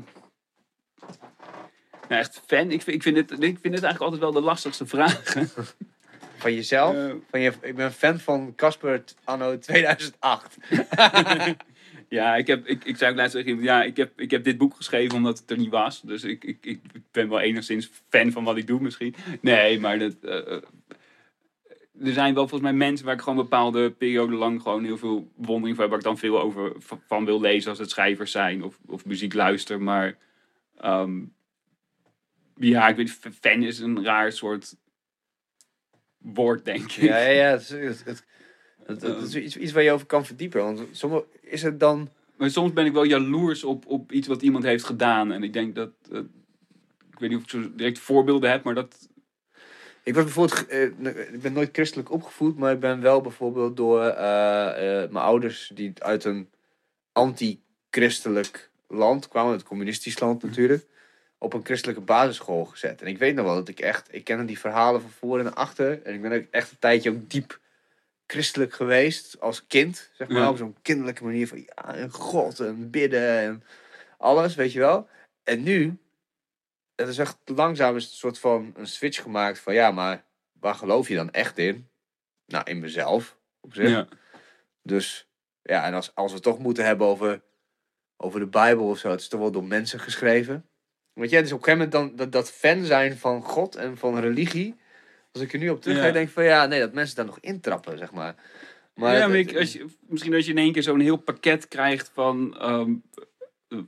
nou, 2.09 2.21
echt 2.21 2.43
fan. 2.47 2.71
Ik, 2.71 2.83
vind- 2.83 2.97
ik, 2.97 3.03
vind 3.03 3.17
het, 3.17 3.31
ik 3.31 3.59
vind 3.61 3.75
het 3.75 3.83
eigenlijk 3.85 4.01
altijd 4.01 4.21
wel 4.21 4.33
de 4.33 4.41
lastigste 4.41 4.87
vraag. 4.97 5.23
van 6.37 6.55
jezelf? 6.55 6.95
Eh, 6.95 7.15
Van 7.31 7.41
je, 7.41 7.53
ik 7.61 7.77
ben 7.77 7.93
fan 7.93 8.19
van 8.19 8.55
Casper 8.55 9.05
anno 9.25 9.59
2008. 9.59 10.57
ja, 12.09 12.37
ik, 12.37 12.47
heb, 12.47 12.67
ik, 12.67 12.85
ik 12.85 12.97
zei 12.97 13.11
ook 13.11 13.17
laatst 13.17 13.35
tegen 13.35 13.63
ja, 13.63 13.83
ik 13.83 13.97
heb, 13.97 14.21
ik 14.21 14.31
heb 14.31 14.45
dit 14.45 14.59
boek 14.59 14.75
geschreven 14.75 15.17
omdat 15.17 15.39
het 15.39 15.51
er 15.51 15.59
niet 15.59 15.71
was. 15.71 16.01
Dus 16.01 16.25
ik, 16.25 16.45
ik, 16.45 16.59
ik 16.67 16.81
ben 17.11 17.29
wel 17.29 17.41
enigszins 17.41 17.91
fan 18.09 18.33
van 18.33 18.45
wat 18.45 18.57
ik 18.57 18.67
doe 18.67 18.81
misschien. 18.81 19.15
Nee, 19.41 19.81
maar 19.81 19.99
dat, 19.99 20.15
eh, 20.23 20.53
eh, 20.53 20.63
er 22.01 22.13
zijn 22.13 22.35
wel 22.35 22.49
volgens 22.49 22.71
mij 22.71 22.79
mensen 22.79 23.07
waar 23.07 23.15
ik 23.15 23.21
gewoon 23.21 23.43
bepaalde 23.43 23.91
perioden 23.91 24.39
lang 24.39 24.63
gewoon 24.63 24.85
heel 24.85 24.99
veel 24.99 25.31
bewondering 25.37 25.77
voor 25.77 25.85
heb. 25.85 25.89
Waar 25.93 26.03
ik 26.03 26.07
dan 26.07 26.19
veel 26.19 26.41
over 26.41 26.73
van 27.07 27.25
wil 27.25 27.41
lezen 27.41 27.71
als 27.71 27.79
het 27.79 27.91
schrijvers 27.91 28.31
zijn 28.31 28.63
of, 28.65 28.79
of 28.87 29.05
muziek 29.05 29.35
luister. 29.35 29.83
Maar 29.83 30.17
ehm, 30.77 31.21
ja, 32.57 32.89
ik 32.89 32.97
weet, 32.97 33.19
fan 33.41 33.63
is 33.63 33.79
een 33.79 34.05
raar 34.05 34.33
soort 34.33 34.77
woord, 36.19 36.65
denk 36.65 36.83
ik. 36.83 36.91
Ja, 36.91 37.19
ja, 37.19 37.31
ja. 37.31 37.51
Het, 37.51 38.03
het, 38.05 38.25
het 38.87 39.03
is 39.03 39.35
iets, 39.35 39.57
iets 39.57 39.73
waar 39.73 39.83
je 39.83 39.93
over 39.93 40.07
kan 40.07 40.27
verdiepen. 40.27 40.63
Want 40.63 40.81
sommige, 40.91 41.25
is 41.41 41.63
het 41.63 41.81
dan... 41.81 42.09
Maar 42.37 42.51
soms 42.51 42.73
ben 42.73 42.87
ik 42.87 42.93
wel 42.93 43.05
jaloers 43.05 43.65
op, 43.65 43.87
op 43.87 44.13
iets 44.13 44.29
wat 44.29 44.43
iemand 44.43 44.65
heeft 44.65 44.85
gedaan. 44.85 45.33
En 45.33 45.43
ik 45.43 45.53
denk 45.53 45.75
dat. 45.75 45.91
eh, 46.13 46.19
ik 47.13 47.19
weet 47.19 47.31
niet 47.31 47.39
of 47.39 47.45
ik 47.45 47.51
zo 47.51 47.75
direct 47.75 47.99
voorbeelden 47.99 48.51
heb, 48.51 48.63
maar 48.63 48.75
dat. 48.75 49.09
Ik 50.03 50.15
was 50.15 50.25
bijvoorbeeld, 50.25 50.67
eh, 50.67 50.83
ik 51.33 51.41
ben 51.41 51.53
nooit 51.53 51.69
christelijk 51.73 52.11
opgevoed, 52.11 52.59
maar 52.59 52.73
ik 52.73 52.81
ben 52.81 53.01
wel 53.01 53.21
bijvoorbeeld 53.21 53.77
door 53.77 54.03
eh, 54.03 55.11
mijn 55.11 55.25
ouders 55.25 55.71
die 55.75 55.93
uit 55.99 56.25
een 56.25 56.49
anti-christelijk 57.13 58.71
land 58.89 59.29
kwamen, 59.29 59.53
het 59.53 59.63
communistisch 59.63 60.19
land 60.19 60.43
natuurlijk, 60.43 60.87
op 61.39 61.53
een 61.53 61.65
christelijke 61.65 62.01
basisschool 62.01 62.65
gezet. 62.65 63.03
En 63.03 63.07
ik 63.07 63.19
weet 63.19 63.35
nog 63.35 63.45
wel 63.45 63.55
dat 63.55 63.69
ik 63.69 63.81
echt, 63.81 64.09
ik 64.11 64.25
ken 64.25 64.47
die 64.47 64.59
verhalen 64.59 65.01
van 65.01 65.11
voor 65.11 65.39
en 65.39 65.55
achter. 65.55 66.03
En 66.03 66.15
ik 66.15 66.23
ben 66.23 66.33
ook 66.33 66.45
echt 66.51 66.71
een 66.71 66.79
tijdje 66.79 67.11
ook 67.11 67.31
diep 67.31 67.61
christelijk 68.27 68.73
geweest 68.75 69.41
als 69.41 69.67
kind, 69.67 70.11
zeg 70.13 70.29
maar, 70.29 70.37
Ja. 70.43 70.49
op 70.49 70.57
zo'n 70.57 70.77
kinderlijke 70.83 71.25
manier 71.25 71.49
van 71.49 71.59
ja, 71.59 71.95
en 71.95 72.11
God 72.11 72.61
en 72.61 72.91
bidden 72.91 73.39
en 73.39 73.63
alles, 74.19 74.55
weet 74.55 74.73
je 74.73 74.79
wel. 74.79 75.09
En 75.45 75.63
nu, 75.63 75.99
het 76.95 77.09
is 77.09 77.19
echt 77.19 77.39
langzaam 77.45 77.97
is 77.97 78.03
het 78.03 78.13
een 78.13 78.19
soort 78.19 78.39
van 78.39 78.73
een 78.77 78.87
switch 78.87 79.23
gemaakt 79.23 79.59
van 79.59 79.75
ja, 79.75 79.91
maar 79.91 80.25
waar 80.53 80.75
geloof 80.75 81.09
je 81.09 81.15
dan 81.15 81.31
echt 81.31 81.59
in? 81.59 81.89
Nou, 82.47 82.65
in 82.71 82.79
mezelf, 82.79 83.39
op 83.61 83.75
zich. 83.75 83.89
Ja. 83.91 84.09
Dus 84.83 85.29
ja, 85.63 85.85
en 85.85 85.95
als, 85.95 86.15
als 86.15 86.29
we 86.29 86.35
het 86.35 86.43
toch 86.45 86.59
moeten 86.59 86.85
hebben 86.85 87.07
over, 87.07 87.43
over 88.17 88.41
de 88.41 88.47
Bijbel 88.47 88.89
of 88.89 88.99
zo, 88.99 89.11
het 89.11 89.21
is 89.21 89.29
toch 89.29 89.41
wel 89.41 89.51
door 89.51 89.65
mensen 89.65 90.01
geschreven. 90.01 90.69
Weet 91.13 91.31
je, 91.31 91.43
dus 91.43 91.53
op 91.53 91.59
een 91.59 91.65
gegeven 91.65 91.91
moment 91.91 92.17
dan 92.17 92.17
dat, 92.17 92.33
dat 92.33 92.51
fan 92.51 92.85
zijn 92.85 93.19
van 93.19 93.43
God 93.43 93.77
en 93.77 93.97
van 93.97 94.19
religie. 94.19 94.77
Als 95.37 95.45
ik 95.45 95.53
er 95.53 95.59
nu 95.59 95.69
op 95.69 95.83
terug 95.83 95.99
ga, 95.99 96.07
Ja. 96.07 96.13
denk 96.13 96.27
ik 96.29 96.35
van 96.35 96.45
ja, 96.45 96.67
nee, 96.67 96.81
dat 96.81 96.93
mensen 96.93 97.17
daar 97.17 97.25
nog 97.25 97.39
intrappen, 97.41 97.99
zeg 97.99 98.13
maar. 98.13 98.35
Maar 98.95 99.17
ja, 99.17 99.27
maar 99.29 99.37
ik, 99.37 99.57
als 99.57 99.73
je, 99.73 99.87
misschien 100.09 100.35
als 100.35 100.45
je 100.45 100.51
in 100.51 100.59
één 100.59 100.73
keer 100.73 100.83
zo'n 100.83 101.01
heel 101.01 101.17
pakket 101.17 101.69
krijgt 101.69 102.11
van. 102.15 102.57
ehm, 102.59 102.95
eh, 103.69 103.79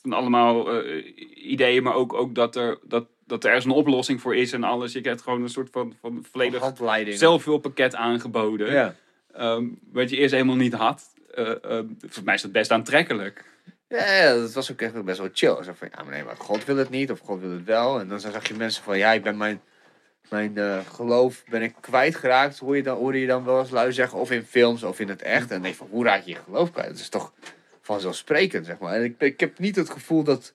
van 0.00 0.12
allemaal 0.12 0.82
eh, 0.82 1.04
ideeën, 1.50 1.82
maar 1.82 1.94
ook, 1.94 2.12
ook 2.12 2.34
dat, 2.34 2.56
er, 2.56 2.78
dat, 2.82 3.06
dat 3.26 3.42
er 3.44 3.48
ergens 3.50 3.64
een 3.66 3.70
oplossing 3.80 4.20
voor 4.20 4.36
is 4.36 4.52
en 4.52 4.64
alles. 4.64 4.92
Je 4.92 5.00
krijgt 5.00 5.22
gewoon 5.22 5.42
een 5.42 5.48
soort 5.48 5.70
van, 5.70 5.94
van 6.00 6.24
volledig 6.30 6.72
zelfhulppakket 7.18 7.94
aangeboden. 7.94 8.72
Ja. 8.72 8.94
ehm, 9.32 9.66
wat 9.92 10.10
je 10.10 10.16
eerst 10.16 10.32
helemaal 10.32 10.56
niet 10.56 10.74
had. 10.74 11.12
Eh, 11.34 11.50
eh, 11.78 11.84
voor 12.08 12.24
mij 12.24 12.34
is 12.34 12.42
dat 12.42 12.52
best 12.52 12.70
aantrekkelijk. 12.70 13.44
Ja, 13.88 14.12
ja, 14.12 14.34
dat 14.34 14.52
was 14.52 14.72
ook 14.72 14.80
echt 14.80 15.04
best 15.04 15.18
wel 15.18 15.28
chill. 15.32 15.62
Zo 15.64 15.72
van, 15.74 15.88
ja, 15.96 16.02
maar 16.02 16.12
nee, 16.12 16.24
maar 16.24 16.36
God 16.36 16.64
wil 16.64 16.76
het 16.76 16.90
niet, 16.90 17.10
of 17.10 17.18
God 17.18 17.40
wil 17.40 17.50
het 17.50 17.64
wel. 17.64 18.00
En 18.00 18.08
dan 18.08 18.20
zag 18.20 18.48
je 18.48 18.54
mensen 18.54 18.82
van, 18.82 18.98
ja, 18.98 19.12
ik 19.12 19.22
ben 19.22 19.36
mijn, 19.36 19.60
mijn 20.30 20.58
eh, 20.58 20.78
geloof 20.86 21.44
ben 21.48 21.62
ik 21.62 21.74
kwijtgeraakt. 21.80 22.58
Hoor 22.58 22.76
je, 22.76 22.82
dan, 22.82 22.96
hoorde 22.96 23.20
je 23.20 23.26
dan 23.26 23.44
wel 23.44 23.60
eens 23.60 23.70
lui 23.70 23.92
zeggen, 23.92 24.18
of 24.18 24.30
in 24.30 24.44
films 24.44 24.82
of 24.82 25.00
in 25.00 25.08
het 25.08 25.22
echt. 25.22 25.50
En 25.50 25.62
denk 25.62 25.74
je 25.74 25.78
van, 25.78 25.88
hoe 25.90 26.04
raak 26.04 26.22
je 26.22 26.30
je 26.30 26.40
geloof 26.44 26.72
kwijt? 26.72 26.88
Dat 26.88 26.98
is 26.98 27.08
toch 27.08 27.32
vanzelfsprekend, 27.80 28.66
zeg 28.66 28.78
maar. 28.78 28.94
En 28.94 29.04
ik, 29.04 29.14
ik 29.18 29.40
heb 29.40 29.58
niet 29.58 29.76
het 29.76 29.90
gevoel 29.90 30.22
dat, 30.24 30.54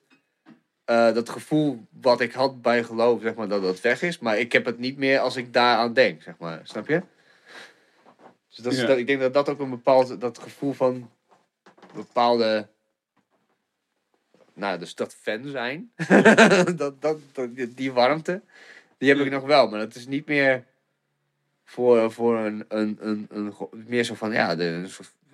eh, 0.84 1.14
dat 1.14 1.28
gevoel 1.28 1.86
wat 2.00 2.20
ik 2.20 2.32
had 2.32 2.62
bij 2.62 2.84
geloof, 2.84 3.20
zeg 3.22 3.34
maar, 3.34 3.48
dat 3.48 3.62
dat 3.62 3.80
weg 3.80 4.02
is. 4.02 4.18
Maar 4.18 4.38
ik 4.38 4.52
heb 4.52 4.64
het 4.64 4.78
niet 4.78 4.96
meer 4.96 5.18
als 5.18 5.36
ik 5.36 5.52
daaraan 5.52 5.92
denk, 5.92 6.22
zeg 6.22 6.34
maar. 6.38 6.60
Snap 6.62 6.88
je? 6.88 7.02
Dus 8.48 8.58
dat 8.58 8.72
is, 8.72 8.80
Ja. 8.80 8.86
dat, 8.86 8.98
ik 8.98 9.06
denk 9.06 9.20
dat 9.20 9.34
dat 9.34 9.48
ook 9.48 9.60
een 9.60 9.70
bepaald, 9.70 10.20
dat 10.20 10.38
gevoel 10.38 10.72
van 10.72 11.10
bepaalde, 11.94 12.68
nou, 14.54 14.78
dus 14.78 14.94
dat 14.94 15.14
fan 15.14 15.48
zijn, 15.48 15.92
dat, 16.76 17.02
dat, 17.02 17.18
die 17.68 17.92
warmte, 17.92 18.42
die 19.00 19.08
heb 19.08 19.18
ik 19.18 19.30
nog 19.30 19.44
wel. 19.44 19.68
Maar 19.68 19.78
dat 19.80 19.94
is 19.94 20.06
niet 20.06 20.26
meer 20.26 20.64
voor, 21.64 22.12
voor 22.12 22.38
een, 22.38 22.64
een, 22.68 22.96
een, 23.00 23.26
een, 23.30 23.54
meer 23.86 24.04
zo 24.04 24.14
van, 24.14 24.32
ja, 24.32 24.54
de, 24.56 24.86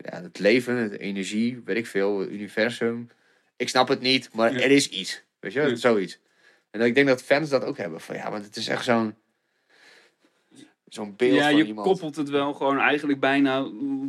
ja, 0.03 0.23
het 0.23 0.39
leven, 0.39 0.91
de 0.91 0.99
energie, 0.99 1.63
weet 1.65 1.77
ik 1.77 1.87
veel, 1.87 2.19
het 2.19 2.31
universum. 2.31 3.09
Ik 3.57 3.69
snap 3.69 3.89
het 3.89 4.01
niet, 4.01 4.31
maar 4.33 4.53
Ja. 4.53 4.61
er 4.61 4.71
is 4.71 4.89
iets. 4.89 5.23
Weet 5.41 5.53
je, 5.53 5.61
Ja. 5.61 5.75
zoiets. 5.75 6.19
En 6.71 6.81
ik 6.81 6.95
denk 6.95 7.07
dat 7.07 7.23
fans 7.23 7.49
dat 7.51 7.65
ook 7.65 7.77
hebben. 7.77 8.01
Van 8.01 8.17
ja, 8.17 8.31
want 8.31 8.45
het 8.45 8.57
is 8.57 8.69
echt 8.69 8.85
zo'n 8.85 9.15
zo'n 10.89 11.15
beeld 11.17 11.35
ja, 11.35 11.49
van 11.51 11.57
je 11.57 11.65
iemand. 11.65 11.87
koppelt 11.87 12.17
het 12.17 12.29
wel 12.29 12.55
gewoon 12.55 12.79
eigenlijk 12.79 13.21
bijna 13.21 13.61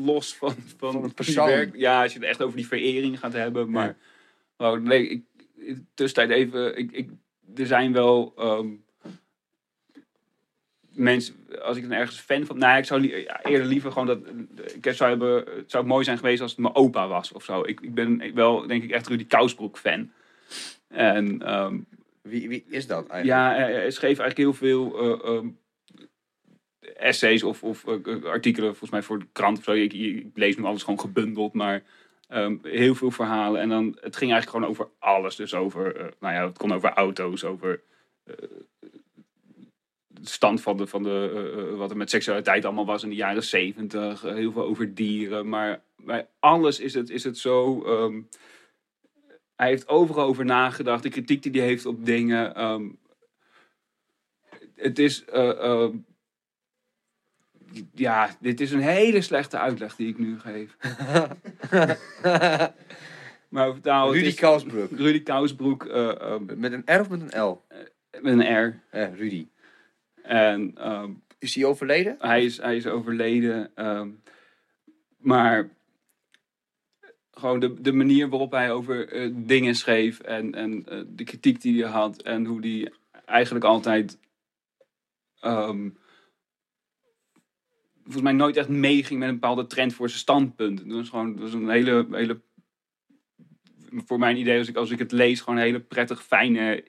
los 0.06 0.36
van, 0.36 0.56
van, 0.78 0.92
Van 0.92 1.04
het 1.04 1.16
persoon. 1.16 1.48
werk. 1.48 1.76
Ja, 1.76 2.02
als 2.04 2.14
je 2.14 2.20
het 2.20 2.28
echt 2.28 2.42
over 2.42 2.58
die 2.58 2.68
verering 2.68 3.20
gaat 3.20 3.34
hebben. 3.34 3.70
Maar 3.70 3.96
oh, 4.58 4.80
nee, 4.82 5.08
ik, 5.08 5.24
in 5.56 5.74
de 5.74 5.84
tussentijd 5.94 6.40
even. 6.40 6.78
Ik, 6.78 6.92
ik, 6.92 7.10
er 7.56 7.66
zijn 7.66 7.94
wel 7.94 8.34
ehm, 8.38 8.68
mensen. 10.98 11.36
Als 11.62 11.78
ik 11.78 11.84
dan 11.84 11.92
ergens 11.92 12.20
fan 12.20 12.46
van. 12.46 12.58
Nou, 12.58 12.78
ik 12.78 12.86
zou 12.86 13.02
li- 13.02 13.16
ja, 13.24 13.44
eerder 13.44 13.68
liever 13.68 13.92
gewoon 13.92 14.08
dat. 14.08 14.20
Ik 14.82 14.94
zou 14.94 15.10
hebben, 15.10 15.36
het 15.56 15.72
zou 15.72 15.86
mooi 15.86 16.04
zijn 16.04 16.18
geweest 16.18 16.42
als 16.42 16.52
het 16.52 16.60
mijn 16.60 16.76
opa 16.76 17.08
was 17.08 17.32
of 17.32 17.44
zo. 17.44 17.62
Ik, 17.66 17.82
ik 17.82 17.94
ben 17.94 18.34
wel, 18.34 18.68
denk 18.68 18.84
ik, 18.84 18.92
echt 18.92 19.08
Rudy 19.08 19.26
Kousbroek 19.28 19.78
fan. 19.78 20.12
En 20.88 21.42
ehm, 21.42 21.78
Wie, 22.22 22.50
wie 22.50 22.66
is 22.70 22.88
dat 22.88 23.08
eigenlijk? 23.08 23.40
ja, 23.40 23.54
hij, 23.56 23.92
schreef 23.92 24.20
eigenlijk 24.20 24.38
heel 24.38 24.54
veel 24.54 25.00
eh, 25.00 25.36
ehm, 25.36 25.48
essays 26.98 27.44
of, 27.44 27.64
of 27.64 27.88
eh, 27.88 28.24
artikelen, 28.24 28.70
volgens 28.70 28.92
mij 28.92 29.02
voor 29.02 29.20
de 29.20 29.28
krant 29.32 29.58
of 29.58 29.64
zo. 29.64 29.72
Ik, 29.72 29.94
ik 29.94 30.26
lees 30.34 30.58
nu 30.58 30.64
alles 30.64 30.84
gewoon 30.84 31.00
gebundeld, 31.00 31.54
maar 31.54 31.84
ehm, 32.28 32.58
heel 32.62 32.96
veel 32.96 33.12
verhalen. 33.12 33.62
En 33.62 33.70
dan, 33.70 33.86
het 34.02 34.16
ging 34.16 34.32
eigenlijk 34.32 34.50
gewoon 34.50 34.70
over 34.70 34.88
alles. 35.00 35.36
Dus 35.36 35.54
over, 35.54 35.96
eh, 35.96 36.06
nou 36.20 36.34
ja, 36.34 36.46
het 36.48 36.58
kon 36.58 36.74
over 36.74 36.90
auto's, 36.90 37.44
over 37.44 37.82
eh, 38.24 38.34
stand 40.22 40.62
van, 40.62 40.78
de, 40.78 40.88
van 40.88 41.04
de, 41.04 41.32
eh, 41.56 41.70
eh, 41.72 41.78
wat 41.78 41.92
er 41.92 41.98
met 41.98 42.10
seksualiteit 42.10 42.66
allemaal 42.66 42.86
was 42.86 43.04
in 43.04 43.10
de 43.10 43.16
jaren 43.16 43.44
zeventig. 43.44 44.24
eh, 44.26 44.34
heel 44.34 44.52
veel 44.52 44.64
over 44.64 44.94
dieren. 44.94 45.50
Maar 45.50 45.82
bij 45.96 46.28
alles 46.40 46.80
is 46.80 46.94
het, 46.94 47.10
is 47.10 47.24
het 47.24 47.38
zo... 47.38 47.84
ehm, 47.86 48.22
hij 49.56 49.68
heeft 49.68 49.88
overal 49.88 50.28
over 50.28 50.46
nagedacht. 50.46 51.04
De 51.04 51.10
kritiek 51.10 51.44
die 51.44 51.52
hij 51.52 51.70
heeft 51.70 51.86
op 51.86 52.06
dingen. 52.06 52.56
ehm, 52.56 52.90
het 54.76 55.00
is. 55.00 55.26
eh, 55.26 55.50
ehm, 55.64 55.96
ja, 57.94 58.36
dit 58.40 58.62
is 58.62 58.72
een 58.72 58.80
hele 58.80 59.22
slechte 59.22 59.58
uitleg 59.58 59.96
die 59.96 60.08
ik 60.08 60.18
nu 60.18 60.40
geef. 60.40 60.78
Maar 63.50 63.72
vertaal. 63.72 64.14
Rudy 64.14 64.34
Kousbroek. 64.34 64.92
Rudy 64.92 65.24
Kousbroek 65.24 65.86
Met 66.56 66.72
een 66.72 66.84
R 66.86 67.00
of 67.00 67.10
met 67.10 67.22
een 67.34 67.42
L? 67.44 67.62
met 68.22 68.34
een 68.40 68.66
R. 68.68 68.84
Eh, 68.90 69.14
Rudy. 69.16 69.48
En 70.28 70.72
ehm, 70.76 71.12
Is 71.40 71.56
hij 71.56 71.66
overleden? 71.66 72.16
hij, 72.20 72.44
is, 72.44 72.58
hij 72.58 72.76
is 72.76 72.88
overleden. 72.88 73.72
ehm, 73.76 74.10
maar 75.18 75.70
gewoon 77.32 77.60
de, 77.60 77.82
de 77.82 77.94
manier 77.94 78.30
waarop 78.30 78.52
hij 78.52 78.72
over 78.72 79.10
eh, 79.10 79.32
dingen 79.36 79.76
schreef 79.76 80.20
en, 80.20 80.54
en 80.54 80.86
eh, 80.86 81.02
de 81.08 81.24
kritiek 81.24 81.62
die 81.62 81.82
hij 81.84 81.92
had 81.92 82.22
en 82.22 82.46
hoe 82.46 82.62
die 82.62 82.94
eigenlijk 83.26 83.66
altijd 83.66 84.20
ehm, 85.40 85.90
volgens 88.04 88.24
mij 88.24 88.34
nooit 88.34 88.58
echt 88.58 88.70
meeging 88.70 89.20
met 89.20 89.28
een 89.28 89.40
bepaalde 89.40 89.68
trend 89.68 89.94
voor 89.94 90.10
zijn 90.10 90.20
standpunt. 90.22 90.78
Dat 90.78 90.98
was 90.98 91.10
gewoon 91.10 91.32
dat 91.34 91.42
was 91.42 91.54
een 91.54 91.70
hele, 91.70 92.08
hele 92.12 92.42
voor 94.06 94.20
mijn 94.20 94.38
idee 94.38 94.58
als 94.58 94.68
ik, 94.68 94.76
als 94.76 94.90
ik 94.92 95.00
het 95.00 95.12
lees 95.12 95.40
gewoon 95.40 95.56
een 95.56 95.66
hele 95.66 95.80
prettig 95.80 96.24
fijne 96.24 96.84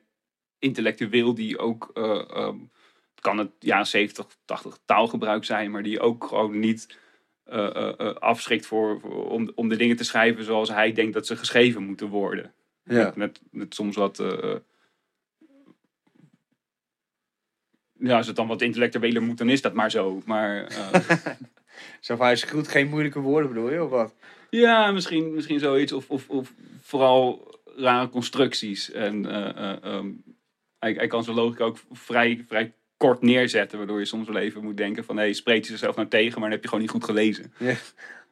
intellectueel 0.58 1.34
die 1.34 1.58
ook 1.58 1.90
eh, 1.94 2.54
kan 3.20 3.38
het 3.38 3.50
jaren 3.58 3.86
70, 3.86 4.26
80 4.44 4.78
taalgebruik 4.84 5.44
zijn, 5.44 5.70
maar 5.70 5.82
die 5.82 6.00
ook 6.00 6.24
gewoon 6.24 6.58
niet 6.58 6.98
eh, 7.44 8.14
afschrikt 8.14 8.66
voor, 8.66 9.00
voor- 9.00 9.30
om, 9.30 9.52
om 9.54 9.68
de 9.68 9.76
dingen 9.76 9.96
te 9.96 10.04
schrijven 10.04 10.44
zoals 10.44 10.68
hij 10.68 10.92
denkt 10.92 11.14
dat 11.14 11.26
ze 11.26 11.36
geschreven 11.36 11.82
moeten 11.82 12.08
worden. 12.08 12.52
Ja. 12.84 13.04
Met, 13.04 13.16
met, 13.16 13.40
met 13.50 13.74
soms 13.74 13.96
wat. 13.96 14.22
ja, 17.92 18.16
als 18.16 18.26
het 18.26 18.36
dan 18.36 18.46
wat 18.46 18.62
intellectueler 18.62 19.22
moet, 19.22 19.38
dan 19.38 19.48
is 19.48 19.62
dat 19.62 19.74
maar 19.74 19.90
zo. 19.90 20.22
Maar 20.24 20.66
Zo 22.00 22.16
van, 22.16 22.26
hij 22.26 22.36
schreeuwt 22.36 22.68
geen 22.68 22.88
moeilijke 22.88 23.20
woorden, 23.20 23.52
bedoel 23.52 23.70
je, 23.70 23.84
of 23.84 23.90
wat? 23.90 24.14
ja, 24.50 24.90
misschien, 24.90 25.34
misschien 25.34 25.58
zoiets. 25.58 25.92
Of, 25.92 26.10
of, 26.10 26.28
of 26.28 26.52
vooral 26.80 27.54
rare 27.64 28.08
constructies. 28.08 28.90
En 28.90 29.26
eh, 29.26 29.70
eh, 29.72 29.84
ehm, 29.84 30.10
hij, 30.78 30.92
hij 30.92 31.06
kan 31.06 31.24
zijn 31.24 31.36
logica 31.36 31.64
ook 31.64 31.78
vrij, 31.90 32.44
vrij 32.48 32.72
kort 32.98 33.22
neerzetten. 33.22 33.78
Waardoor 33.78 33.98
je 33.98 34.04
soms 34.04 34.26
wel 34.26 34.36
even 34.36 34.62
moet 34.62 34.76
denken 34.76 35.04
van... 35.04 35.16
hé, 35.16 35.22
hey, 35.22 35.32
spreekt 35.32 35.66
hij 35.66 35.76
zichzelf 35.76 35.96
nou 35.96 36.08
tegen, 36.08 36.32
maar 36.32 36.40
dan 36.40 36.50
heb 36.50 36.62
je 36.62 36.68
gewoon 36.68 36.82
niet 36.82 36.92
goed 36.92 37.04
gelezen. 37.04 37.52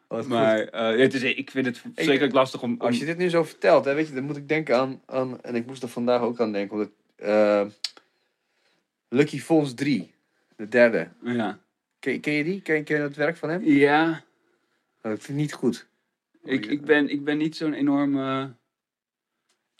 Goed. 0.08 0.26
Maar 0.26 0.58
eh, 0.58 0.98
het 0.98 1.14
is, 1.14 1.22
ik 1.22 1.50
vind 1.50 1.66
het 1.66 1.78
verschrikkelijk 1.94 2.34
lastig 2.34 2.62
om... 2.62 2.72
om 2.72 2.80
Als 2.80 2.98
je 2.98 3.04
dit 3.04 3.18
nu 3.18 3.28
zo 3.28 3.44
vertelt, 3.44 3.84
hè, 3.84 3.94
weet 3.94 4.08
je, 4.08 4.14
dan 4.14 4.24
moet 4.24 4.36
ik 4.36 4.48
denken 4.48 4.76
aan, 4.76 5.02
aan 5.06 5.40
en 5.42 5.54
ik 5.54 5.66
moest 5.66 5.82
er 5.82 5.88
vandaag 5.88 6.20
ook 6.20 6.40
aan 6.40 6.52
denken, 6.52 6.76
omdat, 6.76 6.90
eh, 7.16 7.64
Lucky 9.08 9.38
Falls 9.38 9.74
3, 9.74 10.14
de 10.56 10.68
derde. 10.68 11.08
ja. 11.22 11.58
Ken, 11.98 12.20
ken 12.20 12.32
je 12.32 12.44
die? 12.44 12.62
Ken, 12.62 12.84
ken 12.84 12.96
je 12.96 13.02
het 13.02 13.16
werk 13.16 13.36
van 13.36 13.48
hem? 13.48 13.64
ja, 13.64 14.24
Oh, 15.06 15.12
dat 15.12 15.22
vind 15.22 15.38
ik 15.38 15.44
niet 15.44 15.52
goed. 15.52 15.86
ik, 16.44 16.66
ik, 16.66 16.84
ben, 16.84 17.08
ik 17.08 17.24
ben 17.24 17.38
niet 17.38 17.56
zo'n 17.56 17.72
enorme... 17.72 18.54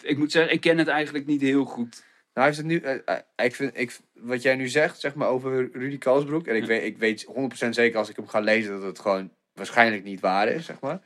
Ik 0.02 0.18
moet 0.18 0.32
zeggen, 0.32 0.52
ik 0.52 0.60
ken 0.60 0.78
het 0.78 0.88
eigenlijk 0.88 1.26
niet 1.26 1.40
heel 1.40 1.64
goed. 1.64 2.04
Nou, 2.36 2.48
hij 2.48 2.56
heeft 2.56 2.56
het 2.56 2.66
nu, 2.66 2.78
eh, 2.80 3.16
eh, 3.36 3.46
ik 3.46 3.54
vind, 3.54 3.76
ik, 3.78 3.98
wat 4.12 4.42
jij 4.42 4.56
nu 4.56 4.68
zegt, 4.68 5.00
zeg 5.00 5.14
maar, 5.14 5.28
over 5.28 5.70
Rudy 5.72 5.98
Kalsbroek, 5.98 6.46
en 6.46 6.56
ik, 6.56 6.62
Ja. 6.62 6.68
weet, 6.68 6.82
ik 6.82 6.98
weet 6.98 7.24
100% 7.24 7.74
zeker 7.74 7.98
als 7.98 8.08
ik 8.08 8.16
hem 8.16 8.26
ga 8.28 8.40
lezen 8.40 8.72
dat 8.72 8.82
het 8.82 8.98
gewoon 8.98 9.30
waarschijnlijk 9.52 10.04
niet 10.04 10.20
waar 10.20 10.48
is, 10.48 10.64
zeg 10.64 10.80
maar. 10.80 11.00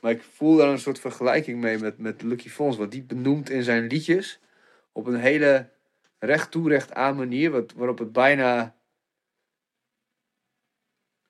Maar 0.00 0.10
ik 0.10 0.22
voel 0.22 0.56
daar 0.56 0.68
een 0.68 0.78
soort 0.78 0.98
vergelijking 0.98 1.60
mee 1.60 1.78
met, 1.78 1.98
met 1.98 2.22
Lucky 2.22 2.48
Fons, 2.48 2.76
want 2.76 2.90
die 2.92 3.02
benoemt 3.02 3.50
in 3.50 3.62
zijn 3.62 3.86
liedjes 3.86 4.40
op 4.92 5.06
een 5.06 5.20
hele 5.20 5.70
recht 6.18 6.50
toe, 6.50 6.68
recht 6.68 6.94
aan 6.94 7.16
manier, 7.16 7.50
wat, 7.50 7.72
waarop 7.72 7.98
het 7.98 8.12
bijna, 8.12 8.76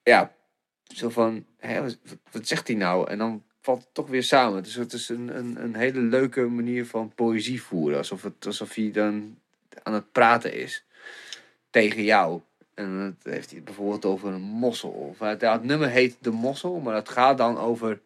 ja, 0.03 0.35
zo 0.83 1.09
van, 1.09 1.47
hè, 1.57 1.83
wat, 1.83 1.99
wat 2.31 2.47
zegt 2.47 2.69
hij 2.69 2.77
nou? 2.77 3.11
En 3.11 3.19
dan 3.19 3.45
valt 3.61 3.81
het 3.81 3.95
toch 3.95 4.09
weer 4.09 4.23
samen. 4.23 4.63
Dus 4.63 4.75
het 4.75 4.93
is 4.93 5.09
een, 5.09 5.37
een, 5.37 5.63
een 5.63 5.75
hele 5.75 6.01
leuke 6.01 6.41
manier 6.47 6.87
van 6.87 7.15
poëzie 7.15 7.63
voeren, 7.63 7.99
alsof, 7.99 8.23
het, 8.23 8.47
alsof 8.47 8.75
hij 8.75 8.91
dan 8.91 9.39
aan 9.83 9.95
het 9.95 10.13
praten 10.13 10.53
is 10.53 10.85
tegen 11.71 12.03
jou. 12.03 12.41
En 12.75 12.99
dan 12.99 13.33
heeft 13.33 13.51
hij 13.51 13.63
bijvoorbeeld 13.63 14.05
over 14.05 14.33
een 14.33 14.41
mossel. 14.41 14.91
Of 14.91 15.19
het, 15.19 15.41
ja, 15.41 15.53
het 15.53 15.65
nummer 15.65 15.89
heet 15.89 16.17
De 16.21 16.31
Mossel, 16.31 16.81
maar 16.81 16.95
het 16.95 17.09
gaat 17.09 17.39
dan 17.39 17.59
over. 17.59 18.01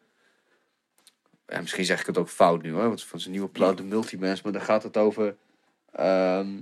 Ja, 1.46 1.60
misschien 1.60 1.84
zeg 1.84 2.00
ik 2.00 2.06
het 2.06 2.18
ook 2.18 2.28
fout 2.28 2.62
nu 2.62 2.72
hoor, 2.72 2.88
want 2.88 3.04
van 3.04 3.20
zijn 3.20 3.32
nieuwe 3.32 3.48
plaat, 3.48 3.76
De 3.76 3.82
Multimens. 3.82 4.42
Maar 4.42 4.52
dan 4.52 4.62
gaat 4.62 4.82
het 4.82 4.96
over. 4.96 5.36
ehm, 5.92 6.60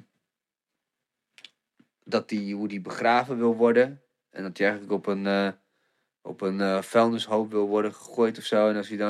dat 2.05 2.29
die, 2.29 2.55
hoe 2.55 2.69
die 2.69 2.81
begraven 2.81 3.39
wil 3.39 3.55
worden. 3.57 4.03
En 4.31 4.43
dat 4.43 4.59
hij 4.59 4.67
eigenlijk 4.67 4.99
op 4.99 5.07
een, 5.07 5.27
eh, 5.27 5.49
op 6.23 6.41
een 6.41 6.61
eh, 6.61 6.83
vuilnishoop 6.83 7.51
wil 7.51 7.67
worden 7.67 7.95
gegooid 7.95 8.39
of 8.39 8.45
zo. 8.45 8.69
En 8.69 8.77
als 8.77 8.89
hij, 8.89 8.97
dan 8.97 9.09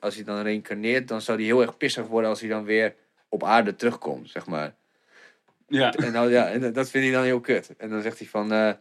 als 0.00 0.14
hij 0.14 0.24
dan 0.24 0.42
reïncarneert, 0.42 1.08
dan 1.08 1.20
zou 1.20 1.38
hij 1.38 1.46
heel 1.46 1.60
erg 1.62 1.76
pissig 1.76 2.06
worden 2.06 2.30
als 2.30 2.40
hij 2.40 2.48
dan 2.48 2.64
weer 2.64 2.94
op 3.28 3.44
aarde 3.44 3.76
terugkomt, 3.76 4.30
zeg 4.30 4.46
maar. 4.46 4.74
Ja, 5.68 5.94
En, 5.94 6.12
nou, 6.12 6.30
ja, 6.30 6.48
en 6.48 6.72
dat 6.72 6.90
vindt 6.90 7.06
hij 7.06 7.16
dan 7.16 7.24
heel 7.24 7.40
kut. 7.40 7.76
En 7.76 7.88
dan 7.88 8.02
zegt 8.02 8.18
hij 8.18 8.28
van, 8.28 8.52
eh, 8.52 8.72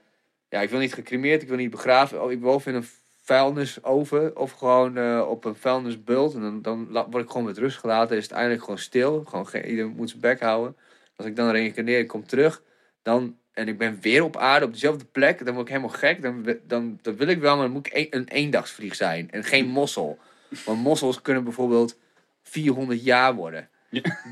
ja, 0.49 0.61
ik 0.61 0.69
wil 0.69 0.79
niet 0.79 0.93
gecremeerd, 0.93 1.41
ik 1.41 1.47
wil 1.47 1.57
niet 1.57 1.69
begraven. 1.69 2.23
Oh, 2.23 2.31
ik 2.31 2.39
wil 2.39 2.61
in 2.65 2.75
een 2.75 2.87
vuilnisoven 3.23 4.37
of 4.37 4.51
gewoon 4.51 4.97
eh, 4.97 5.25
op 5.29 5.45
een 5.45 5.55
vuilnisbult. 5.55 6.33
En 6.33 6.41
dan, 6.41 6.61
dan 6.61 7.07
word 7.09 7.23
ik 7.23 7.29
gewoon 7.29 7.45
met 7.45 7.57
rust 7.57 7.77
gelaten. 7.77 8.17
Is 8.17 8.23
het 8.23 8.31
eindelijk 8.31 8.61
gewoon 8.61 8.77
stil. 8.77 9.23
Gewoon 9.27 9.47
geen, 9.47 9.65
iedereen 9.65 9.95
moet 9.95 10.09
zijn 10.09 10.21
bek 10.21 10.39
houden. 10.39 10.75
Als 11.15 11.27
ik 11.27 11.35
dan 11.35 11.51
reïncarneer, 11.51 11.99
ik 11.99 12.07
kom 12.07 12.27
terug. 12.27 12.61
Dan, 13.01 13.37
en 13.53 13.67
ik 13.67 13.77
ben 13.77 13.97
weer 14.01 14.23
op 14.23 14.37
aarde, 14.37 14.65
op 14.65 14.73
dezelfde 14.73 15.05
plek. 15.05 15.45
Dan 15.45 15.53
word 15.53 15.67
ik 15.67 15.73
helemaal 15.73 15.97
gek. 15.97 16.21
Dan, 16.21 16.57
dan, 16.67 16.99
dan 17.01 17.15
wil 17.15 17.27
ik 17.27 17.39
wel, 17.39 17.55
maar 17.55 17.65
dan 17.65 17.73
moet 17.73 17.87
ik 17.87 17.93
een, 17.93 18.07
een 18.09 18.27
eendagsvlieg 18.27 18.95
zijn. 18.95 19.31
En 19.31 19.43
geen 19.43 19.67
mossel. 19.67 20.17
Want 20.65 20.81
mossels 20.81 21.21
kunnen 21.21 21.43
bijvoorbeeld 21.43 21.97
400 22.43 23.03
jaar 23.03 23.35
worden. 23.35 23.69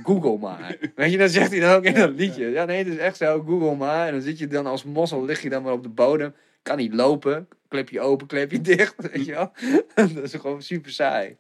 Google 0.04 0.38
maar. 0.38 0.78
Weet 0.96 1.12
je, 1.12 1.18
dan 1.18 1.30
zegt 1.30 1.52
hij 1.52 1.60
dan 1.60 1.76
ook 1.76 1.84
in 1.84 1.94
dat 1.94 2.14
liedje. 2.16 2.46
Ja, 2.46 2.66
nee, 2.66 2.78
het 2.78 2.88
is 2.88 2.98
echt 2.98 3.18
zo. 3.18 3.44
Google 3.48 3.76
maar. 3.76 4.08
En 4.08 4.14
dan 4.14 4.22
zit 4.22 4.38
je 4.38 4.48
dan 4.48 4.66
als 4.66 4.84
mossel, 4.84 5.26
lig 5.26 5.42
je 5.42 5.50
dan 5.50 5.64
maar 5.64 5.74
op 5.74 5.84
de 5.84 5.90
bodem. 5.90 6.34
Kan 6.62 6.78
niet 6.78 6.94
lopen. 6.94 7.48
Klep 7.68 7.90
je 7.90 8.02
open, 8.02 8.28
klep 8.28 8.52
je 8.52 8.62
dicht. 8.76 9.12
Weet 9.12 9.26
je 9.26 9.32
wel? 9.32 9.52
dat 10.14 10.24
is 10.24 10.34
gewoon 10.34 10.62
super 10.62 10.92
saai. 10.92 11.36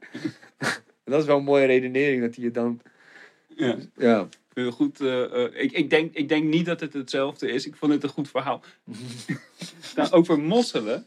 Dat 1.04 1.20
is 1.22 1.26
wel 1.26 1.38
een 1.38 1.44
mooie 1.44 1.66
redenering, 1.66 2.22
dat 2.22 2.36
hij 2.36 2.44
je 2.44 2.52
dan... 2.52 2.82
Ja. 3.56 3.76
Ja. 3.96 4.28
Heel 4.54 4.72
goed. 4.72 5.02
eh, 5.02 5.44
eh, 5.44 5.64
ik, 5.64 5.72
ik, 5.72 5.90
denk, 5.90 6.14
ik 6.14 6.30
denk 6.30 6.44
niet 6.44 6.66
dat 6.66 6.80
het 6.80 6.94
hetzelfde 6.94 7.52
is. 7.52 7.66
Ik 7.66 7.76
vond 7.76 7.92
het 7.92 8.04
een 8.04 8.10
goed 8.10 8.30
verhaal. 8.30 8.62
nou, 9.96 10.12
over 10.12 10.40
mosselen. 10.40 11.06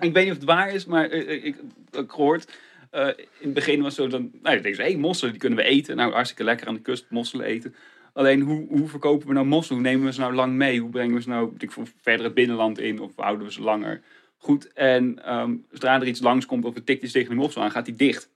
ik 0.00 0.12
weet 0.12 0.24
niet 0.24 0.30
of 0.30 0.36
het 0.36 0.44
waar 0.44 0.72
is, 0.72 0.84
maar 0.84 1.10
eh, 1.10 1.44
ik 1.44 1.56
heb 1.90 2.10
gehoord. 2.10 2.52
Eh, 2.90 3.06
in 3.16 3.26
het 3.38 3.54
begin 3.54 3.82
was 3.82 3.94
zo 3.94 4.06
dan. 4.06 4.30
Nou, 4.42 4.68
je 4.68 4.98
mosselen, 4.98 5.32
die 5.32 5.40
kunnen 5.40 5.58
we 5.58 5.64
eten. 5.64 5.96
Nou, 5.96 6.12
hartstikke 6.12 6.44
lekker 6.44 6.66
aan 6.66 6.74
de 6.74 6.80
kust 6.80 7.06
mosselen 7.10 7.46
eten. 7.46 7.74
Alleen, 8.12 8.40
hoe, 8.40 8.66
hoe 8.68 8.88
verkopen 8.88 9.26
we 9.26 9.32
nou 9.32 9.46
mosselen? 9.46 9.82
Hoe 9.82 9.90
nemen 9.90 10.06
we 10.06 10.12
ze 10.12 10.20
nou 10.20 10.34
lang 10.34 10.52
mee? 10.52 10.80
Hoe 10.80 10.90
brengen 10.90 11.14
we 11.14 11.22
ze 11.22 11.28
nou 11.28 11.54
ik, 11.58 11.72
verder 12.00 12.24
het 12.24 12.34
binnenland 12.34 12.78
in? 12.78 13.00
Of 13.00 13.12
houden 13.16 13.46
we 13.46 13.52
ze 13.52 13.62
langer? 13.62 14.02
Goed, 14.36 14.72
en 14.72 15.24
ehm, 15.24 15.56
zodra 15.70 16.00
er 16.00 16.06
iets 16.06 16.20
langskomt 16.20 16.64
of 16.64 16.74
het 16.74 16.86
tikt 16.86 17.02
iets 17.02 17.12
tegen 17.12 17.28
die 17.28 17.38
mossel 17.38 17.62
aan, 17.62 17.70
gaat 17.70 17.84
die 17.84 17.94
dicht. 17.94 18.30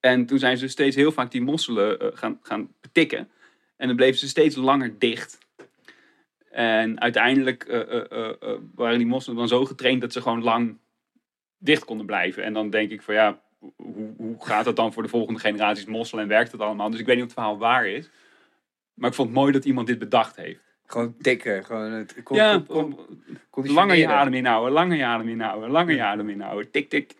En 0.00 0.26
toen 0.26 0.38
zijn 0.38 0.58
ze 0.58 0.68
steeds 0.68 0.96
heel 0.96 1.12
vaak 1.12 1.30
die 1.30 1.42
mosselen 1.42 2.00
eh, 2.00 2.08
gaan, 2.14 2.38
gaan 2.42 2.74
betikken. 2.80 3.30
En 3.76 3.86
dan 3.86 3.96
bleven 3.96 4.18
ze 4.18 4.28
steeds 4.28 4.56
langer 4.56 4.98
dicht. 4.98 5.38
En 6.50 7.00
uiteindelijk 7.00 7.64
eh, 7.64 8.58
waren 8.74 8.98
die 8.98 9.06
mosselen 9.06 9.38
dan 9.38 9.48
zo 9.48 9.64
getraind 9.64 10.00
dat 10.00 10.12
ze 10.12 10.22
gewoon 10.22 10.42
lang 10.42 10.78
dicht 11.64 11.84
konden 11.84 12.06
blijven. 12.06 12.42
En 12.44 12.52
dan 12.52 12.70
denk 12.70 12.90
ik 12.90 13.02
van 13.02 13.14
ja, 13.14 13.40
hoe, 13.76 14.14
hoe 14.16 14.36
gaat 14.38 14.64
dat 14.64 14.76
dan 14.76 14.92
voor 14.92 15.02
de 15.02 15.08
volgende 15.08 15.40
generaties 15.40 15.84
mosselen 15.84 16.22
en 16.22 16.28
werkt 16.28 16.50
dat 16.50 16.60
allemaal? 16.60 16.90
Dus 16.90 17.00
ik 17.00 17.06
weet 17.06 17.16
niet 17.16 17.24
of 17.24 17.30
het 17.30 17.38
verhaal 17.40 17.58
waar 17.58 17.86
is. 17.86 18.10
Maar 18.94 19.08
ik 19.08 19.14
vond 19.14 19.28
het 19.28 19.38
mooi 19.38 19.52
dat 19.52 19.64
iemand 19.64 19.86
dit 19.86 19.98
bedacht 19.98 20.36
heeft. 20.36 20.60
Gewoon 20.86 21.14
tikken. 21.18 21.64
Gewoon 21.64 21.92
het, 21.92 22.22
kon, 22.22 22.36
ja, 22.36 22.62
kon- 22.66 22.98
kon- 23.50 23.70
langer 23.70 23.96
je 23.96 24.08
adem 24.08 24.34
inhouden, 24.34 24.72
langer 24.72 24.96
je 24.96 25.04
adem 25.04 25.28
inhouden, 25.28 25.70
langer 25.70 25.94
je 25.94 26.02
adem 26.02 26.28
inhouden. 26.28 26.70
Tik, 26.70 26.88
tik. 26.88 27.14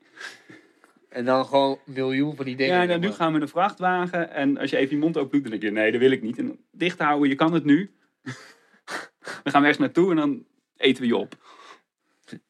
En 1.09 1.25
dan 1.25 1.45
gewoon 1.47 1.79
een 1.87 1.93
miljoen 1.93 2.37
van 2.37 2.45
die 2.45 2.57
dingen. 2.57 2.75
Ja, 2.75 2.83
en 2.83 2.89
dan 2.89 3.01
nu 3.01 3.11
gaan 3.11 3.33
we 3.33 3.41
een 3.41 3.49
vrachtwagen. 3.49 4.31
En 4.31 4.59
als 4.59 4.71
je 4.71 4.77
even 4.77 4.95
je 4.97 5.03
mond 5.03 5.17
open 5.17 5.31
doet, 5.33 5.43
dan 5.43 5.51
denk 5.51 5.63
je, 5.63 5.71
nee, 5.71 5.91
dat 5.93 6.01
wil 6.01 6.11
ik 6.11 6.23
niet. 6.23 6.39
En 6.39 6.59
dicht 6.71 6.99
houden, 6.99 7.29
je 7.29 7.35
kan 7.35 7.53
het 7.53 7.65
nu. 7.65 7.91
dan 9.43 9.53
gaan 9.53 9.61
we 9.61 9.69
ergens 9.69 9.79
naartoe 9.79 10.11
en 10.11 10.17
dan 10.17 10.45
eten 10.77 11.03
we 11.03 11.09
je 11.09 11.17
op. 11.17 11.37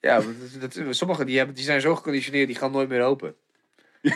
Ja, 0.00 0.22
dat, 0.60 0.72
dat, 0.74 0.96
sommigen 0.96 1.26
die, 1.26 1.36
hebben, 1.36 1.54
die 1.54 1.64
zijn 1.64 1.80
zo 1.80 1.94
geconditioneerd, 1.94 2.46
die 2.46 2.56
gaan 2.56 2.72
nooit 2.72 2.88
meer 2.88 3.02
open. 3.02 3.34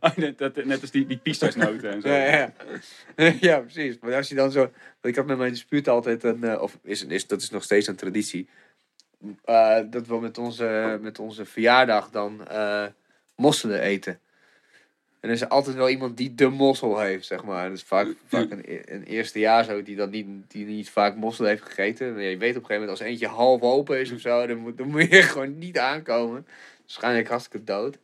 Oh, 0.00 0.16
net, 0.16 0.38
dat, 0.38 0.64
net 0.64 0.80
als 0.80 0.90
die, 0.90 1.06
die 1.06 1.16
pistasnoten 1.16 1.90
en 1.90 2.00
zo. 2.00 2.08
Ja, 2.08 2.24
ja. 2.26 2.52
ja, 3.40 3.58
precies. 3.60 3.98
Maar 4.00 4.14
als 4.14 4.28
je 4.28 4.34
dan 4.34 4.52
zo... 4.52 4.70
Ik 5.02 5.16
had 5.16 5.26
met 5.26 5.38
mijn 5.38 5.50
dispuut 5.52 5.88
altijd 5.88 6.24
een... 6.24 6.44
eh, 6.44 6.62
of 6.62 6.78
is, 6.82 7.04
is, 7.04 7.26
dat 7.26 7.42
is 7.42 7.50
nog 7.50 7.62
steeds 7.62 7.86
een 7.86 7.96
traditie. 7.96 8.48
eh, 9.44 9.80
dat 9.90 10.06
we 10.06 10.20
met 10.20 10.38
onze, 10.38 10.98
met 11.00 11.18
onze 11.18 11.44
verjaardag 11.44 12.10
dan 12.10 12.48
eh, 12.48 12.86
mosselen 13.36 13.80
eten. 13.80 14.20
En 15.22 15.28
er 15.28 15.34
is 15.34 15.48
altijd 15.48 15.76
wel 15.76 15.88
iemand 15.88 16.16
die 16.16 16.34
de 16.34 16.48
mossel 16.48 17.00
heeft, 17.00 17.26
zeg 17.26 17.44
maar. 17.44 17.68
Dat 17.68 17.76
is 17.76 17.82
vaak, 17.82 18.06
vaak 18.26 18.50
een, 18.50 18.62
e- 18.64 18.82
een 18.84 19.02
eerste 19.02 19.38
jaar 19.38 19.64
zo, 19.64 19.82
die 19.82 19.96
dan 19.96 20.10
niet, 20.10 20.26
die 20.48 20.66
niet 20.66 20.90
vaak 20.90 21.16
mossel 21.16 21.44
heeft 21.44 21.62
gegeten. 21.62 22.12
Maar 22.14 22.22
je 22.22 22.36
weet 22.36 22.56
op 22.56 22.62
een 22.62 22.66
gegeven 22.66 22.80
moment, 22.80 22.90
als 23.00 23.08
eentje 23.08 23.26
half 23.26 23.60
open 23.60 24.00
is 24.00 24.12
of 24.12 24.20
zo, 24.20 24.46
dan 24.46 24.56
moet, 24.56 24.76
dan 24.78 24.88
moet 24.88 25.10
je 25.10 25.22
gewoon 25.32 25.58
niet 25.58 25.78
aankomen. 25.78 26.46
Waarschijnlijk 26.80 27.28
hartstikke 27.28 27.64
dood. 27.66 27.98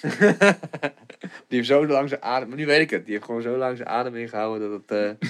die 1.48 1.58
heeft 1.58 1.66
zo 1.66 1.86
lang 1.86 2.08
zijn 2.08 2.22
adem, 2.22 2.48
maar 2.48 2.56
nu 2.56 2.66
weet 2.66 2.80
ik 2.80 2.90
het, 2.90 3.04
die 3.04 3.14
heeft 3.14 3.26
gewoon 3.26 3.42
zo 3.42 3.56
lang 3.56 3.76
zijn 3.76 3.88
adem 3.88 4.16
ingehouden 4.16 4.70
dat 4.70 4.80
het, 4.80 5.20
eh, 5.20 5.28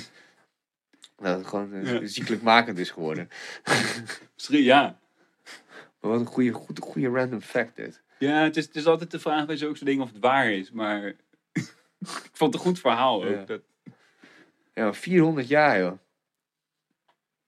dat 1.27 1.39
het 1.39 1.47
gewoon 1.47 1.85
Ja. 1.85 2.07
ziekelijkmakend 2.07 2.79
is 2.79 2.91
geworden. 2.91 3.29
Misschien, 4.35 4.63
ja. 4.63 4.99
Maar 6.01 6.11
wat 6.11 6.21
een 6.21 6.27
goede, 6.27 6.51
goed, 6.53 6.79
goede 6.79 7.09
random 7.09 7.41
fact 7.41 7.77
dit. 7.77 8.01
Ja, 8.19 8.43
het 8.43 8.57
is, 8.57 8.65
het 8.65 8.77
is 8.77 8.87
altijd 8.87 9.11
de 9.11 9.19
vraag 9.21 9.47
bij 9.47 9.57
zulke 9.57 9.85
dingen 9.85 10.03
of 10.03 10.13
het 10.13 10.21
waar 10.21 10.53
is. 10.53 10.71
Maar 10.71 11.13
ik 12.29 12.31
vond 12.33 12.53
het 12.53 12.63
een 12.63 12.69
goed 12.69 12.81
verhaal 12.81 13.25
ook. 13.25 13.31
Ja. 13.31 13.45
Dat, 13.45 13.63
Ja, 14.75 14.83
maar 14.85 14.95
400 14.95 15.49
jaar, 15.49 15.79
joh. 15.79 15.99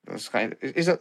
Dat 0.00 0.20
schijnt... 0.20 0.54
Is, 0.58 0.72
is 0.72 0.84
dat... 0.84 1.00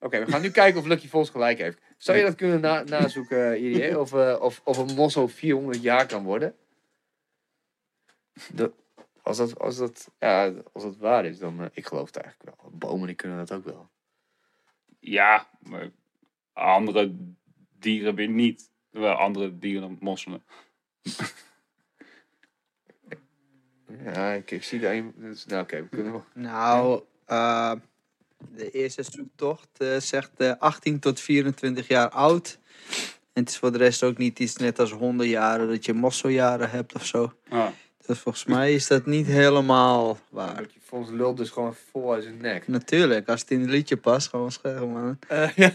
Oké, 0.00 0.24
we 0.24 0.30
gaan 0.30 0.40
nu 0.40 0.50
kijken 0.50 0.80
of 0.80 0.86
Lucky 0.86 1.08
Vos 1.08 1.30
gelijk 1.30 1.58
heeft. 1.58 1.78
Zou 1.96 2.18
je 2.18 2.24
dat 2.24 2.34
kunnen 2.34 2.60
na 2.60 2.82
nazoeken, 2.82 3.52
eh, 3.52 3.78
hè? 3.78 3.96
Of, 3.96 4.12
eh, 4.12 4.36
of, 4.40 4.60
of 4.64 4.78
een 4.78 4.94
mossel 4.94 5.28
400 5.28 5.82
jaar 5.82 6.06
kan 6.06 6.24
worden? 6.24 6.56
Dat, 8.52 8.72
als, 9.22 9.36
dat, 9.36 9.58
als, 9.58 9.76
dat, 9.76 10.10
ja, 10.18 10.52
als 10.72 10.82
dat 10.82 10.96
waar 10.96 11.24
is, 11.24 11.38
dan... 11.38 11.60
eh, 11.60 11.66
ik 11.72 11.86
geloof 11.86 12.06
het 12.06 12.16
eigenlijk 12.16 12.60
wel. 12.62 12.70
Bomen 12.70 13.06
die 13.06 13.16
kunnen 13.16 13.38
dat 13.38 13.52
ook 13.52 13.64
wel. 13.64 13.90
ja, 14.98 15.48
maar 15.60 15.90
andere 16.52 17.16
dieren 17.78 18.14
weer 18.14 18.28
niet. 18.28 18.70
Terwijl 18.90 19.14
andere 19.14 19.58
dieren 19.58 19.96
mosselen. 20.00 20.44
Ja, 24.04 24.32
ik, 24.32 24.50
ik 24.50 24.62
zie 24.64 24.80
daar 24.80 24.94
een... 24.94 25.12
dus- 25.16 25.46
Nou, 25.46 25.62
oké, 25.62 25.82
we 25.82 25.88
kunnen 25.88 26.12
wel... 26.12 26.24
Nou, 26.34 27.02
eh, 27.26 27.72
de 28.54 28.70
eerste 28.70 29.02
zoektocht 29.02 29.68
eh, 29.76 29.96
zegt 29.96 30.30
eh, 30.36 30.52
18 30.58 30.98
tot 30.98 31.20
24 31.20 31.88
jaar 31.88 32.08
oud. 32.08 32.58
En 33.32 33.42
het 33.42 33.48
is 33.50 33.56
voor 33.58 33.72
de 33.72 33.78
rest 33.78 34.02
ook 34.02 34.16
niet 34.18 34.38
iets 34.38 34.56
net 34.56 34.78
als 34.78 34.92
hondenjaren 34.92 35.68
dat 35.68 35.84
je 35.84 35.92
mosseljaren 35.92 36.70
hebt 36.70 36.94
of 36.94 37.04
zo. 37.06 37.32
Ah, 37.48 37.68
Dus 38.06 38.18
volgens 38.18 38.44
mij 38.44 38.74
is 38.74 38.86
dat 38.86 39.06
niet 39.06 39.26
helemaal 39.26 40.18
waar. 40.30 40.60
Lucky 40.60 40.78
Vos 40.80 41.08
lult 41.10 41.36
dus 41.36 41.50
gewoon 41.50 41.74
vol 41.90 42.12
uit 42.12 42.22
zijn 42.22 42.36
nek. 42.40 42.68
Natuurlijk, 42.68 43.28
als 43.28 43.40
het 43.40 43.50
in 43.50 43.60
het 43.60 43.70
liedje 43.70 43.96
past, 43.96 44.28
gewoon 44.28 44.52
scherm 44.52 44.90
man. 44.90 45.18
ja. 45.28 45.52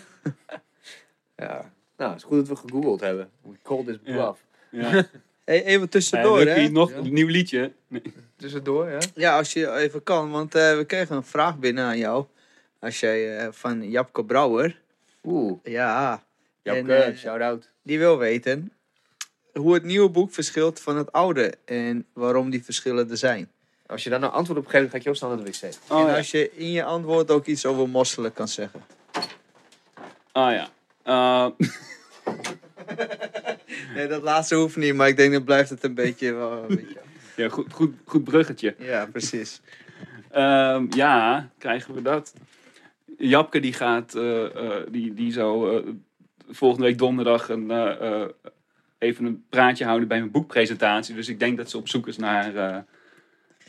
ja. 1.35 1.71
Nou, 1.97 2.11
het 2.11 2.19
is 2.21 2.23
goed 2.23 2.37
dat 2.37 2.47
we 2.47 2.55
gegoogeld 2.67 2.99
hebben. 2.99 3.29
We 3.41 3.55
call 3.63 3.83
this 3.83 3.97
Ja. 4.03 4.13
bluff. 4.13 4.43
ja. 4.71 5.07
Even 5.45 5.89
tussendoor, 5.89 6.37
Lucky, 6.43 6.61
hè? 6.61 6.69
nog 6.69 6.89
Ja. 6.91 6.97
een 6.97 7.13
nieuw 7.13 7.27
liedje. 7.27 7.71
Nee. 7.87 8.01
Tussendoor, 8.37 8.89
ja? 8.89 8.99
Ja, 9.15 9.37
als 9.37 9.53
je 9.53 9.71
even 9.75 10.03
kan, 10.03 10.31
want 10.31 10.55
eh, 10.55 10.77
we 10.77 10.85
kregen 10.85 11.15
een 11.15 11.23
vraag 11.23 11.57
binnen 11.57 11.83
aan 11.85 11.97
jou. 11.97 12.25
Als 12.79 12.99
jij 12.99 13.37
eh, 13.37 13.47
van 13.51 13.89
Japke 13.89 14.25
Brouwer. 14.25 14.81
Oeh. 15.23 15.59
Ja, 15.63 16.23
Japke, 16.63 16.93
En, 16.93 17.11
eh, 17.11 17.17
shout-out. 17.17 17.69
die 17.83 17.99
wil 17.99 18.17
weten 18.17 18.71
hoe 19.53 19.73
het 19.73 19.83
nieuwe 19.83 20.09
boek 20.09 20.33
verschilt 20.33 20.79
van 20.79 20.97
het 20.97 21.11
oude 21.11 21.53
en 21.65 22.05
waarom 22.13 22.49
die 22.49 22.63
verschillen 22.63 23.09
er 23.09 23.17
zijn. 23.17 23.51
Als 23.85 24.03
je 24.03 24.09
daar 24.09 24.19
nou 24.19 24.33
antwoord 24.33 24.59
op 24.59 24.67
geeft, 24.67 24.89
ga 24.89 24.97
ik 24.97 25.03
heel 25.03 25.15
snel 25.15 25.29
naar 25.35 25.43
de 25.45 25.51
wc. 25.51 25.73
Oh, 25.89 25.99
en 25.99 26.05
ja. 26.07 26.17
als 26.17 26.31
je 26.31 26.51
in 26.55 26.71
je 26.71 26.83
antwoord 26.83 27.31
ook 27.31 27.45
iets 27.45 27.65
over 27.65 27.89
mosselen 27.89 28.33
kan 28.33 28.47
zeggen. 28.47 28.81
Ah 30.31 30.51
ja. 30.53 30.69
Eh, 31.03 31.47
Nee, 33.95 34.07
dat 34.07 34.21
laatste 34.21 34.55
hoeft 34.55 34.75
niet, 34.75 34.93
maar 34.93 35.07
ik 35.07 35.17
denk 35.17 35.33
dat 35.33 35.45
blijft 35.45 35.69
het 35.69 35.83
een 35.83 35.93
beetje... 35.93 36.33
wel 36.33 36.65
een 36.69 36.75
beetje- 36.75 36.99
ja, 37.35 37.49
goed, 37.49 37.73
goed, 37.73 37.93
goed 38.05 38.23
bruggetje. 38.23 38.75
Ja, 38.79 39.05
precies. 39.05 39.61
Ehm, 40.31 40.85
ja, 40.89 41.49
krijgen 41.57 41.93
we 41.93 42.01
dat. 42.01 42.33
Japke 43.17 43.59
die 43.59 43.73
gaat, 43.73 44.15
eh, 44.15 44.45
eh, 44.55 44.83
die, 44.89 45.13
die 45.13 45.31
zou 45.31 45.77
eh, 45.77 45.91
volgende 46.49 46.87
week 46.87 46.97
donderdag 46.97 47.49
een, 47.49 47.71
even 48.97 49.25
een 49.25 49.43
praatje 49.49 49.85
houden 49.85 50.07
bij 50.07 50.19
mijn 50.19 50.31
boekpresentatie. 50.31 51.15
Dus 51.15 51.29
ik 51.29 51.39
denk 51.39 51.57
dat 51.57 51.69
ze 51.69 51.77
op 51.77 51.87
zoek 51.87 52.07
is 52.07 52.17
naar, 52.17 52.53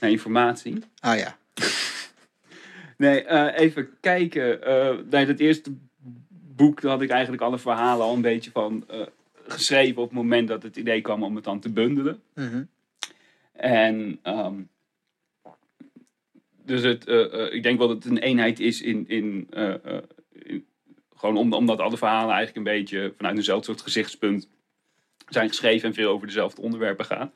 naar 0.01 0.11
informatie. 0.11 0.85
Ah 0.99 1.19
ja. 1.19 1.36
Nee, 2.97 3.28
even 3.55 3.89
kijken. 4.01 4.61
bij 5.11 5.24
het 5.24 5.40
eerste 5.40 5.73
boek 6.57 6.82
had 6.82 7.03
ik 7.03 7.11
eigenlijk 7.11 7.43
alle 7.43 7.59
verhalen 7.59 8.07
al 8.07 8.15
een 8.15 8.20
beetje 8.20 8.51
van 8.51 8.86
geschreven 9.52 10.02
op 10.02 10.08
het 10.08 10.18
moment 10.18 10.48
dat 10.48 10.62
het 10.62 10.76
idee 10.76 11.00
kwam 11.00 11.22
om 11.22 11.34
het 11.34 11.44
dan 11.44 11.60
te 11.60 11.72
bundelen. 11.72 12.22
Mhm. 12.34 12.64
En 13.52 14.18
ehm, 14.22 14.54
dus 16.64 16.82
het, 16.82 17.06
eh, 17.06 17.46
eh, 17.46 17.54
ik 17.54 17.62
denk 17.62 17.78
wel 17.78 17.88
dat 17.88 18.02
het 18.02 18.12
een 18.12 18.18
eenheid 18.18 18.60
is 18.60 18.80
in, 18.82 19.08
in, 19.08 19.46
eh, 19.50 19.74
in- 20.32 20.66
gewoon 21.16 21.36
om, 21.36 21.52
omdat 21.52 21.78
alle 21.78 21.96
verhalen 21.96 22.34
eigenlijk 22.34 22.56
een 22.56 22.74
beetje 22.74 23.14
vanuit 23.16 23.36
eenzelfde 23.36 23.64
soort 23.64 23.80
gezichtspunt 23.80 24.48
zijn 25.28 25.48
geschreven 25.48 25.88
en 25.88 25.94
veel 25.94 26.10
over 26.10 26.26
dezelfde 26.26 26.62
onderwerpen 26.62 27.04
gaan. 27.04 27.32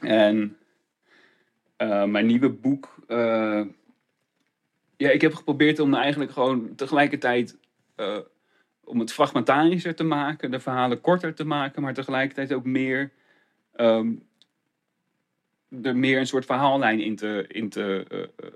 En 0.00 0.56
mijn 2.10 2.26
nieuwe 2.26 2.48
boek, 2.48 2.96
ja, 4.96 5.10
ik 5.10 5.20
heb 5.20 5.34
geprobeerd 5.34 5.78
om 5.78 5.94
eigenlijk 5.94 6.30
gewoon 6.30 6.74
tegelijkertijd 6.74 7.56
om 8.88 8.98
het 8.98 9.12
fragmentarischer 9.12 9.94
te 9.94 10.04
maken, 10.04 10.50
de 10.50 10.60
verhalen 10.60 11.00
korter 11.00 11.34
te 11.34 11.44
maken, 11.44 11.82
maar 11.82 11.94
tegelijkertijd 11.94 12.52
ook 12.52 12.64
meer 12.64 13.12
ehm, 13.74 14.10
er 15.82 15.96
meer 15.96 16.18
een 16.18 16.26
soort 16.26 16.44
verhaallijn 16.44 17.00
in 17.00 17.16
te, 17.16 17.44
in 17.48 17.68
te, 17.68 18.04
eh, 18.08 18.22
eh, 18.22 18.52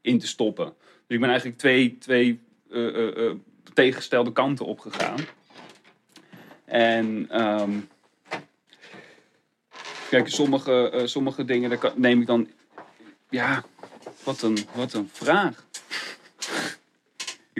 in 0.00 0.18
te 0.18 0.26
stoppen. 0.26 0.64
Dus 0.66 1.16
ik 1.16 1.20
ben 1.20 1.28
eigenlijk 1.28 1.58
twee, 1.58 1.98
twee 1.98 2.40
eh, 2.70 3.30
tegengestelde 3.74 4.32
kanten 4.32 4.66
opgegaan. 4.66 5.18
En 6.64 7.26
ehm, 7.30 7.70
kijk, 10.10 10.28
sommige, 10.28 11.02
sommige 11.04 11.44
dingen 11.44 11.70
daar 11.70 11.92
neem 11.94 12.20
ik 12.20 12.26
dan. 12.26 12.48
Ja, 13.30 13.64
wat 14.24 14.42
een, 14.42 14.58
wat 14.74 14.92
een 14.92 15.08
vraag. 15.12 15.68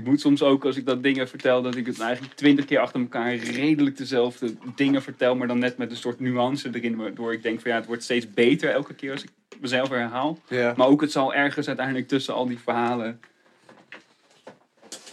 Ik 0.01 0.07
moet 0.07 0.21
soms 0.21 0.43
ook, 0.43 0.65
als 0.65 0.77
ik 0.77 0.87
dat 0.87 1.03
dingen 1.03 1.29
vertel, 1.29 1.63
dat 1.63 1.77
ik 1.77 1.87
het 1.87 2.01
eigenlijk 2.01 2.35
twintig 2.35 2.65
keer 2.65 2.79
achter 2.79 3.01
elkaar 3.01 3.35
redelijk 3.35 3.97
dezelfde 3.97 4.55
dingen 4.75 5.03
vertel, 5.03 5.37
maar 5.37 5.49
dan 5.49 5.59
net 5.59 5.77
met 5.77 5.91
een 5.91 5.97
soort 5.97 6.21
nuance 6.21 6.71
erin, 6.73 6.97
waardoor 6.97 7.33
ik 7.33 7.43
denk 7.43 7.61
van 7.61 7.71
ja, 7.71 7.77
het 7.77 7.87
wordt 7.87 8.03
steeds 8.03 8.31
beter 8.31 8.71
elke 8.71 8.95
keer 8.95 9.13
als 9.13 9.23
ik 9.23 9.31
mezelf 9.61 9.89
herhaal. 9.89 10.39
Ja. 10.49 10.75
Maar 10.77 10.87
ook 10.87 11.01
het 11.01 11.13
zal 11.13 11.35
ergens 11.35 11.67
uiteindelijk 11.67 12.09
tussen 12.09 12.35
al 12.35 12.47
die 12.47 12.59
verhalen 12.59 13.21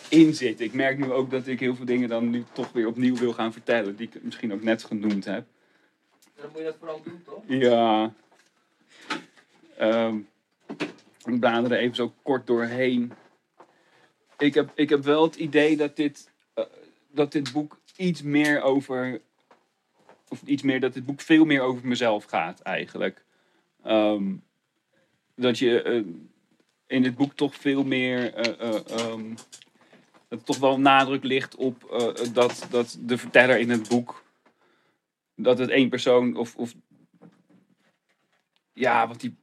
in 0.09 0.33
zitten. 0.33 0.65
Ik 0.65 0.73
merk 0.73 0.97
nu 0.97 1.11
ook 1.11 1.31
dat 1.31 1.47
ik 1.47 1.59
heel 1.59 1.75
veel 1.75 1.85
dingen 1.85 2.09
dan 2.09 2.29
nu 2.29 2.43
toch 2.51 2.71
weer 2.71 2.87
opnieuw 2.87 3.15
wil 3.15 3.33
gaan 3.33 3.53
vertellen, 3.53 3.95
die 3.95 4.09
ik 4.11 4.23
misschien 4.23 4.53
ook 4.53 4.63
net 4.63 4.83
genoemd 4.83 5.25
heb. 5.25 5.45
Dan 6.35 6.49
moet 6.51 6.57
je 6.57 6.63
dat 6.63 6.75
vooral 6.79 7.01
doen, 7.03 7.21
toch? 7.25 7.43
Ja. 7.47 8.13
Ehm 9.77 10.15
ik 11.27 11.39
blader 11.39 11.71
er 11.71 11.77
even 11.77 11.95
zo 11.95 12.13
kort 12.21 12.47
doorheen. 12.47 13.11
Ik 14.37 14.53
heb, 14.53 14.71
ik 14.75 14.89
heb 14.89 15.03
wel 15.03 15.23
het 15.23 15.35
idee 15.35 15.77
dat 15.77 15.95
dit, 15.95 16.31
eh, 16.53 16.63
dat 17.11 17.31
dit 17.31 17.51
boek 17.51 17.79
iets 17.95 18.21
meer 18.21 18.61
over. 18.61 19.21
Of 20.29 20.41
iets 20.45 20.61
meer, 20.61 20.79
dat 20.79 20.93
dit 20.93 21.05
boek 21.05 21.21
veel 21.21 21.45
meer 21.45 21.61
over 21.61 21.87
mezelf 21.87 22.23
gaat 22.23 22.59
eigenlijk. 22.61 23.23
Ehm, 23.83 24.33
dat 25.35 25.57
je 25.59 25.81
eh, 25.81 26.03
in 26.87 27.01
dit 27.01 27.15
boek 27.15 27.33
toch 27.33 27.55
veel 27.55 27.83
meer. 27.83 28.33
eh, 28.33 28.75
eh, 28.75 28.89
ehm, 28.89 29.35
dat 30.27 30.45
toch 30.45 30.57
wel 30.57 30.79
nadruk 30.79 31.23
ligt 31.23 31.55
op 31.55 32.05
dat, 32.33 32.67
dat 32.69 32.97
de 32.99 33.17
verteller 33.17 33.59
in 33.59 33.69
het 33.69 33.87
boek. 33.87 34.23
Dat 35.35 35.57
het 35.57 35.69
één 35.69 35.89
persoon 35.89 36.35
of, 36.35 36.55
of 36.55 36.73
ja, 38.73 39.07
wat 39.07 39.19
die, 39.19 39.35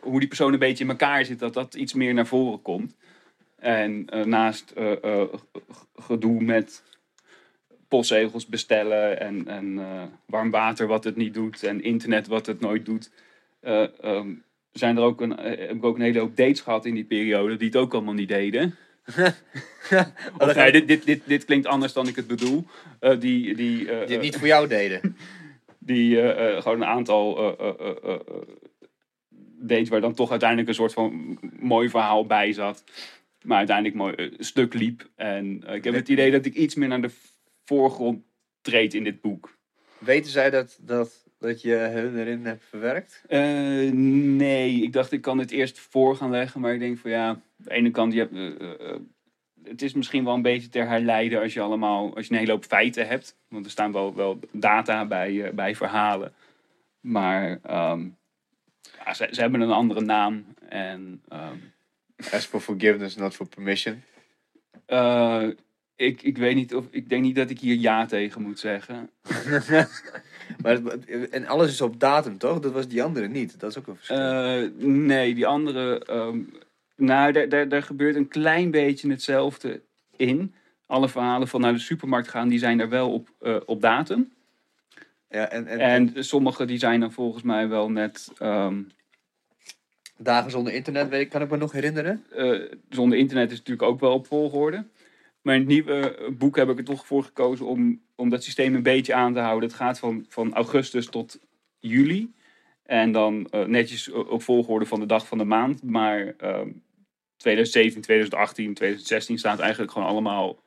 hoe 0.00 0.18
die 0.18 0.28
persoon 0.28 0.52
een 0.52 0.58
beetje 0.58 0.84
in 0.84 0.90
elkaar 0.90 1.24
zit, 1.24 1.38
dat 1.38 1.54
dat 1.54 1.74
iets 1.74 1.92
meer 1.92 2.14
naar 2.14 2.26
voren 2.26 2.62
komt. 2.62 2.96
En 3.60 4.06
eh, 4.06 4.24
naast 4.24 4.70
eh, 4.70 5.04
eh, 5.04 5.28
gedoe 5.96 6.42
met 6.42 6.82
postzegels 7.88 8.46
bestellen 8.46 9.20
en, 9.20 9.48
en 9.48 9.80
warm 10.26 10.50
water 10.50 10.86
wat 10.86 11.04
het 11.04 11.16
niet 11.16 11.34
doet 11.34 11.62
en 11.62 11.82
internet 11.82 12.26
wat 12.26 12.46
het 12.46 12.60
nooit 12.60 12.84
doet, 12.84 13.10
eh, 13.60 13.86
ehm, 14.00 14.28
zijn 14.72 14.96
er 14.96 15.02
ook 15.02 15.20
een, 15.20 15.30
heb 15.40 15.70
ik 15.70 15.84
ook 15.84 15.96
een 15.96 16.02
hele 16.02 16.18
hoop 16.18 16.36
dates 16.36 16.60
gehad 16.60 16.84
in 16.84 16.94
die 16.94 17.04
periode 17.04 17.56
die 17.56 17.66
het 17.66 17.76
ook 17.76 17.92
allemaal 17.92 18.14
niet 18.14 18.28
deden. 18.28 18.76
Of, 20.38 20.54
nee, 20.54 20.72
dit, 20.72 20.88
dit, 20.88 21.04
dit, 21.04 21.22
dit 21.26 21.44
klinkt 21.44 21.66
anders 21.66 21.92
dan 21.92 22.08
ik 22.08 22.16
het 22.16 22.26
bedoel. 22.26 22.66
Die, 23.00 23.54
die, 23.54 23.54
Die 23.54 23.86
het 23.86 24.20
niet 24.20 24.36
voor 24.36 24.46
jou 24.46 24.68
deden. 24.68 25.16
die 25.78 26.16
gewoon 26.62 26.80
een 26.80 26.88
aantal 26.88 27.56
dates 29.60 29.88
waar 29.88 30.00
dan 30.00 30.14
toch 30.14 30.30
uiteindelijk 30.30 30.68
een 30.68 30.74
soort 30.74 30.92
van 30.92 31.38
mooi 31.60 31.88
verhaal 31.88 32.26
bij 32.26 32.52
zat. 32.52 32.84
Maar 33.44 33.58
uiteindelijk 33.58 33.96
mooi 33.96 34.14
eh, 34.14 34.28
stuk 34.38 34.74
liep. 34.74 35.08
En 35.16 35.62
eh, 35.66 35.74
ik 35.74 35.84
heb 35.84 35.94
het 35.94 36.08
idee 36.08 36.30
dat 36.30 36.44
ik 36.44 36.54
iets 36.54 36.74
meer 36.74 36.88
naar 36.88 37.02
de 37.02 37.10
voorgrond 37.64 38.22
treed 38.60 38.94
in 38.94 39.04
dit 39.04 39.20
boek. 39.20 39.58
Weten 39.98 40.30
zij 40.30 40.50
dat, 40.50 40.78
dat, 40.80 41.26
dat 41.38 41.62
je 41.62 41.74
hun 41.74 42.18
erin 42.18 42.44
hebt 42.44 42.64
verwerkt? 42.64 43.24
Eh, 43.28 43.40
nee, 43.92 44.82
ik 44.82 44.92
dacht 44.92 45.12
ik 45.12 45.20
kan 45.20 45.38
het 45.38 45.50
eerst 45.50 45.78
voor 45.78 46.16
gaan 46.16 46.30
leggen. 46.30 46.60
Maar 46.60 46.74
ik 46.74 46.80
denk 46.80 46.98
van 46.98 47.10
ja, 47.10 47.28
aan 47.28 47.42
de 47.56 47.70
ene 47.70 47.90
kant, 47.90 48.12
je 48.12 48.18
hebt, 48.18 48.58
het 49.64 49.82
is 49.82 49.94
misschien 49.94 50.24
wel 50.24 50.34
een 50.34 50.42
beetje 50.42 50.68
te 50.68 50.78
herleiden 50.78 51.40
als 51.40 51.52
je 51.52 51.60
allemaal, 51.60 52.16
als 52.16 52.26
je 52.26 52.32
een 52.32 52.38
hele 52.38 52.52
hoop 52.52 52.64
feiten 52.64 53.06
hebt. 53.06 53.36
Want 53.48 53.64
er 53.64 53.70
staan 53.70 53.92
wel, 53.92 54.14
wel 54.14 54.38
data 54.52 55.06
bij, 55.06 55.54
bij 55.54 55.74
verhalen. 55.74 56.32
Maar 57.00 57.58
ehm, 57.62 58.08
ja, 59.04 59.14
ze, 59.14 59.28
ze 59.30 59.40
hebben 59.40 59.60
een 59.60 59.70
andere 59.70 60.00
naam. 60.00 60.44
En 60.68 61.22
ehm, 61.28 61.56
As 62.32 62.44
for 62.46 62.60
forgiveness, 62.60 63.16
not 63.16 63.34
for 63.34 63.48
permission. 63.48 64.02
eh, 64.86 65.48
ik, 65.96 66.22
ik 66.22 66.38
weet 66.38 66.54
niet 66.54 66.74
of, 66.74 66.84
ik 66.90 67.08
denk 67.08 67.22
niet 67.22 67.34
dat 67.36 67.50
ik 67.50 67.58
hier 67.58 67.74
ja 67.76 68.06
tegen 68.06 68.42
moet 68.42 68.58
zeggen. 68.58 69.10
maar, 70.62 70.72
het- 70.72 71.28
en 71.30 71.46
alles 71.46 71.70
is 71.70 71.80
op 71.80 72.00
datum, 72.00 72.38
toch? 72.38 72.60
Dat 72.60 72.72
was 72.72 72.88
die 72.88 73.02
andere 73.02 73.28
niet. 73.28 73.60
Dat 73.60 73.70
is 73.70 73.78
ook 73.78 73.86
een 73.86 73.96
verschil. 73.96 74.16
Eh, 74.16 74.68
nee, 74.86 75.34
die 75.34 75.46
andere. 75.46 76.04
ehm, 76.04 76.38
nou, 76.96 77.32
daar, 77.32 77.48
daar, 77.48 77.68
daar 77.68 77.82
gebeurt 77.82 78.16
een 78.16 78.28
klein 78.28 78.70
beetje 78.70 79.10
hetzelfde 79.10 79.80
in. 80.16 80.54
Alle 80.86 81.08
verhalen 81.08 81.48
van 81.48 81.60
naar 81.60 81.72
de 81.72 81.78
supermarkt 81.78 82.28
gaan, 82.28 82.48
die 82.48 82.58
zijn 82.58 82.80
er 82.80 82.88
wel 82.88 83.12
op, 83.12 83.28
eh, 83.40 83.56
op 83.66 83.80
datum. 83.80 84.32
ja, 85.28 85.48
en, 85.50 85.66
en, 85.66 85.78
En 86.14 86.24
sommige 86.24 86.64
die 86.64 86.78
zijn 86.78 87.00
dan 87.00 87.12
volgens 87.12 87.42
mij 87.42 87.68
wel 87.68 87.90
net. 87.90 88.28
ehm, 88.38 88.82
dagen 90.22 90.50
zonder 90.50 90.72
internet, 90.72 91.08
weet 91.08 91.20
ik, 91.20 91.28
kan 91.28 91.42
ik 91.42 91.50
me 91.50 91.56
nog 91.56 91.72
herinneren. 91.72 92.24
eh, 92.30 92.60
zonder 92.88 93.18
internet 93.18 93.50
is 93.50 93.58
natuurlijk 93.58 93.88
ook 93.88 94.00
wel 94.00 94.12
op 94.12 94.26
volgorde. 94.26 94.84
Maar 95.42 95.54
in 95.54 95.60
het 95.60 95.70
nieuwe 95.70 96.16
eh, 96.16 96.30
boek 96.32 96.56
heb 96.56 96.68
ik 96.68 96.78
er 96.78 96.84
toch 96.84 97.06
voor 97.06 97.24
gekozen 97.24 97.66
om, 97.66 98.02
om 98.14 98.28
dat 98.28 98.44
systeem 98.44 98.74
een 98.74 98.82
beetje 98.82 99.14
aan 99.14 99.32
te 99.34 99.40
houden. 99.40 99.68
Het 99.68 99.78
gaat 99.78 99.98
van, 99.98 100.24
van 100.28 100.54
augustus 100.54 101.06
tot 101.06 101.38
juli. 101.78 102.32
En 102.82 103.12
dan 103.12 103.46
eh, 103.50 103.64
netjes 103.64 104.10
op 104.10 104.42
volgorde 104.42 104.86
van 104.86 105.00
de 105.00 105.06
dag 105.06 105.26
van 105.26 105.38
de 105.38 105.44
maand. 105.44 105.82
Maar 105.82 106.34
ehm 106.38 106.68
2017, 107.36 108.02
2018, 108.02 108.74
2016 108.74 109.38
staat 109.38 109.58
eigenlijk 109.58 109.92
gewoon 109.92 110.08
allemaal 110.08 110.62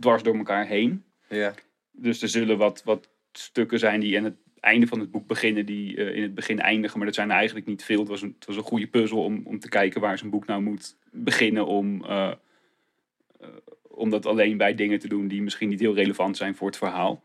dwars 0.00 0.22
door 0.22 0.36
elkaar 0.36 0.66
heen. 0.66 1.04
Ja. 1.28 1.54
Dus 1.92 2.22
er 2.22 2.28
zullen 2.28 2.58
wat, 2.58 2.82
wat 2.84 3.08
stukken 3.32 3.78
zijn 3.78 4.00
die 4.00 4.18
aan 4.18 4.24
het 4.24 4.36
einde 4.60 4.86
van 4.86 5.00
het 5.00 5.10
boek 5.10 5.26
beginnen, 5.26 5.66
die 5.66 5.96
eh, 5.96 6.16
in 6.16 6.22
het 6.22 6.34
begin 6.34 6.60
eindigen. 6.60 6.96
Maar 6.96 7.06
dat 7.06 7.16
zijn 7.16 7.30
eigenlijk 7.30 7.66
niet 7.66 7.84
veel. 7.84 7.98
Het 7.98 8.08
was 8.08 8.22
een, 8.22 8.34
het 8.38 8.46
was 8.46 8.56
een 8.56 8.62
goede 8.62 8.86
puzzel 8.86 9.24
om, 9.24 9.40
om 9.44 9.58
te 9.58 9.68
kijken 9.68 10.00
waar 10.00 10.18
zo'n 10.18 10.30
boek 10.30 10.46
nou 10.46 10.62
moet 10.62 10.96
beginnen. 11.10 11.66
Om, 11.66 12.04
eh, 12.04 12.32
eh, 13.40 13.48
om 13.82 14.10
dat 14.10 14.26
alleen 14.26 14.56
bij 14.56 14.74
dingen 14.74 14.98
te 14.98 15.08
doen 15.08 15.28
die 15.28 15.42
misschien 15.42 15.68
niet 15.68 15.80
heel 15.80 15.94
relevant 15.94 16.36
zijn 16.36 16.54
voor 16.54 16.66
het 16.66 16.76
verhaal. 16.76 17.22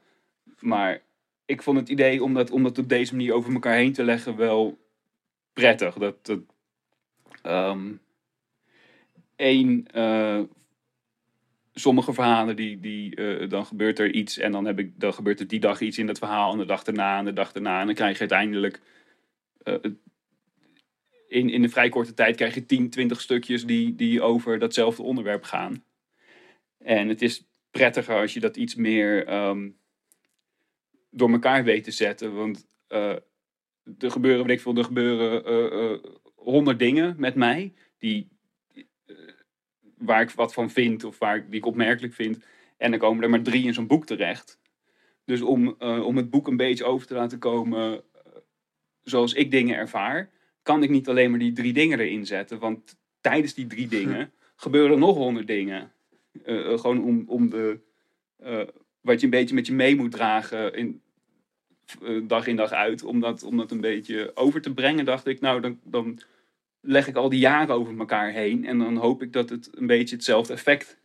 Maar 0.60 1.02
ik 1.46 1.62
vond 1.62 1.78
het 1.78 1.90
idee 1.90 2.24
om 2.24 2.34
dat, 2.34 2.52
om 2.52 2.64
dat 2.64 2.78
op 2.78 2.90
deze 2.90 3.16
manier 3.16 3.34
over 3.34 3.54
elkaar 3.54 3.76
heen 3.76 3.94
te 3.94 4.04
leggen 4.04 4.36
wel 4.36 4.78
prettig. 5.54 5.96
Dat, 5.96 6.26
dat 6.26 6.40
eh, 7.42 7.78
sommige 11.74 12.14
verhalen, 12.14 12.56
die, 12.56 12.80
die, 12.80 13.16
eh, 13.16 13.50
dan 13.50 13.66
gebeurt 13.66 14.00
er 14.00 14.14
iets 14.14 14.38
en 14.38 14.52
dan, 14.52 14.66
heb 14.66 14.80
ik, 14.80 15.00
dan 15.00 15.14
gebeurt 15.14 15.40
er 15.40 15.48
die 15.48 15.60
dag 15.60 15.82
iets 15.82 15.98
in 15.98 16.08
dat 16.08 16.18
verhaal 16.18 16.52
en 16.52 16.58
de 16.58 16.66
dag 16.66 16.84
daarna 16.84 17.18
en 17.18 17.26
de 17.26 17.34
dag 17.34 17.52
daarna. 17.52 17.80
En 17.80 17.86
dan 17.86 17.96
krijg 17.96 18.14
je 18.14 18.20
uiteindelijk 18.20 18.82
eh, 19.64 19.76
in, 21.28 21.50
in 21.50 21.64
een 21.64 21.70
vrij 21.70 21.90
korte 21.90 22.14
tijd 22.14 22.36
krijg 22.36 22.54
je 22.54 22.66
10, 22.66 22.90
20 22.90 23.22
stukjes 23.22 23.66
die, 23.66 23.96
die 23.96 24.22
over 24.22 24.60
datzelfde 24.60 25.04
onderwerp 25.04 25.44
gaan. 25.44 25.84
En 26.78 27.08
het 27.08 27.22
is 27.22 27.48
prettiger 27.72 28.16
als 28.16 28.34
je 28.34 28.40
dat 28.40 28.58
iets 28.58 28.76
meer 28.76 29.28
ehm, 29.28 29.70
door 31.10 31.32
elkaar 31.32 31.64
weet 31.64 31.84
te 31.84 31.92
zetten. 31.92 32.36
Want 32.36 32.68
eh, 32.88 33.16
er 34.00 34.12
gebeuren, 34.12 34.46
weet 34.46 34.56
ik 34.56 34.62
veel, 34.62 34.76
er 34.76 34.84
gebeuren 34.84 35.46
eh, 35.46 35.92
eh, 35.92 36.00
honderd 36.36 36.80
dingen 36.80 37.16
met 37.18 37.36
mij 37.36 37.74
die, 37.98 38.28
eh, 38.28 38.41
waar 40.02 40.22
ik 40.22 40.32
wat 40.32 40.54
van 40.54 40.70
vind 40.70 41.04
of 41.04 41.18
waar 41.18 41.36
ik, 41.36 41.44
die 41.50 41.60
ik 41.60 41.66
opmerkelijk 41.66 42.14
vind. 42.14 42.46
En 42.78 42.92
dan 42.92 43.00
komen 43.00 43.24
er 43.24 43.30
maar 43.30 43.42
drie 43.42 43.66
in 43.66 43.74
zo'n 43.74 43.88
boek 43.88 44.06
terecht. 44.06 44.60
Dus 45.26 45.42
om, 45.42 45.76
eh, 45.80 46.06
om 46.06 46.18
het 46.18 46.30
boek 46.30 46.48
een 46.48 46.58
beetje 46.58 46.84
over 46.84 47.08
te 47.08 47.14
laten 47.14 47.40
komen 47.40 47.94
eh, 47.94 48.32
zoals 49.04 49.34
ik 49.34 49.52
dingen 49.52 49.76
ervaar, 49.76 50.30
kan 50.64 50.84
ik 50.84 50.90
niet 50.90 51.10
alleen 51.10 51.30
maar 51.30 51.40
die 51.40 51.54
drie 51.54 51.74
dingen 51.74 52.00
erin 52.00 52.26
zetten. 52.26 52.60
Want 52.60 52.98
tijdens 53.22 53.54
die 53.54 53.68
drie 53.68 53.88
dingen 53.98 54.32
gebeuren 54.56 54.92
er 54.92 54.98
nog 54.98 55.16
honderd 55.16 55.48
dingen. 55.48 55.92
Eh, 56.46 56.80
gewoon 56.80 57.04
om, 57.04 57.24
om 57.28 57.50
de, 57.50 57.80
wat 59.02 59.20
je 59.20 59.26
een 59.26 59.30
beetje 59.30 59.56
met 59.56 59.68
je 59.68 59.74
mee 59.74 59.96
moet 59.96 60.12
dragen 60.12 60.74
in, 60.74 61.02
dag 62.24 62.48
in 62.48 62.56
dag 62.56 62.72
uit. 62.72 63.04
Om 63.04 63.20
dat, 63.20 63.44
om 63.44 63.58
dat 63.58 63.72
een 63.72 63.82
beetje 63.82 64.32
over 64.36 64.62
te 64.62 64.74
brengen, 64.74 65.06
dacht 65.06 65.28
ik, 65.28 65.40
nou 65.40 65.62
dan, 65.62 65.80
dan 65.84 66.20
leg 66.82 67.08
ik 67.08 67.16
al 67.16 67.30
die 67.30 67.40
jaren 67.40 67.76
over 67.76 68.00
elkaar 68.00 68.32
heen. 68.32 68.66
En 68.66 68.78
dan 68.78 68.98
hoop 68.98 69.22
ik 69.22 69.34
dat 69.34 69.50
het 69.50 69.70
een 69.72 69.88
beetje 69.88 70.16
hetzelfde 70.16 70.54
effect 70.54 70.98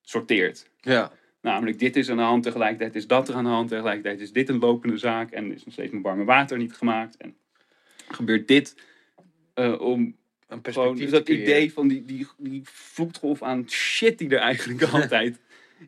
sorteert. 0.00 0.70
Ja. 0.80 1.12
Namelijk, 1.40 1.78
dit 1.78 1.96
is 1.96 2.10
aan 2.10 2.16
de 2.16 2.22
hand, 2.22 2.42
tegelijkertijd 2.42 2.94
is 2.94 3.06
dat 3.06 3.28
er 3.28 3.34
aan 3.34 3.44
de 3.44 3.50
hand, 3.50 3.68
tegelijkertijd 3.68 4.20
is 4.20 4.32
dit 4.32 4.48
een 4.48 4.58
lopende 4.58 4.96
zaak 4.96 5.30
en 5.30 5.52
is 5.52 5.64
nog 5.64 5.72
steeds 5.72 5.90
mijn 5.90 6.02
warme 6.02 6.24
water 6.24 6.58
niet 6.58 6.72
gemaakt. 6.72 7.16
En 7.16 7.36
gebeurt 8.08 8.48
dit 8.48 8.76
eh, 9.54 9.80
om 9.80 10.16
gewoon 10.62 10.96
dus 10.96 11.10
dat 11.10 11.28
idee 11.28 11.72
van 11.72 11.88
die, 11.88 12.04
die, 12.04 12.26
die 12.36 12.60
vloedgolf 12.64 13.42
aan 13.42 13.70
shit 13.70 14.18
die 14.18 14.28
er 14.28 14.38
eigenlijk 14.38 14.82
altijd 14.92 15.40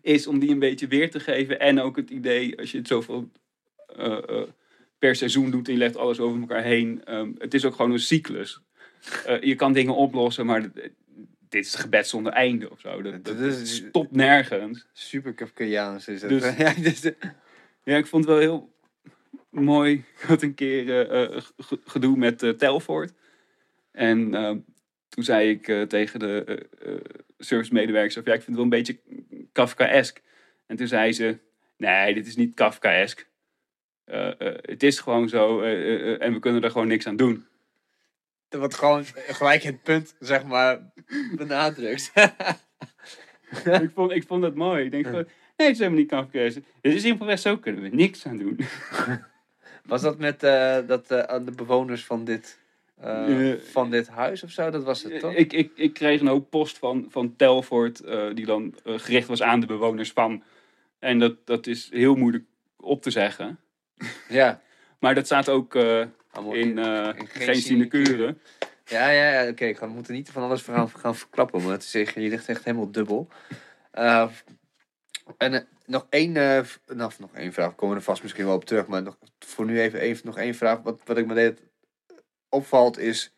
is, 0.03 0.27
om 0.27 0.39
die 0.39 0.51
een 0.51 0.59
beetje 0.59 0.87
weer 0.87 1.11
te 1.11 1.21
geven. 1.21 1.61
En 1.61 1.81
ook 1.81 1.97
het 1.97 2.11
idee, 2.11 2.59
als 2.59 2.71
je 2.71 2.79
het 2.79 2.87
zoveel 2.87 3.31
eh, 3.97 4.29
eh, 4.29 4.49
per 4.99 5.17
seizoen 5.17 5.51
doet 5.51 5.67
en 5.67 5.73
je 5.73 5.79
legt 5.79 5.97
alles 5.97 6.21
over 6.21 6.41
elkaar 6.41 6.63
heen, 6.63 7.05
ehm, 7.05 7.31
het 7.39 7.55
is 7.55 7.65
ook 7.65 7.75
gewoon 7.75 7.91
een 7.91 7.99
cyclus. 7.99 8.61
Eh, 9.27 9.41
je 9.43 9.55
kan 9.55 9.73
dingen 9.73 9.95
oplossen, 9.97 10.47
maar 10.47 10.73
dit- 10.73 10.93
is 11.51 11.75
gebed 11.75 12.07
zonder 12.07 12.33
einde 12.33 12.71
of 12.71 12.81
zo. 12.81 13.03
Dat, 13.03 13.13
dat, 13.13 13.25
Dat 13.25 13.39
is- 13.39 13.59
het 13.59 13.69
stopt 13.69 14.11
nergens. 14.13 14.87
Super 14.93 15.33
Kafkaiaans 15.35 16.09
is 16.09 16.21
het. 16.21 16.31
Dus- 16.31 16.57
ja, 16.65 16.75
dus, 16.75 17.03
Ja, 17.85 17.97
ik 17.97 18.07
vond 18.07 18.25
het 18.25 18.33
wel 18.33 18.43
heel 18.43 18.73
mooi. 19.51 19.93
Ik 19.93 20.21
had 20.27 20.43
een 20.43 20.55
keer 20.55 21.09
eh, 21.11 21.23
eh, 21.37 21.43
ge- 21.59 21.81
gedoe 21.85 22.17
met 22.17 22.43
eh, 22.43 22.51
Telfort. 22.51 23.13
En 23.93 24.31
toen 25.09 25.25
zei 25.25 25.51
ik 25.51 25.89
tegen 25.89 26.19
de 26.19 26.67
uh, 26.85 26.93
uh, 26.93 27.01
servicemedewerker, 27.39 28.23
ja, 28.25 28.33
ik 28.33 28.43
vind 28.43 28.47
het 28.47 28.55
wel 28.55 28.65
een 28.65 28.69
beetje 28.69 28.99
Kafkaesk. 29.53 30.23
En 30.67 30.77
toen 30.77 30.87
zei 30.87 31.13
ze, 31.13 31.39
nee, 31.77 32.15
dit 32.15 32.27
is 32.27 32.37
niet 32.37 32.55
Kafkaesk. 32.55 33.29
het 34.05 34.83
is 34.83 34.99
gewoon 35.01 35.29
zo 35.29 35.61
en 35.61 36.33
we 36.33 36.39
kunnen 36.39 36.63
er 36.63 36.71
gewoon 36.71 36.89
niks 36.89 37.07
aan 37.07 37.17
doen. 37.17 37.47
Wordt 38.59 38.75
gewoon 38.75 39.05
gelijk 39.15 39.63
het 39.63 39.83
punt, 39.83 40.15
zeg 40.21 40.45
maar, 40.45 40.93
benadrukt. 41.37 42.13
ik, 43.83 43.91
vond, 43.95 44.13
ik 44.13 44.27
vond 44.27 44.43
dat 44.43 44.55
mooi. 44.55 44.85
Ik 44.85 44.91
denk 44.91 45.05
van, 45.05 45.15
nee, 45.15 45.27
het 45.57 45.71
is 45.71 45.79
helemaal 45.79 45.99
niet 45.99 46.09
Kafkaesk. 46.09 46.57
Het 46.83 46.95
is 46.95 47.03
simpelweg 47.03 47.39
zo, 47.39 47.57
kunnen 47.57 47.83
we 47.83 47.89
niks 47.89 48.27
aan 48.27 48.39
doen. 48.39 48.61
Was 49.87 50.03
dat 50.03 50.19
met 50.19 50.41
dat, 50.87 51.09
de 51.09 51.53
bewoners 51.57 52.05
van 52.05 52.25
dit 52.25 52.59
uh, 53.05 53.55
van 53.61 53.91
dit 53.91 54.09
huis 54.09 54.43
of 54.43 54.51
zo, 54.51 54.71
dat 54.71 54.85
was 54.85 55.03
het 55.03 55.21
toch? 55.21 55.35
Ik, 55.35 55.53
ik, 55.53 55.71
ik 55.75 55.95
kreeg 55.95 56.21
een 56.21 56.27
hoop 56.27 56.51
post 56.51 56.79
van, 56.79 57.07
van 57.09 57.37
Telfort, 57.37 58.03
die 58.35 58.47
dan 58.47 58.75
gericht 58.85 59.29
was 59.29 59.43
aan 59.43 59.61
de 59.61 59.67
bewoners 59.67 60.13
van. 60.13 60.43
En 60.99 61.19
dat, 61.19 61.47
dat 61.47 61.67
is 61.67 61.89
heel 61.91 62.15
moeilijk 62.15 62.45
op 62.77 63.03
te 63.03 63.11
zeggen. 63.11 63.59
Ja. 64.29 64.61
maar 65.01 65.15
dat 65.15 65.27
staat 65.27 65.49
ook 65.49 65.75
in, 66.35 66.52
in, 66.55 66.78
in, 67.16 67.27
geen 67.27 67.56
sinecure. 67.56 68.36
Ja, 68.85 69.09
ja, 69.09 69.31
ja 69.31 69.40
oké. 69.40 69.51
Okay, 69.51 69.89
we 69.89 69.94
moeten 69.94 70.15
niet 70.15 70.31
van 70.31 70.43
alles 70.43 70.62
gaan, 70.62 70.89
gaan 70.89 71.16
verklappen, 71.16 71.62
maar 71.62 71.73
het 71.73 71.82
is, 71.82 71.93
je 71.93 72.11
ligt 72.15 72.48
echt 72.48 72.65
helemaal 72.65 72.90
dubbel. 72.90 73.28
en 75.39 75.69
nog 75.86 76.06
één, 76.11 76.32
nou, 76.32 77.12
nog 77.19 77.35
één 77.35 77.52
vraag, 77.52 77.74
komen 77.74 77.94
we 77.94 78.01
er 78.01 78.06
vast 78.06 78.23
misschien 78.23 78.44
wel 78.44 78.55
op 78.55 78.65
terug, 78.65 78.86
maar 78.86 79.02
nog, 79.02 79.19
voor 79.39 79.65
nu 79.65 79.81
even, 79.81 80.01
even 80.01 80.27
nog 80.27 80.39
één 80.39 80.55
vraag. 80.55 80.82
Wat, 80.82 81.01
wat 81.05 81.19
ik 81.19 81.27
me 81.27 81.35
deed 81.35 81.62
opvalt 82.48 82.98
is 82.98 83.35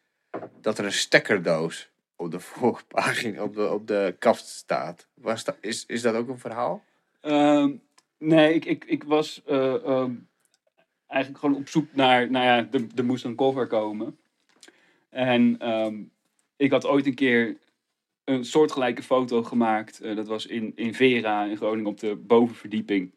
dat 0.60 0.78
er 0.78 0.84
een 0.84 0.92
stekkerdoos 0.92 1.90
op 2.16 2.30
de 2.30 2.40
voorpagina, 2.50 3.42
op 3.42 3.54
de, 3.54 3.70
op 3.70 3.86
de 3.86 4.16
kaft 4.18 4.46
staat. 4.46 5.08
Was 5.14 5.44
dat, 5.44 5.56
is, 5.60 5.86
is 5.86 6.02
dat 6.02 6.14
ook 6.14 6.28
een 6.28 6.38
verhaal? 6.38 6.84
Uh, 7.22 7.66
nee, 8.18 8.54
ik, 8.54 8.64
ik, 8.64 8.84
ik 8.84 9.04
was 9.04 9.42
uh, 9.46 10.04
eigenlijk 11.06 11.40
gewoon 11.40 11.60
op 11.60 11.68
zoek 11.68 11.94
naar, 11.94 12.30
nou 12.30 12.44
ja, 12.44 12.68
er, 12.72 12.86
er 12.94 13.04
moest 13.04 13.24
een 13.24 13.34
cover 13.34 13.66
komen. 13.66 14.18
En 15.08 15.70
um, 15.70 16.10
ik 16.56 16.70
had 16.70 16.86
ooit 16.86 17.06
een 17.06 17.14
keer 17.14 17.56
een 18.24 18.44
soortgelijke 18.44 19.02
foto 19.02 19.42
gemaakt. 19.42 20.04
Uh, 20.04 20.16
dat 20.16 20.26
was 20.26 20.46
in, 20.46 20.72
in 20.74 20.94
Vera 20.94 21.44
in 21.44 21.56
Groningen 21.56 21.90
op 21.90 22.00
de 22.00 22.16
bovenverdieping. 22.16 23.14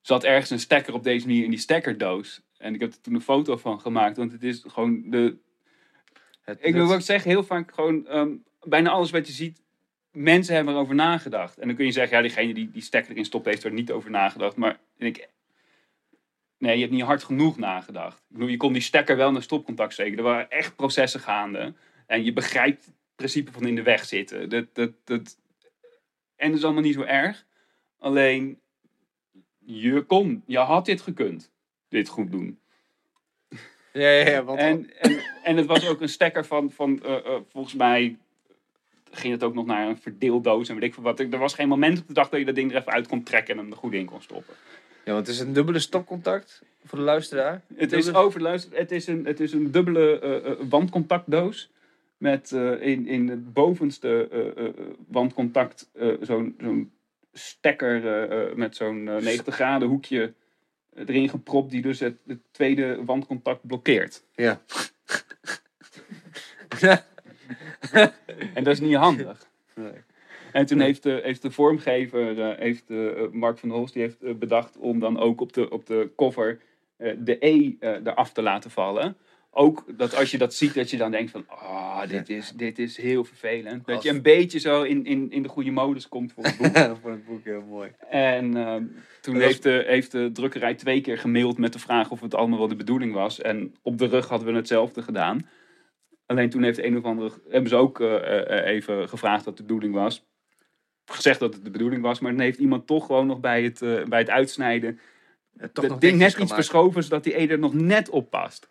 Zat 0.00 0.24
ergens 0.24 0.50
een 0.50 0.60
stekker 0.60 0.94
op 0.94 1.02
deze 1.02 1.26
manier 1.26 1.44
in 1.44 1.50
die 1.50 1.58
stekkerdoos. 1.58 2.42
En 2.58 2.74
ik 2.74 2.80
heb 2.80 2.92
er 2.92 3.00
toen 3.00 3.14
een 3.14 3.20
foto 3.20 3.56
van 3.56 3.80
gemaakt, 3.80 4.16
want 4.16 4.32
het 4.32 4.42
is 4.42 4.64
gewoon 4.66 5.10
de. 5.10 5.36
Het, 6.40 6.58
ik 6.60 6.74
wil 6.74 6.92
ook 6.92 7.00
zeggen, 7.00 7.30
heel 7.30 7.44
vaak 7.44 7.74
gewoon 7.74 8.16
um, 8.16 8.44
bijna 8.62 8.90
alles 8.90 9.10
wat 9.10 9.26
je 9.26 9.32
ziet, 9.32 9.62
mensen 10.10 10.54
hebben 10.54 10.74
erover 10.74 10.94
nagedacht. 10.94 11.58
En 11.58 11.66
dan 11.66 11.76
kun 11.76 11.84
je 11.84 11.92
zeggen, 11.92 12.16
ja, 12.16 12.22
diegene 12.22 12.54
die 12.54 12.70
die 12.70 12.82
stekker 12.82 13.12
erin 13.12 13.24
stopt, 13.24 13.46
heeft 13.46 13.64
er 13.64 13.72
niet 13.72 13.90
over 13.90 14.10
nagedacht. 14.10 14.56
Maar 14.56 14.80
ik, 14.96 15.28
nee, 16.66 16.74
je 16.74 16.82
hebt 16.82 16.92
niet 16.92 17.02
hard 17.02 17.24
genoeg 17.24 17.56
nagedacht. 17.56 18.16
Ik 18.16 18.22
bedoel, 18.28 18.48
je 18.48 18.56
kon 18.56 18.72
die 18.72 18.82
stekker 18.82 19.16
wel 19.16 19.32
naar 19.32 19.42
stopcontact 19.42 19.92
steken. 19.92 20.18
Er 20.18 20.22
waren 20.22 20.50
echt 20.50 20.76
processen 20.76 21.20
gaande. 21.20 21.74
En 22.06 22.24
je 22.24 22.32
begrijpt 22.32 22.84
het 22.84 22.94
principe 23.16 23.52
van 23.52 23.66
in 23.66 23.74
de 23.74 23.82
weg 23.82 24.04
zitten. 24.04 24.48
Dat, 24.48 24.66
dat, 24.72 24.90
dat, 25.04 25.38
en 26.36 26.48
dat 26.48 26.58
is 26.58 26.64
allemaal 26.64 26.82
niet 26.82 26.94
zo 26.94 27.02
erg. 27.02 27.46
Alleen, 27.98 28.60
je 29.58 30.02
kon, 30.02 30.42
je 30.46 30.58
had 30.58 30.84
dit 30.84 31.00
gekund 31.00 31.50
dit 31.88 32.08
goed 32.08 32.30
doen. 32.30 32.58
Ja, 33.92 34.08
ja, 34.10 34.30
ja. 34.30 34.44
Want 34.44 34.58
en, 34.58 34.90
en, 34.98 35.20
en 35.42 35.56
het 35.56 35.66
was 35.66 35.88
ook 35.88 36.00
een 36.00 36.08
stekker 36.08 36.46
van, 36.46 36.70
van 36.70 37.02
uh, 37.06 37.10
uh, 37.10 37.36
volgens 37.48 37.74
mij 37.74 38.16
ging 39.10 39.32
het 39.32 39.42
ook 39.42 39.54
nog 39.54 39.66
naar 39.66 39.88
een 39.88 39.98
verdeeldoos 39.98 40.68
en 40.68 40.74
weet 40.74 40.84
ik 40.84 40.94
veel 40.94 41.02
wat. 41.02 41.20
Er 41.20 41.38
was 41.38 41.54
geen 41.54 41.68
moment 41.68 42.00
op 42.00 42.06
de 42.06 42.12
dag 42.12 42.28
dat 42.28 42.38
je 42.38 42.46
dat 42.46 42.54
ding 42.54 42.70
er 42.70 42.76
even 42.76 42.92
uit 42.92 43.06
kon 43.06 43.22
trekken 43.22 43.54
en 43.54 43.60
hem 43.60 43.70
er 43.70 43.78
goed 43.78 43.92
in 43.92 44.06
kon 44.06 44.22
stoppen. 44.22 44.54
Ja, 45.06 45.12
want 45.12 45.26
het 45.26 45.36
is 45.36 45.40
een 45.40 45.52
dubbele 45.52 45.78
stopcontact 45.78 46.62
voor 46.84 46.98
de 46.98 47.04
luisteraar. 47.04 47.62
Het 47.74 47.92
is 47.92 48.12
over 48.12 48.38
de 48.38 48.44
luisteraar. 48.44 48.80
Het 48.80 48.92
is 48.92 49.06
een, 49.06 49.24
het 49.24 49.40
is 49.40 49.52
een 49.52 49.70
dubbele 49.70 50.20
uh, 50.22 50.68
wandcontactdoos. 50.68 51.70
Met 52.16 52.50
in, 52.80 53.06
in 53.06 53.28
het 53.28 53.52
bovenste 53.52 54.28
wandcontact 55.08 55.90
zo'n 56.20 56.54
zo'n 56.60 56.92
stekker 57.32 58.02
met 58.56 58.76
zo'n 58.76 59.04
90 59.04 59.54
graden 59.54 59.88
hoekje 59.88 60.32
erin 60.94 61.28
gepropt 61.28 61.70
die 61.70 61.82
dus 61.82 62.00
het, 62.00 62.16
het 62.26 62.40
tweede 62.50 63.04
wandcontact 63.04 63.66
blokkeert. 63.66 64.22
Ja. 64.34 64.60
en 68.54 68.64
dat 68.64 68.72
is 68.72 68.80
niet 68.80 68.94
handig. 68.94 69.46
Nee. 69.74 69.92
En 70.56 70.66
toen 70.66 70.80
heeft 70.80 71.02
de, 71.02 71.20
heeft 71.22 71.42
de 71.42 71.50
vormgever, 71.50 72.38
uh, 72.38 72.58
heeft, 72.58 72.90
uh, 72.90 73.10
Mark 73.32 73.58
van 73.58 73.70
Holst, 73.70 73.92
die 73.92 74.02
heeft 74.02 74.38
bedacht 74.38 74.76
om 74.78 75.00
dan 75.00 75.18
ook 75.18 75.40
op 75.40 75.52
de, 75.52 75.70
op 75.70 75.86
de 75.86 76.10
cover 76.16 76.60
de 77.18 77.36
E 77.40 77.72
eraf 77.80 78.32
te 78.32 78.42
laten 78.42 78.70
vallen 78.70 79.16
ook 79.56 79.84
dat 79.96 80.16
als 80.16 80.30
je 80.30 80.38
dat 80.38 80.54
ziet, 80.54 80.74
dat 80.74 80.90
je 80.90 80.96
dan 80.96 81.10
denkt 81.10 81.30
van, 81.30 81.44
ah, 81.46 81.58
oh, 81.58 82.08
dit, 82.08 82.28
is, 82.28 82.52
dit 82.56 82.78
is 82.78 82.96
heel 82.96 83.24
vervelend. 83.24 83.86
Dat 83.86 84.02
je 84.02 84.08
een 84.08 84.22
beetje 84.22 84.58
zo 84.58 84.82
in, 84.82 85.04
in, 85.04 85.30
in 85.30 85.42
de 85.42 85.48
goede 85.48 85.70
modus 85.70 86.08
komt 86.08 86.32
voor 86.32 86.44
het 86.44 86.56
boek. 86.56 86.96
voor 87.02 87.10
het 87.10 87.26
boek, 87.26 87.44
heel 87.44 87.62
mooi. 87.62 87.90
En 88.10 88.56
uh, 88.56 88.76
toen 89.20 89.40
heeft, 89.40 89.62
de, 89.62 89.84
heeft 89.86 90.12
de 90.12 90.30
drukkerij 90.32 90.74
twee 90.74 91.00
keer 91.00 91.18
gemaild 91.18 91.58
met 91.58 91.72
de 91.72 91.78
vraag 91.78 92.10
of 92.10 92.20
het 92.20 92.34
allemaal 92.34 92.58
wel 92.58 92.68
de 92.68 92.76
bedoeling 92.76 93.12
was. 93.12 93.40
En 93.40 93.74
op 93.82 93.98
de 93.98 94.06
rug 94.06 94.28
hadden 94.28 94.48
we 94.48 94.54
hetzelfde 94.54 95.02
gedaan. 95.02 95.48
Alleen 96.26 96.50
toen 96.50 96.62
heeft 96.62 96.82
een 96.82 96.96
of 96.96 97.04
andere, 97.04 97.30
hebben 97.48 97.70
ze 97.70 97.76
ook 97.76 98.00
uh, 98.00 98.08
uh, 98.08 98.66
even 98.66 99.08
gevraagd 99.08 99.44
wat 99.44 99.56
de 99.56 99.62
bedoeling 99.62 99.94
was. 99.94 100.24
Gezegd 101.06 101.40
dat 101.40 101.54
het 101.54 101.64
de 101.64 101.70
bedoeling 101.70 102.02
was, 102.02 102.20
maar 102.20 102.32
dan 102.32 102.40
heeft 102.40 102.58
iemand 102.58 102.86
toch 102.86 103.06
gewoon 103.06 103.26
nog 103.26 103.40
bij 103.40 103.62
het, 103.62 103.78
bij 104.08 104.18
het 104.18 104.30
uitsnijden 104.30 105.00
het 105.56 106.00
ding 106.00 106.18
net 106.18 106.38
iets 106.38 106.52
verschoven, 106.52 107.02
zodat 107.02 107.24
die 107.24 107.40
E 107.40 107.46
er 107.46 107.58
nog 107.58 107.74
net 107.74 108.08
op 108.08 108.30
past. 108.30 108.70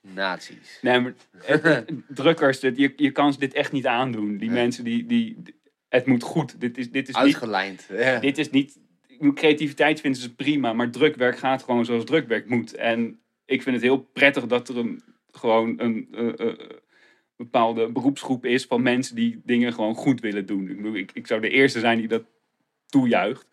Nazi's. 0.00 0.78
Nee, 0.82 1.00
maar 1.00 1.14
drukkers, 2.08 2.60
dit, 2.60 2.76
je, 2.76 2.92
je 2.96 3.10
kan 3.10 3.34
dit 3.38 3.54
echt 3.54 3.72
niet 3.72 3.86
aandoen. 3.86 4.36
Die 4.36 4.50
mensen 4.50 4.84
die, 4.84 5.06
die, 5.06 5.42
het 5.88 6.06
moet 6.06 6.22
goed. 6.22 6.60
Dit 6.60 6.78
is, 6.78 6.90
dit 6.90 7.08
is 7.08 7.14
Uitgelijnd. 7.14 7.86
Niet, 7.90 7.98
ja. 7.98 8.18
Dit 8.18 8.38
is 8.38 8.50
niet, 8.50 8.78
creativiteit 9.34 10.00
vinden 10.00 10.20
ze 10.20 10.34
prima, 10.34 10.72
maar 10.72 10.90
drukwerk 10.90 11.38
gaat 11.38 11.62
gewoon 11.62 11.84
zoals 11.84 12.04
drukwerk 12.04 12.48
moet. 12.48 12.74
En 12.74 13.20
ik 13.44 13.62
vind 13.62 13.74
het 13.74 13.84
heel 13.84 13.98
prettig 13.98 14.46
dat 14.46 14.68
er 14.68 14.76
een, 14.76 15.02
gewoon 15.30 15.74
een 15.80 16.08
uh, 16.10 16.46
uh, 16.46 16.54
bepaalde 17.38 17.92
beroepsgroep 17.92 18.44
is 18.44 18.64
van 18.64 18.82
mensen 18.82 19.14
die 19.14 19.40
dingen 19.44 19.72
gewoon 19.72 19.94
goed 19.94 20.20
willen 20.20 20.46
doen. 20.46 20.68
Ik, 20.68 20.76
bedoel, 20.76 20.94
ik, 20.94 21.10
ik 21.14 21.26
zou 21.26 21.40
de 21.40 21.48
eerste 21.48 21.80
zijn 21.80 21.98
die 21.98 22.08
dat 22.08 22.22
toejuicht. 22.86 23.46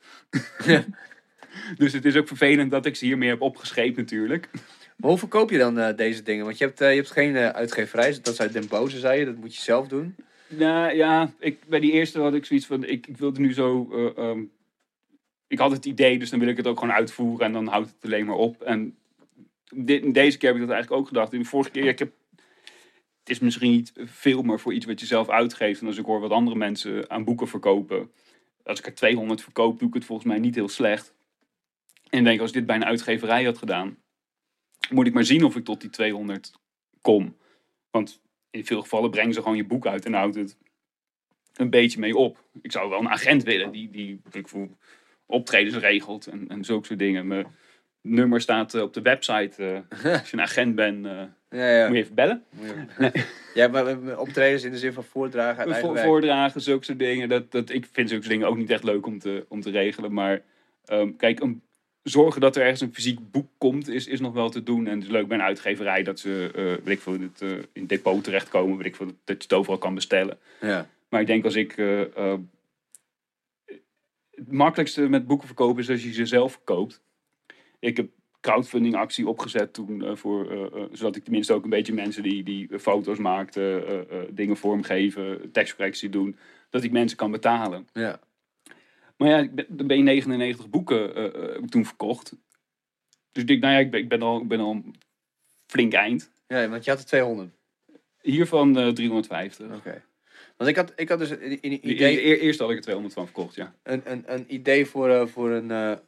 dus 1.77 1.93
het 1.93 2.05
is 2.05 2.15
ook 2.15 2.27
vervelend 2.27 2.71
dat 2.71 2.85
ik 2.85 2.95
ze 2.95 3.05
hiermee 3.05 3.29
heb 3.29 3.41
opgescheept 3.41 3.97
natuurlijk. 3.97 4.49
Maar 4.97 5.09
hoe 5.09 5.19
verkoop 5.19 5.49
je 5.49 5.57
dan 5.57 5.77
uh, 5.77 5.95
deze 5.95 6.23
dingen? 6.23 6.45
Want 6.45 6.57
je 6.57 6.65
hebt, 6.65 6.81
uh, 6.81 6.89
je 6.89 6.95
hebt 6.95 7.11
geen 7.11 7.35
uh, 7.35 7.49
uitgeverij, 7.49 8.11
dat 8.11 8.33
is 8.33 8.39
uit 8.39 8.53
Den 8.53 8.67
Boze, 8.67 8.99
zei 8.99 9.19
je. 9.19 9.25
Dat 9.25 9.35
moet 9.35 9.55
je 9.55 9.61
zelf 9.61 9.87
doen. 9.87 10.15
Nou 10.47 10.95
ja, 10.95 11.31
ik, 11.39 11.65
bij 11.67 11.79
die 11.79 11.91
eerste 11.91 12.19
had 12.19 12.33
ik 12.33 12.45
zoiets 12.45 12.65
van, 12.65 12.83
ik, 12.83 13.07
ik 13.07 13.17
wilde 13.17 13.39
nu 13.39 13.53
zo... 13.53 13.89
Um, 14.17 14.51
ik 15.47 15.59
had 15.59 15.71
het 15.71 15.85
idee, 15.85 16.19
dus 16.19 16.29
dan 16.29 16.39
wil 16.39 16.47
ik 16.47 16.57
het 16.57 16.67
ook 16.67 16.79
gewoon 16.79 16.95
uitvoeren 16.95 17.45
en 17.45 17.53
dan 17.53 17.67
houdt 17.67 17.87
het 17.87 18.05
alleen 18.05 18.25
maar 18.25 18.35
op. 18.35 18.61
En 18.61 18.97
dit, 19.73 20.13
deze 20.13 20.37
keer 20.37 20.49
heb 20.49 20.57
ik 20.57 20.65
dat 20.65 20.75
eigenlijk 20.75 21.01
ook 21.01 21.07
gedacht. 21.07 21.31
de 21.31 21.43
vorige 21.43 21.71
keer, 21.71 21.85
ik 21.85 21.99
heb... 21.99 22.11
Het 23.25 23.35
is 23.35 23.39
misschien 23.39 23.71
niet 23.71 23.91
veel, 23.95 24.41
maar 24.41 24.59
voor 24.59 24.73
iets 24.73 24.85
wat 24.85 24.99
je 24.99 25.05
zelf 25.05 25.29
uitgeeft. 25.29 25.81
En 25.81 25.87
als 25.87 25.97
ik 25.97 26.05
hoor 26.05 26.19
wat 26.19 26.31
andere 26.31 26.55
mensen 26.55 27.09
aan 27.09 27.23
boeken 27.23 27.47
verkopen. 27.47 28.11
Als 28.63 28.79
ik 28.79 28.85
er 28.85 28.95
200 28.95 29.41
verkoop, 29.41 29.79
doe 29.79 29.87
ik 29.87 29.93
het 29.93 30.05
volgens 30.05 30.27
mij 30.27 30.39
niet 30.39 30.55
heel 30.55 30.67
slecht. 30.67 31.13
En 32.09 32.23
denk, 32.23 32.39
als 32.39 32.49
ik 32.49 32.55
dit 32.55 32.65
bij 32.65 32.75
een 32.75 32.85
uitgeverij 32.85 33.43
had 33.43 33.57
gedaan 33.57 33.97
moet 34.89 35.07
ik 35.07 35.13
maar 35.13 35.23
zien 35.23 35.43
of 35.43 35.55
ik 35.55 35.63
tot 35.63 35.81
die 35.81 35.89
200 35.89 36.51
kom. 37.01 37.37
Want 37.89 38.21
in 38.49 38.65
veel 38.65 38.81
gevallen 38.81 39.09
brengen 39.09 39.33
ze 39.33 39.41
gewoon 39.41 39.57
je 39.57 39.65
boek 39.65 39.87
uit 39.87 40.05
en 40.05 40.13
houdt 40.13 40.35
het 40.35 40.57
een 41.53 41.69
beetje 41.69 41.99
mee 41.99 42.15
op. 42.15 42.43
Ik 42.61 42.71
zou 42.71 42.89
wel 42.89 42.99
een 42.99 43.09
agent 43.09 43.43
willen 43.43 43.71
die, 43.71 43.89
die 43.89 44.21
optredens 45.25 45.75
regelt 45.75 46.27
en, 46.27 46.47
en 46.47 46.63
zulke 46.63 46.85
soort 46.85 46.99
dingen. 46.99 47.27
Mijn 47.27 47.47
nummer 48.05 48.41
staat 48.41 48.73
eh, 48.73 48.81
op 48.81 48.93
de 48.93 49.01
website. 49.01 49.83
Uh, 50.05 50.13
als 50.19 50.29
je 50.29 50.37
een 50.37 50.41
agent 50.43 50.75
bent, 50.75 51.05
ja, 51.49 51.69
ja. 51.69 51.87
moet 51.87 51.95
je 51.95 52.03
even 52.03 52.15
bellen. 52.15 52.43
ja, 53.53 53.67
maar 53.67 54.19
optredens 54.19 54.63
in 54.63 54.71
de 54.71 54.77
zin 54.77 54.93
van 54.93 55.03
voordragen 55.03 55.75
Voor, 55.75 55.97
Voordragen, 55.97 56.61
zulke 56.61 56.85
soort 56.85 56.99
dingen. 56.99 57.29
Dat, 57.29 57.51
dat, 57.51 57.69
ik 57.69 57.87
vind 57.91 58.09
zulke 58.09 58.27
dingen 58.27 58.47
ook 58.47 58.57
niet 58.57 58.69
echt 58.69 58.83
leuk 58.83 59.05
om 59.05 59.19
te, 59.19 59.45
om 59.47 59.61
te 59.61 59.69
regelen. 59.69 60.13
Maar 60.13 60.41
um, 60.91 61.15
kijk, 61.15 61.39
een 61.39 61.61
zorgen 62.03 62.41
dat 62.41 62.55
er 62.55 62.61
ergens 62.61 62.81
een 62.81 62.93
fysiek 62.93 63.31
boek 63.31 63.47
komt, 63.57 63.87
is, 63.87 64.07
is 64.07 64.19
nog 64.19 64.33
wel 64.33 64.49
te 64.49 64.63
doen. 64.63 64.87
En 64.87 64.93
het 64.93 65.03
is 65.03 65.09
leuk 65.09 65.27
bij 65.27 65.37
een 65.37 65.43
uitgeverij 65.43 66.03
dat 66.03 66.19
ze, 66.19 66.51
uh, 66.55 66.63
weet 66.63 66.95
ik 66.95 67.01
veel, 67.01 67.19
het, 67.19 67.41
uh, 67.41 67.57
in 67.73 67.87
depot 67.87 68.23
terechtkomen, 68.23 68.77
weet 68.77 68.85
ik 68.85 68.95
veel, 68.95 69.05
dat 69.05 69.15
je 69.37 69.43
het 69.43 69.53
overal 69.53 69.77
kan 69.77 69.95
bestellen. 69.95 70.37
Ja. 70.61 70.87
Maar 71.09 71.21
ik 71.21 71.27
denk 71.27 71.43
als 71.43 71.55
ik. 71.55 71.77
Uh, 71.77 72.33
het 74.31 74.51
makkelijkste 74.51 75.09
met 75.09 75.27
boeken 75.27 75.47
verkopen 75.47 75.81
is 75.81 75.89
als 75.89 76.03
je 76.03 76.13
ze 76.13 76.25
zelf 76.25 76.51
verkoopt. 76.51 77.01
Ik 77.85 77.97
heb 77.97 78.09
crowdfunding 78.41 78.95
actie 78.95 79.27
opgezet 79.27 79.73
toen. 79.73 80.03
eh, 80.03 80.15
voor, 80.15 80.51
eh, 80.51 80.81
eh, 80.81 80.87
zodat 80.91 81.15
ik 81.15 81.23
tenminste 81.23 81.53
ook 81.53 81.63
een 81.63 81.69
beetje 81.69 81.93
mensen 81.93 82.23
die, 82.23 82.43
die 82.43 82.79
foto's 82.79 83.17
maakten, 83.17 83.83
dingen 84.35 84.57
vormgeven, 84.57 85.51
tekstcorrectie 85.51 86.09
doen. 86.09 86.37
Dat 86.69 86.83
ik 86.83 86.91
mensen 86.91 87.17
kan 87.17 87.31
betalen. 87.31 87.87
Ja. 87.93 88.19
Maar 89.17 89.29
ja, 89.29 89.37
ik 89.37 89.55
ben, 89.55 89.65
dan 89.69 89.87
ben 89.87 89.97
je 89.97 90.03
99 90.03 90.69
boeken 90.69 91.31
toen 91.69 91.85
verkocht. 91.85 92.35
Dus 93.31 93.41
ik 93.41 93.47
denk, 93.47 93.61
nou 93.61 93.73
ja, 93.73 93.79
ik 93.79 93.91
ben, 93.91 93.99
ik 93.99 94.09
ben, 94.09 94.21
al, 94.21 94.41
ik 94.41 94.47
ben 94.47 94.59
al 94.59 94.83
flink 95.67 95.93
eind. 95.93 96.31
ja, 96.47 96.69
want 96.69 96.83
je 96.83 96.91
had 96.91 96.99
er 96.99 97.05
200. 97.05 97.49
Hiervan 98.21 98.77
eh 98.77 98.87
350. 98.87 99.75
Oké. 99.75 100.03
Want 100.57 100.69
ik 100.69 100.75
had, 100.75 100.93
ik 100.95 101.09
had 101.09 101.19
dus 101.19 101.29
een, 101.29 101.87
idee, 101.89 102.27
e- 102.27 102.39
eerst 102.39 102.59
had 102.59 102.69
ik 102.69 102.75
er 102.75 102.81
200 102.81 103.15
van 103.15 103.25
verkocht, 103.25 103.55
ja. 103.55 103.75
een, 103.83 104.01
een, 104.05 104.23
een 104.25 104.45
idee 104.47 104.85
voor, 104.85 105.29
voor, 105.29 105.51
een, 105.51 105.99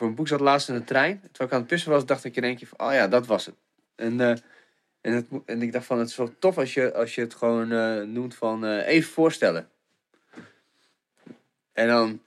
voor 0.00 0.08
een 0.08 0.14
boek. 0.14 0.28
Zat 0.28 0.40
laatst 0.40 0.68
in 0.68 0.74
de 0.74 0.84
trein. 0.84 1.20
Terwijl 1.20 1.48
ik 1.48 1.52
aan 1.52 1.58
het 1.58 1.66
pissen 1.66 1.90
was, 1.90 2.06
dacht 2.06 2.24
ik 2.24 2.36
in 2.36 2.44
één 2.44 2.56
keer 2.56 2.66
van, 2.66 2.86
oh 2.86 2.92
ja, 2.92 3.08
dat 3.08 3.26
was 3.26 3.46
het. 3.46 3.54
En, 3.96 4.20
eh, 4.20 4.36
en, 5.00 5.12
het, 5.12 5.26
en 5.44 5.62
ik 5.62 5.72
dacht 5.72 5.86
van, 5.86 5.98
het 5.98 6.08
is 6.08 6.14
zo 6.14 6.34
tof 6.38 6.58
als 6.58 6.74
je, 6.74 6.94
als 6.94 7.14
je 7.14 7.20
het 7.20 7.34
gewoon 7.34 7.72
eh, 7.72 8.02
noemt 8.02 8.34
van, 8.34 8.64
eh, 8.64 8.86
even 8.86 9.12
voorstellen. 9.12 9.68
En 11.72 11.88
dan 11.88 12.20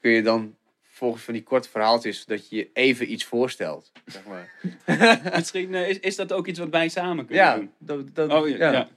kun 0.00 0.10
je 0.10 0.22
dan 0.22 0.56
volgens 0.82 1.22
van 1.24 1.34
die 1.34 1.42
korte 1.42 1.68
verhaaltjes 1.68 2.24
dat 2.24 2.48
je 2.48 2.56
je 2.56 2.70
even 2.72 3.12
iets 3.12 3.24
voorstelt. 3.24 3.92
Zeg 4.06 4.22
maar. 4.24 4.52
Misschien 5.36 5.74
is, 5.74 5.98
is 5.98 6.16
dat 6.16 6.32
ook 6.32 6.46
iets 6.46 6.58
wat 6.58 6.70
wij 6.70 6.88
samen 6.88 7.26
kunnen 7.26 7.44
Ja, 7.44 7.56
doen. 7.56 7.72
dat, 7.78 8.14
dat, 8.14 8.30
Oh 8.30 8.48
ja, 8.48 8.56
ja. 8.56 8.72
ja. 8.72 8.88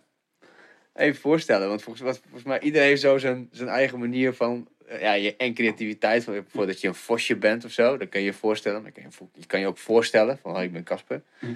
even 0.94 1.22
voorstellen. 1.22 1.68
Want 1.68 1.82
volgens, 1.82 2.06
wat, 2.06 2.20
volgens 2.22 2.44
mij 2.44 2.60
iedereen 2.60 2.88
heeft 2.88 3.02
zo 3.02 3.18
zijn, 3.18 3.50
zijn 3.52 3.70
eigen 3.70 4.00
manier 4.00 4.34
van... 4.34 4.68
eh, 4.92 5.02
Ja, 5.02 5.14
je, 5.14 5.36
en 5.36 5.54
creativiteit. 5.54 6.24
Van, 6.24 6.34
bijvoorbeeld 6.34 6.68
dat 6.68 6.82
je 6.82 6.88
een 6.88 6.96
vosje 6.96 7.36
bent 7.36 7.66
of 7.66 7.72
zo. 7.72 7.98
Dan 7.98 8.10
kan 8.10 8.20
je 8.20 8.26
je 8.26 8.34
voorstellen. 8.34 8.92
Kan 8.92 9.04
je, 9.04 9.46
kan 9.46 9.60
je 9.60 9.68
ook 9.68 9.78
voorstellen 9.78 10.38
van... 10.38 10.56
Oh, 10.56 10.64
ik 10.64 10.74
ben 10.74 10.84
Casper. 10.84 11.22
Hm. 11.40 11.46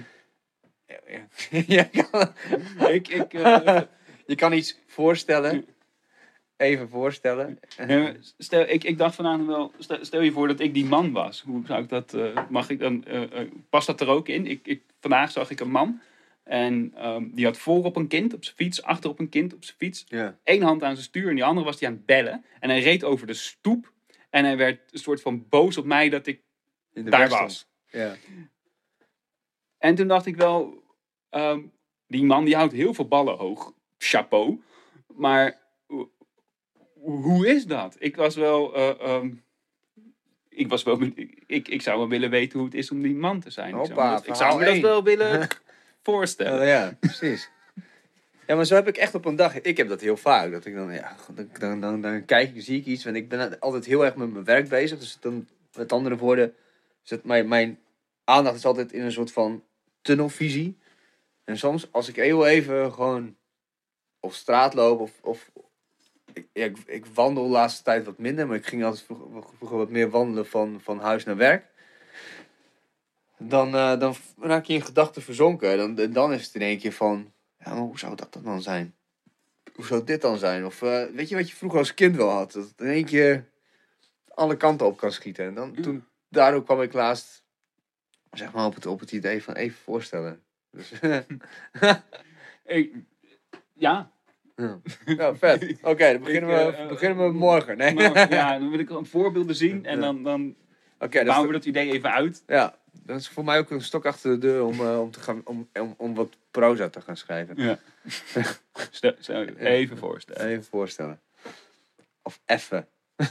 Ja, 0.86 1.26
ja. 1.66 1.88
je, 1.92 2.04
kan, 2.10 2.32
Ik, 2.88 3.08
ik, 3.08 3.34
eh, 3.34 3.80
je 4.26 4.34
kan 4.34 4.52
iets 4.52 4.78
voorstellen. 4.86 5.66
Even 6.56 6.88
voorstellen. 6.88 7.58
stel, 8.38 8.68
ik, 8.68 8.84
ik 8.84 8.98
dacht 8.98 9.14
vanavond 9.14 9.46
wel, 9.46 9.72
stel, 9.78 10.04
stel 10.04 10.20
je 10.20 10.32
voor 10.32 10.48
dat 10.48 10.60
ik 10.60 10.74
die 10.74 10.84
man 10.84 11.12
was. 11.12 11.42
Hoe 11.46 11.62
zou 11.66 11.82
ik 11.82 11.88
dat, 11.88 12.14
eh, 12.14 12.38
mag 12.48 12.70
ik 12.70 12.78
dan, 12.78 13.04
eh, 13.04 13.40
past 13.70 13.86
dat 13.86 14.00
er 14.00 14.08
ook 14.08 14.28
in? 14.28 14.46
Ik, 14.46 14.60
ik, 14.66 14.82
vandaag 15.00 15.30
zag 15.30 15.50
ik 15.50 15.60
een 15.60 15.70
man 15.70 16.00
en 16.46 16.92
ehm, 16.94 17.28
die 17.32 17.44
had 17.44 17.58
voor 17.58 17.84
op 17.84 17.96
een 17.96 18.08
kind 18.08 18.34
op 18.34 18.44
zijn 18.44 18.56
fiets, 18.56 18.82
achter 18.82 19.10
op 19.10 19.18
een 19.18 19.28
kind 19.28 19.54
op 19.54 19.64
zijn 19.64 19.76
fiets. 19.76 20.04
Eén 20.44 20.62
hand 20.62 20.82
aan 20.82 20.92
zijn 20.94 21.06
stuur 21.06 21.28
en 21.28 21.34
die 21.34 21.44
andere 21.44 21.66
was 21.66 21.80
hij 21.80 21.88
aan 21.88 21.94
het 21.94 22.06
bellen. 22.06 22.44
En 22.60 22.70
hij 22.70 22.80
reed 22.80 23.04
over 23.04 23.26
de 23.26 23.34
stoep 23.34 23.92
en 24.30 24.44
hij 24.44 24.56
werd 24.56 24.92
een 24.92 24.98
soort 24.98 25.20
van 25.20 25.48
boos 25.48 25.76
op 25.76 25.84
mij 25.84 26.08
dat 26.08 26.26
ik 26.26 26.42
daar 26.92 27.28
was. 27.28 27.68
Ja. 27.90 28.14
En 29.78 29.94
toen 29.94 30.08
dacht 30.08 30.26
ik 30.26 30.36
wel, 30.36 30.82
ehm, 31.30 31.60
die 32.06 32.24
man 32.24 32.44
die 32.44 32.56
houdt 32.56 32.72
heel 32.72 32.94
veel 32.94 33.08
ballen 33.08 33.36
hoog. 33.36 33.72
Chapeau. 33.98 34.60
Maar 35.14 35.58
ho- 35.86 36.10
hoe 36.94 37.46
is 37.48 37.64
dat? 37.66 37.96
Ik 37.98 38.16
was 38.16 38.34
wel, 38.36 38.74
eh, 38.74 39.00
ehm, 39.00 39.30
ik 40.48 40.68
was 40.68 40.82
wel, 40.82 41.00
ik, 41.46 41.68
ik 41.68 41.82
zou 41.82 41.98
wel 41.98 42.08
willen 42.08 42.30
weten 42.30 42.58
hoe 42.58 42.68
het 42.68 42.76
is 42.76 42.90
om 42.90 43.02
die 43.02 43.14
man 43.14 43.40
te 43.40 43.50
zijn. 43.50 43.68
ik 43.68 43.74
zou, 43.74 43.88
Hoppa, 43.88 44.04
me 44.08 44.10
dat, 44.16 44.26
ik 44.26 44.34
zou 44.34 44.50
verhaal 44.58 44.74
me 44.74 44.80
dat 44.80 44.90
wel 44.90 45.02
willen 45.02 45.48
voorstellen. 46.06 46.66
Ja, 46.66 46.78
ja, 46.78 46.96
precies. 47.00 47.50
Ja, 48.46 48.54
maar 48.54 48.64
zo 48.64 48.74
heb 48.74 48.88
ik 48.88 48.96
echt 48.96 49.14
op 49.14 49.24
een 49.24 49.36
dag. 49.36 49.60
Ik 49.60 49.76
heb 49.76 49.88
dat 49.88 50.00
heel 50.00 50.16
vaak. 50.16 50.50
Dat 50.50 50.64
ik 50.64 50.74
dan, 50.74 50.92
ja, 50.92 51.16
dan, 51.58 51.80
dan, 51.80 52.00
dan, 52.00 52.24
kijk 52.24 52.54
ik, 52.54 52.62
zie 52.62 52.78
ik 52.78 52.86
iets. 52.86 53.04
En 53.04 53.16
ik 53.16 53.28
ben 53.28 53.58
altijd 53.60 53.84
heel 53.84 54.04
erg 54.04 54.16
met 54.16 54.32
mijn 54.32 54.44
werk 54.44 54.68
bezig. 54.68 54.98
Dus 54.98 55.18
dan, 55.20 55.48
met 55.76 55.92
andere 55.92 56.16
woorden, 56.16 56.54
het, 57.04 57.24
mijn, 57.24 57.48
mijn 57.48 57.78
aandacht 58.24 58.56
is 58.56 58.64
altijd 58.64 58.92
in 58.92 59.02
een 59.02 59.12
soort 59.12 59.32
van 59.32 59.64
tunnelvisie. 60.02 60.78
En 61.44 61.58
soms, 61.58 61.92
als 61.92 62.08
ik 62.08 62.16
heel 62.16 62.46
even 62.46 62.92
gewoon 62.92 63.36
op 64.20 64.32
straat 64.32 64.74
loop 64.74 65.00
of. 65.00 65.12
of 65.22 65.50
ik, 66.52 66.78
ik, 66.86 67.06
wandel 67.06 67.42
de 67.42 67.50
laatste 67.50 67.82
tijd 67.82 68.04
wat 68.04 68.18
minder, 68.18 68.46
maar 68.46 68.56
ik 68.56 68.66
ging 68.66 68.84
altijd 68.84 69.02
vroeger, 69.02 69.42
vroeger 69.56 69.76
wat 69.76 69.90
meer 69.90 70.10
wandelen 70.10 70.46
van, 70.46 70.80
van 70.82 70.98
huis 70.98 71.24
naar 71.24 71.36
werk. 71.36 71.64
Dan, 73.38 73.74
eh, 73.74 73.98
dan 73.98 74.14
raak 74.40 74.64
je 74.64 74.72
in 74.72 74.82
gedachten 74.82 75.22
verzonken. 75.22 75.96
Dan, 75.96 76.12
dan 76.12 76.32
is 76.32 76.44
het 76.44 76.54
in 76.54 76.60
één 76.60 76.78
keer 76.78 76.92
van, 76.92 77.32
ja, 77.58 77.70
maar 77.70 77.82
hoe 77.82 77.98
zou 77.98 78.16
dat 78.16 78.38
dan 78.42 78.62
zijn? 78.62 78.94
Hoe 79.74 79.86
zou 79.86 80.04
dit 80.04 80.20
dan 80.20 80.38
zijn? 80.38 80.66
Of 80.66 80.82
eh, 80.82 81.04
weet 81.14 81.28
je 81.28 81.34
wat 81.36 81.48
je 81.48 81.56
vroeger 81.56 81.78
als 81.78 81.94
kind 81.94 82.16
wel 82.16 82.30
had? 82.30 82.52
Dat 82.52 82.68
het 82.68 82.80
in 82.80 82.86
één 82.86 83.04
keer 83.04 83.48
alle 84.28 84.56
kanten 84.56 84.86
op 84.86 84.96
kan 84.96 85.12
schieten. 85.12 85.44
En 85.44 85.54
dan, 85.54 85.74
toen, 85.74 86.04
daardoor 86.28 86.64
kwam 86.64 86.82
ik 86.82 86.92
laatst 86.92 87.44
zeg 88.30 88.52
maar, 88.52 88.66
op, 88.66 88.74
het, 88.74 88.86
op 88.86 89.00
het 89.00 89.12
idee 89.12 89.42
van 89.42 89.54
even 89.54 89.78
voorstellen. 89.78 90.42
Dus, 90.70 90.92
Ik, 92.66 92.92
ja, 93.72 94.10
ja. 94.56 94.80
ja, 95.04 95.34
vet. 95.34 95.76
Oké, 95.82 96.12
dan 96.12 96.22
beginnen, 96.22 96.50
Ik, 96.50 96.70
we, 96.70 96.76
eh, 96.76 96.88
beginnen 96.88 97.26
we 97.26 97.32
morgen. 97.32 97.76
Nee. 97.76 97.94
maar, 97.94 98.32
ja, 98.32 98.58
dan 98.58 98.70
wil 98.70 98.78
ik 98.78 98.90
een 98.90 99.06
voorbeelden 99.06 99.56
zien 99.56 99.84
en 99.84 100.00
dan, 100.00 100.22
dan 100.22 100.54
is 100.98 101.24
bouwen 101.24 101.46
we 101.46 101.52
dat 101.52 101.64
idee 101.64 101.90
even 101.90 102.12
uit. 102.12 102.42
Ja, 102.46 102.78
dat 103.06 103.20
is 103.20 103.28
voor 103.28 103.44
mij 103.44 103.58
ook 103.58 103.70
een 103.70 103.80
stok 103.82 104.06
achter 104.06 104.30
de 104.30 104.38
deur 104.38 104.64
om, 104.64 104.80
eh, 104.80 105.00
om, 105.00 105.10
te 105.10 105.20
gaan, 105.20 105.40
om, 105.44 105.68
om, 105.72 105.94
om 105.96 106.14
wat 106.14 106.36
proza 106.50 106.88
te 106.88 107.00
gaan 107.00 107.16
schrijven. 107.16 107.54
Ja. 107.62 107.78
Stel, 108.90 109.14
stel, 109.18 109.42
even 109.44 109.98
voorstellen. 109.98 110.46
Even 110.46 110.64
voorstellen. 110.64 111.20
Of 112.22 112.40
effen. 112.44 112.88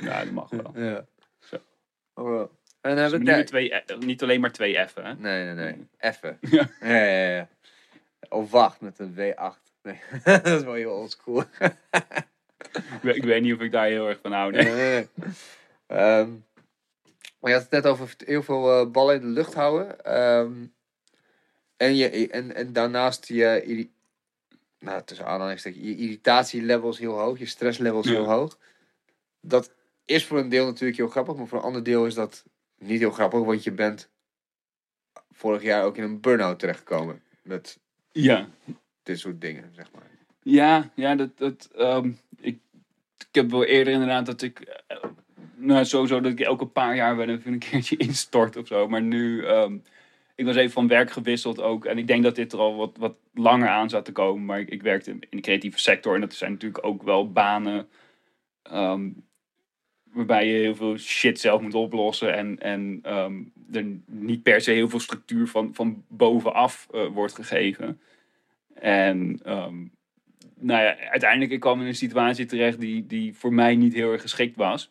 Ja, 0.00 0.24
dat 0.24 0.32
mag 0.32 0.50
wel. 0.50 0.72
Ja. 0.74 1.04
Zo. 1.38 1.56
Oh. 2.14 2.50
En 2.80 2.96
Dus 2.96 3.00
hebben 3.10 3.20
niet, 3.20 3.36
we 3.36 3.44
twee, 3.44 3.72
eh, 3.72 3.98
niet 3.98 4.22
alleen 4.22 4.40
maar 4.40 4.52
twee 4.52 4.88
F'en, 4.88 5.04
hè? 5.04 5.14
Nee, 5.14 5.44
nee, 5.44 5.54
nee. 5.54 5.86
Effen. 5.96 6.38
Ja. 6.50 6.68
Ja, 6.80 7.04
ja, 7.04 7.28
ja. 7.34 7.48
Of 8.28 8.50
wacht 8.50 8.80
met 8.80 8.98
een 8.98 9.14
W8. 9.14 9.72
Nee, 9.82 10.00
dat 10.24 10.46
is 10.46 10.62
wel 10.62 10.74
heel 10.74 10.90
oldschool. 10.92 11.40
Ik, 11.40 12.98
weet- 13.02 13.16
ik 13.16 13.24
weet 13.24 13.42
niet 13.42 13.54
of 13.54 13.60
ik 13.60 13.72
daar 13.72 13.86
heel 13.86 14.08
erg 14.08 14.18
van 14.22 14.32
hou. 14.32 14.52
Nee, 14.52 14.64
Nee. 14.64 14.74
nee, 14.74 15.08
nee. 15.14 15.32
Ehm, 15.86 16.30
maar 17.42 17.50
je 17.50 17.56
had 17.56 17.62
het 17.70 17.82
net 17.82 17.86
over 17.92 18.14
heel 18.24 18.42
veel 18.42 18.70
eh, 18.80 18.90
ballen 18.90 19.14
in 19.14 19.20
de 19.20 19.26
lucht 19.26 19.54
houden. 19.54 20.04
Ehm, 20.04 20.66
en, 21.76 21.96
je, 21.96 22.28
en, 22.30 22.54
en 22.54 22.72
daarnaast 22.72 23.26
je, 23.26 23.88
nou, 24.78 25.02
tussen 25.04 25.26
aanhalingstekens, 25.26 25.84
je 25.84 25.96
irritatielevels 25.96 26.98
heel 26.98 27.18
hoog, 27.18 27.38
je 27.38 27.46
stresslevels 27.46 28.06
Ja. 28.06 28.12
heel 28.12 28.24
hoog. 28.30 28.58
Dat 29.40 29.72
is 30.04 30.26
voor 30.26 30.38
een 30.38 30.48
deel 30.48 30.64
natuurlijk 30.66 30.98
heel 30.98 31.08
grappig, 31.08 31.36
maar 31.36 31.46
voor 31.46 31.58
een 31.58 31.64
ander 31.64 31.82
deel 31.82 32.06
is 32.06 32.14
dat 32.14 32.44
niet 32.78 32.98
heel 33.00 33.10
grappig, 33.10 33.40
want 33.40 33.62
je 33.64 33.72
bent 33.72 34.10
vorig 35.30 35.62
jaar 35.62 35.84
ook 35.84 35.96
in 35.96 36.02
een 36.02 36.20
burn-out 36.20 36.58
terechtgekomen 36.58 37.22
met 37.42 37.78
Ja, 38.12 38.48
dit 39.02 39.18
soort 39.18 39.40
dingen, 39.40 39.72
zeg 39.74 39.90
maar. 39.92 40.10
ja, 40.42 40.90
ja 40.94 41.14
dat, 41.14 41.38
dat, 41.38 41.68
ehm, 41.74 42.12
ik, 42.36 42.58
ik 43.18 43.28
heb 43.34 43.50
wel 43.50 43.64
eerder 43.64 43.92
inderdaad 43.92 44.26
dat 44.26 44.42
ik, 44.42 44.60
eh, 44.60 45.04
nou 45.62 45.84
sowieso 45.84 46.20
dat 46.20 46.32
ik 46.32 46.40
elke 46.40 46.66
paar 46.66 46.96
jaar 46.96 47.16
wel 47.16 47.28
even 47.28 47.52
een 47.52 47.58
keertje 47.58 47.96
instort 48.08 48.56
of 48.56 48.66
zo. 48.66 48.88
Maar 48.88 49.02
nu, 49.02 49.44
ehm, 49.44 49.76
ik 50.34 50.44
was 50.44 50.56
even 50.56 50.72
van 50.72 50.88
werk 50.88 51.10
gewisseld 51.10 51.60
ook. 51.60 51.84
En 51.84 51.98
ik 51.98 52.06
denk 52.06 52.22
dat 52.22 52.34
dit 52.34 52.52
er 52.52 52.58
al 52.58 52.76
wat, 52.76 52.96
wat 52.98 53.14
langer 53.34 53.68
aan 53.68 53.90
zat 53.90 54.04
te 54.04 54.12
komen. 54.12 54.44
Maar 54.44 54.60
ik, 54.60 54.68
ik 54.68 54.82
werkte 54.82 55.10
in 55.10 55.20
de 55.30 55.40
creatieve 55.40 55.78
sector 55.78 56.14
en 56.14 56.20
dat 56.20 56.34
zijn 56.34 56.52
natuurlijk 56.52 56.86
ook 56.86 57.02
wel 57.02 57.32
banen 57.32 57.88
ehm, 58.62 59.08
waarbij 60.12 60.46
je 60.46 60.52
heel 60.52 60.74
veel 60.74 60.98
shit 60.98 61.40
zelf 61.40 61.60
moet 61.60 61.74
oplossen. 61.74 62.34
En, 62.34 62.58
en 62.58 62.98
ehm, 63.02 63.42
er 63.72 63.86
niet 64.06 64.42
per 64.42 64.60
se 64.60 64.70
heel 64.70 64.88
veel 64.88 65.00
structuur 65.00 65.48
van, 65.48 65.74
van 65.74 66.04
bovenaf 66.08 66.88
eh, 66.90 67.06
wordt 67.06 67.34
gegeven. 67.34 68.00
En 68.74 69.40
nou 70.62 70.82
ja, 70.82 70.96
uiteindelijk 70.96 71.52
ik 71.52 71.60
kwam 71.60 71.80
in 71.80 71.86
een 71.86 71.94
situatie 71.94 72.46
terecht 72.46 72.80
die, 72.80 73.06
die 73.06 73.34
voor 73.34 73.52
mij 73.52 73.76
niet 73.76 73.92
heel 73.92 74.12
erg 74.12 74.20
geschikt 74.20 74.56
was. 74.56 74.90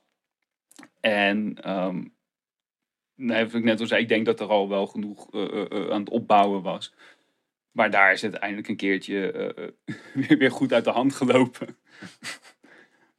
En 1.01 1.57
ehm 1.63 2.03
nou, 3.15 3.43
wat 3.45 3.53
ik 3.53 3.63
net 3.63 3.79
al 3.79 3.87
zei, 3.87 4.01
ik 4.01 4.07
denk 4.07 4.25
dat 4.25 4.39
er 4.39 4.47
al 4.47 4.69
wel 4.69 4.87
genoeg 4.87 5.33
eh, 5.33 5.43
eh, 5.43 5.71
eh, 5.71 5.89
aan 5.91 5.99
het 5.99 6.09
opbouwen 6.09 6.61
was. 6.61 6.93
Maar 7.71 7.91
daar 7.91 8.11
is 8.11 8.21
het 8.21 8.33
eindelijk 8.33 8.67
een 8.67 8.75
keertje 8.75 9.31
eh, 9.31 9.63
eh, 9.63 9.69
weer, 10.27 10.37
weer 10.37 10.51
goed 10.51 10.73
uit 10.73 10.83
de 10.83 10.89
hand 10.89 11.13
gelopen. 11.15 11.67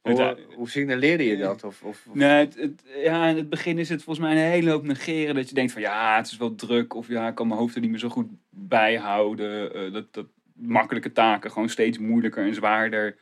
Hoe, 0.01 0.37
hoe 0.55 0.69
signaleerde 0.69 1.23
je 1.23 1.37
dat? 1.37 1.63
Of, 1.63 1.83
of, 1.83 2.05
of- 2.09 2.15
Nee, 2.15 2.29
het, 2.29 2.55
het- 2.55 2.83
ja, 3.03 3.27
in 3.27 3.35
het 3.35 3.49
begin 3.49 3.77
is 3.77 3.89
het 3.89 4.03
volgens 4.03 4.25
mij 4.25 4.35
een 4.35 4.51
hele 4.51 4.69
hoop 4.71 4.83
negeren. 4.83 5.35
Dat 5.35 5.49
je 5.49 5.55
denkt 5.55 5.71
van 5.71 5.81
ja, 5.81 6.15
het 6.17 6.27
is 6.27 6.37
wel 6.37 6.55
druk. 6.55 6.93
Of 6.93 7.07
ja, 7.07 7.27
ik 7.27 7.35
kan 7.35 7.47
mijn 7.47 7.59
hoofd 7.59 7.75
er 7.75 7.81
niet 7.81 7.89
meer 7.89 7.99
zo 7.99 8.09
goed 8.09 8.27
bijhouden. 8.49 9.73
Eh, 9.73 9.93
dat, 9.93 10.13
dat 10.13 10.25
makkelijke 10.53 11.11
taken 11.11 11.51
gewoon 11.51 11.69
steeds 11.69 11.97
moeilijker 11.97 12.45
en 12.45 12.53
zwaarder 12.55 13.17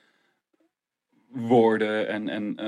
worden. 1.27 2.07
En, 2.07 2.29
en 2.29 2.59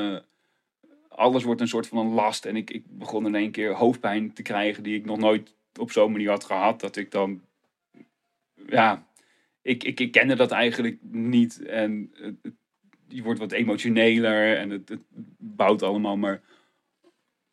alles 1.15 1.43
wordt 1.43 1.61
een 1.61 1.67
soort 1.67 1.87
van 1.87 1.97
een 1.97 2.13
last. 2.13 2.45
En 2.45 2.55
ik, 2.55 2.69
ik 2.69 2.83
begon 2.87 3.25
in 3.25 3.35
één 3.35 3.51
keer 3.51 3.73
hoofdpijn 3.73 4.33
te 4.33 4.41
krijgen 4.41 4.83
die 4.83 4.97
ik 4.97 5.05
nog 5.05 5.17
nooit 5.17 5.55
op 5.79 5.91
zo'n 5.91 6.11
manier 6.11 6.29
had 6.29 6.43
gehad. 6.43 6.79
Dat 6.79 6.95
ik 6.95 7.11
dan, 7.11 7.41
ja, 8.67 9.07
ik, 9.61 9.83
ik, 9.83 9.99
ik 9.99 10.11
kende 10.11 10.35
dat 10.35 10.51
eigenlijk 10.51 10.97
niet. 11.01 11.65
En 11.65 12.11
het, 12.13 12.53
je 13.07 13.23
wordt 13.23 13.39
wat 13.39 13.51
emotioneler 13.51 14.57
en 14.57 14.69
het, 14.69 14.89
het 14.89 15.01
bouwt 15.37 15.83
allemaal 15.83 16.17
maar 16.17 16.41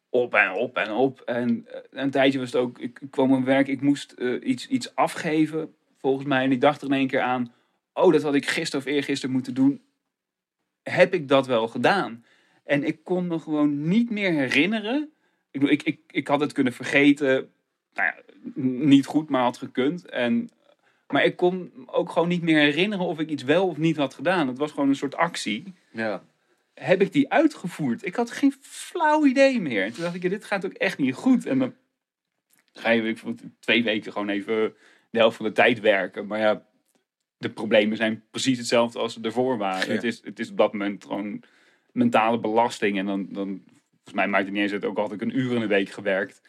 op 0.09 0.35
en 0.35 0.53
op 0.53 0.77
en 0.77 0.91
op. 0.91 1.20
En 1.20 1.66
eh, 1.66 1.81
een 1.91 2.11
tijdje 2.11 2.39
was 2.39 2.53
het 2.53 2.62
ook, 2.62 2.78
ik, 2.78 3.01
ik 3.01 3.11
kwam 3.11 3.32
op 3.32 3.45
werk, 3.45 3.69
ik 3.69 3.81
moest 3.81 4.12
eh, 4.12 4.49
iets, 4.49 4.69
iets 4.69 4.95
afgeven, 4.95 5.74
volgens 5.99 6.27
mij. 6.27 6.45
En 6.45 6.53
ik 6.53 6.61
dacht 6.61 6.81
er 6.81 6.89
in 6.89 6.95
één 6.95 7.07
keer 7.07 7.20
aan, 7.20 7.53
oh, 7.93 8.12
dat 8.12 8.23
had 8.23 8.35
ik 8.35 8.49
gisteren 8.49 8.87
of 8.87 8.93
eergisteren 8.93 9.35
moeten 9.35 9.55
doen. 9.55 9.82
Heb 10.82 11.15
ik 11.15 11.28
dat 11.28 11.47
wel 11.47 11.69
gedaan? 11.69 12.24
En 12.70 12.84
ik 12.84 13.05
kon 13.05 13.26
me 13.26 13.38
gewoon 13.38 13.88
niet 13.88 14.10
meer 14.10 14.32
herinneren. 14.32 15.10
Ik, 15.51 15.62
ik, 15.62 15.82
ik, 15.82 16.01
ik 16.10 16.28
had 16.28 16.40
het 16.40 16.52
kunnen 16.52 16.72
vergeten. 16.72 17.51
Nou 17.94 18.09
ja, 18.09 18.14
niet 18.62 19.06
goed, 19.06 19.28
maar 19.28 19.42
had 19.42 19.56
gekund. 19.56 20.09
En, 20.09 20.51
maar 21.09 21.24
ik 21.24 21.36
kon 21.36 21.72
ook 21.86 22.10
gewoon 22.10 22.28
niet 22.28 22.42
meer 22.42 22.59
herinneren 22.59 23.06
of 23.06 23.18
ik 23.18 23.28
iets 23.28 23.42
wel 23.42 23.66
of 23.68 23.76
niet 23.76 23.97
had 23.97 24.14
gedaan. 24.14 24.48
Het 24.48 24.59
was 24.59 24.70
gewoon 24.70 24.88
een 24.88 24.97
soort 24.97 25.14
actie 25.14 25.74
Ja. 25.92 26.22
heb 26.74 27.01
ik 27.01 27.12
die 27.12 27.30
uitgevoerd? 27.30 28.06
Ik 28.06 28.14
had 28.14 28.30
geen 28.30 28.55
flauw 28.60 29.26
idee 29.26 29.60
meer. 29.60 29.84
En 29.84 29.92
toen 29.92 30.02
dacht 30.02 30.14
ik, 30.14 30.22
ja, 30.22 30.28
dit 30.28 30.44
gaat 30.44 30.64
ook 30.64 30.72
echt 30.72 30.98
niet 30.98 31.14
goed. 31.14 31.47
En 31.47 31.59
dan 31.59 31.74
ga 32.72 32.90
je 32.90 33.02
ik 33.02 33.22
twee 33.60 33.82
weken 33.82 34.12
gewoon 34.12 34.28
even 34.28 34.74
de 35.10 35.18
helft 35.18 35.36
van 35.36 35.47
de 35.47 35.52
tijd 35.52 35.80
werken. 35.80 36.26
Maar 36.26 36.38
ja, 36.38 36.66
de 37.38 37.51
problemen 37.51 37.97
zijn 37.97 38.22
precies 38.30 38.59
hetzelfde 38.59 38.98
als 38.98 39.12
ze 39.12 39.20
ervoor 39.22 39.59
waren. 39.59 39.88
Ja. 39.88 39.94
Het, 39.94 40.05
is, 40.05 40.20
het 40.24 40.38
is 40.38 40.51
op 40.51 40.56
dat 40.56 40.72
moment 40.72 41.05
gewoon 41.05 41.42
mentale 41.93 42.41
belasting. 42.41 42.99
En 42.99 43.07
dan, 43.07 43.33
dan 43.33 43.62
volgens 43.93 44.15
mij 44.15 44.29
maakt 44.29 44.45
het 44.45 44.53
niet 44.53 44.62
eens 44.62 44.73
uit, 44.73 44.85
ook 44.85 44.97
al 44.97 45.03
had 45.03 45.12
ik 45.12 45.21
een 45.21 45.39
uur 45.39 45.55
in 45.55 45.61
de 45.61 45.67
week 45.67 45.89
gewerkt. 45.89 46.43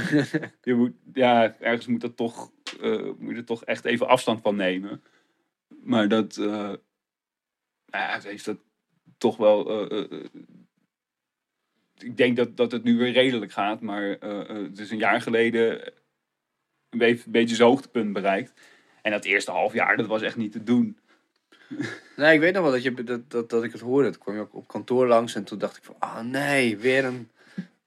je 0.62 0.74
moet, 0.74 0.92
ja, 1.12 1.56
ergens 1.58 1.86
moet, 1.86 2.00
dat 2.00 2.16
toch, 2.16 2.52
eh, 2.80 3.10
moet 3.18 3.30
je 3.30 3.36
er 3.36 3.44
toch 3.44 3.64
echt 3.64 3.84
even 3.84 4.08
afstand 4.08 4.40
van 4.40 4.56
nemen. 4.56 5.02
Maar 5.82 6.08
dat, 6.08 6.36
nou 6.36 6.78
ja, 7.90 8.20
heeft 8.22 8.44
dat 8.44 8.58
toch 9.18 9.36
wel. 9.36 9.88
eh, 9.90 10.24
ik 11.98 12.16
denk 12.16 12.36
dat, 12.36 12.56
dat 12.56 12.72
het 12.72 12.82
nu 12.82 12.98
weer 12.98 13.12
redelijk 13.12 13.52
gaat, 13.52 13.80
maar 13.80 14.02
het 14.02 14.78
is 14.78 14.90
een 14.90 14.98
jaar 14.98 15.20
geleden 15.20 15.92
een 16.90 16.98
beetje, 16.98 17.24
een 17.26 17.32
beetje 17.32 17.56
zijn 17.56 17.68
hoogtepunt 17.68 18.12
bereikt. 18.12 18.52
En 19.02 19.10
dat 19.10 19.24
eerste 19.24 19.50
half 19.50 19.72
jaar, 19.72 19.96
dat 19.96 20.06
was 20.06 20.22
echt 20.22 20.36
niet 20.36 20.52
te 20.52 20.62
doen. 20.62 20.98
Nee, 22.16 22.34
ik 22.34 22.40
weet 22.40 22.54
nog 22.54 22.62
wel 22.62 22.72
dat, 22.72 22.82
je, 22.82 23.04
dat, 23.04 23.30
dat, 23.30 23.50
dat 23.50 23.64
ik 23.64 23.72
het 23.72 23.80
hoorde. 23.80 24.10
Toen 24.10 24.20
kwam 24.20 24.34
je 24.34 24.40
ook 24.40 24.54
op 24.54 24.68
kantoor 24.68 25.06
langs 25.06 25.34
en 25.34 25.44
toen 25.44 25.58
dacht 25.58 25.76
ik 25.76 25.84
van... 25.84 25.94
Ah 25.98 26.20
nee, 26.20 26.78
weer 26.78 27.04
een... 27.04 27.28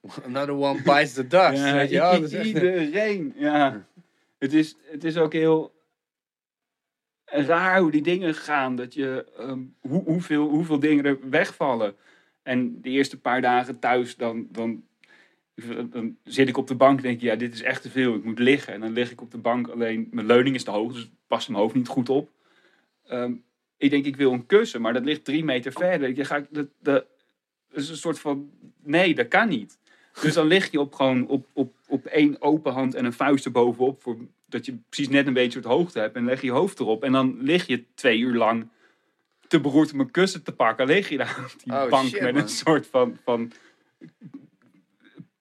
Another 0.25 0.55
one 0.55 0.81
bites 0.81 1.13
the 1.13 1.27
dust. 1.27 1.63
Ja, 1.63 1.73
weet 1.73 1.89
je 1.89 1.97
Dat 1.97 2.31
is 2.31 2.45
iedereen. 2.45 3.33
Ja. 3.35 3.85
Het, 4.37 4.53
is, 4.53 4.75
het 4.85 5.03
is 5.03 5.17
ook 5.17 5.33
heel 5.33 5.73
raar 7.25 7.79
hoe 7.79 7.91
die 7.91 8.01
dingen 8.01 8.35
gaan. 8.35 8.75
Dat 8.75 8.93
je, 8.93 9.25
ehm, 9.37 9.59
hoe, 9.79 10.03
hoeveel, 10.03 10.47
hoeveel 10.47 10.79
dingen 10.79 11.05
er 11.05 11.29
wegvallen. 11.29 11.95
En 12.43 12.81
de 12.81 12.89
eerste 12.89 13.19
paar 13.19 13.41
dagen 13.41 13.79
thuis, 13.79 14.15
dan, 14.15 14.47
dan, 14.51 14.83
dan 15.89 16.17
zit 16.23 16.47
ik 16.47 16.57
op 16.57 16.67
de 16.67 16.75
bank 16.75 16.97
en 16.97 17.03
denk 17.03 17.15
ik, 17.15 17.21
ja, 17.21 17.35
dit 17.35 17.53
is 17.53 17.61
echt 17.61 17.81
te 17.81 17.89
veel. 17.89 18.15
Ik 18.15 18.23
moet 18.23 18.39
liggen. 18.39 18.73
En 18.73 18.79
dan 18.79 18.93
lig 18.93 19.11
ik 19.11 19.21
op 19.21 19.31
de 19.31 19.37
bank, 19.37 19.67
alleen 19.67 20.07
mijn 20.11 20.27
leuning 20.27 20.55
is 20.55 20.63
te 20.63 20.71
hoog, 20.71 20.93
dus 20.93 21.11
past 21.27 21.49
mijn 21.49 21.61
hoofd 21.61 21.75
niet 21.75 21.87
goed 21.87 22.09
op. 22.09 22.29
Ehm, 23.03 23.33
ik 23.83 23.89
denk, 23.89 24.05
ik 24.05 24.15
wil 24.15 24.31
een 24.33 24.45
kussen, 24.45 24.81
maar 24.81 24.93
dat 24.93 25.03
ligt 25.05 25.23
drie 25.25 25.43
meter 25.43 25.71
verder. 25.71 26.09
Ik, 26.09 26.25
ga, 26.25 26.35
ik- 26.37 26.47
dat, 26.49 26.67
dat, 26.81 27.05
dat 27.69 27.79
is 27.81 27.89
een 27.89 27.97
soort 27.97 28.19
van, 28.19 28.51
nee, 28.83 29.15
dat 29.15 29.27
kan 29.27 29.47
niet. 29.47 29.77
Dus 30.21 30.33
dan 30.33 30.47
lig 30.47 30.71
je 30.71 30.79
op, 30.79 30.93
gewoon 30.93 31.27
op, 31.27 31.47
op, 31.53 31.73
op 31.87 32.05
één 32.05 32.41
open 32.41 32.73
hand 32.73 32.95
en 32.95 33.05
een 33.05 33.13
vuist 33.13 33.45
erbovenop. 33.45 34.01
Voor, 34.01 34.17
dat 34.45 34.65
je 34.65 34.77
precies 34.89 35.09
net 35.09 35.27
een 35.27 35.33
beetje 35.33 35.59
het 35.59 35.67
hoogte 35.67 35.99
hebt. 35.99 36.15
En 36.15 36.25
leg 36.25 36.41
je 36.41 36.47
je 36.47 36.53
hoofd 36.53 36.79
erop. 36.79 37.03
En 37.03 37.11
dan 37.11 37.37
lig 37.41 37.67
je 37.67 37.83
twee 37.95 38.19
uur 38.19 38.33
lang 38.35 38.67
te 39.47 39.59
beroerd 39.59 39.93
om 39.93 39.99
een 39.99 40.11
kussen 40.11 40.43
te 40.43 40.51
pakken. 40.51 40.85
Lig 40.87 41.09
je 41.09 41.17
daar 41.17 41.39
op 41.53 41.63
die 41.63 41.73
Oh, 41.73 41.89
bank 41.89 42.07
shit, 42.09 42.21
met 42.21 42.33
man. 42.33 42.41
een 42.43 42.49
soort 42.49 42.87
van, 42.87 43.17
van 43.23 43.51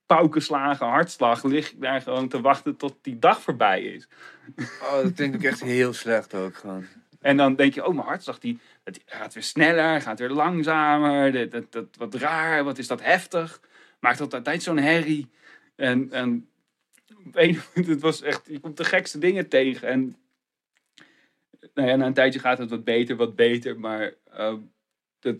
paukenslagen, 0.06 0.86
hartslag. 0.86 1.44
Lig 1.44 1.70
je 1.70 1.78
daar 1.78 2.00
gewoon 2.00 2.28
te 2.28 2.40
wachten 2.40 2.76
tot 2.76 2.96
die 3.02 3.18
dag 3.18 3.40
voorbij 3.42 3.82
is. 3.82 4.08
Oh, 4.82 5.02
dat 5.02 5.12
klinkt 5.12 5.36
ook 5.36 5.42
echt 5.42 5.60
heel 5.62 5.92
slecht 5.92 6.34
ook 6.34 6.54
gewoon. 6.56 6.84
En 7.22 7.36
dan 7.36 7.54
denk 7.54 7.74
je, 7.74 7.86
oh, 7.86 7.94
mijn 7.94 8.06
hartslag 8.06 8.38
die, 8.38 8.58
het 8.84 9.00
gaat 9.06 9.34
weer 9.34 9.42
sneller, 9.42 10.00
gaat 10.00 10.18
weer 10.18 10.30
langzamer. 10.30 11.50
Dat, 11.50 11.72
dat, 11.72 11.86
wat 11.96 12.14
raar, 12.14 12.64
wat 12.64 12.78
is 12.78 12.86
dat 12.86 13.02
heftig. 13.02 13.60
Maakt 14.00 14.18
dat 14.18 14.34
altijd 14.34 14.62
zo'n 14.62 14.78
herrie. 14.78 15.30
En, 15.76 16.12
en 16.12 16.48
het 17.72 18.00
was 18.00 18.22
echt, 18.22 18.46
je 18.46 18.60
komt 18.60 18.76
de 18.76 18.84
gekste 18.84 19.18
dingen 19.18 19.48
tegen. 19.48 19.88
En 19.88 20.16
nou 21.74 21.88
ja, 21.88 21.96
na 21.96 22.06
een 22.06 22.14
tijdje 22.14 22.40
gaat 22.40 22.58
het 22.58 22.70
wat 22.70 22.84
beter, 22.84 23.16
wat 23.16 23.36
beter. 23.36 23.80
Maar 23.80 24.14
ehm, 24.30 24.58
dat, 25.18 25.36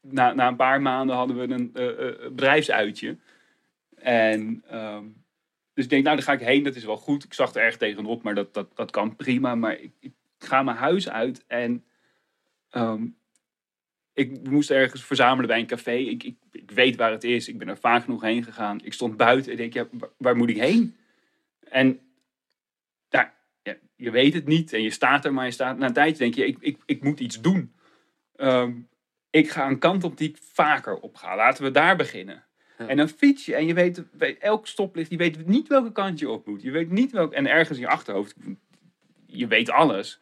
na, 0.00 0.32
na 0.32 0.48
een 0.48 0.56
paar 0.56 0.82
maanden 0.82 1.16
hadden 1.16 1.36
we 1.36 1.54
een 1.54 1.74
eh, 1.74 2.28
bedrijfsuitje. 2.28 3.16
En 3.94 4.62
ehm, 4.68 5.04
dus 5.74 5.84
ik 5.84 5.90
denk, 5.90 6.04
nou, 6.04 6.16
daar 6.16 6.24
ga 6.24 6.32
ik 6.32 6.40
heen, 6.40 6.62
dat 6.62 6.74
is 6.74 6.84
wel 6.84 6.96
goed. 6.96 7.24
Ik 7.24 7.34
zag 7.34 7.54
er 7.54 7.62
erg 7.62 7.76
tegenop, 7.76 8.22
maar 8.22 8.34
dat, 8.34 8.54
dat, 8.54 8.76
dat 8.76 8.90
kan 8.90 9.16
prima. 9.16 9.54
Maar 9.54 9.78
ik 10.00 10.12
ga 10.38 10.62
mijn 10.62 10.76
huis 10.76 11.08
uit 11.08 11.44
en 11.46 11.84
ehm, 12.70 13.06
ik 14.12 14.48
moest 14.48 14.70
ergens 14.70 15.04
verzamelen 15.04 15.46
bij 15.46 15.58
een 15.58 15.66
café. 15.66 15.92
Ik, 15.92 16.22
ik, 16.22 16.36
ik 16.52 16.70
weet 16.70 16.96
waar 16.96 17.10
het 17.10 17.24
is. 17.24 17.48
Ik 17.48 17.58
ben 17.58 17.68
er 17.68 17.78
vaak 17.78 18.04
genoeg 18.04 18.22
heen 18.22 18.44
gegaan. 18.44 18.84
Ik 18.84 18.92
stond 18.92 19.16
buiten 19.16 19.50
en 19.50 19.56
denk, 19.56 19.72
ja, 19.72 19.88
waar, 19.90 20.10
waar 20.16 20.36
moet 20.36 20.48
ik 20.48 20.56
heen? 20.56 20.96
En 21.68 22.00
ja, 23.08 23.34
je 23.96 24.10
weet 24.10 24.34
het 24.34 24.46
niet 24.46 24.72
en 24.72 24.82
je 24.82 24.90
staat 24.90 25.24
er, 25.24 25.32
maar 25.32 25.44
je 25.44 25.50
staat 25.50 25.78
na 25.78 25.86
een 25.86 25.92
tijdje 25.92 26.18
denk 26.18 26.34
je, 26.34 26.46
ik, 26.46 26.56
ik, 26.60 26.78
ik 26.86 27.02
moet 27.02 27.20
iets 27.20 27.40
doen. 27.40 27.74
Ehm, 28.36 28.72
ik 29.30 29.50
ga 29.50 29.66
een 29.68 29.78
kant 29.78 30.04
op 30.04 30.16
die 30.16 30.28
ik 30.28 30.38
vaker 30.40 30.96
op 30.96 31.16
ga. 31.16 31.36
Laten 31.36 31.64
we 31.64 31.70
daar 31.70 31.96
beginnen. 31.96 32.44
Ja. 32.78 32.86
En 32.86 32.96
dan 32.96 33.08
fiets 33.08 33.46
je 33.46 33.54
en 33.54 33.66
je 33.66 33.74
weet, 33.74 34.04
weet 34.12 34.38
elk 34.38 34.66
stoplicht, 34.66 35.10
je 35.10 35.16
weet 35.16 35.46
niet 35.46 35.68
welke 35.68 35.92
kant 35.92 36.18
je 36.18 36.30
op 36.30 36.46
moet. 36.46 36.62
Je 36.62 36.70
weet 36.70 36.90
niet 36.90 37.10
welk, 37.10 37.32
en 37.32 37.46
ergens 37.46 37.78
in 37.78 37.84
je 37.84 37.90
achterhoofd, 37.90 38.34
je 39.26 39.46
weet 39.46 39.70
alles. 39.70 40.20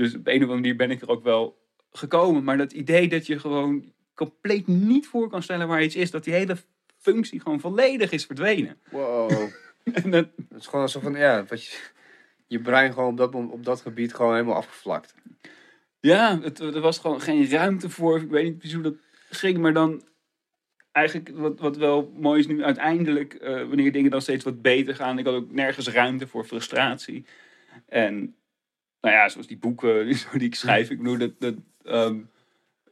Dus 0.00 0.14
op 0.14 0.26
een 0.26 0.34
of 0.34 0.40
andere 0.42 0.60
manier 0.60 0.76
ben 0.76 0.90
ik 0.90 1.00
er 1.00 1.08
ook 1.08 1.22
wel 1.22 1.58
gekomen. 1.92 2.44
Maar 2.44 2.56
dat 2.56 2.72
idee 2.72 3.08
dat 3.08 3.26
je 3.26 3.38
gewoon 3.38 3.92
compleet 4.14 4.66
niet 4.66 5.06
voor 5.06 5.28
kan 5.28 5.42
stellen 5.42 5.68
waar 5.68 5.82
iets 5.82 5.96
is, 5.96 6.10
dat 6.10 6.24
die 6.24 6.34
hele 6.34 6.56
functie 6.98 7.40
gewoon 7.40 7.60
volledig 7.60 8.10
is 8.10 8.26
verdwenen. 8.26 8.78
Wow. 8.90 9.30
En 9.92 10.10
dat, 10.10 10.28
Het 10.48 10.60
is 10.60 10.66
gewoon 10.66 10.80
alsof 10.80 11.02
van, 11.02 11.14
ja, 11.14 11.44
wat 11.44 11.64
je, 11.64 11.78
je 12.46 12.60
brein 12.60 12.92
gewoon 12.92 13.08
op 13.08 13.16
dat, 13.16 13.34
op 13.34 13.64
dat 13.64 13.80
gebied 13.80 14.14
gewoon 14.14 14.32
helemaal 14.32 14.54
afgevlakt. 14.54 15.14
ja, 16.00 16.40
het, 16.40 16.58
er 16.58 16.80
was 16.80 16.98
gewoon 16.98 17.20
geen 17.20 17.50
ruimte 17.50 17.90
voor. 17.90 18.20
Ik 18.20 18.30
weet 18.30 18.44
niet 18.44 18.58
precies 18.58 18.74
hoe 18.74 18.82
dat 18.82 18.96
ging, 19.30 19.58
maar 19.58 19.72
dan 19.72 20.02
eigenlijk 20.92 21.30
wat, 21.34 21.60
wat 21.60 21.76
wel 21.76 22.12
mooi 22.16 22.40
is 22.40 22.46
nu 22.46 22.64
uiteindelijk, 22.64 23.34
eh, 23.34 23.54
wanneer 23.54 23.92
dingen 23.92 24.10
dan 24.10 24.22
steeds 24.22 24.44
wat 24.44 24.62
beter 24.62 24.94
gaan. 24.94 25.18
Ik 25.18 25.24
had 25.24 25.34
ook 25.34 25.52
nergens 25.52 25.88
ruimte 25.88 26.26
voor 26.26 26.44
frustratie. 26.44 27.24
En 27.86 28.34
nou 29.00 29.14
ja, 29.14 29.28
zoals 29.28 29.46
die 29.46 29.58
boeken 29.58 30.06
die 30.32 30.48
ik 30.48 30.54
schrijf, 30.54 30.90
ik 30.90 30.98
bedoel 30.98 31.18
dat, 31.18 31.40
dat 31.40 31.54
ehm, 31.84 32.18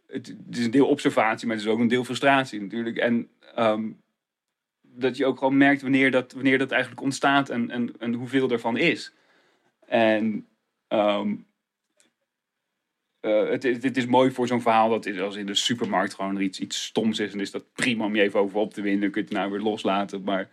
het, 0.07 0.37
is 0.51 0.65
een 0.65 0.71
deel 0.71 0.89
observatie, 0.89 1.47
maar 1.47 1.57
het 1.57 1.65
is 1.65 1.71
ook 1.71 1.79
een 1.79 1.89
deel 1.89 2.05
frustratie 2.05 2.61
natuurlijk. 2.61 2.97
En 2.97 3.29
ehm, 3.55 3.91
dat 4.83 5.17
je 5.17 5.27
ook 5.27 5.39
gewoon 5.39 5.57
merkt 5.57 5.83
wanneer 5.83 6.11
dat, 6.11 6.33
wanneer 6.33 6.59
dat 6.59 6.71
eigenlijk 6.71 7.03
ontstaat 7.03 7.49
en, 7.49 7.71
en, 7.71 7.93
en 7.99 8.13
hoeveel 8.13 8.51
ervan 8.51 8.77
is. 8.77 9.13
En 9.87 10.47
ehm, 10.89 11.35
eh, 13.21 13.49
het, 13.49 13.63
het, 13.63 13.97
is 13.97 14.07
mooi 14.07 14.31
voor 14.31 14.47
zo'n 14.47 14.63
verhaal 14.63 14.89
dat 14.89 15.07
is 15.07 15.21
als 15.21 15.37
in 15.37 15.47
de 15.47 15.55
supermarkt 15.55 16.15
gewoon 16.15 16.37
er 16.37 16.43
iets, 16.43 16.61
iets 16.61 16.85
stoms 16.85 17.19
is. 17.19 17.33
En 17.33 17.41
is 17.41 17.51
dat 17.51 17.73
prima 17.73 18.05
om 18.05 18.17
je 18.17 18.23
even 18.23 18.41
over 18.41 18.59
op 18.59 18.75
te 18.75 18.81
winnen. 18.81 19.01
Dan 19.01 19.11
kun 19.11 19.21
je 19.23 19.29
het 19.29 19.37
nou 19.37 19.51
weer 19.51 19.61
loslaten. 19.61 20.23
Maar 20.23 20.51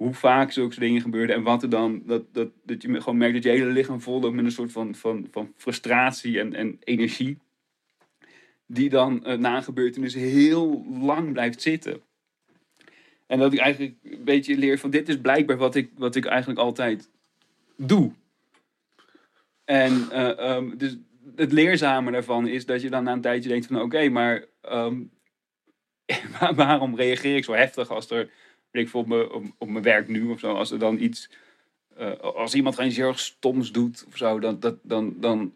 hoe 0.00 0.14
vaak 0.14 0.52
zulke 0.52 0.80
dingen 0.80 1.00
gebeuren 1.00 1.34
en 1.34 1.42
wat 1.42 1.62
er 1.62 1.70
dan, 1.70 2.02
dat, 2.06 2.34
dat, 2.34 2.48
dat 2.64 2.82
je 2.82 3.00
gewoon 3.00 3.16
merkt 3.16 3.34
dat 3.34 3.42
je 3.42 3.50
hele 3.50 3.70
lichaam 3.70 4.00
vol 4.00 4.30
met 4.32 4.44
een 4.44 4.50
soort 4.50 4.72
van, 4.72 4.94
van, 4.94 5.28
van 5.30 5.52
frustratie 5.56 6.40
en, 6.40 6.54
en 6.54 6.78
energie. 6.84 7.38
Die 8.66 8.88
dan 8.88 9.24
eh, 9.24 9.38
na 9.38 9.56
een 9.56 9.62
gebeurtenis 9.62 10.14
heel 10.14 10.86
lang 11.00 11.32
blijft 11.32 11.62
zitten. 11.62 12.00
En 13.26 13.38
dat 13.38 13.52
ik 13.52 13.58
eigenlijk 13.58 13.94
een 14.02 14.24
beetje 14.24 14.56
leer 14.56 14.78
van 14.78 14.90
dit 14.90 15.08
is 15.08 15.20
blijkbaar 15.20 15.56
wat 15.56 15.74
ik, 15.74 15.90
wat 15.96 16.16
ik 16.16 16.24
eigenlijk 16.24 16.60
altijd 16.60 17.10
doe. 17.76 18.12
En 19.64 20.10
eh, 20.10 20.38
ehm, 20.38 20.76
dus 20.76 20.96
het 21.36 21.52
leerzame 21.52 22.10
daarvan 22.10 22.46
is 22.46 22.66
dat 22.66 22.82
je 22.82 22.90
dan 22.90 23.04
na 23.04 23.12
een 23.12 23.20
tijdje 23.20 23.48
denkt 23.48 23.66
van 23.66 23.80
oké, 23.80 24.08
maar 24.08 24.44
ehm, 24.60 25.02
waar- 26.40 26.54
waarom 26.54 26.96
reageer 26.96 27.36
ik 27.36 27.44
zo 27.44 27.52
heftig 27.52 27.90
als 27.90 28.10
er, 28.10 28.30
weet 28.70 28.84
ik 28.84 28.88
veel, 28.88 29.00
op 29.00 29.06
mijn, 29.06 29.30
op, 29.30 29.44
op 29.58 29.68
mijn 29.68 29.84
werk 29.84 30.08
nu 30.08 30.30
of 30.30 30.40
zo, 30.40 30.54
als 30.54 30.70
er 30.70 30.78
dan 30.78 30.98
iets, 30.98 31.30
eh, 31.96 32.18
als 32.18 32.54
iemand 32.54 32.78
iets 32.78 32.96
heel 32.96 33.14
stoms 33.14 33.72
doet 33.72 34.04
of 34.08 34.16
zo, 34.16 34.38
dan, 34.38 34.60
dat, 34.60 34.76
dan, 34.82 35.14
dan 35.16 35.54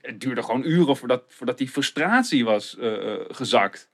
het 0.00 0.20
duurde 0.20 0.42
gewoon 0.42 0.64
uren 0.64 0.96
voordat, 0.96 1.22
voordat 1.28 1.58
die 1.58 1.68
frustratie 1.68 2.44
was 2.44 2.78
eh, 2.78 3.12
eh, 3.12 3.20
gezakt. 3.28 3.88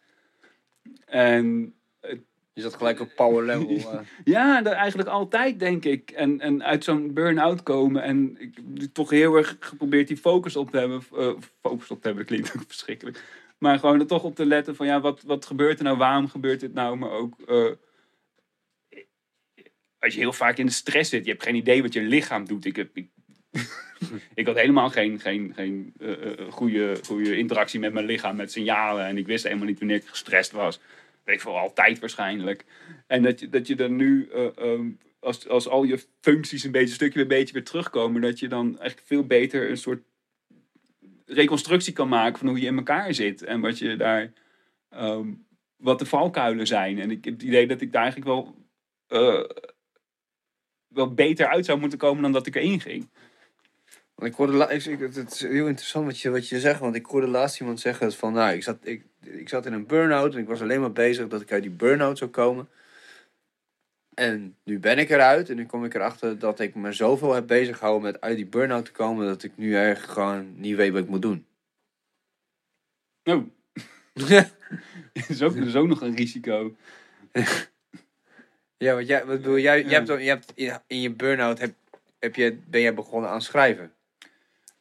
En 1.05 1.74
Je 2.55 2.61
zat 2.62 2.74
gelijk 2.74 3.01
op 3.01 3.12
power 3.16 3.44
level. 3.44 4.03
ja, 4.24 4.62
dat 4.62 4.73
eigenlijk 4.73 5.09
altijd, 5.09 5.59
denk 5.59 5.85
ik. 5.85 6.11
En, 6.11 6.40
en 6.40 6.65
uit 6.65 6.85
zo'n 6.85 7.12
burn-out 7.12 7.62
komen. 7.62 8.03
En 8.03 8.36
ik 8.39 8.59
heb 8.81 8.93
toch 8.93 9.11
heel 9.11 9.36
erg 9.36 9.57
geprobeerd 9.61 10.09
die 10.09 10.16
focus 10.16 10.57
op 10.57 10.70
te 10.70 10.78
hebben. 10.78 11.03
focus 11.61 11.90
op 11.90 12.01
te 12.01 12.07
hebben, 12.07 12.27
dat 12.27 12.27
klinkt 12.27 12.57
ook 12.57 12.65
verschrikkelijk. 12.66 13.23
Maar 13.59 13.78
gewoon 13.78 14.01
er 14.01 14.07
toch 14.07 14.23
op 14.23 14.35
te 14.35 14.47
letten 14.47 14.77
van 14.77 14.86
ja, 14.86 15.01
wat, 15.01 15.23
wat 15.23 15.47
gebeurt 15.47 15.78
er 15.78 15.85
nou? 15.85 15.97
Waarom 15.97 16.28
gebeurt 16.28 16.61
dit 16.61 16.74
nou? 16.74 16.97
Maar 16.97 17.11
ook 17.11 17.36
als 20.02 20.14
je 20.14 20.20
heel 20.20 20.32
vaak 20.32 20.58
in 20.58 20.66
de 20.66 20.72
stress 20.72 21.10
zit, 21.10 21.24
je 21.24 21.30
hebt 21.30 21.42
geen 21.42 21.54
idee 21.54 21.82
wat 21.82 21.92
je 21.92 22.00
lichaam 22.00 22.46
doet. 22.46 22.64
Ik, 22.64 22.76
heb, 22.76 22.90
ik, 22.94 23.08
ik 24.34 24.46
had 24.46 24.56
helemaal 24.56 24.90
geen, 24.90 25.20
geen, 25.20 25.52
geen 25.54 25.92
eh, 25.98 26.10
eh, 26.12 26.50
goede, 26.50 26.96
goede 27.04 27.36
interactie 27.36 27.80
met 27.80 27.92
mijn 27.92 28.06
lichaam, 28.06 28.36
met 28.36 28.52
signalen. 28.52 29.06
En 29.06 29.16
ik 29.16 29.26
wist 29.26 29.44
helemaal 29.44 29.66
niet 29.66 29.78
wanneer 29.78 29.96
ik 29.96 30.06
gestrest 30.06 30.50
was. 30.50 30.80
Weet 31.24 31.34
ik 31.34 31.40
veel, 31.40 31.58
altijd 31.58 31.98
waarschijnlijk. 31.98 32.64
En 33.06 33.22
dat 33.22 33.40
je, 33.40 33.48
dat 33.48 33.66
je 33.66 33.74
dan 33.74 33.96
nu, 33.96 34.28
eh, 34.32 34.56
ehm, 34.56 34.90
als, 35.20 35.48
als 35.48 35.68
al 35.68 35.84
je 35.84 36.04
functies 36.20 36.64
een 36.64 36.70
beetje, 36.70 36.94
stukje 36.94 37.26
bij 37.26 37.38
beetje 37.38 37.54
weer 37.54 37.64
terugkomen, 37.64 38.20
dat 38.20 38.38
je 38.38 38.48
dan 38.48 38.66
eigenlijk 38.66 39.06
veel 39.06 39.26
beter 39.26 39.70
een 39.70 39.76
soort 39.76 40.02
reconstructie 41.26 41.92
kan 41.92 42.08
maken 42.08 42.38
van 42.38 42.48
hoe 42.48 42.60
je 42.60 42.66
in 42.66 42.76
elkaar 42.76 43.14
zit. 43.14 43.42
En 43.42 43.60
wat 43.60 43.78
je 43.78 43.96
daar, 43.96 44.32
ehm, 44.88 45.28
wat 45.76 45.98
de 45.98 46.06
valkuilen 46.06 46.66
zijn. 46.66 46.98
En 46.98 47.10
ik 47.10 47.24
heb 47.24 47.34
het 47.34 47.42
idee 47.42 47.66
dat 47.66 47.80
ik 47.80 47.92
daar 47.92 48.02
eigenlijk 48.02 48.30
wel, 48.30 48.54
eh, 49.06 49.44
wel 50.94 51.14
beter 51.14 51.47
uit 51.47 51.64
zou 51.64 51.78
moeten 51.78 51.98
komen 51.98 52.23
dan 52.23 52.32
dat 52.32 52.47
ik 52.47 52.56
erin 52.56 52.81
ging. 52.81 53.09
Want 54.14 54.31
ik 54.31 54.36
hoorde, 54.36 54.74
ik, 54.74 54.98
het 54.98 55.32
is 55.32 55.40
heel 55.40 55.66
interessant 55.66 56.05
wat 56.05 56.20
je, 56.20 56.31
wat 56.31 56.48
je 56.48 56.60
zegt, 56.60 56.81
want 56.81 56.94
ik 56.94 57.06
hoorde 57.06 57.27
laatst 57.27 57.60
iemand 57.60 57.81
zeggen 57.81 58.12
van, 58.12 58.32
nou, 58.32 58.55
ik 58.55 58.62
zat, 58.62 58.78
ik, 58.82 59.05
ik 59.20 59.48
zat 59.48 59.66
in 59.66 59.73
een 59.73 59.86
burn-out 59.86 60.35
en 60.35 60.40
ik 60.40 60.47
was 60.47 60.60
alleen 60.60 60.81
maar 60.81 60.93
bezig 60.93 61.28
dat 61.28 61.40
ik 61.40 61.52
uit 61.52 61.62
die 61.62 61.70
burn-out 61.70 62.19
zou 62.19 62.31
komen. 62.31 62.69
En 64.14 64.56
nu 64.64 64.78
ben 64.78 64.98
ik 64.98 65.10
eruit 65.10 65.51
en 65.51 65.56
nu 65.56 65.66
kom 65.66 65.85
ik 65.85 65.94
erachter 65.94 66.39
dat 66.39 66.60
ik 66.60 66.74
me 66.74 66.93
zoveel 66.93 67.35
heb 67.35 67.47
bezig 67.47 67.78
gehouden 67.78 68.12
met 68.12 68.20
uit 68.20 68.36
die 68.36 68.47
burn-out 68.47 68.85
te 68.85 68.93
komen, 68.93 69.27
dat 69.27 69.43
ik 69.43 69.52
nu 69.56 69.74
eigenlijk 69.74 70.12
gewoon 70.12 70.60
niet 70.60 70.77
weet 70.77 70.93
wat 70.93 71.02
ik 71.02 71.09
moet 71.09 71.23
doen. 71.23 71.47
Oh, 73.24 73.44
dat 74.12 74.31
is 75.28 75.43
ook, 75.43 75.56
dat 75.56 75.66
is 75.66 75.74
ook 75.74 75.89
nog 75.89 76.01
een 76.01 76.16
risico. 76.16 76.77
ja, 78.82 78.94
want 78.94 79.06
jij, 79.06 79.24
wat 79.26 79.36
bedoel, 79.36 79.59
jij, 79.59 79.82
jij 79.82 79.90
hebt, 79.92 80.06
dan- 80.06 80.22
je 80.22 80.28
hebt 80.28 80.52
in, 80.54 80.72
in 80.86 81.00
je 81.00 81.10
burn-out 81.10 81.59
heb, 81.59 81.74
heb 82.18 82.34
je, 82.36 82.59
ben 82.66 82.80
jij 82.80 82.94
begonnen 82.94 83.30
aan 83.30 83.42
schrijven. 83.42 83.92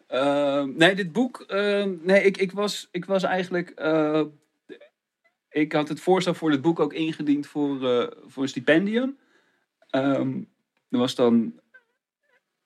Ehm, 0.08 0.72
nee, 0.78 0.96
dit 0.96 1.12
boek. 1.12 1.42
ehm, 1.48 1.96
nee, 2.02 2.24
ik, 2.24 2.38
ik, 2.38 2.52
was, 2.52 2.88
ik 2.92 3.06
was 3.06 3.24
eigenlijk. 3.24 3.70
eh, 3.70 4.22
ik 5.50 5.72
had 5.72 5.90
het 5.90 6.00
voorstel 6.00 6.34
voor 6.34 6.52
dit 6.52 6.62
boek 6.62 6.80
ook 6.80 6.94
ingediend 6.94 7.48
voor, 7.48 7.90
eh, 7.90 8.08
voor 8.26 8.44
een 8.44 8.50
stipendium. 8.50 9.18
Ehm 9.90 10.32
dat 10.90 11.00
was 11.00 11.16
dan 11.16 11.60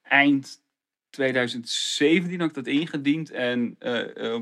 eind 0.02 0.62
2017 1.10 2.40
had 2.40 2.49
ik 2.49 2.56
dat 2.56 2.68
ingediend. 2.68 3.32
En 3.32 3.76
eh, 3.80 4.40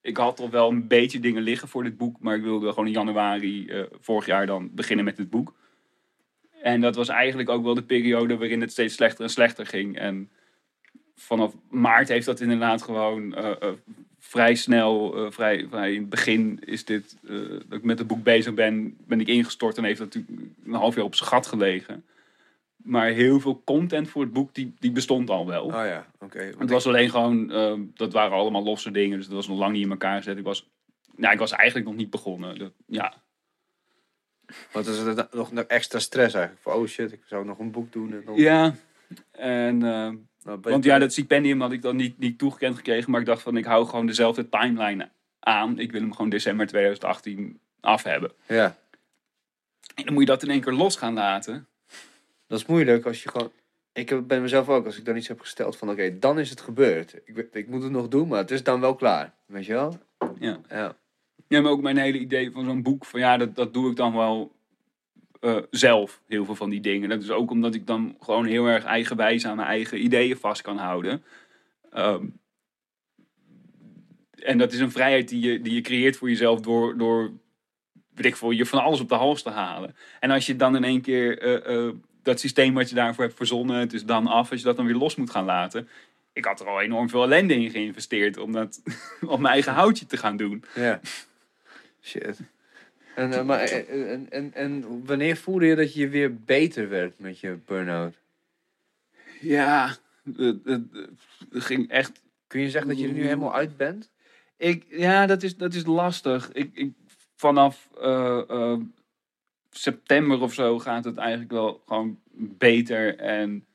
ik 0.00 0.16
had 0.16 0.40
al 0.40 0.50
wel 0.50 0.70
een 0.70 0.88
beetje 0.88 1.20
dingen 1.20 1.42
liggen 1.42 1.68
voor 1.68 1.82
dit 1.82 1.96
boek. 1.96 2.20
Maar 2.20 2.36
ik 2.36 2.42
wilde 2.42 2.68
gewoon 2.68 2.86
in 2.86 2.92
januari 2.92 3.66
eh, 3.68 3.82
vorig 4.00 4.26
jaar 4.26 4.46
dan 4.46 4.70
beginnen 4.74 5.04
met 5.04 5.18
het 5.18 5.30
boek. 5.30 5.54
En 6.66 6.80
dat 6.80 6.96
was 6.96 7.08
eigenlijk 7.08 7.48
ook 7.48 7.64
wel 7.64 7.74
de 7.74 7.82
periode 7.82 8.36
waarin 8.36 8.60
het 8.60 8.70
steeds 8.70 8.94
slechter 8.94 9.24
en 9.24 9.30
slechter 9.30 9.66
ging. 9.66 9.98
En 9.98 10.30
vanaf 11.14 11.54
maart 11.70 12.08
heeft 12.08 12.26
dat 12.26 12.40
inderdaad 12.40 12.82
gewoon 12.82 13.34
eh, 13.34 13.50
eh, 13.50 13.68
vrij 14.18 14.54
snel, 14.54 15.16
eh, 15.16 15.30
vrij, 15.30 15.66
vrij 15.70 15.92
in 15.92 16.00
het 16.00 16.08
begin 16.08 16.58
is 16.64 16.84
dit, 16.84 17.16
dat 17.68 17.78
ik 17.78 17.82
met 17.82 17.98
het 17.98 18.06
boek 18.06 18.22
bezig 18.22 18.54
ben, 18.54 18.96
ben 19.06 19.20
ik 19.20 19.28
ingestort 19.28 19.76
en 19.78 19.84
heeft 19.84 19.98
dat 19.98 20.14
natuurlijk 20.14 20.50
een 20.64 20.72
half 20.72 20.94
jaar 20.94 21.04
op 21.04 21.14
zijn 21.14 21.28
gat 21.28 21.46
gelegen. 21.46 22.04
Maar 22.76 23.08
heel 23.08 23.40
veel 23.40 23.62
content 23.64 24.08
voor 24.08 24.22
het 24.22 24.32
boek, 24.32 24.54
die, 24.54 24.74
die 24.78 24.92
bestond 24.92 25.30
al 25.30 25.46
wel. 25.46 25.64
Oh 25.64 25.72
ja, 25.72 26.06
oké. 26.18 26.52
Het 26.58 26.70
was 26.70 26.86
alleen 26.86 27.10
gewoon, 27.10 27.46
dat 27.94 28.12
waren 28.12 28.36
allemaal 28.36 28.62
losse 28.62 28.90
dingen, 28.90 29.16
dus 29.16 29.26
dat 29.26 29.34
was 29.34 29.48
nog 29.48 29.58
lang 29.58 29.72
niet 29.72 29.84
in 29.84 29.90
elkaar 29.90 30.16
gezet. 30.16 30.38
Ik 30.38 30.44
was, 30.44 30.68
nou, 31.16 31.32
ik 31.32 31.38
was 31.38 31.52
eigenlijk 31.52 31.88
nog 31.88 31.96
niet 31.96 32.10
begonnen. 32.10 32.58
Dat, 32.58 32.72
ja, 32.86 33.14
Wat 34.72 34.86
is 34.86 34.98
het 34.98 35.32
nog 35.32 35.50
extra 35.52 35.98
stress 35.98 36.34
eigenlijk? 36.34 36.62
Van, 36.64 36.72
oh 36.72 36.86
shit, 36.86 37.12
ik 37.12 37.22
zou 37.26 37.44
nog 37.44 37.58
een 37.58 37.70
boek 37.70 37.92
doen. 37.92 38.12
En 38.12 38.22
dan, 38.24 38.34
ja. 38.36 38.74
En 39.32 39.82
eh, 39.82 40.10
Nou, 40.44 40.58
Want 40.62 40.84
ja, 40.84 40.98
dat 40.98 41.12
stipendium 41.12 41.60
had 41.60 41.72
ik 41.72 41.82
dan 41.82 41.96
niet, 41.96 42.18
niet 42.18 42.38
toegekend 42.38 42.76
gekregen. 42.76 43.10
Maar 43.10 43.20
ik 43.20 43.26
dacht 43.26 43.42
van, 43.42 43.56
ik 43.56 43.64
hou 43.64 43.86
gewoon 43.86 44.06
dezelfde 44.06 44.48
timeline 44.48 45.08
aan. 45.40 45.78
Ik 45.78 45.92
wil 45.92 46.00
hem 46.00 46.12
gewoon 46.14 46.30
december 46.30 46.66
2018 46.66 47.58
af 47.80 48.02
hebben. 48.02 48.32
ja, 48.46 48.76
En 49.94 50.04
dan 50.04 50.12
moet 50.12 50.22
je 50.22 50.28
dat 50.28 50.42
in 50.42 50.50
één 50.50 50.60
keer 50.60 50.72
los 50.72 50.96
gaan 50.96 51.14
laten. 51.14 51.66
dat 52.46 52.58
is 52.58 52.66
moeilijk 52.66 53.06
als 53.06 53.22
je 53.22 53.28
gewoon... 53.28 53.52
Ik 53.92 54.08
heb- 54.08 54.26
ben 54.26 54.42
mezelf 54.42 54.68
ook, 54.68 54.84
als 54.86 54.98
ik 54.98 55.04
dan 55.04 55.16
iets 55.16 55.28
heb 55.28 55.40
gesteld 55.40 55.76
van, 55.76 55.90
oké, 55.90 56.18
dan 56.18 56.38
is 56.38 56.50
het 56.50 56.60
gebeurd. 56.60 57.14
Ik, 57.24 57.48
ik 57.52 57.68
moet 57.68 57.82
het 57.82 57.92
nog 57.92 58.08
doen, 58.08 58.28
maar 58.28 58.38
het 58.38 58.50
is 58.50 58.62
dan 58.62 58.80
wel 58.80 58.94
klaar. 58.94 59.32
Weet 59.46 59.66
je 59.66 59.72
wel? 59.72 59.98
Ja. 60.38 60.60
Ja. 60.68 60.96
Ja, 61.48 61.60
maar 61.60 61.70
ook 61.70 61.82
mijn 61.82 61.96
hele 61.96 62.18
idee 62.18 62.50
van 62.50 62.64
zo'n 62.64 62.82
boek. 62.82 63.04
Van 63.04 63.20
ja, 63.20 63.36
dat, 63.36 63.54
dat 63.54 63.74
doe 63.74 63.90
ik 63.90 63.96
dan 63.96 64.14
wel 64.14 64.56
eh, 65.40 65.56
zelf. 65.70 66.20
Heel 66.26 66.44
veel 66.44 66.54
van 66.54 66.70
die 66.70 66.80
dingen. 66.80 67.08
Dat 67.08 67.22
is 67.22 67.30
ook 67.30 67.50
omdat 67.50 67.74
ik 67.74 67.86
dan 67.86 68.16
gewoon 68.20 68.44
heel 68.44 68.66
erg 68.66 68.84
eigenwijs 68.84 69.46
aan 69.46 69.56
mijn 69.56 69.68
eigen 69.68 70.04
ideeën 70.04 70.36
vast 70.36 70.62
kan 70.62 70.76
houden. 70.76 71.22
Ehm, 71.90 72.24
en 74.32 74.58
dat 74.58 74.72
is 74.72 74.78
een 74.78 74.90
vrijheid 74.90 75.28
die 75.28 75.40
je, 75.40 75.60
die 75.60 75.74
je 75.74 75.80
creëert 75.80 76.16
voor 76.16 76.28
jezelf 76.28 76.60
door, 76.60 76.98
door 76.98 77.32
weet 78.14 78.26
ik 78.26 78.36
veel, 78.36 78.50
je 78.50 78.66
van 78.66 78.82
alles 78.82 79.00
op 79.00 79.08
de 79.08 79.14
hals 79.14 79.42
te 79.42 79.50
halen. 79.50 79.96
En 80.20 80.30
als 80.30 80.46
je 80.46 80.56
dan 80.56 80.76
in 80.76 80.84
één 80.84 81.00
keer 81.00 81.38
eh, 81.38 81.86
eh, 81.86 81.94
dat 82.22 82.40
systeem 82.40 82.74
wat 82.74 82.88
je 82.88 82.94
daarvoor 82.94 83.24
hebt 83.24 83.36
verzonnen, 83.36 83.78
het 83.78 83.92
is 83.92 84.04
dan 84.04 84.26
af, 84.26 84.50
als 84.50 84.60
je 84.60 84.66
dat 84.66 84.76
dan 84.76 84.86
weer 84.86 84.94
los 84.94 85.16
moet 85.16 85.30
gaan 85.30 85.44
laten. 85.44 85.88
Ik 86.32 86.44
had 86.44 86.60
er 86.60 86.68
al 86.68 86.80
enorm 86.80 87.08
veel 87.08 87.22
ellende 87.22 87.54
in 87.54 87.70
geïnvesteerd 87.70 88.38
om 88.38 88.52
dat 88.52 88.82
op 89.26 89.38
mijn 89.38 89.52
eigen 89.52 89.72
houtje 89.72 90.06
te 90.06 90.16
gaan 90.16 90.36
doen. 90.36 90.64
Ja. 90.74 91.00
Shit. 92.06 92.40
En, 93.14 93.32
eh, 93.32 93.44
maar, 93.44 93.60
eh, 93.60 93.78
eh, 93.78 94.12
en, 94.12 94.26
en, 94.30 94.54
en 94.54 95.04
wanneer 95.04 95.36
voelde 95.36 95.66
je 95.66 95.74
dat 95.74 95.94
je 95.94 96.08
weer 96.08 96.36
beter 96.36 96.88
werd 96.88 97.18
met 97.18 97.40
je 97.40 97.58
burn-out? 97.64 98.14
Ja, 99.40 99.96
het, 100.36 100.58
het, 100.64 100.82
het 101.50 101.64
ging 101.64 101.90
echt. 101.90 102.22
Kun 102.46 102.60
je 102.60 102.70
zeggen 102.70 102.90
dat 102.90 102.98
je 102.98 103.06
er 103.06 103.12
nu 103.12 103.22
helemaal 103.22 103.54
uit 103.54 103.76
bent? 103.76 104.10
Ik, 104.56 104.84
ja, 104.88 105.26
dat 105.26 105.42
is, 105.42 105.56
dat 105.56 105.74
is 105.74 105.86
lastig. 105.86 106.52
Ik, 106.52 106.70
ik, 106.74 106.92
vanaf 107.34 107.88
september 109.70 110.40
of 110.40 110.54
zo 110.54 110.78
gaat 110.78 111.04
het 111.04 111.16
eigenlijk 111.16 111.50
wel 111.50 111.82
gewoon 111.86 112.20
beter. 112.58 113.18
En 113.18 113.66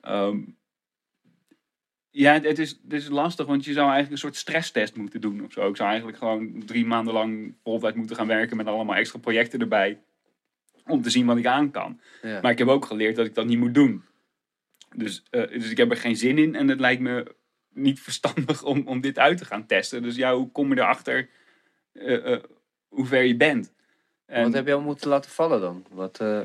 ehm, 0.00 0.38
ja, 2.18 2.40
het, 2.40 2.58
is, 2.58 2.70
het 2.70 2.92
is 2.92 3.08
lastig, 3.08 3.46
want 3.46 3.64
je 3.64 3.72
zou 3.72 3.84
eigenlijk 3.84 4.12
een 4.12 4.18
soort 4.18 4.36
stresstest 4.36 4.96
moeten 4.96 5.20
doen 5.20 5.44
of 5.44 5.52
zo. 5.52 5.68
Ik 5.68 5.76
zou 5.76 5.88
eigenlijk 5.88 6.18
gewoon 6.18 6.62
drie 6.66 6.86
maanden 6.86 7.14
lang 7.14 7.54
voltijd 7.62 7.94
moeten 7.94 8.16
gaan 8.16 8.26
werken 8.26 8.56
met 8.56 8.66
allemaal 8.66 8.96
extra 8.96 9.18
projecten 9.18 9.60
erbij. 9.60 10.00
Om 10.86 11.02
te 11.02 11.10
zien 11.10 11.26
wat 11.26 11.36
ik 11.36 11.46
aan 11.46 11.70
kan. 11.70 12.00
Ja. 12.22 12.40
Maar 12.40 12.50
ik 12.50 12.58
heb 12.58 12.68
ook 12.68 12.84
geleerd 12.84 13.16
dat 13.16 13.26
ik 13.26 13.34
dat 13.34 13.46
niet 13.46 13.58
moet 13.58 13.74
doen. 13.74 14.04
Dus, 14.94 15.22
eh, 15.30 15.48
dus 15.48 15.70
ik 15.70 15.76
heb 15.76 15.90
er 15.90 15.96
geen 15.96 16.16
zin 16.16 16.38
in 16.38 16.54
en 16.54 16.68
het 16.68 16.80
lijkt 16.80 17.02
me 17.02 17.34
niet 17.72 18.00
verstandig 18.00 18.62
om, 18.62 18.86
om 18.86 19.00
dit 19.00 19.18
uit 19.18 19.38
te 19.38 19.44
gaan 19.44 19.66
testen. 19.66 20.02
Dus 20.02 20.16
ja, 20.16 20.34
hoe 20.34 20.50
kom 20.50 20.68
je 20.68 20.80
erachter 20.80 21.28
eh, 21.92 22.32
eh, 22.32 22.42
hoe 22.88 23.06
ver 23.06 23.22
je 23.22 23.36
bent? 23.36 23.72
En, 24.26 24.42
Wat 24.42 24.52
heb 24.52 24.66
je 24.66 24.74
al 24.74 24.80
moeten 24.80 25.08
laten 25.08 25.30
vallen 25.30 25.60
dan? 25.60 25.84
Wat, 25.90 26.20
eh, 26.20 26.42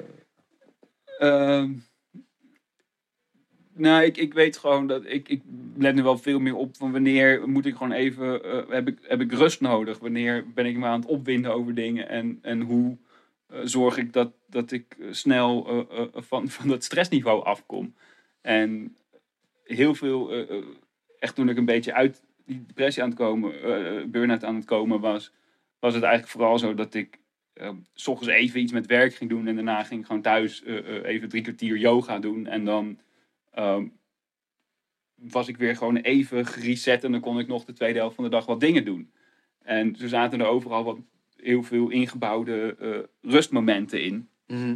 Ehm, 1.22 1.74
nou, 3.82 4.04
ik, 4.04 4.18
ik 4.18 4.34
weet 4.34 4.58
gewoon 4.58 4.88
dat 4.88 5.06
ik, 5.06 5.30
ik 5.30 5.42
let 5.76 5.96
nu 5.96 6.04
wel 6.04 6.18
veel 6.18 6.40
meer 6.40 6.56
op 6.56 6.78
van 6.78 6.92
wanneer 6.92 7.50
moet 7.50 7.66
ik 7.66 7.76
gewoon 7.76 7.92
even, 7.92 8.44
eh, 8.44 8.70
heb, 8.70 8.88
ik, 8.88 8.98
heb 9.02 9.22
ik 9.22 9.32
rust 9.32 9.62
nodig? 9.62 10.00
Wanneer 10.00 10.46
ben 10.54 10.66
ik 10.66 10.78
me 10.78 10.86
aan 10.86 11.00
het 11.00 11.10
opwinden 11.10 11.54
over 11.54 11.76
dingen? 11.76 12.10
En, 12.10 12.40
en 12.42 12.62
hoe 12.62 12.98
eh, 13.48 13.60
zorg 13.64 13.98
ik 13.98 14.14
dat, 14.14 14.32
dat 14.48 14.72
ik 14.72 14.96
eh, 15.00 15.08
snel 15.12 15.86
van, 16.14 16.50
van 16.50 16.68
dat 16.68 16.84
stressniveau 16.84 17.44
afkom? 17.44 17.96
En 18.42 18.96
heel 19.64 19.96
veel, 19.96 20.32
echt 21.20 21.36
toen 21.36 21.50
ik 21.50 21.58
een 21.58 21.66
beetje 21.66 21.94
uit 21.94 22.24
die 22.46 22.64
depressie 22.68 23.04
aan 23.04 23.10
het 23.10 23.18
komen, 23.18 23.52
burn-out 24.12 24.44
aan 24.44 24.56
het 24.56 24.66
komen 24.66 25.00
was, 25.00 25.32
was 25.80 25.94
het 25.94 26.04
eigenlijk 26.04 26.34
vooral 26.34 26.60
zo 26.60 26.74
dat 26.74 26.94
ik 26.94 27.20
eh, 27.54 27.70
s 27.94 28.08
ochtends 28.08 28.34
even 28.34 28.60
iets 28.60 28.72
met 28.72 28.86
werk 28.86 29.14
ging 29.14 29.30
doen 29.30 29.48
en 29.48 29.56
daarna 29.56 29.84
ging 29.84 30.00
ik 30.00 30.06
gewoon 30.06 30.22
thuis 30.22 30.64
even 31.04 31.30
drie 31.30 31.42
kwartier 31.42 31.78
yoga 31.78 32.20
doen. 32.20 32.48
En 32.48 32.66
dan 32.66 33.00
ehm, 33.52 33.88
was 35.16 35.48
ik 35.48 35.58
weer 35.58 35.76
gewoon 35.76 35.98
even 35.98 36.46
gereset 36.46 37.04
en 37.04 37.12
dan 37.12 37.22
kon 37.22 37.40
ik 37.40 37.48
nog 37.48 37.66
de 37.66 37.74
tweede 37.74 38.00
helft 38.00 38.16
van 38.16 38.24
de 38.24 38.30
dag 38.30 38.46
wat 38.46 38.60
dingen 38.60 38.86
doen. 38.86 39.12
En 39.62 39.96
zo 39.96 40.08
zaten 40.08 40.40
er 40.40 40.46
overal 40.46 40.84
wat 40.84 40.98
heel 41.36 41.64
veel 41.64 41.90
ingebouwde 41.90 42.76
eh, 42.80 43.32
rustmomenten 43.32 44.04
in. 44.04 44.30
mhm. 44.48 44.76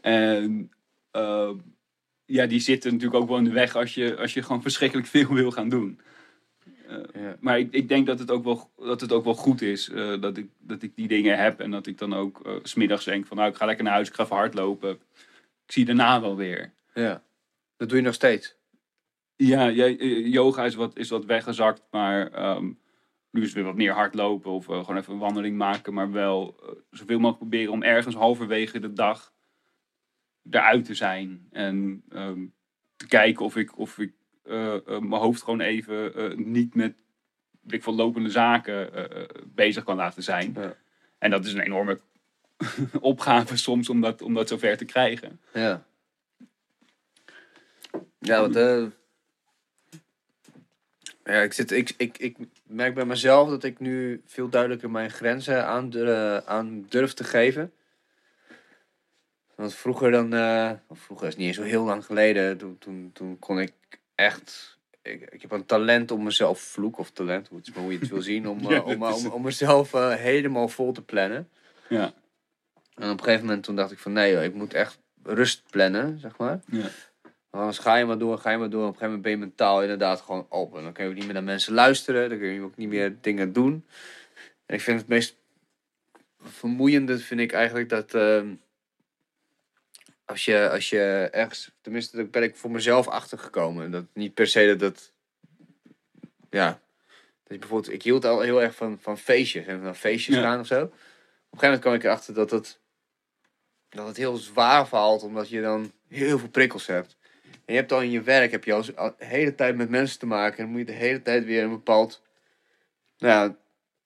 En 0.00 0.70
ehm, 1.10 1.56
ja, 2.24 2.46
die 2.46 2.60
zitten 2.60 2.92
natuurlijk 2.92 3.22
ook 3.22 3.28
wel 3.28 3.38
in 3.38 3.44
de 3.44 3.52
weg 3.52 3.76
als 3.76 3.94
je, 3.94 4.16
als 4.16 4.34
je 4.34 4.42
gewoon 4.42 4.62
verschrikkelijk 4.62 5.06
veel 5.16 5.34
wil 5.34 5.50
gaan 5.50 5.68
doen. 5.68 6.00
ja. 7.14 7.36
Maar 7.40 7.58
ik, 7.58 7.72
ik 7.72 7.88
denk 7.88 8.06
dat 8.06 8.18
het 8.18 8.30
ook 8.30 8.44
wel, 8.44 8.70
dat 8.76 9.00
het 9.00 9.12
ook 9.12 9.24
wel 9.24 9.34
goed 9.34 9.62
is 9.62 9.90
eh, 9.90 10.20
dat, 10.20 10.36
ik, 10.36 10.48
dat 10.58 10.82
ik 10.82 10.96
die 10.96 11.08
dingen 11.08 11.38
heb. 11.38 11.60
En 11.60 11.70
dat 11.70 11.86
ik 11.86 11.98
dan 11.98 12.14
ook 12.14 12.46
eh, 12.46 12.52
s 12.62 12.70
smiddags 12.70 13.04
denk 13.04 13.26
van 13.26 13.36
nou, 13.36 13.50
ik 13.50 13.56
ga 13.56 13.66
lekker 13.66 13.84
naar 13.84 13.92
huis, 13.92 14.08
ik 14.08 14.14
ga 14.14 14.22
even 14.24 14.36
hardlopen. 14.36 14.90
Ik 15.66 15.72
zie 15.72 15.84
daarna 15.84 16.20
wel 16.20 16.36
weer. 16.36 16.72
Ja. 16.94 17.22
Dat 17.76 17.88
doe 17.88 17.98
je 17.98 18.04
nog 18.04 18.14
steeds? 18.14 18.56
Ja, 19.36 19.70
eh, 19.70 20.26
yoga 20.32 20.64
is 20.64 20.74
wat, 20.74 20.96
is 20.96 21.10
wat 21.10 21.24
weggezakt, 21.24 21.82
maar 21.90 22.32
ehm, 22.32 22.64
nu 23.30 23.40
is 23.40 23.46
het 23.46 23.54
weer 23.54 23.64
wat 23.64 23.74
meer 23.74 23.92
hardlopen 23.92 24.50
of 24.50 24.68
eh, 24.68 24.78
gewoon 24.78 24.96
even 24.96 25.12
een 25.12 25.18
wandeling 25.18 25.56
maken. 25.56 25.94
Maar 25.94 26.12
wel 26.12 26.56
eh, 26.62 26.68
zoveel 26.90 27.18
mogelijk 27.18 27.38
proberen 27.38 27.72
om 27.72 27.82
ergens 27.82 28.14
halverwege 28.14 28.78
de 28.78 28.92
dag 28.92 29.32
eruit 30.50 30.84
te 30.84 30.94
zijn. 30.94 31.48
En 31.50 32.04
ehm, 32.08 32.46
te 32.96 33.06
kijken 33.06 33.44
of 33.44 33.56
ik, 33.56 33.78
of 33.78 33.98
ik 33.98 34.12
mijn 34.84 35.12
hoofd 35.12 35.42
gewoon 35.42 35.60
even 35.60 36.52
niet 36.52 36.74
met 36.74 36.94
weet 37.60 37.72
ik 37.72 37.82
veel, 37.82 37.94
lopende 37.94 38.30
zaken 38.30 38.90
bezig 39.54 39.84
kan 39.84 39.96
laten 39.96 40.22
zijn. 40.22 40.52
Ja. 40.56 40.76
En 41.18 41.30
dat 41.30 41.44
is 41.44 41.52
een 41.52 41.60
enorme 41.60 42.00
opgave 43.00 43.56
soms 43.56 43.88
om 43.88 44.00
dat, 44.00 44.22
om 44.22 44.34
dat 44.34 44.48
zover 44.48 44.76
te 44.76 44.84
krijgen. 44.84 45.40
Ja. 45.52 45.86
Ja, 48.24 48.40
want 48.40 48.56
eh, 48.56 48.84
ja, 51.24 51.42
ik, 51.42 51.52
zit, 51.52 51.70
ik, 51.70 51.94
ik, 51.96 52.18
ik 52.18 52.36
merk 52.62 52.94
bij 52.94 53.04
mezelf 53.04 53.48
dat 53.48 53.64
ik 53.64 53.78
nu 53.80 54.22
veel 54.26 54.48
duidelijker 54.48 54.90
mijn 54.90 55.10
grenzen 55.10 55.66
aan, 55.66 56.08
aan 56.46 56.86
durf 56.88 57.12
te 57.12 57.24
geven. 57.24 57.72
Want 59.54 59.74
vroeger 59.74 60.10
dan, 60.10 60.32
of 60.86 60.98
vroeger 60.98 61.26
is 61.26 61.32
het 61.32 61.38
niet 61.38 61.48
eens 61.48 61.56
zo 61.56 61.62
heel 61.62 61.84
lang 61.84 62.04
geleden, 62.04 62.56
toen, 62.56 62.78
toen, 62.78 63.10
toen 63.12 63.38
kon 63.38 63.60
ik 63.60 63.72
echt, 64.14 64.78
ik, 65.02 65.22
ik 65.30 65.42
heb 65.42 65.50
een 65.50 65.66
talent 65.66 66.10
om 66.10 66.22
mezelf, 66.22 66.60
vloek 66.60 66.98
of 66.98 67.10
talent, 67.10 67.48
hoe, 67.48 67.58
het, 67.58 67.74
hoe 67.74 67.92
je 67.92 67.98
het 67.98 68.08
wil 68.08 68.22
zien, 68.22 68.48
om, 68.48 68.58
eh, 68.70 68.86
om, 68.86 69.04
is 69.04 69.24
om, 69.24 69.32
om 69.32 69.42
mezelf 69.42 69.92
helemaal 69.92 70.68
vol 70.68 70.92
te 70.92 71.02
plannen. 71.02 71.48
Ja. 71.88 72.12
En 72.94 73.10
op 73.10 73.18
een 73.18 73.24
gegeven 73.24 73.46
moment 73.46 73.64
toen 73.64 73.76
dacht 73.76 73.92
ik 73.92 73.98
van 73.98 74.12
nee 74.12 74.32
joh, 74.32 74.42
ik 74.42 74.54
moet 74.54 74.74
echt 74.74 74.98
rust 75.22 75.62
plannen, 75.70 76.18
zeg 76.18 76.36
maar. 76.36 76.60
Ja. 76.66 76.88
Want 77.54 77.66
Anders 77.66 77.84
ga 77.84 77.96
je 77.96 78.04
maar 78.04 78.18
door, 78.18 78.38
ga 78.38 78.50
je 78.50 78.58
maar 78.58 78.70
door. 78.70 78.86
Op 78.86 78.92
een 78.92 78.98
gegeven 78.98 79.14
moment 79.14 79.22
ben 79.22 79.32
je 79.32 79.38
mentaal 79.38 79.82
inderdaad 79.82 80.20
gewoon 80.20 80.46
open. 80.48 80.82
Dan 80.82 80.92
kun 80.92 81.04
je 81.04 81.10
ook 81.10 81.16
niet 81.16 81.24
meer 81.24 81.34
naar 81.34 81.42
mensen 81.44 81.74
luisteren. 81.74 82.28
Dan 82.28 82.38
kun 82.38 82.48
je 82.48 82.60
ook 82.60 82.76
niet 82.76 82.88
meer 82.88 83.16
dingen 83.20 83.52
doen. 83.52 83.86
En 84.66 84.74
ik 84.74 84.80
vind 84.80 84.98
het 85.00 85.08
meest 85.08 85.36
vermoeiende 86.42 87.18
vind 87.18 87.40
ik 87.40 87.52
eigenlijk 87.52 87.88
dat 87.88 88.14
ehm, 88.14 88.54
als, 90.24 90.44
je, 90.44 90.70
als 90.70 90.90
je 90.90 91.28
ergens, 91.32 91.70
tenminste 91.80 92.16
daar 92.16 92.26
ben 92.26 92.42
ik 92.42 92.56
voor 92.56 92.70
mezelf 92.70 93.08
achtergekomen. 93.08 93.90
Dat 93.90 94.04
niet 94.12 94.34
per 94.34 94.46
se 94.46 94.66
dat 94.66 94.78
dat, 94.78 95.12
ja, 96.50 96.68
dat 97.42 97.52
je 97.52 97.58
bijvoorbeeld, 97.58 97.92
ik 97.92 98.02
hield 98.02 98.24
al 98.24 98.40
heel 98.40 98.62
erg 98.62 98.74
van, 98.74 98.98
van 99.00 99.18
feestjes 99.18 99.66
en 99.66 99.82
van 99.82 99.96
feestjes 99.96 100.34
Ja. 100.34 100.42
gaan 100.42 100.60
of 100.60 100.66
zo. 100.66 100.82
Op 100.84 100.90
een 100.90 100.98
gegeven 101.58 101.60
moment 101.60 101.80
kwam 101.80 101.94
ik 101.94 102.04
erachter 102.04 102.34
dat 102.34 102.50
het, 102.50 102.80
dat 103.88 104.06
het 104.06 104.16
heel 104.16 104.36
zwaar 104.36 104.88
valt, 104.88 105.22
omdat 105.22 105.48
je 105.48 105.60
dan 105.60 105.92
heel 106.08 106.38
veel 106.38 106.48
prikkels 106.48 106.86
hebt. 106.86 107.16
En 107.66 107.74
je 107.74 107.80
hebt 107.80 107.92
al 107.92 108.02
in 108.02 108.10
je 108.10 108.22
werk 108.22 108.50
heb 108.50 108.64
je 108.64 108.72
al 108.72 108.82
de 108.82 109.14
hele 109.16 109.54
tijd 109.54 109.76
met 109.76 109.88
mensen 109.90 110.18
te 110.18 110.26
maken. 110.26 110.58
En 110.58 110.62
dan 110.64 110.72
moet 110.72 110.80
je 110.80 110.86
de 110.86 110.92
hele 110.92 111.22
tijd 111.22 111.44
weer 111.44 111.62
een 111.62 111.70
bepaald, 111.70 112.22
nou 113.18 113.32
ja, 113.32 113.56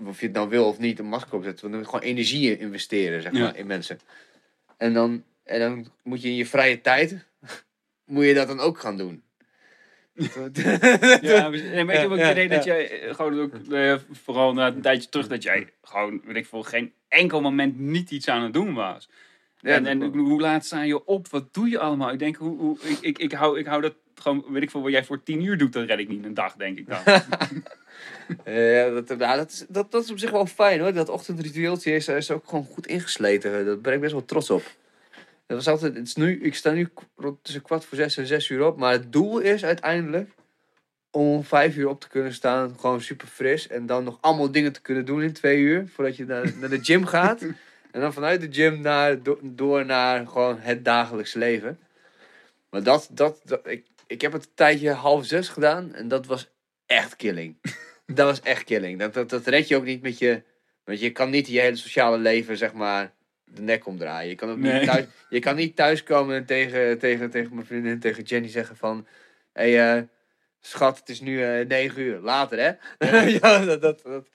of 0.09 0.21
je 0.21 0.27
het 0.27 0.35
nou 0.35 0.49
wil 0.49 0.67
of 0.67 0.79
niet, 0.79 0.99
een 0.99 1.07
masker 1.09 1.35
opzetten. 1.35 1.61
Want 1.61 1.73
dan 1.73 1.83
moet 1.83 1.93
je 1.93 1.99
gewoon 1.99 2.17
energie 2.17 2.59
investeren, 2.59 3.23
zeg 3.23 3.33
Ja. 3.33 3.39
maar, 3.39 3.57
in 3.57 3.67
mensen. 3.67 4.01
En 4.77 4.95
dan, 4.95 5.25
en 5.45 5.61
dan 5.61 5.93
moet 6.03 6.23
je 6.23 6.29
in 6.29 6.35
je 6.35 6.47
vrije 6.47 6.81
tijd, 6.81 7.27
moet 8.05 8.25
je 8.25 8.35
dat 8.35 8.49
dan 8.49 8.61
ook 8.61 8.79
gaan 8.79 8.97
doen. 8.97 9.23
Ja, 11.21 11.41
maar 11.49 11.51
nee, 11.51 11.85
maar 11.85 11.95
ik 11.95 12.01
heb 12.01 12.11
ook 12.11 12.19
het 12.19 12.31
idee 12.31 12.49
dat 12.49 12.65
jij 12.65 13.01
eh, 13.01 13.15
gewoon 13.15 13.41
ook, 13.41 13.55
eh, 13.71 13.95
vooral 14.11 14.53
na 14.53 14.67
een 14.67 14.81
tijdje 14.81 15.09
terug, 15.09 15.29
dat 15.29 15.43
jij 15.43 15.69
gewoon, 15.83 16.21
weet 16.25 16.37
ik 16.37 16.47
veel, 16.47 16.63
geen 16.63 16.93
enkel 17.09 17.41
moment 17.41 17.79
niet 17.79 18.11
iets 18.11 18.29
aan 18.29 18.43
het 18.43 18.53
doen 18.53 18.75
was. 18.75 19.09
Ja, 19.61 19.85
en 19.85 19.99
dat 19.99 20.15
hoe 20.15 20.41
laat 20.41 20.65
sta 20.65 20.83
je 20.83 21.05
op? 21.05 21.29
Wat 21.29 21.55
doe 21.55 21.69
je 21.69 21.79
allemaal? 21.79 22.13
Ik 22.13 22.19
denk, 22.19 22.37
hoe, 22.37 22.59
hoe, 22.59 22.79
ik, 22.83 22.99
ik, 23.01 23.19
ik, 23.19 23.33
hou, 23.33 23.59
ik 23.59 23.67
hou 23.67 23.81
dat 23.81 23.95
gewoon, 24.15 24.45
weet 24.49 24.63
ik 24.63 24.71
veel, 24.71 24.83
wat 24.83 24.91
jij 24.91 25.05
voor 25.05 25.23
tien 25.23 25.45
uur 25.45 25.59
doet, 25.59 25.73
dat 25.73 25.87
red 25.87 25.99
ik 25.99 26.09
niet 26.09 26.25
een 26.25 26.35
dag, 26.35 26.55
denk 26.57 26.79
ik 26.79 26.89
dan. 26.89 26.99
Ja, 28.45 28.91
dat, 28.91 29.09
nou, 29.19 29.37
dat, 29.37 29.51
is, 29.51 29.65
dat, 29.69 29.91
dat 29.91 30.05
is 30.05 30.11
op 30.11 30.19
zich 30.19 30.31
wel 30.31 30.47
fijn 30.47 30.81
hoor. 30.81 30.93
Dat 30.93 31.09
ochtendritueeltje 31.09 31.93
is, 31.93 32.09
is 32.09 32.31
ook 32.31 32.49
gewoon 32.49 32.65
goed 32.65 32.87
ingesleten. 32.87 33.65
Daar 33.65 33.81
ben 33.81 33.93
ik 33.93 34.01
best 34.01 34.13
wel 34.13 34.25
trots 34.25 34.51
op. 34.51 34.63
Dat 35.47 35.57
was 35.57 35.69
altijd, 35.69 35.95
het 35.95 36.07
is 36.07 36.15
nu, 36.15 36.41
ik 36.41 36.55
sta 36.55 36.71
nu 36.71 36.89
rond 37.17 37.45
tussen 37.45 37.63
kwart 37.63 37.85
voor 37.85 37.97
zes 37.97 38.17
en 38.17 38.27
zes 38.27 38.49
uur 38.49 38.67
op. 38.67 38.79
Maar 38.79 38.93
het 38.93 39.13
doel 39.13 39.39
is 39.39 39.65
uiteindelijk 39.65 40.31
om 41.11 41.27
om 41.27 41.45
vijf 41.45 41.77
uur 41.77 41.89
op 41.89 42.01
te 42.01 42.09
kunnen 42.09 42.35
staan. 42.35 42.75
Gewoon 42.81 43.01
super 43.01 43.27
fris. 43.27 43.69
En 43.69 43.87
dan 43.87 44.05
nog 44.05 44.19
allemaal 44.21 44.51
dingen 44.51 44.73
te 44.73 44.81
kunnen 44.81 45.05
doen 45.05 45.23
in 45.23 45.33
twee 45.33 45.59
uur. 45.59 45.89
Voordat 45.89 46.17
je 46.17 46.25
naar, 46.25 46.53
naar 46.61 46.71
de 46.71 46.85
gym 46.85 47.05
gaat. 47.07 47.43
En 47.91 48.01
dan 48.01 48.13
vanuit 48.13 48.41
de 48.41 48.49
gym 48.51 48.81
naar, 48.81 49.23
do- 49.23 49.39
door 49.43 49.85
naar 49.85 50.27
gewoon 50.27 50.59
het 50.59 50.85
dagelijks 50.85 51.35
leven. 51.35 51.79
Maar 52.71 52.83
dat, 52.83 53.09
dat, 53.11 53.41
dat 53.45 53.61
ik, 53.67 53.87
ik 54.07 54.21
heb 54.21 54.33
het 54.33 54.45
een 54.45 54.51
tijdje 54.55 54.91
half 54.91 55.27
zes 55.27 55.49
gedaan. 55.49 55.95
En 55.95 56.09
dat 56.09 56.27
was 56.27 56.51
echt 56.87 57.17
killing. 57.17 57.57
dat 58.07 58.27
was 58.27 58.41
echt 58.41 58.65
killing. 58.65 58.99
Dat, 58.99 59.15
dat, 59.15 59.31
dat 59.31 59.47
red 59.47 59.69
je 59.69 59.77
ook 59.77 59.85
niet 59.85 60.03
met 60.03 60.19
je... 60.19 60.43
Want 60.85 61.01
je 61.01 61.11
kan 61.11 61.31
niet 61.31 61.49
je 61.49 61.61
hele 61.61 61.77
sociale 61.77 62.19
leven, 62.19 62.57
zeg 62.57 62.73
maar, 62.73 63.13
de 63.45 63.63
nek 63.63 63.87
omdraaien. 63.87 64.29
Je 64.29 64.35
kan 64.35 64.51
ook 64.51 64.59
Nee. 64.59 64.73
niet 64.79 64.89
thuis, 64.89 65.07
je 65.29 65.39
kan 65.39 65.57
niet 65.57 65.77
thuiskomen 65.77 66.37
en 66.37 66.45
tegen, 66.47 66.99
tegen, 66.99 67.31
tegen 67.31 67.55
mijn 67.55 67.67
vriendin, 67.67 68.01
tegen 68.01 68.23
Jenny 68.23 68.49
zeggen 68.49 68.77
van... 68.77 69.07
Hé, 69.53 69.73
hey, 69.75 69.97
eh, 69.97 70.03
schat, 70.61 70.99
het 70.99 71.09
is 71.09 71.21
nu 71.21 71.43
eh, 71.45 71.67
negen 71.67 72.03
uur. 72.03 72.19
Later, 72.19 72.59
hè? 72.59 73.21
ja, 73.21 73.59
dat, 73.65 73.83
dat, 73.83 74.03
dat, 74.03 74.29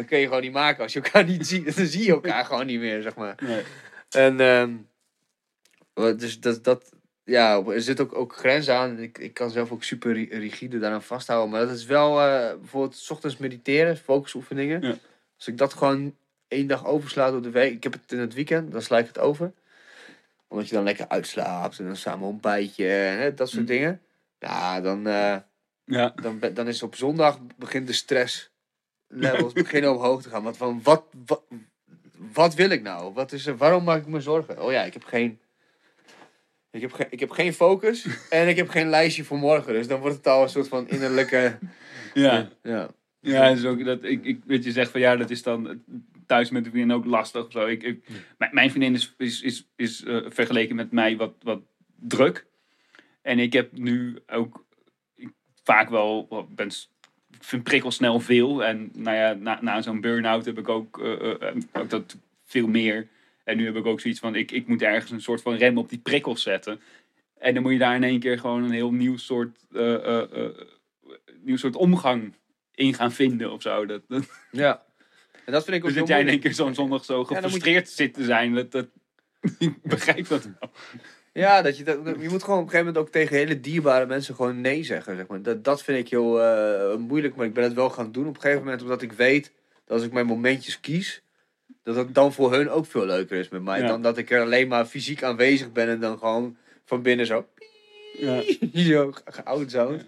dat 0.00 0.08
kun 0.08 0.18
je 0.18 0.26
gewoon 0.26 0.42
niet 0.42 0.52
maken. 0.52 0.82
Als 0.82 0.92
je 0.92 1.00
elkaar 1.00 1.24
niet 1.24 1.46
ziet, 1.46 1.76
dan 1.76 1.86
zie 1.86 2.04
je 2.04 2.10
elkaar 2.12 2.44
gewoon 2.44 2.66
niet 2.66 2.80
meer, 2.80 3.02
zeg 3.02 3.14
maar. 3.14 3.34
Nee. 3.42 3.62
En 4.10 4.40
ehm, 4.40 4.74
wat- 5.94 6.20
dus 6.20 6.40
dat, 6.40 6.64
dat, 6.64 6.92
ja, 7.24 7.62
er 7.66 7.80
zit 7.82 8.00
ook, 8.00 8.14
ook 8.14 8.36
grenzen 8.36 8.74
aan. 8.74 8.98
Ik, 8.98 9.18
ik 9.18 9.34
kan 9.34 9.50
zelf 9.50 9.70
ook 9.72 9.84
super 9.84 10.12
ri- 10.12 10.28
rigide 10.38 10.78
daaraan 10.78 11.02
vasthouden. 11.02 11.50
Maar 11.50 11.66
dat 11.66 11.76
is 11.76 11.84
wel 11.84 12.20
eh, 12.20 12.58
bijvoorbeeld 12.58 12.96
's 12.96 13.10
ochtends 13.10 13.36
mediteren, 13.36 13.96
focusoefeningen. 13.96 14.82
Ja. 14.82 14.94
Als 15.36 15.48
ik 15.48 15.58
dat 15.58 15.72
gewoon 15.74 16.16
één 16.48 16.66
dag 16.66 16.86
oversla 16.86 17.30
door 17.30 17.42
de 17.42 17.50
week. 17.50 17.72
Ik 17.72 17.82
heb 17.82 17.92
het 17.92 18.12
in 18.12 18.18
het 18.18 18.34
weekend, 18.34 18.72
dan 18.72 18.82
sla 18.82 18.98
ik 18.98 19.06
het 19.06 19.18
over. 19.18 19.52
Omdat 20.48 20.68
je 20.68 20.74
dan 20.74 20.84
lekker 20.84 21.08
uitslaapt 21.08 21.78
en 21.78 21.84
dan 21.84 21.96
samen 21.96 22.28
ontbijtje 22.28 22.88
en 22.92 23.34
dat 23.34 23.48
soort 23.48 23.60
Mm. 23.60 23.66
dingen. 23.66 24.00
Ja, 24.38 24.80
dan, 24.80 25.06
eh, 25.06 25.36
Ja. 25.84 26.12
dan, 26.22 26.40
dan 26.54 26.68
is 26.68 26.82
op 26.82 26.94
zondag 26.96 27.38
begint 27.56 27.86
de 27.86 27.92
stress 27.92 28.49
levels 29.10 29.52
beginnen 29.52 29.92
omhoog 29.92 30.22
te 30.22 30.28
gaan. 30.28 30.42
Want 30.42 30.56
van 30.56 30.80
wat, 30.82 31.04
wat, 31.26 31.42
wat 32.32 32.54
wil 32.54 32.70
ik 32.70 32.82
nou? 32.82 33.12
Wat 33.14 33.32
is 33.32 33.46
er, 33.46 33.56
waarom 33.56 33.84
maak 33.84 34.00
ik 34.00 34.06
me 34.06 34.20
zorgen? 34.20 34.62
Oh 34.62 34.72
ja, 34.72 34.82
ik 34.82 34.92
heb 34.92 35.04
geen. 35.04 35.38
Ik 36.70 36.80
heb, 36.80 36.92
ge- 36.92 37.06
ik 37.10 37.20
heb 37.20 37.30
geen 37.30 37.54
focus 37.54 38.06
en 38.30 38.48
ik 38.48 38.56
heb 38.56 38.68
geen 38.68 38.88
lijstje 38.88 39.24
voor 39.24 39.38
morgen. 39.38 39.72
Dus 39.72 39.86
dan 39.88 40.00
wordt 40.00 40.16
het 40.16 40.26
al 40.26 40.42
een 40.42 40.48
soort 40.48 40.68
van 40.68 40.88
innerlijke. 40.88 41.58
Ja. 42.14 42.48
Ja. 42.62 42.90
Ja, 43.20 43.48
is 43.48 43.64
ook 43.64 43.84
dat 43.84 44.04
ik, 44.04 44.24
ik 44.24 44.40
weet 44.46 44.64
je 44.64 44.72
zegt 44.72 44.90
van 44.90 45.00
ja, 45.00 45.16
dat 45.16 45.30
is 45.30 45.42
dan 45.42 45.82
thuis 46.26 46.50
met 46.50 46.64
de 46.64 46.70
vriendin 46.70 46.96
ook 46.96 47.04
lastig 47.04 47.44
of 47.44 47.52
zo. 47.52 47.66
Ik, 47.66 47.82
ik, 47.82 48.08
mijn, 48.50 48.70
vriendin 48.70 48.94
is, 48.94 49.14
is, 49.18 49.40
is, 49.42 49.68
is 49.76 50.04
eh, 50.04 50.20
vergeleken 50.28 50.76
met 50.76 50.92
mij 50.92 51.16
wat, 51.16 51.32
wat 51.42 51.60
druk. 51.96 52.46
En 53.22 53.38
ik 53.38 53.52
heb 53.52 53.72
nu 53.72 54.18
ook 54.26 54.64
ik, 55.14 55.28
vaak 55.64 55.88
wel, 55.88 56.26
wel 56.28 56.46
ben, 56.54 56.70
vind 57.40 57.62
prikkels 57.62 57.94
snel 57.94 58.20
veel. 58.20 58.64
En 58.64 58.90
nou 58.94 59.16
ja, 59.16 59.32
na, 59.32 59.58
na 59.62 59.82
zo'n 59.82 60.00
burn-out 60.00 60.44
heb 60.44 60.58
ik 60.58 60.68
ook, 60.68 61.00
eh, 61.00 61.48
eh, 61.48 61.56
ook 61.72 61.90
dat 61.90 62.16
veel 62.44 62.66
meer. 62.66 63.08
En 63.44 63.56
nu 63.56 63.64
heb 63.64 63.76
ik 63.76 63.86
ook 63.86 64.00
zoiets 64.00 64.20
van, 64.20 64.34
ik, 64.34 64.50
ik 64.50 64.66
moet 64.66 64.82
ergens 64.82 65.10
een 65.10 65.20
soort 65.20 65.42
van 65.42 65.54
rem 65.54 65.78
op 65.78 65.88
die 65.88 65.98
prikkels 65.98 66.42
zetten. 66.42 66.80
En 67.38 67.54
dan 67.54 67.62
moet 67.62 67.72
je 67.72 67.78
daar 67.78 67.94
in 67.94 68.04
één 68.04 68.20
keer 68.20 68.38
gewoon 68.38 68.64
een 68.64 68.70
heel 68.70 68.92
nieuw 68.92 69.16
soort, 69.16 69.66
eh, 69.72 69.94
eh, 69.94 70.44
eh, 70.44 70.50
nieuw 71.42 71.56
soort 71.56 71.76
omgang 71.76 72.34
in 72.74 72.94
gaan 72.94 73.12
vinden 73.12 73.52
of 73.52 73.62
zo. 73.62 73.86
Dat, 73.86 74.02
dat, 74.08 74.28
ja. 74.50 74.82
En 75.44 75.52
dat 75.52 75.64
vind 75.64 75.76
ik 75.76 75.82
ook 75.82 75.88
dus 75.90 75.98
dat 75.98 76.08
jij 76.08 76.20
in 76.20 76.28
één 76.28 76.40
keer 76.40 76.54
zo'n 76.54 76.74
zondag 76.74 77.04
zo 77.04 77.18
je- 77.18 77.24
gefrustreerd 77.34 77.88
zit 77.88 78.14
te 78.14 78.24
zijn. 78.24 78.54
Dat, 78.54 78.70
dat, 78.70 78.86
ik 79.58 79.82
begrijp 79.82 80.28
dat 80.28 80.44
wel. 80.44 80.70
Ja, 81.32 81.62
dat 81.62 81.78
je, 81.78 81.84
dat, 81.84 81.96
je 82.04 82.28
moet 82.28 82.42
gewoon 82.42 82.58
op 82.58 82.64
een 82.64 82.70
gegeven 82.70 82.78
moment 82.78 82.96
ook 82.96 83.08
tegen 83.08 83.36
hele 83.36 83.60
dierbare 83.60 84.06
mensen 84.06 84.34
gewoon 84.34 84.60
nee 84.60 84.84
zeggen. 84.84 85.16
Zeg 85.16 85.26
maar. 85.26 85.42
dat, 85.42 85.64
dat 85.64 85.82
vind 85.82 85.98
ik 85.98 86.08
heel 86.08 86.42
eh, 86.42 86.96
moeilijk, 86.96 87.34
maar 87.34 87.46
ik 87.46 87.54
ben 87.54 87.64
het 87.64 87.72
wel 87.72 87.90
gaan 87.90 88.12
doen 88.12 88.26
op 88.26 88.34
een 88.34 88.40
gegeven 88.40 88.64
moment. 88.64 88.82
Omdat 88.82 89.02
ik 89.02 89.12
weet 89.12 89.52
dat 89.84 89.96
als 89.96 90.06
ik 90.06 90.12
mijn 90.12 90.26
momentjes 90.26 90.80
kies, 90.80 91.22
dat 91.82 91.96
het 91.96 92.14
dan 92.14 92.32
voor 92.32 92.52
hun 92.52 92.70
ook 92.70 92.86
veel 92.86 93.06
leuker 93.06 93.38
is 93.38 93.48
met 93.48 93.62
mij. 93.62 93.80
Ja. 93.80 93.86
Dan 93.86 94.02
dat 94.02 94.18
ik 94.18 94.30
er 94.30 94.40
alleen 94.40 94.68
maar 94.68 94.84
fysiek 94.84 95.22
aanwezig 95.22 95.72
ben 95.72 95.88
en 95.88 96.00
dan 96.00 96.18
gewoon 96.18 96.56
van 96.84 97.02
binnen 97.02 97.26
zo, 97.26 97.46
Ja. 98.18 98.42
zo 98.72 99.12
geout 99.24 99.70
zo. 99.70 99.98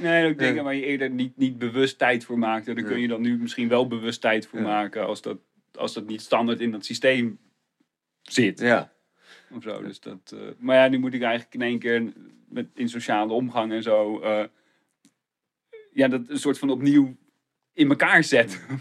Nee, 0.00 0.30
ook 0.30 0.38
dingen 0.38 0.64
waar 0.64 0.74
je 0.74 0.84
eerder 0.84 1.10
niet, 1.10 1.36
niet 1.36 1.58
bewust 1.58 1.98
tijd 1.98 2.24
voor 2.24 2.38
maakte. 2.38 2.74
Daar 2.74 2.84
kun 2.84 3.00
je 3.00 3.08
dan 3.08 3.20
nu 3.20 3.38
misschien 3.38 3.68
wel 3.68 3.86
bewust 3.86 4.20
tijd 4.20 4.46
voor 4.46 4.60
maken. 4.60 5.06
Als 5.06 5.22
dat, 5.22 5.38
als 5.74 5.94
dat 5.94 6.06
niet 6.06 6.20
standaard 6.20 6.60
in 6.60 6.70
dat 6.70 6.84
systeem 6.84 7.38
zit. 8.22 8.60
Ja. 8.60 8.92
Of 9.54 9.62
zo. 9.62 9.82
Dus 9.82 10.00
dat, 10.00 10.32
eh, 10.34 10.48
maar 10.58 10.76
ja, 10.76 10.88
nu 10.88 10.98
moet 10.98 11.14
ik 11.14 11.22
eigenlijk 11.22 11.54
in 11.54 11.62
één 11.62 11.78
keer 11.78 12.12
met, 12.48 12.66
in 12.74 12.88
sociale 12.88 13.32
omgang 13.32 13.72
en 13.72 13.82
zo. 13.82 14.20
eh, 14.20 14.44
ja, 15.92 16.08
dat 16.08 16.28
een 16.28 16.38
soort 16.38 16.58
van 16.58 16.70
opnieuw 16.70 17.16
in 17.72 17.88
elkaar 17.88 18.24
zetten. 18.24 18.60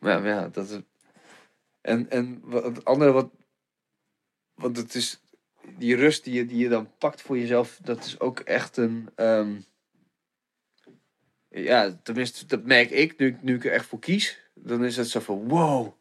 Ja, 0.00 0.18
maar 0.18 0.26
ja, 0.28 0.48
dat 0.48 0.68
is... 0.70 0.78
En, 1.80 2.10
en 2.10 2.40
wat, 2.42 2.64
het 2.64 2.84
andere 2.84 3.12
wat... 3.12 3.30
Want 4.54 4.76
het 4.76 4.94
is... 4.94 5.20
Die 5.78 5.96
rust 5.96 6.24
die 6.24 6.34
je, 6.34 6.46
die 6.46 6.58
je 6.58 6.68
dan 6.68 6.96
pakt 6.98 7.22
voor 7.22 7.38
jezelf, 7.38 7.78
dat 7.82 8.04
is 8.04 8.20
ook 8.20 8.40
echt 8.40 8.76
een... 8.76 9.08
ehm, 9.14 9.60
Ja, 11.48 11.98
tenminste, 12.02 12.46
dat 12.46 12.64
merk 12.64 12.90
ik 12.90 13.18
nu, 13.18 13.26
ik- 13.26 13.42
nu 13.42 13.54
ik 13.54 13.64
er 13.64 13.72
echt 13.72 13.86
voor 13.86 13.98
kies. 13.98 14.50
Dan 14.54 14.84
is 14.84 14.96
het 14.96 15.08
zo 15.08 15.20
van, 15.20 15.48
wow, 15.48 15.92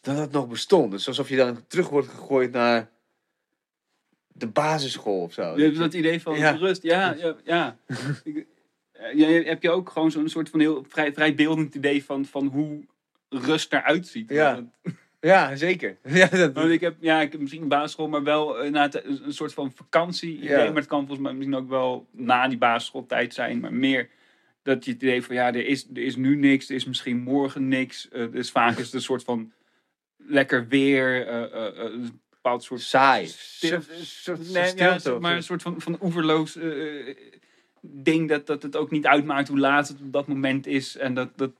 dat 0.00 0.18
het 0.18 0.32
nog 0.32 0.48
bestond. 0.48 0.92
Is 0.94 1.08
alsof 1.08 1.28
je 1.28 1.36
dan 1.36 1.66
terug 1.66 1.88
wordt 1.88 2.08
gegooid 2.08 2.52
naar 2.52 2.90
de 4.32 4.46
basisschool 4.46 5.22
of 5.22 5.32
zo. 5.32 5.70
Dat 5.72 5.94
idee 5.94 6.22
van 6.22 6.38
Ja. 6.38 6.50
rust. 6.50 6.82
Ja, 6.82 7.16
ja. 7.44 7.78
eh, 8.24 9.14
ja, 9.14 9.28
heb 9.28 9.62
je 9.62 9.70
ook 9.70 9.90
gewoon 9.90 10.10
zo'n 10.10 10.28
soort 10.28 10.48
van 10.50 10.60
heel 10.60 10.84
vrij, 10.88 11.12
vrij 11.12 11.34
beeldend 11.34 11.74
idee 11.74 12.04
van, 12.04 12.24
van 12.24 12.46
hoe 12.46 12.84
rust 13.28 13.72
eruit 13.72 14.06
ziet? 14.06 14.30
Ja. 14.30 14.64
Ja, 15.20 15.56
zeker. 15.56 15.96
Ja, 16.20 16.26
dat, 16.28 16.52
Want 16.52 16.70
ik 16.70 16.80
heb, 16.80 16.96
ja, 17.00 17.20
ik 17.20 17.32
heb 17.32 17.40
misschien 17.40 17.62
een 17.62 17.68
basisschool, 17.68 18.08
maar 18.08 18.22
wel 18.22 18.58
eh, 18.58 18.70
na 18.70 18.82
het- 18.82 19.04
een 19.04 19.20
een 19.24 19.32
soort 19.32 19.52
van 19.54 19.72
vakantie 19.74 20.36
idee. 20.36 20.48
Ja. 20.48 20.64
Maar 20.66 20.74
het 20.74 20.86
kan 20.86 20.98
volgens 20.98 21.20
mij 21.20 21.32
misschien 21.32 21.56
ook 21.56 21.68
wel 21.68 22.06
na 22.10 22.48
die 22.48 22.58
basisschooltijd 22.58 23.34
zijn. 23.34 23.60
Maar 23.60 23.72
meer 23.74 24.08
dat 24.62 24.84
je 24.84 24.92
het 24.92 25.02
idee 25.02 25.22
van, 25.22 25.34
ja, 25.34 25.46
er 25.46 25.66
is, 25.66 25.86
er 25.94 26.02
is 26.02 26.16
nu 26.16 26.36
niks. 26.36 26.68
Er 26.68 26.74
is 26.74 26.84
misschien 26.84 27.20
morgen 27.20 27.68
niks. 27.68 28.08
eh, 28.08 28.26
dus 28.32 28.50
vaak 28.50 28.76
is 28.78 28.84
het 28.84 28.94
een 28.94 29.00
soort 29.00 29.24
van 29.24 29.52
lekker 30.28 30.68
weer. 30.68 31.26
eh, 31.26 31.42
eh, 31.42 31.66
eh, 31.66 31.92
een 31.92 32.20
bepaald 32.30 32.62
soort 32.64 32.80
saai. 32.80 33.26
Stil- 33.26 33.80
Soort- 34.02 34.52
Nee, 34.52 34.72
ja, 34.76 34.98
maar 35.20 35.36
een 35.36 35.42
soort 35.42 35.62
van, 35.62 35.80
van 35.80 35.98
oeverloos 36.02 36.56
eh, 36.56 37.16
ding 37.80 38.28
dat, 38.28 38.46
dat 38.46 38.62
het 38.62 38.76
ook 38.76 38.90
niet 38.90 39.06
uitmaakt 39.06 39.48
hoe 39.48 39.58
laat 39.58 39.88
het 39.88 40.00
op 40.00 40.12
dat 40.12 40.26
moment 40.26 40.66
is. 40.66 40.96
En 40.96 41.14
dat, 41.14 41.30
dat, 41.36 41.50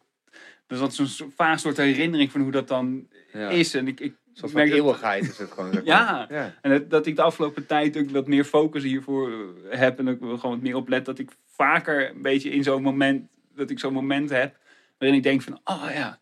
dus 0.66 0.78
dat 0.78 0.92
is 0.92 0.98
een 0.98 1.06
soort- 1.06 1.34
vaag 1.36 1.60
soort 1.60 1.76
herinnering 1.76 2.32
van 2.32 2.40
hoe 2.40 2.50
dat 2.50 2.68
dan 2.68 3.08
Ja. 3.32 3.48
is. 3.48 3.74
En 3.74 3.88
ik, 3.88 4.00
ik 4.00 4.14
van 4.34 4.50
dat- 4.52 4.68
eeuwigheid 4.68 5.28
is 5.28 5.38
het 5.38 5.50
gewoon. 5.50 5.80
Ja. 5.84 6.26
ja. 6.30 6.54
en 6.62 6.70
dat, 6.70 6.90
dat 6.90 7.06
ik 7.06 7.16
de 7.16 7.22
afgelopen 7.22 7.66
tijd 7.66 7.96
ook 7.96 8.10
wat 8.10 8.26
meer 8.26 8.44
focus 8.44 8.82
hiervoor 8.82 9.54
heb. 9.68 9.98
En 9.98 10.08
ook 10.08 10.20
wel 10.20 10.38
gewoon 10.38 10.54
wat 10.54 10.64
meer 10.64 10.76
oplet. 10.76 11.04
Dat 11.04 11.18
ik 11.18 11.30
vaker 11.46 12.10
een 12.10 12.22
beetje 12.22 12.50
in 12.50 12.62
zo'n 12.62 12.82
moment, 12.82 13.28
dat 13.54 13.70
ik 13.70 13.78
zo'n 13.78 13.92
moment 13.92 14.30
heb. 14.30 14.56
Waarin 14.98 15.16
ik 15.18 15.22
denk 15.24 15.42
van, 15.42 15.60
oh 15.64 15.86
ja. 15.92 16.18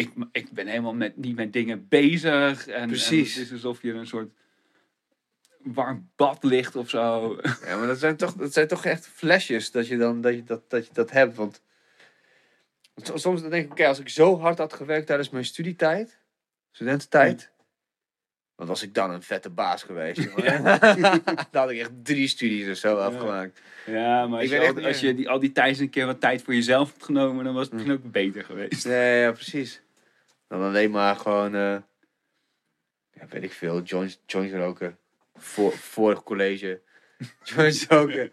Ik, 0.00 0.12
ik 0.32 0.50
ben 0.50 0.66
helemaal 0.66 0.94
met, 0.94 1.16
niet 1.16 1.36
met 1.36 1.52
dingen 1.52 1.88
bezig. 1.88 2.66
En, 2.66 2.88
Precies. 2.88 3.34
En 3.34 3.40
het 3.40 3.50
is 3.50 3.52
alsof 3.52 3.82
je 3.82 3.92
een 3.92 4.06
soort 4.06 4.30
warm 5.62 6.10
bad 6.16 6.44
ligt 6.44 6.76
of 6.76 6.88
zo. 6.88 7.36
Ja, 7.66 7.76
maar 7.76 7.86
dat 7.86 7.98
zijn 7.98 8.16
toch, 8.16 8.32
dat 8.32 8.52
zijn 8.52 8.68
toch 8.68 8.84
echt 8.84 9.06
flesjes 9.06 9.70
dat 9.70 9.86
je, 9.86 9.96
dan, 9.96 10.20
dat, 10.20 10.34
je 10.34 10.44
dat, 10.44 10.70
dat 10.70 10.86
je 10.86 10.92
dat 10.92 11.10
hebt. 11.10 11.36
Want 11.36 11.62
soms 13.14 13.40
dan 13.40 13.50
denk 13.50 13.64
ik, 13.64 13.70
oké, 13.70 13.86
als 13.86 13.98
ik 13.98 14.08
zo 14.08 14.38
hard 14.38 14.58
had 14.58 14.72
gewerkt 14.72 15.06
tijdens 15.06 15.30
mijn 15.30 15.44
studietijd, 15.44 16.18
studententijd, 16.70 17.50
dan 18.56 18.66
was 18.66 18.82
ik 18.82 18.94
dan 18.94 19.10
een 19.10 19.22
vette 19.22 19.50
baas 19.50 19.82
geweest. 19.82 20.34
dan 21.50 21.62
had 21.62 21.70
ik 21.70 21.78
echt 21.78 21.90
drie 22.02 22.28
studies 22.28 22.68
of 22.68 22.76
zo 22.76 22.96
afgemaakt. 22.96 23.60
Ja, 23.86 24.26
maar 24.26 24.40
als, 24.40 24.50
Ik 24.50 24.60
je, 24.60 24.66
echt 24.66 24.84
als 24.84 25.00
je 25.00 25.14
die, 25.14 25.28
al 25.28 25.38
die 25.38 25.52
tijd 25.52 25.78
een 25.78 25.90
keer 25.90 26.06
wat 26.06 26.20
tijd 26.20 26.42
voor 26.42 26.54
jezelf 26.54 26.92
had 26.92 27.02
genomen, 27.02 27.44
dan 27.44 27.54
was 27.54 27.64
het 27.64 27.72
misschien 27.72 27.94
ook 27.94 28.10
beter 28.12 28.44
geweest. 28.44 28.86
Nee, 28.86 29.20
ja, 29.20 29.32
precies. 29.32 29.82
Dan 30.50 30.62
alleen 30.62 30.90
maar 30.90 31.16
gewoon, 31.16 31.54
eh, 31.54 31.76
ja, 33.10 33.26
weet 33.28 33.42
ik 33.42 33.52
veel, 33.52 33.82
joints, 33.82 34.20
joints 34.26 34.54
roken. 34.54 34.98
Voor, 35.34 35.72
voor 35.72 36.22
college. 36.22 36.80
Joints 37.44 37.86
roken. 37.86 38.32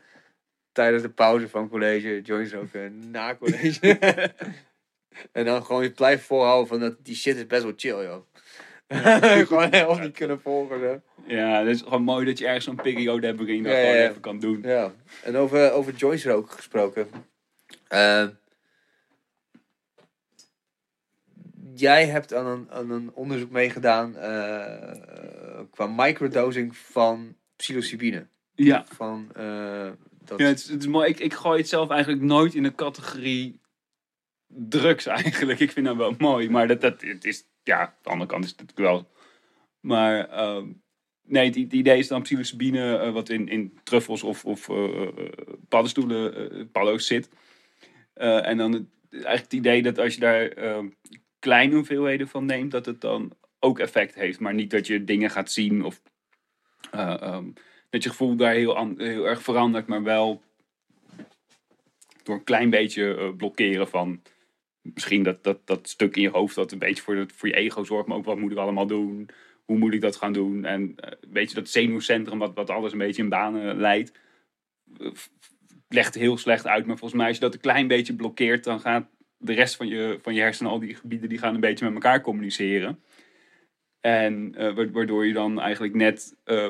Tijdens 0.72 1.04
de 1.04 1.10
pauze 1.10 1.50
van 1.50 1.70
college. 1.70 2.22
Joints 2.22 2.52
roken 2.54 3.12
na 3.12 3.36
college. 3.36 3.90
en 5.32 5.46
dan 5.46 5.66
gewoon 5.66 5.84
je 5.84 5.92
blijft 5.92 6.24
volhouden 6.24 6.68
van 6.68 6.80
dat 6.80 7.06
die 7.06 7.16
shit 7.16 7.36
is 7.36 7.48
best 7.48 7.64
wel 7.64 7.74
chill, 7.76 8.04
joh. 8.04 8.24
gewoon 9.48 9.72
helemaal 9.72 10.00
niet 10.00 10.18
kunnen 10.18 10.42
volgen. 10.42 10.82
Hè. 10.82 10.96
Ja, 11.36 11.60
het 11.60 11.68
is 11.68 11.82
gewoon 11.82 12.04
mooi 12.04 12.26
dat 12.26 12.38
je 12.38 12.46
ergens 12.46 12.66
zo'n 12.66 12.76
periode 12.76 13.26
hebt 13.26 13.38
waarin 13.38 13.56
je 13.58 13.64
dat 13.64 13.72
Ja, 13.72 13.80
gewoon 13.80 13.96
ja. 13.96 14.10
even 14.10 14.22
kan 14.22 14.40
doen. 14.40 14.62
Ja, 14.62 14.94
en 15.24 15.36
over, 15.36 15.72
over 15.72 15.94
joints 15.94 16.26
roken 16.26 16.52
gesproken. 16.52 17.08
Eh, 17.88 18.28
jij 21.80 22.06
hebt 22.06 22.34
aan 22.34 22.46
een, 22.46 22.72
aan 22.72 22.90
een 22.90 23.12
onderzoek 23.14 23.52
meegedaan 23.52 24.16
eh, 24.16 25.62
qua 25.72 25.88
microdosing 25.88 26.78
van 26.78 27.36
psilocybine. 27.56 28.28
Ja, 28.56 28.86
Van, 28.88 29.30
eh, 29.34 29.92
dat, 30.24 30.40
ja 30.40 30.46
het, 30.46 30.60
is, 30.60 30.70
het 30.70 30.82
is 30.82 30.88
mooi. 30.88 31.10
Ik, 31.10 31.20
ik 31.20 31.34
gooi 31.34 31.60
het 31.60 31.70
zelf 31.70 31.90
eigenlijk 31.90 32.22
nooit 32.22 32.56
in 32.56 32.64
de 32.64 32.76
categorie 32.76 33.60
drugs 34.48 35.06
eigenlijk. 35.24 35.60
Ik 35.60 35.72
vind 35.72 35.86
dat 35.86 35.96
wel 35.96 36.16
mooi, 36.18 36.50
maar 36.50 36.68
dat, 36.68 36.82
dat 36.82 37.02
het 37.02 37.26
is, 37.26 37.44
ja, 37.64 37.80
aan 37.80 37.94
de 38.02 38.10
andere 38.10 38.30
kant 38.30 38.44
is 38.44 38.50
het 38.50 38.60
natuurlijk 38.60 38.90
wel. 38.90 39.12
Maar 39.80 40.30
ehm, 40.30 40.68
nee, 41.24 41.46
het, 41.46 41.56
het 41.56 41.74
idee 41.74 41.98
is 41.98 42.08
dan 42.08 42.22
psilocybine, 42.22 42.98
eh, 42.98 43.12
wat 43.12 43.30
in, 43.30 43.48
in 43.48 43.80
truffels 43.84 44.24
of, 44.24 44.46
of 44.46 44.70
eh, 44.70 45.02
eh, 45.04 45.30
paddenstoelen, 45.68 46.52
eh 46.52 46.66
paddo's 46.72 47.08
zit. 47.08 47.30
Eh, 48.14 48.48
en 48.48 48.58
dan 48.58 48.74
het, 48.74 48.86
eigenlijk 49.12 49.44
het 49.44 49.54
idee 49.54 49.82
dat 49.82 50.00
als 50.00 50.14
je 50.14 50.20
daar 50.20 50.48
ehm, 50.48 50.88
kleine 51.48 51.76
hoeveelheden 51.76 52.28
van 52.28 52.46
neemt, 52.46 52.72
dat 52.72 52.86
het 52.86 53.02
dan 53.02 53.32
ook 53.60 53.80
effect 53.80 54.16
heeft. 54.16 54.40
Maar 54.40 54.54
niet 54.54 54.72
dat 54.72 54.88
je 54.88 55.04
dingen 55.04 55.30
gaat 55.30 55.52
zien 55.52 55.84
of 55.84 56.02
eh, 56.92 57.22
ehm, 57.22 57.46
dat 57.90 58.04
je 58.04 58.10
gevoel 58.10 58.36
daar 58.36 58.54
heel, 58.54 58.94
heel 58.98 59.28
erg 59.28 59.42
verandert, 59.42 59.88
maar 59.88 60.04
wel 60.04 60.42
door 62.24 62.36
een 62.36 62.44
klein 62.44 62.70
beetje 62.70 63.16
eh, 63.16 63.36
blokkeren 63.36 63.88
van 63.88 64.22
misschien 64.82 65.24
dat, 65.24 65.44
dat, 65.44 65.68
dat 65.68 65.90
stuk 65.90 66.16
in 66.16 66.22
je 66.22 66.30
hoofd 66.30 66.56
dat 66.56 66.72
een 66.72 66.80
beetje 66.80 67.04
voor, 67.04 67.26
voor 67.36 67.48
je 67.48 67.56
ego 67.56 67.84
zorgt, 67.84 68.08
maar 68.08 68.18
ook 68.18 68.26
wat 68.26 68.38
moet 68.38 68.52
ik 68.52 68.58
allemaal 68.58 68.88
doen? 68.88 69.30
Hoe 69.66 69.78
moet 69.78 69.94
ik 69.94 70.02
dat 70.02 70.16
gaan 70.16 70.34
doen? 70.34 70.66
En 70.66 70.94
eh, 70.96 71.12
weet 71.30 71.50
je, 71.50 71.56
dat 71.56 71.70
zenuwcentrum 71.70 72.40
wat, 72.40 72.54
wat 72.54 72.70
alles 72.70 72.92
een 72.92 72.98
beetje 72.98 73.24
in 73.24 73.30
banen 73.30 73.78
leidt, 73.78 74.12
legt 75.90 76.16
heel 76.16 76.38
slecht 76.38 76.68
uit. 76.68 76.86
Maar 76.86 76.98
volgens 76.98 77.20
mij 77.20 77.28
als 77.28 77.38
je 77.38 77.44
dat 77.44 77.54
een 77.54 77.60
klein 77.60 77.88
beetje 77.88 78.16
blokkeert, 78.16 78.64
dan 78.64 78.80
gaat 78.80 79.10
de 79.38 79.54
rest 79.54 79.76
van 79.76 79.88
je, 79.88 80.20
van 80.22 80.34
je 80.34 80.42
hersenen, 80.42 80.72
al 80.72 80.80
die 80.80 80.96
gebieden, 80.96 81.30
die 81.30 81.38
gaan 81.38 81.54
een 81.54 81.60
beetje 81.60 81.86
met 81.86 81.94
elkaar 81.94 82.22
communiceren. 82.22 83.04
En 84.00 84.56
eh, 84.56 84.74
wa- 84.76 84.92
waardoor 84.92 85.26
je 85.26 85.34
dan 85.34 85.60
eigenlijk 85.60 85.94
net, 85.94 86.36
eh, 86.44 86.70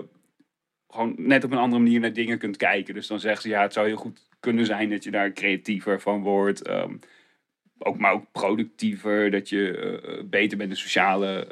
gewoon 0.87 1.15
net 1.17 1.43
op 1.43 1.51
een 1.51 1.57
andere 1.57 1.81
manier 1.81 1.99
naar 1.99 2.13
dingen 2.13 2.37
kunt 2.37 2.57
kijken. 2.57 2.93
Dus 2.93 3.07
dan 3.07 3.19
zeggen 3.19 3.41
ze, 3.41 3.49
ja, 3.49 3.61
het 3.61 3.73
zou 3.73 3.87
heel 3.87 3.95
goed 3.97 4.27
kunnen 4.39 4.65
zijn 4.65 4.89
dat 4.89 5.03
je 5.03 5.11
daar 5.11 5.31
creatiever 5.33 6.01
van 6.01 6.21
wordt. 6.21 6.61
ehm, 6.61 6.97
ook, 7.77 7.97
maar 7.97 8.11
ook 8.13 8.31
productiever, 8.31 9.31
dat 9.31 9.49
je 9.49 9.77
eh, 9.77 10.23
beter 10.23 10.57
bent 10.57 10.69
in 10.69 10.77
sociale 10.77 11.47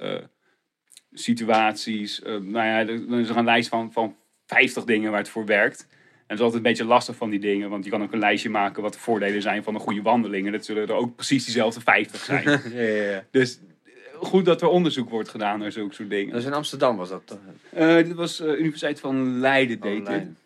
situaties. 1.12 2.22
Eh, 2.22 2.32
nou 2.32 2.66
ja, 2.66 2.80
er 2.80 3.20
is 3.20 3.30
er 3.30 3.38
een 3.38 3.46
lijst 3.46 3.70
van, 3.70 3.92
van 3.92 4.16
50 4.46 4.84
dingen 4.84 5.10
waar 5.12 5.20
het 5.20 5.30
voor 5.30 5.46
werkt. 5.46 5.88
En 6.28 6.32
het 6.36 6.40
is 6.40 6.46
altijd 6.46 6.64
een 6.66 6.72
beetje 6.72 6.86
lastig 6.94 7.16
van 7.16 7.30
die 7.30 7.40
dingen, 7.40 7.70
want 7.70 7.84
je 7.84 7.90
kan 7.90 8.04
ook 8.04 8.12
een 8.14 8.20
lijstje 8.20 8.50
maken 8.50 8.82
wat 8.82 8.94
de 8.94 9.00
voordelen 9.00 9.42
zijn 9.42 9.64
van 9.64 9.74
een 9.76 9.80
goede 9.82 10.02
wandeling. 10.02 10.46
En 10.46 10.52
dat 10.52 10.66
zullen 10.66 10.88
er 10.88 10.94
ook 10.94 11.16
precies 11.16 11.44
diezelfde 11.46 11.82
50 11.82 12.24
zijn. 12.32 12.44
ja, 12.74 12.82
ja, 12.82 13.12
ja. 13.12 13.24
dus 13.32 13.60
eh, 13.84 13.92
goed 14.20 14.46
dat 14.46 14.62
er 14.62 14.68
onderzoek 14.68 15.10
wordt 15.10 15.30
gedaan 15.30 15.60
naar 15.60 15.72
zulke 15.72 15.94
soort 15.94 16.10
dingen. 16.10 16.32
Dat 16.32 16.42
is 16.42 16.48
in 16.48 16.54
Amsterdam 16.54 16.98
was 16.98 17.10
dat 17.10 17.22
toch? 17.28 17.40
Eh, 17.70 17.96
dit 17.96 18.14
was 18.14 18.42
uh, 18.42 18.48
Universiteit 18.60 19.00
van 19.00 19.40
Leiden, 19.40 19.80
deed 19.80 20.00
Oh. 20.00 20.06
Leiden. 20.08 20.38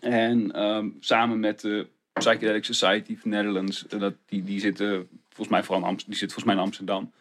En 0.00 0.52
ehm, 0.52 0.88
samen 1.00 1.40
met 1.40 1.60
de 1.60 1.86
Psychedelic 2.12 2.64
Society 2.64 3.12
of 3.12 3.24
Netherlands, 3.24 3.86
eh, 3.86 4.00
dat, 4.00 4.14
die, 4.26 4.42
die 4.44 4.60
zitten 4.60 5.08
volgens 5.28 5.48
mij 5.48 5.62
vooral 5.62 5.82
in, 5.82 5.88
Amst- 5.88 6.06
die 6.06 6.14
zit 6.16 6.32
volgens 6.32 6.44
mij 6.44 6.54
in 6.54 6.60
Amsterdam. 6.68 7.12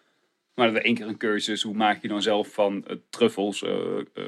Maar 0.55 0.67
dat 0.67 0.75
er 0.75 0.85
één 0.85 0.95
keer 0.95 1.07
een 1.07 1.17
cursus, 1.17 1.61
hoe 1.61 1.75
maak 1.75 2.01
je 2.01 2.07
dan 2.07 2.21
zelf 2.21 2.47
van 2.53 2.85
eh, 2.87 2.95
truffels, 3.09 3.63
eh, 3.63 3.71
eh, 3.71 4.03
eh, 4.13 4.27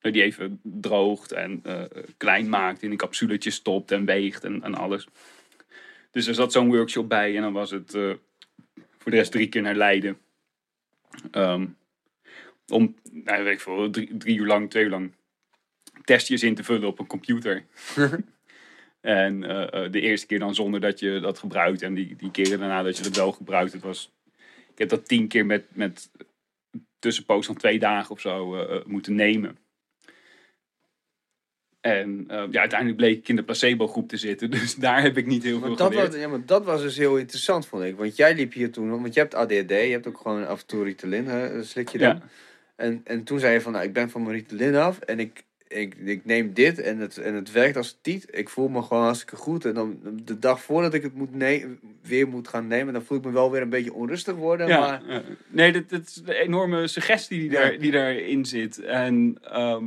die 0.00 0.22
even 0.22 0.60
droogt 0.62 1.32
en 1.32 1.60
eh, 1.62 1.82
klein 2.16 2.48
maakt, 2.48 2.82
in 2.82 2.90
een 2.90 2.96
capsuletje 2.96 3.50
stopt 3.50 3.90
en 3.90 4.04
weegt 4.04 4.44
en, 4.44 4.62
en 4.62 4.74
alles. 4.74 5.06
Dus 6.10 6.26
er 6.26 6.34
zat 6.34 6.52
zo'n 6.52 6.68
workshop 6.68 7.08
bij 7.08 7.36
en 7.36 7.42
dan 7.42 7.52
was 7.52 7.70
het 7.70 7.94
eh, 7.94 8.12
voor 8.98 9.10
de 9.10 9.16
rest 9.16 9.32
drie 9.32 9.48
keer 9.48 9.62
naar 9.62 9.74
Leiden. 9.74 10.18
Ehm, 11.30 11.66
om, 12.68 12.94
nou, 13.10 13.44
weet 13.44 13.52
ik 13.52 13.60
veel, 13.60 13.90
drie, 13.90 14.16
drie 14.16 14.38
uur 14.38 14.46
lang, 14.46 14.70
twee 14.70 14.84
uur 14.84 14.90
lang 14.90 15.12
testjes 16.04 16.42
in 16.42 16.54
te 16.54 16.64
vullen 16.64 16.88
op 16.88 16.98
een 16.98 17.06
computer. 17.06 17.64
en 19.00 19.44
eh, 19.44 19.90
de 19.90 20.00
eerste 20.00 20.26
keer 20.26 20.38
dan 20.38 20.54
zonder 20.54 20.80
dat 20.80 20.98
je 20.98 21.20
dat 21.20 21.38
gebruikt. 21.38 21.82
En 21.82 21.94
die, 21.94 22.16
die 22.16 22.30
keren 22.30 22.58
daarna 22.58 22.82
dat 22.82 22.96
je 22.96 23.02
dat 23.02 23.16
wel 23.16 23.32
gebruikt. 23.32 23.72
Het 23.72 23.82
was, 23.82 24.12
ik 24.72 24.78
heb 24.78 24.88
dat 24.88 25.08
tien 25.08 25.28
keer 25.28 25.46
met, 25.46 25.64
met 25.72 26.10
tussenpoos 26.98 27.46
van 27.46 27.56
twee 27.56 27.78
dagen 27.78 28.10
of 28.10 28.20
zo 28.20 28.66
moeten 28.86 29.14
nemen. 29.14 29.58
En 31.80 32.24
eh, 32.28 32.42
ja, 32.50 32.60
uiteindelijk 32.60 32.98
bleek 32.98 33.18
ik 33.18 33.28
in 33.28 33.36
de 33.36 33.42
placebo-groep 33.42 34.08
te 34.08 34.16
zitten. 34.16 34.50
Dus 34.60 34.74
daar 34.74 35.02
heb 35.02 35.16
ik 35.16 35.26
niet 35.26 35.42
heel 35.42 35.58
Maar 35.58 35.68
veel 35.68 35.76
dat, 35.76 35.88
geleerd. 35.92 36.08
was, 36.12 36.20
ja, 36.20 36.28
maar 36.28 36.46
dat 36.46 36.64
was 36.64 36.82
dus 36.82 36.96
heel 36.96 37.16
interessant, 37.16 37.66
vond 37.66 37.84
ik. 37.84 37.96
Want 37.96 38.16
jij 38.16 38.34
liep 38.34 38.52
hier 38.52 38.70
toen, 38.70 38.90
want 38.90 39.14
je 39.14 39.20
hebt 39.20 39.34
ADHD, 39.34 39.70
je 39.70 39.74
hebt 39.74 40.06
ook 40.06 40.18
gewoon 40.18 40.46
af 40.46 40.60
en 40.60 40.66
toe 40.66 40.84
Ritalin, 40.84 41.26
hè, 41.26 41.64
slik 41.64 41.88
je 41.88 41.98
dan. 41.98 42.08
Ja. 42.08 42.22
En, 42.76 43.00
en 43.04 43.24
toen 43.24 43.38
zei 43.38 43.52
je 43.52 43.60
van, 43.60 43.72
nou, 43.72 43.84
ik 43.84 43.92
ben 43.92 44.10
van 44.10 44.22
mijn 44.22 44.34
Ritalin 44.34 44.74
af 44.74 44.98
en 44.98 45.18
ik, 45.20 45.44
ik, 45.68 45.94
ik 46.04 46.24
neem 46.24 46.52
dit 46.54 46.78
en 46.80 46.98
het, 46.98 47.18
en 47.18 47.34
het 47.34 47.52
werkt 47.52 47.76
als 47.76 47.98
tiet. 48.02 48.26
Ik 48.30 48.48
voel 48.48 48.68
me 48.68 48.82
gewoon 48.82 49.02
hartstikke 49.02 49.36
goed. 49.36 49.64
En 49.64 49.74
dan 49.74 49.98
de 50.24 50.38
dag 50.38 50.62
voordat 50.62 50.94
ik 50.94 51.02
het 51.02 51.14
moet 51.14 51.30
weer 52.02 52.28
moet 52.28 52.48
gaan 52.48 52.66
nemen, 52.66 52.92
dan 52.92 53.04
voel 53.04 53.18
ik 53.18 53.24
me 53.24 53.30
wel 53.30 53.50
weer 53.50 53.62
een 53.62 53.68
beetje 53.68 53.92
onrustig 53.94 54.34
worden. 54.34 54.66
Ja, 54.66 54.80
Maar 54.80 55.02
ja. 55.06 55.22
nee, 55.48 55.72
dat, 55.72 55.88
dat 55.88 56.00
is 56.00 56.14
de 56.14 56.34
enorme 56.34 56.86
suggestie 56.86 57.38
die, 57.38 57.50
daar, 57.50 57.78
die 57.78 57.90
daarin 57.90 58.44
zit. 58.44 58.78
En 58.78 59.38
ehm, 59.42 59.84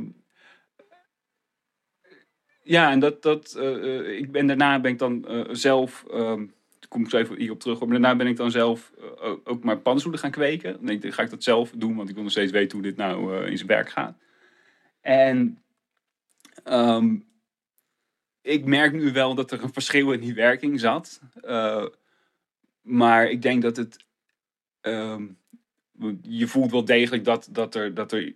Ja, 2.64 2.90
en 2.90 3.00
dat, 3.00 3.22
dat, 3.22 3.54
eh, 3.54 3.98
eh, 3.98 4.18
ik 4.18 4.32
ben, 4.32 4.46
daarna 4.46 4.80
ben 4.80 4.90
ik 4.90 4.98
dan 4.98 5.26
eh, 5.26 5.44
zelf, 5.50 6.04
daar 6.08 6.88
kom 6.88 7.02
ik 7.02 7.10
zo 7.10 7.16
even 7.16 7.36
hierop 7.36 7.60
terug, 7.60 7.80
maar 7.80 7.88
daarna 7.88 8.16
ben 8.16 8.26
ik 8.26 8.36
dan 8.36 8.50
zelf 8.50 8.92
ook- 9.44 9.64
maar 9.64 9.78
paddenstoelen 9.78 10.20
gaan 10.20 10.30
kweken. 10.30 10.72
Dan 10.72 10.86
denk 10.86 11.02
ik, 11.02 11.12
ga 11.12 11.22
ik 11.22 11.30
dat 11.30 11.42
zelf 11.42 11.70
doen, 11.70 11.96
want 11.96 12.08
ik 12.08 12.14
wil 12.14 12.22
nog 12.22 12.32
steeds 12.32 12.52
weten 12.52 12.78
hoe 12.78 12.86
dit 12.86 12.96
nou 12.96 13.46
in 13.46 13.56
zijn 13.56 13.68
werk 13.68 13.90
gaat. 13.90 14.16
En 15.00 15.62
ehm, 16.64 17.16
ik 18.40 18.64
merk 18.64 18.92
nu 18.92 19.12
wel 19.12 19.34
dat 19.34 19.50
er 19.50 19.62
een 19.62 19.72
verschil 19.72 20.12
in 20.12 20.20
die 20.20 20.34
werking 20.34 20.80
zat. 20.80 21.20
Maar 22.82 23.30
ik 23.30 23.42
denk 23.42 23.62
dat 23.62 23.76
het, 23.76 24.04
ehm, 24.80 25.26
je 26.22 26.46
voelt 26.46 26.70
wel 26.70 26.84
degelijk 26.84 27.24
dat, 27.24 27.48
dat, 27.50 27.74
er, 27.74 27.94
dat 27.94 28.12
er 28.12 28.34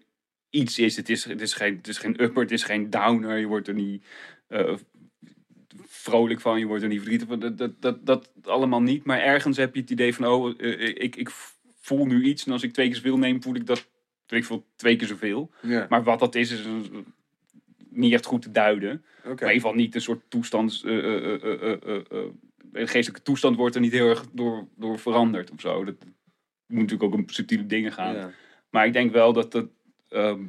iets 0.50 0.78
is. 0.78 0.96
Het 0.96 1.08
is, 1.08 1.24
het 1.24 1.40
is, 1.40 1.54
geen, 1.54 1.76
het 1.76 1.88
is 1.88 1.98
geen 1.98 2.22
upper, 2.22 2.42
het 2.42 2.50
is 2.52 2.62
geen 2.62 2.90
downer. 2.90 3.38
Je 3.38 3.46
wordt 3.46 3.68
er 3.68 3.74
niet 3.74 4.04
eh, 4.48 4.74
vrolijk 5.86 6.40
van, 6.40 6.58
je 6.58 6.66
wordt 6.66 6.82
er 6.82 6.88
niet 6.88 6.98
verdrietig 6.98 7.28
van. 7.28 7.38
Dat, 7.38 7.58
dat, 7.58 7.80
dat, 7.80 8.06
dat 8.06 8.30
allemaal 8.42 8.82
niet. 8.82 9.04
Maar 9.04 9.20
ergens 9.20 9.56
heb 9.56 9.74
je 9.74 9.80
het 9.80 9.90
idee 9.90 10.14
van, 10.14 10.26
oh, 10.26 10.54
eh, 10.60 10.88
ik, 10.88 11.16
ik 11.16 11.30
voel 11.80 12.06
nu 12.06 12.24
iets. 12.24 12.46
En 12.46 12.52
als 12.52 12.62
ik 12.62 12.72
twee 12.72 12.86
keer 12.86 12.96
zoveel 12.96 13.18
neem, 13.18 13.42
voel 13.42 13.54
ik 13.54 13.66
dat 13.66 13.88
ik 14.26 14.46
twee 14.76 14.96
keer 14.96 15.06
zoveel. 15.08 15.50
Ja. 15.62 15.86
Maar 15.88 16.02
wat 16.02 16.18
dat 16.18 16.34
is, 16.34 16.50
is 16.50 16.64
eh, 16.64 16.98
niet 17.90 18.12
echt 18.12 18.26
goed 18.26 18.42
te 18.42 18.50
duiden. 18.50 19.04
Maar 19.22 19.32
in 19.32 19.38
ieder 19.38 19.50
geval 19.54 19.74
niet 19.74 19.94
een 19.94 20.00
soort 20.00 20.22
toestand. 20.28 20.82
eh, 20.84 20.98
eh, 20.98 21.24
eh, 21.24 21.62
eh, 21.62 21.72
eh, 21.86 22.00
eh, 22.10 22.24
een 22.72 22.88
geestelijke 22.88 23.22
toestand 23.22 23.56
wordt 23.56 23.74
er 23.74 23.80
niet 23.80 23.92
heel 23.92 24.08
erg 24.08 24.24
door, 24.32 24.68
door 24.76 24.98
veranderd 24.98 25.50
of 25.50 25.60
zo. 25.60 25.84
Dat 25.84 25.94
moet 26.66 26.80
natuurlijk 26.80 27.02
ook 27.02 27.14
om 27.14 27.28
subtiele 27.28 27.66
dingen 27.66 27.92
gaan. 27.92 28.14
Ja. 28.14 28.30
Maar 28.70 28.86
ik 28.86 28.92
denk 28.92 29.12
wel 29.12 29.32
dat 29.32 29.52
het, 29.52 29.66
ehm, 30.08 30.42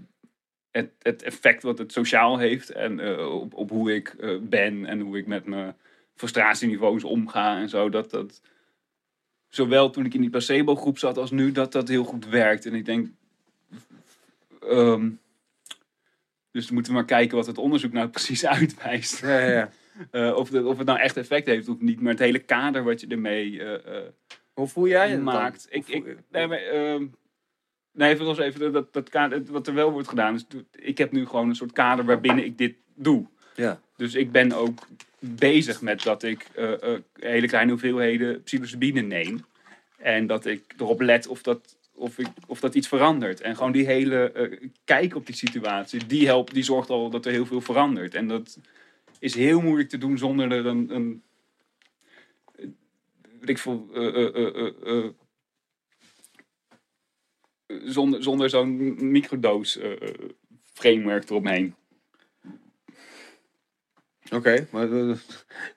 het, 0.71 0.91
het 0.99 1.21
effect 1.23 1.63
wat 1.63 1.77
het 1.77 1.91
sociaal 1.91 2.37
heeft 2.37 2.69
en 2.69 2.99
eh, 2.99 3.35
op, 3.35 3.53
op 3.53 3.69
hoe 3.69 3.95
ik 3.95 4.07
eh, 4.19 4.37
ben 4.41 4.85
en 4.85 4.99
hoe 4.99 5.17
ik 5.17 5.27
met 5.27 5.45
mijn 5.45 5.75
frustratieniveaus 6.15 7.03
omga 7.03 7.57
en 7.57 7.69
zo, 7.69 7.89
dat 7.89 8.09
dat 8.09 8.41
zowel 9.47 9.89
toen 9.89 10.05
ik 10.05 10.13
in 10.13 10.21
die 10.21 10.29
placebo-groep 10.29 10.97
zat 10.97 11.17
als 11.17 11.31
nu, 11.31 11.51
dat 11.51 11.71
dat 11.71 11.87
heel 11.87 12.03
goed 12.03 12.25
werkt. 12.25 12.65
En 12.65 12.73
ik 12.73 12.85
denk, 12.85 13.07
ehm, 14.61 15.09
dus 16.51 16.65
dan 16.65 16.73
moeten 16.73 16.91
we 16.91 16.97
maar 16.97 17.07
kijken 17.07 17.37
wat 17.37 17.45
het 17.47 17.57
onderzoek 17.57 17.91
nou 17.91 18.09
precies 18.17 18.45
uitwijst. 18.45 19.21
Ja, 19.21 19.39
ja. 19.39 19.69
Eh, 20.11 20.35
of, 20.35 20.49
het, 20.49 20.65
of 20.65 20.77
het 20.77 20.87
nou 20.87 20.99
echt 20.99 21.17
effect 21.17 21.45
heeft 21.45 21.67
of 21.67 21.79
niet, 21.79 22.01
maar 22.01 22.11
het 22.11 22.19
hele 22.21 22.39
kader 22.39 22.83
wat 22.83 23.01
je 23.01 23.07
ermee 23.07 23.61
Hoe 24.53 24.67
voel 24.67 24.87
jij 24.87 25.09
het 25.09 25.15
dan? 25.15 25.23
maakt. 25.23 25.67
Ik, 25.69 25.87
ik, 25.87 26.05
je- 26.05 26.17
nee, 26.31 26.47
maar, 26.47 26.57
ehm, 26.57 27.07
nee, 27.99 28.13
even, 28.13 28.25
nog 28.25 28.39
even 28.39 28.71
dat, 28.71 28.93
dat 28.93 29.09
kader, 29.09 29.43
wat 29.49 29.67
er 29.67 29.73
wel 29.73 29.91
wordt 29.91 30.07
gedaan. 30.07 30.35
is 30.35 30.45
ik 30.71 30.97
heb 30.97 31.11
nu 31.11 31.25
gewoon 31.25 31.49
een 31.49 31.55
soort 31.55 31.71
kader 31.71 32.05
waarbinnen 32.05 32.45
ik 32.45 32.57
dit 32.57 32.75
doe. 32.95 33.25
Ja. 33.55 33.81
Dus 33.95 34.15
ik 34.15 34.31
ben 34.31 34.51
ook 34.51 34.87
bezig 35.19 35.81
met 35.81 36.03
dat 36.03 36.23
ik 36.23 36.47
eh, 36.55 36.83
eh, 36.83 36.99
hele 37.13 37.47
kleine 37.47 37.71
hoeveelheden 37.71 38.43
psilocybine 38.43 39.01
neem. 39.01 39.45
En 39.97 40.27
dat 40.27 40.45
ik 40.45 40.73
erop 40.77 41.01
let 41.01 41.27
of 41.27 41.41
dat, 41.41 41.77
of 41.93 42.17
ik, 42.17 42.27
of 42.47 42.59
dat 42.59 42.75
iets 42.75 42.87
verandert. 42.87 43.41
En 43.41 43.55
gewoon 43.55 43.71
die 43.71 43.85
hele 43.85 44.31
eh, 44.31 44.69
kijk 44.83 45.15
op 45.15 45.25
die 45.25 45.35
situatie, 45.35 46.05
die, 46.05 46.25
helpt, 46.25 46.53
die 46.53 46.63
zorgt 46.63 46.89
al 46.89 47.09
dat 47.09 47.25
er 47.25 47.31
heel 47.31 47.45
veel 47.45 47.61
verandert. 47.61 48.15
En 48.15 48.27
dat 48.27 48.59
is 49.19 49.35
heel 49.35 49.61
moeilijk 49.61 49.89
te 49.89 49.97
doen 49.97 50.17
zonder 50.17 50.51
er 50.51 50.65
een... 50.65 50.95
een 50.95 51.23
ik 53.41 53.57
veel, 53.57 53.89
zonder, 57.83 58.23
zonder 58.23 58.49
zo'n 58.49 58.95
microdoos 59.11 59.77
eh, 59.77 59.91
framework 60.73 61.29
eromheen. 61.29 61.75
Oké, 64.31 64.67
maar, 64.71 64.87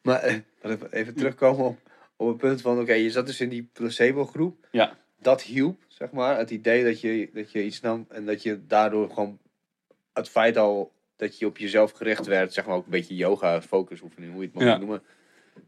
maar 0.02 0.20
eh, 0.22 0.36
even- 0.62 0.92
even 0.92 1.14
terugkomen 1.14 1.64
op, 1.64 1.78
op 2.16 2.28
het 2.28 2.36
punt 2.36 2.60
van, 2.60 2.80
oké, 2.80 2.92
je 2.92 3.10
zat 3.10 3.26
dus 3.26 3.40
in 3.40 3.48
die 3.48 3.68
placebo-groep. 3.72 4.66
Ja. 4.70 4.98
Dat 5.18 5.42
hielp, 5.42 5.82
zeg 5.88 6.10
maar, 6.10 6.38
het 6.38 6.50
idee 6.50 6.84
dat 6.84 7.00
je, 7.00 7.30
dat 7.34 7.52
je 7.52 7.64
iets 7.64 7.80
nam 7.80 8.06
en 8.08 8.26
dat 8.26 8.42
je 8.42 8.66
daardoor 8.66 9.10
gewoon 9.10 9.38
het 10.12 10.28
feit 10.28 10.56
al 10.56 10.92
dat 11.16 11.38
je 11.38 11.46
op 11.46 11.58
jezelf 11.58 11.90
gericht 11.92 12.26
werd, 12.26 12.52
zeg 12.52 12.66
maar 12.66 12.76
ook 12.76 12.84
een 12.84 12.90
beetje 12.90 13.14
yoga, 13.16 13.62
focusoefening, 13.62 14.32
hoe 14.32 14.42
je 14.42 14.50
het 14.52 14.62
Ja. 14.62 14.70
moet 14.70 14.78
noemen. 14.78 15.02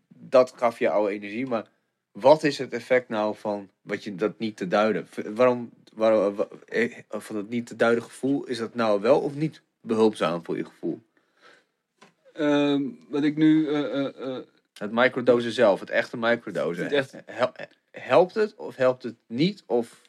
Dat 0.09 0.53
gaf 0.57 0.79
je 0.79 0.89
oude 0.91 1.13
energie, 1.13 1.47
maar 1.47 1.67
wat 2.13 2.43
is 2.45 2.59
het 2.59 2.73
effect 2.73 3.09
nou 3.09 3.37
van 3.37 3.71
wat 3.83 4.05
je 4.05 4.15
dat 4.15 4.39
niet 4.39 4.57
te 4.57 4.67
duiden? 4.69 5.09
Waarom, 5.35 5.71
waarom 5.95 6.35
wa- 6.35 6.49
eh, 6.67 6.99
van 7.09 7.37
het 7.37 7.49
niet 7.49 7.67
te 7.67 7.77
duiden 7.77 8.05
gevoel, 8.05 8.45
is 8.45 8.59
dat 8.59 8.75
nou 8.75 9.01
wel 9.01 9.21
of 9.21 9.35
niet 9.35 9.63
behulpzaam 9.81 10.45
voor 10.45 10.57
je 10.57 10.65
gevoel? 10.65 11.03
Ehm, 12.33 12.83
wat 13.09 13.23
ik 13.23 13.37
nu. 13.37 13.69
eh, 13.69 14.07
eh, 14.37 14.43
Het 14.75 14.93
microdosen 14.93 15.53
zelf, 15.53 15.81
het 15.81 15.91
echte 15.91 16.17
microdosen. 16.17 16.83
Het 16.85 16.93
echt- 16.93 17.15
Hel- 17.27 17.53
helpt 17.91 18.35
het 18.35 18.55
of 18.55 18.77
helpt 18.77 19.03
het 19.03 19.15
niet? 19.27 19.63
Of... 19.67 20.03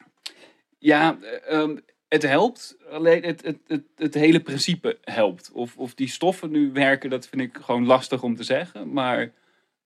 ja, 0.77 1.17
eh, 1.21 1.59
ehm, 1.59 1.77
het 2.07 2.21
helpt. 2.23 2.77
Alleen 2.89 3.23
het, 3.23 3.41
het, 3.43 3.57
het, 3.67 3.83
het 3.95 4.13
hele 4.13 4.39
principe 4.39 4.97
helpt. 5.01 5.51
Of, 5.51 5.77
of 5.77 5.93
die 5.93 6.07
stoffen 6.07 6.51
nu 6.51 6.71
werken, 6.71 7.09
dat 7.09 7.27
vind 7.27 7.41
ik 7.41 7.57
gewoon 7.61 7.85
lastig 7.85 8.23
om 8.23 8.35
te 8.35 8.43
zeggen. 8.43 8.93
Maar 8.93 9.31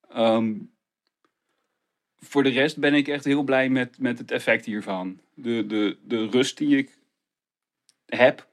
ehm, 0.10 0.54
voor 2.20 2.44
de 2.44 2.50
rest 2.50 2.78
ben 2.78 2.94
ik 2.94 3.08
echt 3.08 3.26
heel 3.26 3.44
blij 3.44 3.70
met, 3.70 4.00
met 4.00 4.18
het 4.18 4.32
effect 4.32 4.66
hiervan. 4.66 5.20
De, 5.34 5.66
de, 5.66 5.98
de 6.04 6.28
rust 6.28 6.58
die 6.58 6.78
ik 6.78 6.98
heb. 8.06 8.48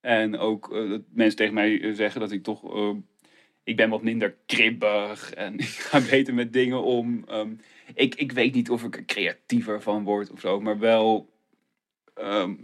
En 0.00 0.38
ook 0.38 0.74
eh, 0.74 0.90
dat 0.90 1.02
mensen 1.10 1.36
tegen 1.36 1.54
mij 1.54 1.80
eh, 1.82 1.94
zeggen 1.94 2.20
dat 2.20 2.32
ik 2.32 2.42
toch. 2.42 2.74
eh, 2.74 2.94
ik 3.64 3.76
ben 3.76 3.90
wat 3.90 4.02
minder 4.02 4.36
kribbig 4.46 5.32
en 5.32 5.58
ik 5.58 5.64
ga 5.64 6.00
beter 6.10 6.34
met 6.34 6.52
dingen 6.52 6.82
om. 6.82 7.24
Ehm, 7.28 7.52
ik, 7.94 8.14
ik 8.14 8.32
weet 8.32 8.54
niet 8.54 8.70
of 8.70 8.84
ik 8.84 8.96
er 8.96 9.04
creatiever 9.04 9.82
van 9.82 10.04
word 10.04 10.30
of 10.30 10.40
zo, 10.40 10.60
maar 10.60 10.78
wel. 10.78 11.30
ehm, 12.14 12.54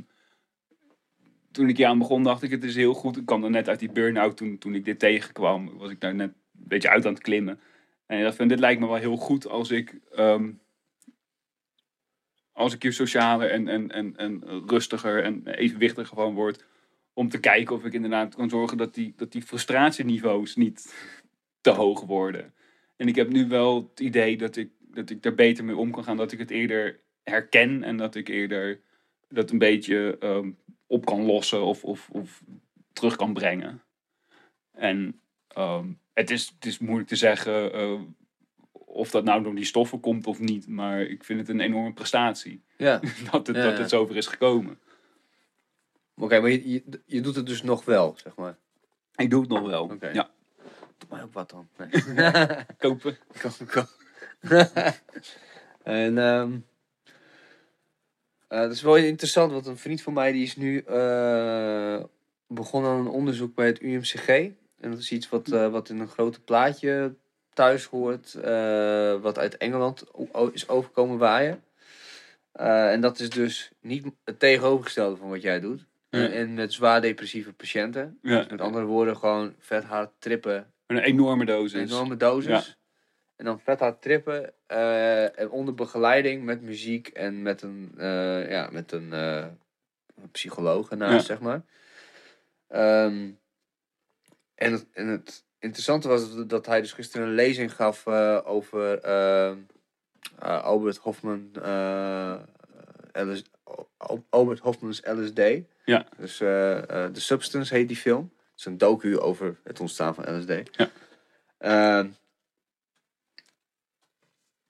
toen 1.53 1.69
ik 1.69 1.77
hier 1.77 1.87
aan 1.87 1.99
begon, 1.99 2.23
dacht 2.23 2.43
ik: 2.43 2.51
het 2.51 2.65
is 2.65 2.77
heel 2.77 2.95
goed. 2.95 3.17
Ik 3.17 3.27
kwam 3.27 3.41
dan 3.41 3.51
net 3.51 3.69
uit 3.69 3.79
die 3.79 3.93
burn-out 3.93 4.37
toen, 4.37 4.59
toen 4.59 4.75
ik 4.75 4.85
dit 4.85 4.99
tegenkwam. 4.99 5.79
Was 5.79 5.91
ik 5.91 6.01
daar 6.01 6.15
net 6.15 6.29
een 6.29 6.69
beetje 6.69 6.89
uit 6.89 7.07
aan 7.07 7.13
het 7.13 7.23
klimmen. 7.23 7.61
En 8.07 8.23
dacht: 8.23 8.37
van, 8.37 8.49
dit 8.49 8.59
lijkt 8.61 8.81
me 8.81 8.87
wel 8.87 8.97
heel 8.97 9.17
goed 9.17 9.47
als 9.47 9.71
ik. 9.71 9.99
ehm, 10.11 10.53
als 12.57 12.75
ik 12.75 12.83
hier 12.83 12.93
socialer 12.93 13.51
en, 13.51 13.69
en, 13.69 13.91
en, 13.91 14.17
en 14.17 14.43
rustiger 14.67 15.23
en 15.23 15.47
evenwichtiger 15.47 16.17
van 16.17 16.35
word. 16.35 16.65
Om 17.13 17.29
te 17.29 17.41
kijken 17.41 17.75
of 17.75 17.85
ik 17.85 17.93
inderdaad 17.93 18.35
kan 18.35 18.49
zorgen 18.49 18.77
dat 18.77 18.95
die, 18.95 19.13
dat 19.17 19.33
die 19.33 19.43
frustratieniveaus 19.43 20.57
niet 20.57 20.95
te 21.61 21.71
hoog 21.71 22.01
worden. 22.05 22.55
En 22.97 23.09
ik 23.09 23.15
heb 23.15 23.29
nu 23.29 23.49
wel 23.49 23.89
het 23.91 24.01
idee 24.01 24.37
dat 24.37 24.57
ik, 24.57 24.71
dat 24.81 25.11
ik 25.11 25.23
daar 25.23 25.35
beter 25.35 25.65
mee 25.65 25.77
om 25.77 25.91
kan 25.91 26.05
gaan. 26.05 26.17
Dat 26.17 26.33
ik 26.33 26.39
het 26.39 26.51
eerder 26.51 27.01
herken 27.23 27.83
en 27.83 27.97
dat 27.97 28.15
ik 28.15 28.29
eerder 28.29 28.81
dat 29.29 29.51
een 29.51 29.59
beetje 29.59 30.17
ehm, 30.21 30.51
op 30.87 31.05
kan 31.05 31.25
lossen 31.25 31.63
of, 31.63 31.85
of, 31.85 32.09
of 32.11 32.43
terug 32.93 33.17
kan 33.17 33.33
brengen. 33.33 33.83
En 34.73 35.21
ehm, 35.57 35.87
het, 36.13 36.31
is, 36.31 36.53
het 36.55 36.67
is 36.67 36.79
moeilijk 36.79 37.09
te 37.09 37.17
zeggen 37.17 37.73
eh, 37.73 38.01
of 38.71 39.11
dat 39.11 39.25
nou 39.25 39.43
door 39.43 39.55
die 39.55 39.65
stoffen 39.65 40.01
komt 40.01 40.27
of 40.27 40.39
niet. 40.39 40.69
Maar 40.69 41.01
ik 41.01 41.25
vind 41.25 41.41
het 41.41 41.49
een 41.49 41.61
enorme 41.61 41.93
prestatie 41.93 42.63
Ja, 42.77 43.01
dat 43.31 43.47
het, 43.47 43.57
Ja, 43.57 43.63
dat 43.63 43.73
ja. 43.73 43.79
het 43.81 43.91
zover 43.91 44.17
is 44.17 44.27
gekomen. 44.27 44.79
oké, 46.17 46.41
maar 46.41 46.51
je, 46.51 46.71
je, 46.71 46.83
je 47.07 47.21
doet 47.21 47.37
het 47.37 47.47
dus 47.47 47.63
nog 47.63 47.85
wel, 47.85 48.15
zeg 48.17 48.37
maar. 48.37 48.57
Ik 49.15 49.31
doe 49.31 49.41
het 49.41 49.51
nog 49.51 49.67
wel. 49.67 49.83
Oké. 49.83 50.09
Ja, 50.09 50.31
Doe 50.99 51.09
mij 51.11 51.23
ook 51.23 51.33
wat 51.33 51.51
dan. 51.51 51.69
Nee. 51.77 52.25
kopen. 52.79 53.19
Kom, 53.41 53.67
kom. 53.67 53.87
en 55.83 56.19
ehm 56.19 56.53
eh, 58.49 58.61
dat 58.61 58.73
is 58.73 58.83
wel 58.83 58.97
interessant, 58.97 59.53
want 59.53 59.67
een 59.67 59.77
vriend 59.79 60.03
van 60.03 60.13
mij 60.13 60.33
die 60.33 60.43
is 60.43 60.57
nu 60.57 60.79
eh, 60.79 62.05
begonnen 62.47 62.91
aan 62.91 62.99
een 62.99 63.09
onderzoek 63.09 63.55
bij 63.55 63.67
het 63.67 63.83
UMCG. 63.83 64.51
En 64.81 64.91
dat 64.91 64.99
is 64.99 65.13
iets 65.13 65.29
wat, 65.29 65.49
eh, 65.49 65.69
wat 65.69 65.89
in 65.89 65.99
een 65.99 66.09
grote 66.09 66.41
plaatje 66.41 67.15
thuis 67.53 67.85
hoort, 67.85 68.35
eh, 68.35 69.21
wat 69.21 69.39
uit 69.39 69.57
Engeland 69.57 70.05
is 70.53 70.69
overkomen 70.69 71.19
waaien. 71.19 71.63
Eh, 72.53 72.93
en 72.93 73.01
dat 73.01 73.19
is 73.19 73.31
dus 73.31 73.71
niet 73.81 74.07
het 74.25 74.39
tegenovergestelde 74.39 75.17
van 75.17 75.29
wat 75.29 75.43
jij 75.43 75.61
doet. 75.61 75.87
Ja. 76.11 76.29
En 76.29 76.55
met 76.55 76.73
zwaar 76.73 77.01
depressieve 77.01 77.53
patiënten. 77.53 78.19
Ja. 78.23 78.39
Dus 78.39 78.47
met 78.49 78.61
andere 78.61 78.85
woorden, 78.85 79.17
gewoon 79.17 79.55
vet 79.59 79.85
hard 79.85 80.11
trippen 80.19 80.73
Een 80.87 80.99
enorme 80.99 81.45
dosis. 81.45 81.91
enorme 81.91 82.17
dosis. 82.17 82.79
En 83.37 83.45
dan 83.45 83.61
vet 83.61 83.81
hard 83.81 84.03
trippen. 84.03 84.53
en 85.37 85.51
onder 85.51 85.75
begeleiding 85.75 86.45
met 86.45 86.63
muziek 86.63 87.09
en 87.09 87.43
met 87.43 87.63
een, 87.63 87.93
ja, 88.49 88.69
met 88.73 88.93
een, 88.93 89.13
eh, 89.13 89.47
een 90.23 90.31
psycholoog 90.31 90.91
ernaast, 90.91 91.27
zeg 91.27 91.41
maar. 91.41 91.63
Ehm, 92.69 93.31
en, 94.57 94.73
het, 94.73 94.87
en 94.93 95.07
het 95.07 95.45
interessante 95.59 96.09
was 96.09 96.47
dat- 96.47 96.67
hij 96.67 96.81
dus 96.81 96.93
gisteren 96.93 97.27
een 97.27 97.35
lezing 97.35 97.75
gaf 97.75 98.07
eh, 98.07 98.41
over 98.45 98.99
eh, 98.99 99.51
eh, 99.51 99.57
Albert 100.63 100.97
Hofman. 100.97 101.51
eh, 101.63 102.37
LS, 103.13 103.43
Albert 104.29 104.59
Hofman's 104.59 105.01
LSD. 105.05 105.41
Ja. 105.85 106.07
Dus 106.17 106.37
The 106.37 107.11
Substance 107.13 107.75
heet 107.75 107.89
die 107.89 107.97
film. 107.97 108.33
Het 108.51 108.59
is 108.59 108.65
een 108.65 108.79
docu 108.79 109.19
over 109.19 109.57
het 109.65 109.81
ontstaan 109.81 110.15
van 110.15 110.39
LSD. 110.39 110.77
Ja. 110.77 110.91
Ehm, 111.59 112.09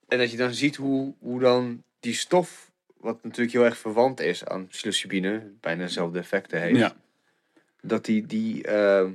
en 0.08 0.18
dat 0.18 0.30
je 0.30 0.36
dan 0.36 0.54
ziet 0.54 0.76
hoe, 0.76 1.14
hoe 1.18 1.40
dan 1.40 1.82
die 2.00 2.14
stof, 2.14 2.70
wat 2.96 3.22
natuurlijk 3.22 3.52
heel 3.52 3.64
erg 3.64 3.78
verwant 3.78 4.20
is 4.20 4.44
aan 4.44 4.66
psilocybine, 4.66 5.52
bijna 5.60 5.82
dezelfde 5.84 6.18
effecten 6.18 6.60
heeft, 6.60 6.78
Ja. 6.78 6.94
dat 7.80 8.04
die, 8.04 8.26
die, 8.26 8.62
ehm, 8.64 9.06
eh, 9.06 9.10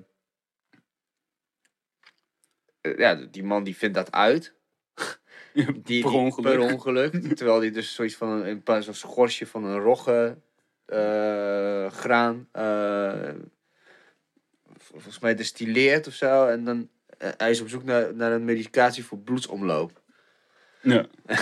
ja, 2.81 3.15
die 3.15 3.43
man 3.43 3.63
die 3.63 3.75
vindt 3.77 3.95
dat 3.95 4.11
uit. 4.11 4.53
Die, 5.83 6.01
Per 6.01 6.11
ongeluk. 6.11 6.51
per 6.51 6.59
ongeluk. 6.73 7.35
terwijl 7.35 7.59
die 7.59 7.71
dus 7.71 7.93
zoiets 7.93 8.15
van 8.15 8.45
een, 8.45 8.63
paar- 8.63 8.83
zo'n 8.83 8.93
schorstje 8.93 9.47
van 9.47 9.63
een 9.65 9.79
rogge 9.79 10.37
eh, 10.85 11.91
graan 11.91 12.47
eh, 12.51 13.33
vol- 14.77 14.99
volgens 14.99 15.19
mij 15.19 15.35
destilleert 15.35 16.07
of 16.07 16.13
zo. 16.13 16.47
En 16.47 16.63
dan 16.63 16.89
eh, 17.17 17.29
hij 17.37 17.49
is 17.49 17.61
op 17.61 17.69
zoek 17.69 17.83
naar, 17.83 18.15
naar 18.15 18.31
een 18.31 18.45
medicatie 18.45 19.05
voor 19.05 19.17
bloedsomloop. 19.17 20.01
Ja. 20.81 21.05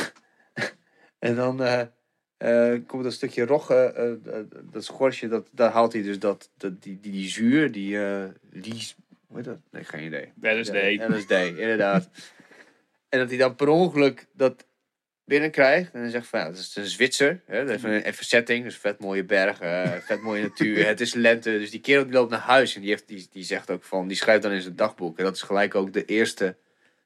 En 1.20 1.36
dan 1.36 1.64
eh, 1.64 1.82
eh, 2.38 2.82
komt 2.88 3.06
een 3.06 3.12
stukje 3.12 3.46
rogge, 3.46 3.74
eh, 3.76 4.12
eh, 4.40 4.46
dat 4.72 4.84
schorstje, 4.84 5.28
dat, 5.28 5.50
daar 5.52 5.72
haalt 5.72 5.94
hij 5.94 6.02
dus 6.02 6.20
dat, 6.20 6.52
dat, 6.58 6.82
die, 6.84 7.00
die, 7.00 7.12
die 7.12 7.30
zuur, 7.30 7.72
die 7.72 8.00
eh 8.04 8.24
hoe 9.30 9.38
heet 9.38 9.46
dat? 9.46 9.60
Nee, 9.72 9.84
geen 9.84 10.04
idee. 10.04 10.32
LSD. 10.42 10.74
LSD, 11.10 11.32
inderdaad. 11.32 12.10
en 13.10 13.20
dat 13.20 13.30
hij 13.30 13.38
dan 13.38 13.56
per 13.56 13.68
ongeluk 13.68 14.26
dat 14.34 14.68
binnenkrijgt. 15.30 15.94
En 15.94 16.02
dan 16.02 16.10
zegt 16.10 16.28
van, 16.28 16.40
ja, 16.40 16.46
dat 16.46 16.58
is 16.58 16.76
een 16.76 16.86
Zwitser. 16.86 17.42
Hè? 17.46 17.72
Even, 17.72 18.04
even 18.04 18.26
setting, 18.26 18.64
dus 18.64 18.78
vet 18.78 19.00
mooie 19.00 19.24
bergen, 19.24 19.84
eh, 19.84 20.00
vet 20.00 20.22
mooie 20.22 20.42
natuur. 20.42 20.86
Het 20.86 21.02
is 21.02 21.14
lente, 21.14 21.50
dus 21.50 21.72
die 21.72 21.80
kerel 21.80 22.04
die 22.04 22.14
loopt 22.14 22.32
naar 22.32 22.40
huis. 22.40 22.76
En 22.76 22.82
die, 22.82 22.90
heeft, 22.90 23.08
die, 23.08 23.28
die 23.32 23.44
zegt 23.44 23.70
ook 23.70 23.84
van, 23.84 24.08
die 24.08 24.18
schrijft 24.18 24.44
dan 24.44 24.52
in 24.52 24.62
zijn 24.62 24.76
dagboek. 24.76 25.18
En 25.18 25.24
dat 25.24 25.36
is 25.36 25.42
gelijk 25.42 25.76
ook 25.76 25.94
de 25.94 26.06
eerste 26.06 26.56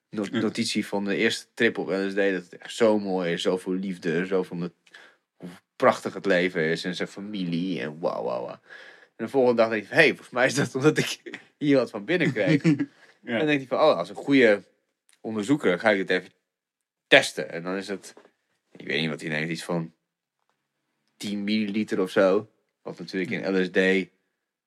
notitie 0.09 0.87
van 0.87 1.05
de 1.05 1.15
eerste 1.15 1.45
trip 1.53 1.77
op 1.77 1.87
LSD. 1.87 2.15
Dat 2.15 2.25
het 2.25 2.57
echt 2.57 2.75
zo 2.75 2.99
mooi 2.99 3.31
is, 3.31 3.41
zoveel 3.41 3.73
liefde, 3.73 4.25
zoveel 4.25 4.69
hoe 5.35 5.49
prachtig 5.75 6.13
het 6.13 6.25
leven 6.25 6.61
is. 6.61 6.83
En 6.83 6.95
zijn 6.95 7.07
familie 7.07 7.81
en 7.81 7.99
wauw, 7.99 8.23
wauw, 8.23 8.45
wauw. 8.45 8.59
En 9.15 9.25
de 9.25 9.31
volgende 9.31 9.61
dag 9.61 9.69
denk 9.69 9.83
ik 9.83 9.89
hé, 9.89 9.95
hey, 9.95 10.07
volgens 10.07 10.29
mij 10.29 10.45
is 10.45 10.55
dat 10.55 10.75
omdat 10.75 10.97
ik 10.97 11.39
hier 11.57 11.77
wat 11.77 11.89
van 11.89 12.05
binnen 12.05 12.33
kreeg. 12.33 12.61
Ja. 13.25 13.31
En 13.31 13.37
dan 13.37 13.47
denk 13.47 13.61
ik 13.61 13.67
van, 13.67 13.77
oh, 13.77 13.97
als 13.97 14.09
een 14.09 14.15
goede 14.15 14.63
onderzoeker 15.21 15.79
ga 15.79 15.89
ik 15.89 15.97
het 15.97 16.09
even 16.09 16.31
testen. 17.07 17.49
En 17.51 17.63
dan 17.63 17.75
is 17.75 17.87
het, 17.87 18.13
ik 18.71 18.87
weet 18.87 18.99
niet 19.01 19.09
wat 19.09 19.21
hij 19.21 19.29
neemt, 19.29 19.49
iets 19.51 19.63
van 19.63 19.93
10 21.17 21.43
milliliter 21.43 22.01
of 22.01 22.09
zo. 22.09 22.49
Wat 22.81 22.99
natuurlijk 22.99 23.31
in 23.31 23.61
LSD 23.61 24.09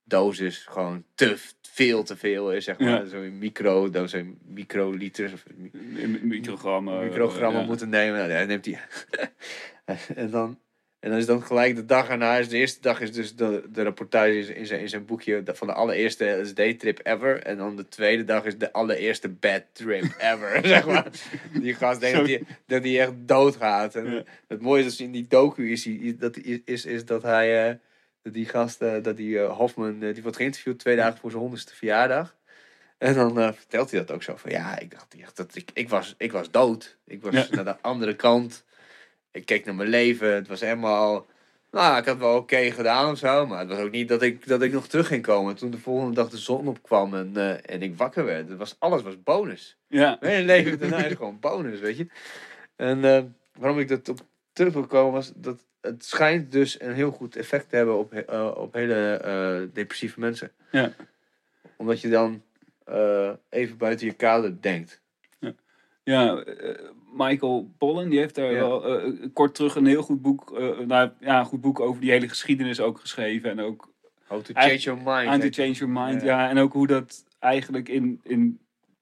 dosis 0.05 0.59
gewoon 0.59 1.05
te 1.15 1.37
veel 1.63 2.03
te 2.03 2.17
veel 2.17 2.53
is, 2.53 2.65
zeg 2.65 2.79
maar. 2.79 2.89
Ja. 2.89 3.05
Zo'n 3.05 3.39
micro, 3.39 3.91
dan 3.91 4.09
zo'n 4.09 4.39
microliters 4.45 5.33
of 5.33 5.45
mi- 5.55 6.21
microgrammen. 6.23 7.05
microgrammen 7.05 7.67
moeten 7.67 7.89
nemen. 7.89 8.19
Nou, 8.19 8.31
ja, 8.31 8.45
neemt 8.45 8.65
hij. 8.65 8.81
en 10.23 10.31
dan. 10.31 10.61
En 11.01 11.11
dan 11.11 11.19
is 11.19 11.27
dan 11.27 11.43
gelijk 11.43 11.77
de 11.77 11.85
dag 11.85 12.09
erna. 12.09 12.37
Is 12.37 12.49
de 12.49 12.57
eerste 12.57 12.81
dag 12.81 13.01
is 13.01 13.13
dus 13.13 13.37
de, 13.37 13.63
de 13.73 13.83
rapportage 13.83 14.39
is 14.39 14.49
in 14.49 14.67
zijn, 14.67 14.81
in 14.81 14.89
zijn 14.89 15.05
boekje 15.05 15.43
van 15.47 15.67
de 15.67 15.73
allereerste 15.73 16.41
LSD-trip 16.43 17.01
ever. 17.03 17.43
En 17.43 17.57
dan 17.57 17.77
de 17.77 17.89
tweede 17.89 18.25
dag 18.25 18.45
is 18.45 18.59
de 18.59 18.73
allereerste 18.73 19.29
bad 19.29 19.63
trip 19.73 20.05
ever. 20.19 20.61
zeg 20.67 20.87
maar. 20.87 21.07
Die 21.53 21.75
gast 21.75 22.01
denkt 22.01 22.17
dat 22.19 22.27
hij, 22.27 22.43
dat 22.67 22.83
hij 22.83 23.01
echt 23.01 23.13
doodgaat. 23.17 23.95
En 23.95 24.11
Ja. 24.11 24.23
Het 24.49 24.61
mooie 24.61 24.85
is 24.85 25.01
in 25.01 25.11
die 25.13 25.27
docu 25.29 25.71
is, 25.73 25.89
dat, 26.19 26.37
is, 26.65 26.85
is, 26.85 27.05
dat 27.05 27.23
hij. 27.23 27.69
eh, 27.69 27.75
dat 28.23 28.35
die 28.35 28.47
gast, 28.49 28.83
eh, 28.83 29.03
dat 29.03 29.17
die 29.17 29.41
eh, 29.41 29.57
Hofman, 29.57 29.99
die 29.99 30.23
wordt 30.23 30.37
geïnterviewd 30.37 30.79
twee 30.79 30.97
dagen 30.97 31.19
voor 31.19 31.31
zijn 31.31 31.43
honderdste 31.43 31.75
verjaardag. 31.75 32.35
En 32.99 33.15
dan 33.15 33.35
vertelt 33.55 33.91
hij 33.91 34.01
dat 34.01 34.11
ook 34.11 34.23
zo 34.23 34.37
van 34.37 34.51
ja, 34.51 34.79
ik 34.79 34.91
dacht 34.91 35.15
echt 35.21 35.37
dat 35.37 35.55
ik, 35.57 35.71
ik 35.75 35.89
was, 35.89 36.15
ik 36.19 36.33
was 36.33 36.51
dood. 36.51 36.97
Ik 37.07 37.23
was 37.23 37.35
Ja. 37.35 37.47
naar 37.51 37.65
de 37.65 37.77
andere 37.81 38.17
kant. 38.17 38.65
Ik 39.37 39.47
keek 39.47 39.65
naar 39.65 39.75
mijn 39.75 39.89
leven. 39.89 40.35
Het 40.35 40.49
was 40.49 40.61
helemaal. 40.61 41.27
Nou, 41.71 41.99
ik 41.99 42.05
had 42.05 42.19
wel 42.19 42.37
oké 42.37 42.71
gedaan 42.71 43.11
of 43.11 43.19
zo. 43.19 43.47
Maar 43.47 43.59
het 43.59 43.69
was 43.69 43.79
ook 43.79 43.91
niet 43.91 44.09
dat 44.09 44.23
ik, 44.23 44.47
dat 44.47 44.63
ik 44.63 44.73
nog 44.73 44.87
terug 44.87 45.07
ging 45.07 45.23
komen. 45.23 45.57
Toen 45.57 45.71
de 45.71 45.79
volgende 45.79 46.15
dag 46.15 46.29
de 46.29 46.39
zon 46.39 46.69
opkwam 46.69 47.15
en, 47.15 47.31
eh, 47.35 47.75
en 47.75 47.83
ik 47.83 47.97
wakker 47.97 48.25
werd. 48.25 48.49
Het 48.49 48.59
was, 48.59 48.77
alles 48.79 49.03
was 49.03 49.23
bonus. 49.23 49.77
Ja. 49.89 50.17
Mijn 50.21 50.45
leven 50.45 50.79
daarna 50.79 51.05
is 51.05 51.15
gewoon 51.15 51.41
bonus, 51.41 51.81
weet 51.81 51.97
je. 51.97 52.07
En 52.77 53.05
eh, 53.05 53.23
waarom 53.59 53.79
ik 53.79 53.89
dat 53.89 54.09
op 54.09 54.21
terug 54.53 54.73
wil 54.73 54.87
komen 54.87 55.13
was 55.13 55.33
dat 55.35 55.65
het 55.81 56.05
schijnt 56.05 56.53
dus 56.53 56.81
een 56.81 56.95
heel 56.95 57.11
goed 57.11 57.37
effect 57.37 57.69
te 57.69 57.77
hebben 57.77 57.99
op, 57.99 58.13
eh, 58.13 58.53
op 58.57 58.75
hele 58.75 59.71
depressieve 59.73 60.21
mensen. 60.21 60.53
Ja. 60.71 60.93
Omdat 61.77 62.01
je 62.01 62.09
dan 62.09 62.43
even 63.49 63.77
buiten 63.77 64.07
je 64.07 64.13
kader 64.13 64.61
denkt. 64.61 65.05
Ja, 66.07 66.37
eh, 66.37 66.75
Michael 67.17 67.71
Pollan, 67.79 68.09
die 68.09 68.19
heeft 68.19 68.35
daar 68.35 68.53
Ja. 68.53 68.59
wel 68.59 68.85
eh, 68.99 69.13
kort 69.33 69.55
terug 69.55 69.75
een 69.75 69.87
heel 69.87 70.03
goed 70.03 70.23
boek, 70.23 70.59
eh, 70.59 70.79
nou, 70.79 71.11
ja, 71.21 71.39
een 71.39 71.45
goed 71.45 71.61
boek 71.61 71.81
over 71.81 72.01
die 72.01 72.11
hele 72.11 72.29
geschiedenis 72.29 72.81
ook 72.81 73.01
geschreven. 73.01 73.51
En 73.51 73.61
ook 73.61 73.95
How 74.27 74.41
to 74.43 74.53
change 74.55 74.77
your 74.79 75.01
mind. 75.05 75.29
How 75.29 75.41
to 75.41 75.63
Change 75.63 75.73
Your 75.73 75.93
Mind, 76.07 76.23
Ja. 76.23 76.43
ja. 76.43 76.49
En 76.51 76.59
ook 76.59 76.73
hoe 76.73 76.87
dat 76.87 77.25
eigenlijk 77.39 77.89
in, 77.89 78.21
in 78.23 78.59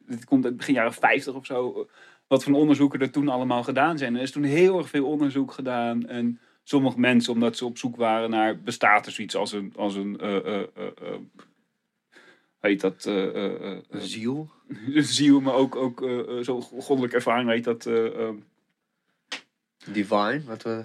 dit 0.07 0.25
komt 0.25 0.45
uit 0.45 0.57
begin 0.57 0.75
jaren 0.75 0.93
50 0.93 1.35
of 1.35 1.47
zo, 1.47 1.73
eh, 1.73 1.79
wat 2.27 2.45
van 2.45 2.55
onderzoeken 2.55 3.01
er 3.01 3.11
toen 3.11 3.29
allemaal 3.29 3.63
gedaan 3.63 3.99
zijn. 3.99 4.17
Er 4.17 4.23
is 4.23 4.31
toen 4.31 4.43
heel 4.43 4.79
erg 4.79 4.89
veel 4.89 5.07
onderzoek 5.07 5.53
gedaan 5.53 6.07
en 6.07 6.41
sommige 6.63 7.01
mensen, 7.01 7.33
omdat 7.33 7.57
ze 7.57 7.65
op 7.65 7.79
zoek 7.79 7.97
waren 7.97 8.31
naar, 8.31 8.59
bestaat 8.61 9.07
er 9.07 9.13
zoiets 9.13 9.37
als 9.37 9.53
een, 9.53 9.73
als 9.77 9.95
een 9.95 10.19
eh, 10.21 10.37
eh, 10.37 10.55
eh, 10.55 10.87
eh, 10.87 11.15
heet 12.65 12.81
dat, 12.81 13.07
eh, 13.07 13.25
eh, 13.45 13.73
eh, 13.73 13.79
Ziel. 13.91 14.51
ziel, 14.95 15.41
maar 15.41 15.55
ook, 15.55 15.77
ook 15.77 15.99
zo'n 16.41 16.63
goddelijke 16.63 17.17
ervaring, 17.17 17.51
heet 17.51 17.65
dat, 17.65 17.87
eh, 17.87 18.29
Divine. 19.93 20.43
Wat 20.47 20.63
we 20.63 20.85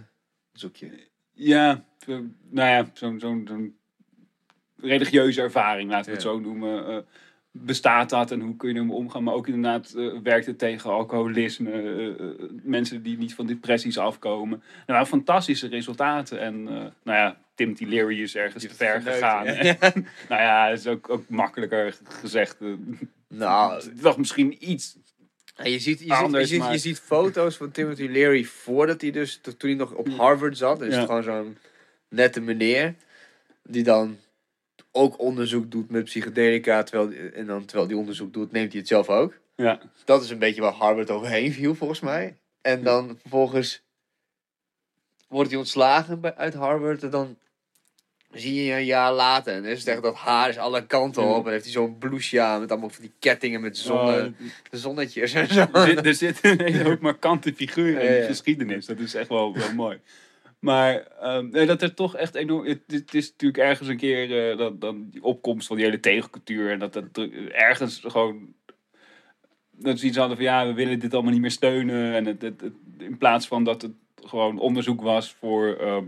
zoek 0.54 0.76
je? 0.76 1.08
Ja, 1.34 1.86
nou 2.50 2.70
ja, 2.70 2.90
zo'n 2.94 3.20
zo'n 3.20 3.76
religieuze 4.78 5.42
ervaring, 5.42 5.90
laten 5.90 6.06
we 6.06 6.12
het 6.18 6.24
Ja. 6.24 6.30
zo 6.30 6.40
noemen. 6.40 7.06
bestaat 7.52 8.10
dat 8.10 8.32
en 8.32 8.42
hoe 8.42 8.56
kun 8.56 8.74
je 8.74 8.80
ermee 8.80 8.96
omgaan? 8.96 9.24
Maar 9.24 9.34
ook 9.34 9.48
inderdaad 9.48 9.94
eh, 9.94 10.20
werkt 10.24 10.46
het 10.46 10.58
tegen 10.58 10.90
alcoholisme, 10.90 12.16
mensen 12.64 13.02
die 13.04 13.18
niet 13.18 13.36
van 13.36 13.46
depressies 13.46 13.98
afkomen. 13.98 14.62
Er 14.86 14.94
waren 14.94 15.08
fantastische 15.08 15.68
resultaten. 15.68 16.40
En 16.40 16.64
nou 16.64 16.92
ja, 17.04 17.38
Timothy 17.60 17.86
Leary 17.86 18.22
is 18.22 18.36
ergens 18.36 18.64
te 18.64 18.76
ver 18.76 19.02
gegaan. 19.02 19.46
ja. 19.46 19.78
En, 19.94 20.08
nou 20.30 20.42
ja, 20.42 20.70
dat 20.70 20.78
is 20.80 20.88
ook, 20.88 21.10
ook 21.10 21.30
makkelijker 21.30 21.98
gezegd. 22.04 22.58
eh, 22.62 22.68
Nou, 23.28 23.74
Het 23.76 24.02
was 24.02 24.16
misschien 24.16 24.56
iets 24.72 24.98
En 25.56 25.72
je, 25.72 25.80
ziet, 25.80 25.84
je, 26.00 26.06
ziet, 26.06 26.08
je, 26.08 26.14
Anders, 26.14 26.50
ziet, 26.50 26.66
je 26.72 26.78
ziet 26.78 27.00
foto's 27.00 27.58
van 27.58 27.72
Timothy 27.72 28.08
Leary 28.08 28.44
voordat 28.44 29.02
hij 29.02 29.12
dus, 29.12 29.40
to- 29.42 29.58
toen 29.58 29.70
hij 29.70 29.80
nog 29.80 29.92
op 29.94 30.10
Harvard 30.10 30.58
zat. 30.58 30.82
Is 30.82 30.94
Ja. 30.96 31.06
gewoon 31.06 31.24
zo'n 31.24 31.58
nette 32.10 32.42
meneer. 32.42 32.96
Die 33.64 33.84
dan 33.84 34.18
ook 34.92 35.20
onderzoek 35.20 35.72
doet 35.72 35.90
met 35.90 36.04
psychedelica. 36.04 36.84
Terwijl, 36.84 37.32
en 37.34 37.46
dan 37.46 37.66
terwijl 37.66 37.88
die 37.88 37.98
onderzoek 37.98 38.34
doet, 38.34 38.52
neemt 38.52 38.72
hij 38.72 38.80
het 38.80 38.90
zelf 38.90 39.10
ook. 39.10 39.34
Ja, 39.56 39.80
Dat 40.06 40.24
is 40.24 40.30
een 40.30 40.40
beetje 40.40 40.62
waar 40.62 40.74
Harvard 40.74 41.10
overheen 41.10 41.54
viel 41.54 41.76
volgens 41.76 42.00
mij. 42.00 42.36
En 42.62 42.84
dan 42.84 43.18
vervolgens 43.22 43.82
wordt 45.28 45.50
hij 45.50 45.60
ontslagen 45.60 46.20
bij, 46.22 46.36
uit 46.36 46.54
Harvard. 46.54 47.04
En 47.04 47.10
dan 47.10 47.38
zie 48.34 48.64
je 48.64 48.74
een 48.74 48.86
jaar 48.86 49.14
later. 49.14 49.54
En 49.54 49.62
dan 49.62 49.72
is 49.72 49.80
het 49.80 49.88
echt 49.88 50.02
dat 50.04 50.16
haar 50.16 50.50
is 50.50 50.58
alle 50.58 50.86
kanten 50.86 51.24
op. 51.24 51.46
En 51.46 51.52
heeft 51.52 51.64
hij 51.64 51.74
zo'n 51.74 51.98
blouseje 51.98 52.42
aan 52.42 52.60
met 52.60 52.72
allemaal 52.72 52.90
van 52.90 53.02
die 53.02 53.12
kettingen 53.20 53.62
met 53.62 53.78
zonne, 53.78 54.26
Oh, 54.26 54.48
zonnetjes 54.72 55.34
en 55.34 55.48
zo. 55.54 55.66
er, 55.74 55.88
zit, 55.88 56.06
er 56.06 56.14
zitten 56.16 56.52
een 56.52 56.74
hele 56.74 56.84
hoop 56.90 57.00
markante 57.00 57.54
figuren 57.54 58.02
in 58.02 58.22
de 58.22 58.28
geschiedenis. 58.28 58.86
Dat 58.86 59.00
is 59.00 59.14
echt 59.14 59.30
wel, 59.30 59.54
wel 59.54 59.74
mooi. 59.74 60.00
Maar 60.60 61.08
ehm, 61.22 61.66
dat 61.68 61.82
er 61.82 61.94
toch 61.94 62.16
echt 62.16 62.36
enorm... 62.36 62.66
Het, 62.66 62.80
het 62.88 63.14
is 63.14 63.30
natuurlijk 63.32 63.64
ergens 63.64 63.88
een 63.88 63.98
keer 63.98 64.52
eh, 64.52 64.58
dat, 64.58 64.82
dan 64.82 65.08
die 65.12 65.24
opkomst 65.24 65.68
van 65.68 65.76
die 65.76 65.86
hele 65.86 66.00
tegencultuur. 66.00 66.72
En 66.72 66.80
dat 66.80 66.94
dat 66.94 67.04
er 67.18 67.52
ergens 67.52 68.02
gewoon... 68.06 68.54
Dat 69.72 70.00
ze 70.00 70.06
iets 70.06 70.18
hadden 70.18 70.36
van 70.38 70.46
ja, 70.46 70.68
we 70.68 70.74
willen 70.74 71.00
dit 71.00 71.14
allemaal 71.14 71.32
niet 71.32 71.42
meer 71.42 71.52
steunen. 71.52 72.14
En 72.14 72.26
het, 72.26 72.42
het, 72.42 72.62
het- 72.62 72.74
in 72.98 73.18
plaats 73.18 73.48
van 73.48 73.64
dat 73.64 73.82
het 73.82 73.92
gewoon 74.26 74.60
onderzoek 74.60 75.02
was 75.02 75.36
voor... 75.40 75.76
ehm, 75.80 76.06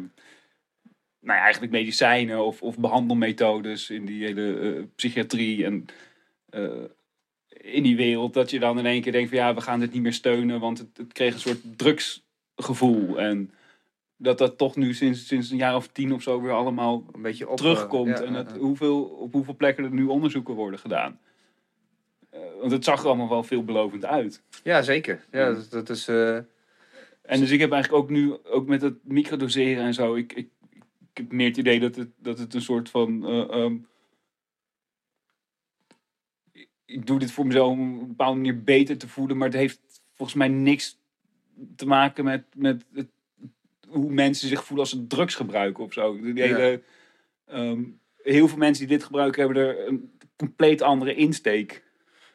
nou 1.21 1.37
ja, 1.37 1.43
eigenlijk 1.43 1.71
medicijnen 1.71 2.45
of, 2.45 2.61
of 2.61 2.77
behandelmethodes 2.77 3.89
in 3.89 4.05
die 4.05 4.25
hele 4.25 4.59
eh, 4.59 4.83
psychiatrie 4.95 5.65
en 5.65 5.85
eh, 6.49 6.83
in 7.47 7.83
die 7.83 7.95
wereld. 7.95 8.33
Dat 8.33 8.49
je 8.49 8.59
dan 8.59 8.79
in 8.79 8.85
één 8.85 9.01
keer 9.01 9.11
denkt 9.11 9.29
van 9.29 9.37
ja, 9.37 9.53
we 9.53 9.61
gaan 9.61 9.79
dit 9.79 9.93
niet 9.93 10.01
meer 10.01 10.13
steunen, 10.13 10.59
want 10.59 10.77
het, 10.77 10.97
het 10.97 11.13
kreeg 11.13 11.33
een 11.33 11.39
soort 11.39 11.77
drugsgevoel. 11.77 13.19
En 13.19 13.51
dat 14.17 14.37
dat 14.37 14.57
toch 14.57 14.75
nu 14.75 14.93
sinds, 14.93 15.27
sinds 15.27 15.49
een 15.49 15.57
jaar 15.57 15.75
of 15.75 15.87
tien 15.87 16.13
of 16.13 16.21
zo 16.21 16.41
weer 16.41 16.51
allemaal 16.51 17.05
een 17.11 17.21
beetje 17.21 17.49
op, 17.49 17.57
terugkomt. 17.57 18.09
eh, 18.09 18.19
ja, 18.19 18.23
en 18.23 18.33
het, 18.33 18.57
hoeveel, 18.57 19.03
op 19.03 19.33
hoeveel 19.33 19.55
plekken 19.55 19.83
er 19.83 19.91
nu 19.91 20.05
onderzoeken 20.05 20.53
worden 20.53 20.79
gedaan. 20.79 21.19
Want 22.59 22.71
het 22.71 22.83
zag 22.83 23.01
er 23.01 23.07
allemaal 23.07 23.29
wel 23.29 23.43
veelbelovend 23.43 24.05
uit. 24.05 24.41
Ja, 24.63 24.81
zeker. 24.81 25.25
Ja, 25.31 25.53
dat, 25.53 25.71
dat 25.71 25.89
is... 25.89 26.07
En 27.21 27.39
dus 27.39 27.51
ik 27.51 27.59
heb 27.59 27.71
eigenlijk 27.71 28.03
ook 28.03 28.09
nu, 28.09 28.35
ook 28.43 28.67
met 28.67 28.81
het 28.81 28.95
microdoseren 29.03 29.83
en 29.83 29.93
zo, 29.93 30.15
ik 30.15 30.47
heb 31.13 31.31
meer 31.31 31.47
het 31.47 31.57
idee 31.57 31.79
dat 31.79 31.95
het, 31.95 32.09
dat 32.17 32.39
het 32.39 32.53
een 32.53 32.61
soort 32.61 32.89
van 32.89 33.25
eh, 33.25 33.49
ehm, 33.49 33.75
ik 36.85 37.07
doe 37.07 37.19
dit 37.19 37.31
voor 37.31 37.45
mezelf 37.45 37.71
om 37.71 37.95
op 37.95 38.01
een 38.01 38.07
bepaalde 38.07 38.35
manier 38.37 38.63
beter 38.63 38.97
te 38.97 39.07
voelen. 39.07 39.37
Maar 39.37 39.47
het 39.47 39.57
heeft 39.57 39.79
volgens 40.13 40.37
mij 40.37 40.47
niks 40.47 40.99
te 41.75 41.85
maken 41.85 42.23
met, 42.23 42.43
met 42.55 42.85
het, 42.93 43.07
hoe 43.87 44.11
mensen 44.11 44.47
zich 44.47 44.59
voelen 44.65 44.79
als 44.85 44.89
ze 44.89 45.07
drugs 45.07 45.35
gebruiken 45.35 45.83
of 45.83 45.93
zo. 45.93 46.21
Die 46.21 46.35
Ja. 46.35 46.43
hele, 46.43 46.81
ehm, 47.45 47.83
heel 48.23 48.47
veel 48.47 48.57
mensen 48.57 48.87
die 48.87 48.97
dit 48.97 49.05
gebruiken 49.05 49.41
hebben 49.43 49.63
er 49.67 49.87
een 49.87 50.11
compleet 50.35 50.81
andere 50.81 51.15
insteek. 51.15 51.83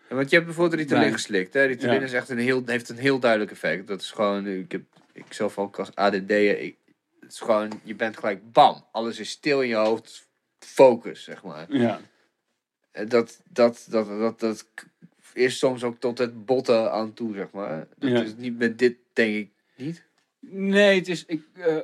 Ja, 0.08 0.14
want 0.14 0.28
je 0.30 0.34
hebt 0.34 0.46
bijvoorbeeld 0.48 0.80
Ritalin 0.80 1.12
geslikt. 1.12 1.54
Hè? 1.54 1.64
Ritalin 1.64 1.94
Ja. 1.94 2.00
is 2.00 2.12
echt 2.12 2.28
een 2.28 2.38
heel, 2.38 2.62
heeft 2.66 2.88
een 2.88 2.96
heel 2.96 3.18
duidelijk 3.18 3.50
effect. 3.50 3.86
Dat 3.86 4.00
is 4.00 4.10
gewoon, 4.10 4.46
ik 4.46 4.72
heb 4.72 4.82
ik 5.12 5.32
zelf 5.32 5.58
ook 5.58 5.78
als 5.78 5.94
ADD'er, 5.94 6.58
ik, 6.60 6.76
het 7.26 7.34
is 7.34 7.40
gewoon, 7.40 7.80
je 7.82 7.94
bent 7.94 8.16
gelijk 8.16 8.52
bam, 8.52 8.84
alles 8.92 9.18
is 9.18 9.30
stil 9.30 9.62
in 9.62 9.68
je 9.68 9.74
hoofd, 9.74 10.28
focus, 10.58 11.24
zeg 11.24 11.42
maar. 11.42 11.66
Ja. 11.76 12.00
En 12.92 13.08
Dat, 13.08 13.42
dat, 13.48 13.86
dat, 13.90 14.06
dat, 14.18 14.40
dat 14.40 14.66
is 15.34 15.58
soms 15.58 15.82
ook 15.84 16.00
tot 16.00 16.18
het 16.18 16.44
botten 16.46 16.92
aan 16.92 17.12
toe, 17.14 17.34
zeg 17.34 17.50
maar. 17.50 17.86
Dat 17.98 18.10
Ja. 18.10 18.22
is 18.22 18.34
niet 18.36 18.58
met 18.58 18.78
dit, 18.78 18.96
denk 19.12 19.34
ik, 19.34 19.50
niet. 19.76 20.04
Nee, 20.40 20.98
het 20.98 21.08
is. 21.08 21.24
Ik, 21.26 21.42
eh, 21.54 21.76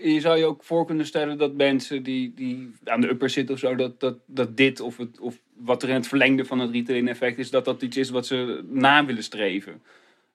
je 0.00 0.20
zou 0.20 0.38
je 0.38 0.44
ook 0.44 0.64
voor 0.64 0.86
kunnen 0.86 1.06
stellen 1.06 1.38
dat 1.38 1.54
mensen 1.54 2.02
die, 2.02 2.34
die 2.34 2.72
aan 2.84 3.00
de 3.00 3.08
upper 3.08 3.30
zitten 3.30 3.54
of 3.54 3.60
zo, 3.60 3.74
dat, 3.74 4.00
dat, 4.00 4.18
dat 4.26 4.56
dit 4.56 4.80
of, 4.80 4.96
het, 4.96 5.20
of 5.20 5.38
wat 5.54 5.82
er 5.82 5.88
in 5.88 5.94
het 5.94 6.06
verlengde 6.08 6.44
van 6.44 6.58
het 6.58 6.70
Ritalin-effect 6.70 7.38
is, 7.38 7.50
dat 7.50 7.64
dat 7.64 7.82
iets 7.82 7.96
is 7.96 8.10
wat 8.10 8.26
ze 8.26 8.64
na 8.68 9.04
willen 9.04 9.22
streven. 9.22 9.82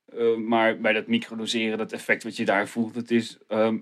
Eh, 0.05 0.35
maar 0.35 0.79
bij 0.79 0.93
dat 0.93 1.07
microdoseren, 1.07 1.77
dat 1.77 1.91
effect 1.91 2.23
wat 2.23 2.35
je 2.35 2.45
daar 2.45 2.67
voelt, 2.67 2.95
het 2.95 3.11
is. 3.11 3.37
ehm, 3.47 3.77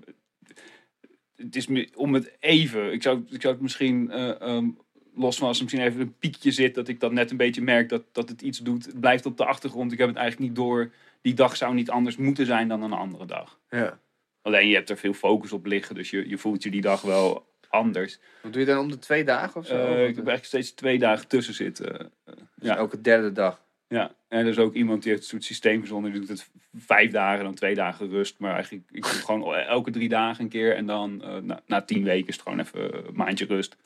het 1.42 1.56
is 1.56 1.68
om 1.94 2.14
het 2.14 2.36
even. 2.40 2.92
Ik 2.92 3.02
zou, 3.02 3.24
ik 3.30 3.40
zou 3.40 3.52
het 3.54 3.62
misschien. 3.62 4.10
eh, 4.10 4.40
ehm, 4.40 4.68
los 5.14 5.38
van 5.38 5.48
als 5.48 5.56
er 5.56 5.62
misschien 5.62 5.84
even 5.86 6.00
een 6.00 6.18
piekje 6.18 6.50
zit, 6.50 6.74
dat 6.74 6.88
ik 6.88 7.00
dat 7.00 7.12
net 7.12 7.30
een 7.30 7.36
beetje 7.36 7.62
merk 7.62 7.88
dat, 7.88 8.02
dat 8.12 8.28
het 8.28 8.42
iets 8.42 8.58
doet. 8.58 8.86
Het 8.86 9.00
blijft 9.00 9.26
op 9.26 9.36
de 9.36 9.44
achtergrond. 9.44 9.92
Ik 9.92 9.98
heb 9.98 10.08
het 10.08 10.16
eigenlijk 10.16 10.48
niet 10.48 10.58
door. 10.58 10.92
Die 11.20 11.34
dag 11.34 11.56
zou 11.56 11.74
niet 11.74 11.90
anders 11.90 12.16
moeten 12.16 12.46
zijn 12.46 12.68
dan 12.68 12.82
een 12.82 12.92
andere 12.92 13.26
dag. 13.26 13.58
Ja. 13.70 13.98
Alleen 14.42 14.68
je 14.68 14.74
hebt 14.74 14.90
er 14.90 14.96
veel 14.96 15.12
focus 15.12 15.52
op 15.52 15.66
liggen, 15.66 15.94
dus 15.94 16.10
je, 16.10 16.28
je 16.28 16.38
voelt 16.38 16.62
je 16.62 16.70
die 16.70 16.80
dag 16.80 17.02
wel 17.02 17.46
anders. 17.68 18.18
Wat 18.42 18.52
doe 18.52 18.60
je 18.60 18.66
dan 18.66 18.78
om 18.78 18.90
de 18.90 18.98
twee 18.98 19.24
dagen 19.24 19.60
of 19.60 19.66
zo? 19.66 19.74
Eh, 19.74 19.82
Of 19.82 19.88
ik 19.90 19.96
heb 20.16 20.26
eigenlijk 20.26 20.44
steeds 20.44 20.70
twee 20.70 20.98
dagen 20.98 21.28
tussen 21.28 21.54
zitten. 21.54 22.12
Dus 22.24 22.34
ja. 22.68 22.76
Elke 22.76 23.00
derde 23.00 23.32
dag. 23.32 23.62
Ja, 23.90 24.14
en 24.28 24.38
er 24.38 24.46
is 24.46 24.58
ook 24.58 24.74
iemand 24.74 25.02
die 25.02 25.10
heeft 25.10 25.22
een 25.22 25.28
soort 25.28 25.44
systeem 25.44 25.78
verzonnen. 25.78 26.10
Die 26.10 26.20
doet 26.20 26.28
het 26.28 26.50
vijf 26.74 27.10
dagen, 27.10 27.44
dan 27.44 27.54
twee 27.54 27.74
dagen 27.74 28.08
rust. 28.08 28.38
Maar 28.38 28.54
eigenlijk, 28.54 28.84
ik 28.90 29.02
doe 29.02 29.10
het 29.10 29.24
gewoon 29.24 29.54
elke 29.54 29.90
drie 29.90 30.08
dagen 30.08 30.44
een 30.44 30.50
keer. 30.50 30.76
En 30.76 30.86
dan 30.86 31.22
eh, 31.22 31.36
na, 31.36 31.60
na 31.66 31.82
tien 31.82 32.04
weken 32.04 32.28
is 32.28 32.34
het 32.34 32.42
gewoon 32.42 32.60
even 32.60 33.06
een 33.06 33.14
maandje 33.14 33.44
rust. 33.44 33.76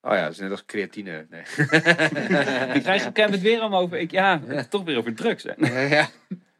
Oh 0.00 0.12
ja, 0.12 0.22
dat 0.22 0.32
is 0.32 0.38
net 0.38 0.50
als 0.50 0.64
creatine. 0.64 1.26
Nee. 1.30 1.40
Ik 2.76 2.82
krijg 2.82 3.04
heb 3.12 3.30
het 3.30 3.40
weer 3.40 3.60
allemaal 3.60 3.80
over. 3.80 3.98
Ik, 3.98 4.10
ja, 4.10 4.40
toch 4.70 4.84
weer 4.84 4.96
over 4.96 5.14
drugs. 5.14 5.42
Hè. 5.42 5.52
ja. 5.96 6.08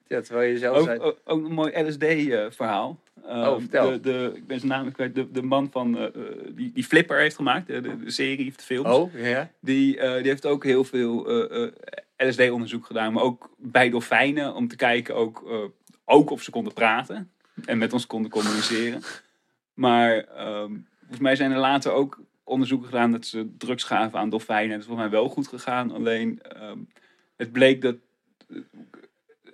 ja, 0.06 0.20
terwijl 0.20 0.50
je 0.50 0.58
zelf 0.58 0.76
Ook, 0.76 0.84
zei... 0.84 0.98
ook, 0.98 1.18
ook 1.24 1.44
een 1.44 1.52
mooi 1.52 1.82
LSD-verhaal. 1.82 3.00
Oh, 3.22 3.58
vertel. 3.58 3.90
De, 3.90 4.00
de, 4.00 4.32
ik 4.34 4.46
ben 4.46 4.58
zijn 4.58 4.70
naam 4.70 4.92
kwijt. 4.92 5.14
De, 5.14 5.30
de 5.30 5.42
man 5.42 5.68
van, 5.70 5.98
eh, 5.98 6.04
eh, 6.04 6.12
die, 6.48 6.72
die 6.72 6.84
Flipper 6.84 7.18
heeft 7.18 7.36
gemaakt. 7.36 7.66
De, 7.66 7.80
de, 7.80 8.04
de 8.04 8.10
serie 8.10 8.48
of 8.48 8.56
de 8.56 8.62
films. 8.62 8.88
Oh, 8.88 9.14
ja? 9.14 9.50
Die, 9.60 9.98
eh, 9.98 10.14
die 10.16 10.28
heeft 10.28 10.46
ook 10.46 10.64
heel 10.64 10.84
veel 10.84 11.48
eh, 11.50 11.72
LSD-onderzoek 12.18 12.86
gedaan. 12.86 13.12
Maar 13.12 13.22
ook 13.22 13.50
bij 13.58 13.90
dolfijnen. 13.90 14.54
Om 14.54 14.68
te 14.68 14.76
kijken 14.76 15.14
ook, 15.14 15.44
eh, 15.50 15.64
ook 16.04 16.30
of 16.30 16.42
ze 16.42 16.50
konden 16.50 16.72
praten. 16.72 17.30
En 17.64 17.78
met 17.78 17.92
ons 17.92 18.06
konden 18.06 18.30
communiceren. 18.30 19.02
Maar 19.74 20.16
ehm, 20.18 20.72
volgens 20.98 21.20
mij 21.20 21.36
zijn 21.36 21.52
er 21.52 21.58
later 21.58 21.92
ook 21.92 22.20
onderzoeken 22.44 22.86
gedaan 22.88 23.12
dat 23.12 23.26
ze 23.26 23.54
drugs 23.58 23.84
gaven 23.84 24.18
aan 24.18 24.30
dolfijnen. 24.30 24.70
Dat 24.70 24.78
is 24.78 24.86
volgens 24.86 25.08
mij 25.08 25.18
wel 25.20 25.28
goed 25.28 25.48
gegaan. 25.48 25.90
Alleen 25.92 26.42
ehm, 26.42 26.78
het 27.36 27.52
bleek 27.52 27.82
dat. 27.82 27.96
eh, 28.48 28.56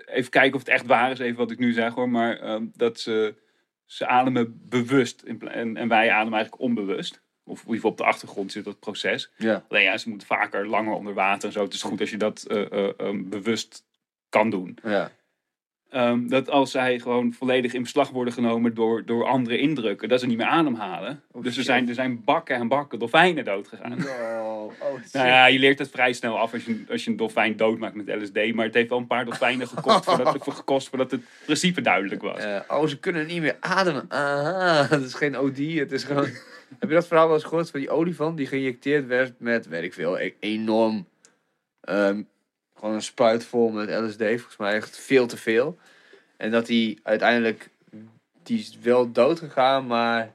Even 0.07 0.31
kijken 0.31 0.53
of 0.55 0.59
het 0.61 0.69
echt 0.69 0.87
waar 0.87 1.11
is, 1.11 1.19
even 1.19 1.37
wat 1.39 1.51
ik 1.51 1.59
nu 1.59 1.73
zeg 1.73 1.95
hoor. 1.95 2.09
Maar 2.09 2.39
ehm, 2.41 2.67
dat 2.75 3.01
ze, 3.01 3.35
ze 3.87 4.07
ademen 4.07 4.61
bewust 4.69 5.23
en, 5.23 5.77
en 5.77 5.89
wij 5.89 6.11
ademen 6.11 6.35
eigenlijk 6.39 6.61
onbewust. 6.63 7.23
Of 7.45 7.59
in 7.59 7.61
ieder 7.61 7.75
geval 7.75 7.91
op 7.91 7.97
de 7.97 8.05
achtergrond 8.05 8.53
zit 8.53 8.65
dat 8.65 8.79
proces. 8.79 9.31
Ja. 9.37 9.65
Alleen 9.69 9.83
ja, 9.83 9.97
ze 9.97 10.09
moeten 10.09 10.27
vaker 10.27 10.69
langer 10.69 10.95
onder 10.95 11.15
water 11.15 11.49
en 11.49 11.53
zo. 11.53 11.63
Het 11.63 11.75
is 11.75 11.83
goed 11.83 12.01
als 12.01 12.11
je 12.11 12.17
dat 12.17 12.43
eh, 12.43 12.73
eh, 12.73 12.91
ehm, 12.97 13.29
bewust 13.29 13.85
kan 14.29 14.51
doen. 14.51 14.79
Ja. 14.83 15.11
Ehm, 15.95 16.29
dat 16.29 16.51
als 16.51 16.71
zij 16.71 16.99
gewoon 16.99 17.33
volledig 17.33 17.73
in 17.73 17.83
beslag 17.83 18.11
worden 18.11 18.33
genomen 18.33 18.75
door, 18.75 19.05
door 19.05 19.27
andere 19.27 19.59
indrukken, 19.59 20.09
dat 20.09 20.21
ze 20.21 20.27
niet 20.27 20.37
meer 20.37 20.47
ademhalen. 20.47 21.23
Oh, 21.31 21.43
dus 21.43 21.51
er 21.51 21.57
shit. 21.57 21.65
zijn, 21.65 21.89
er 21.89 21.95
zijn 21.95 22.25
bakken 22.25 22.57
en 22.57 22.69
bakken 22.69 22.99
dolfijnen 22.99 23.45
doodgegaan. 23.45 23.93
Oh, 23.93 24.63
oh, 24.83 25.01
Nou 25.13 25.27
ja, 25.27 25.47
je 25.47 25.59
leert 25.59 25.79
het 25.79 25.91
vrij 25.91 26.13
snel 26.13 26.39
af 26.39 26.53
als 26.53 26.65
je, 26.65 26.85
als 26.91 27.05
je 27.05 27.11
een 27.11 27.17
dolfijn 27.17 27.57
doodmaakt 27.57 27.95
met 27.95 28.23
LSD. 28.23 28.55
Maar 28.55 28.65
het 28.65 28.75
heeft 28.75 28.89
wel 28.89 28.99
een 28.99 29.07
paar 29.07 29.25
dolfijnen 29.25 29.69
gekost 29.69 30.05
voordat, 30.05 30.37
gekost 30.55 30.89
voordat 30.89 31.11
het 31.11 31.23
principe 31.45 31.81
duidelijk 31.81 32.23
was. 32.23 32.45
Oh, 32.69 32.87
ze 32.87 32.99
kunnen 32.99 33.27
niet 33.27 33.41
meer 33.41 33.57
ademen. 33.61 34.05
Aha, 34.09 34.87
het 34.91 35.03
is 35.03 35.15
geen 35.15 35.39
OD, 35.39 35.59
het 35.59 35.93
is 35.93 36.05
gewoon... 36.05 36.29
Heb 36.79 36.89
je 36.89 36.95
dat 36.95 37.07
verhaal 37.07 37.27
wel 37.27 37.37
eens 37.37 37.45
gehoord 37.45 37.71
van 37.71 37.81
die 37.81 37.91
olifant 37.91 38.37
die 38.37 38.47
geïnjecteerd 38.47 39.07
werd 39.07 39.41
met, 39.41 39.67
weet 39.67 39.83
ik 39.83 39.93
veel, 39.93 40.21
e- 40.21 40.35
enorm... 40.41 41.09
ehm, 41.81 42.23
gewoon 42.75 42.95
een 42.95 43.03
spuit 43.03 43.45
vol 43.45 43.71
met 43.71 43.89
LSD, 43.91 44.19
volgens 44.19 44.57
mij 44.57 44.75
echt 44.75 44.99
veel 44.99 45.27
te 45.27 45.37
veel. 45.37 45.79
En 46.37 46.51
dat 46.51 46.69
hij 46.69 46.99
uiteindelijk, 47.03 47.71
die 48.43 48.59
is 48.59 48.79
wel 48.83 49.13
dood 49.13 49.39
gegaan, 49.39 49.87
maar 49.87 50.35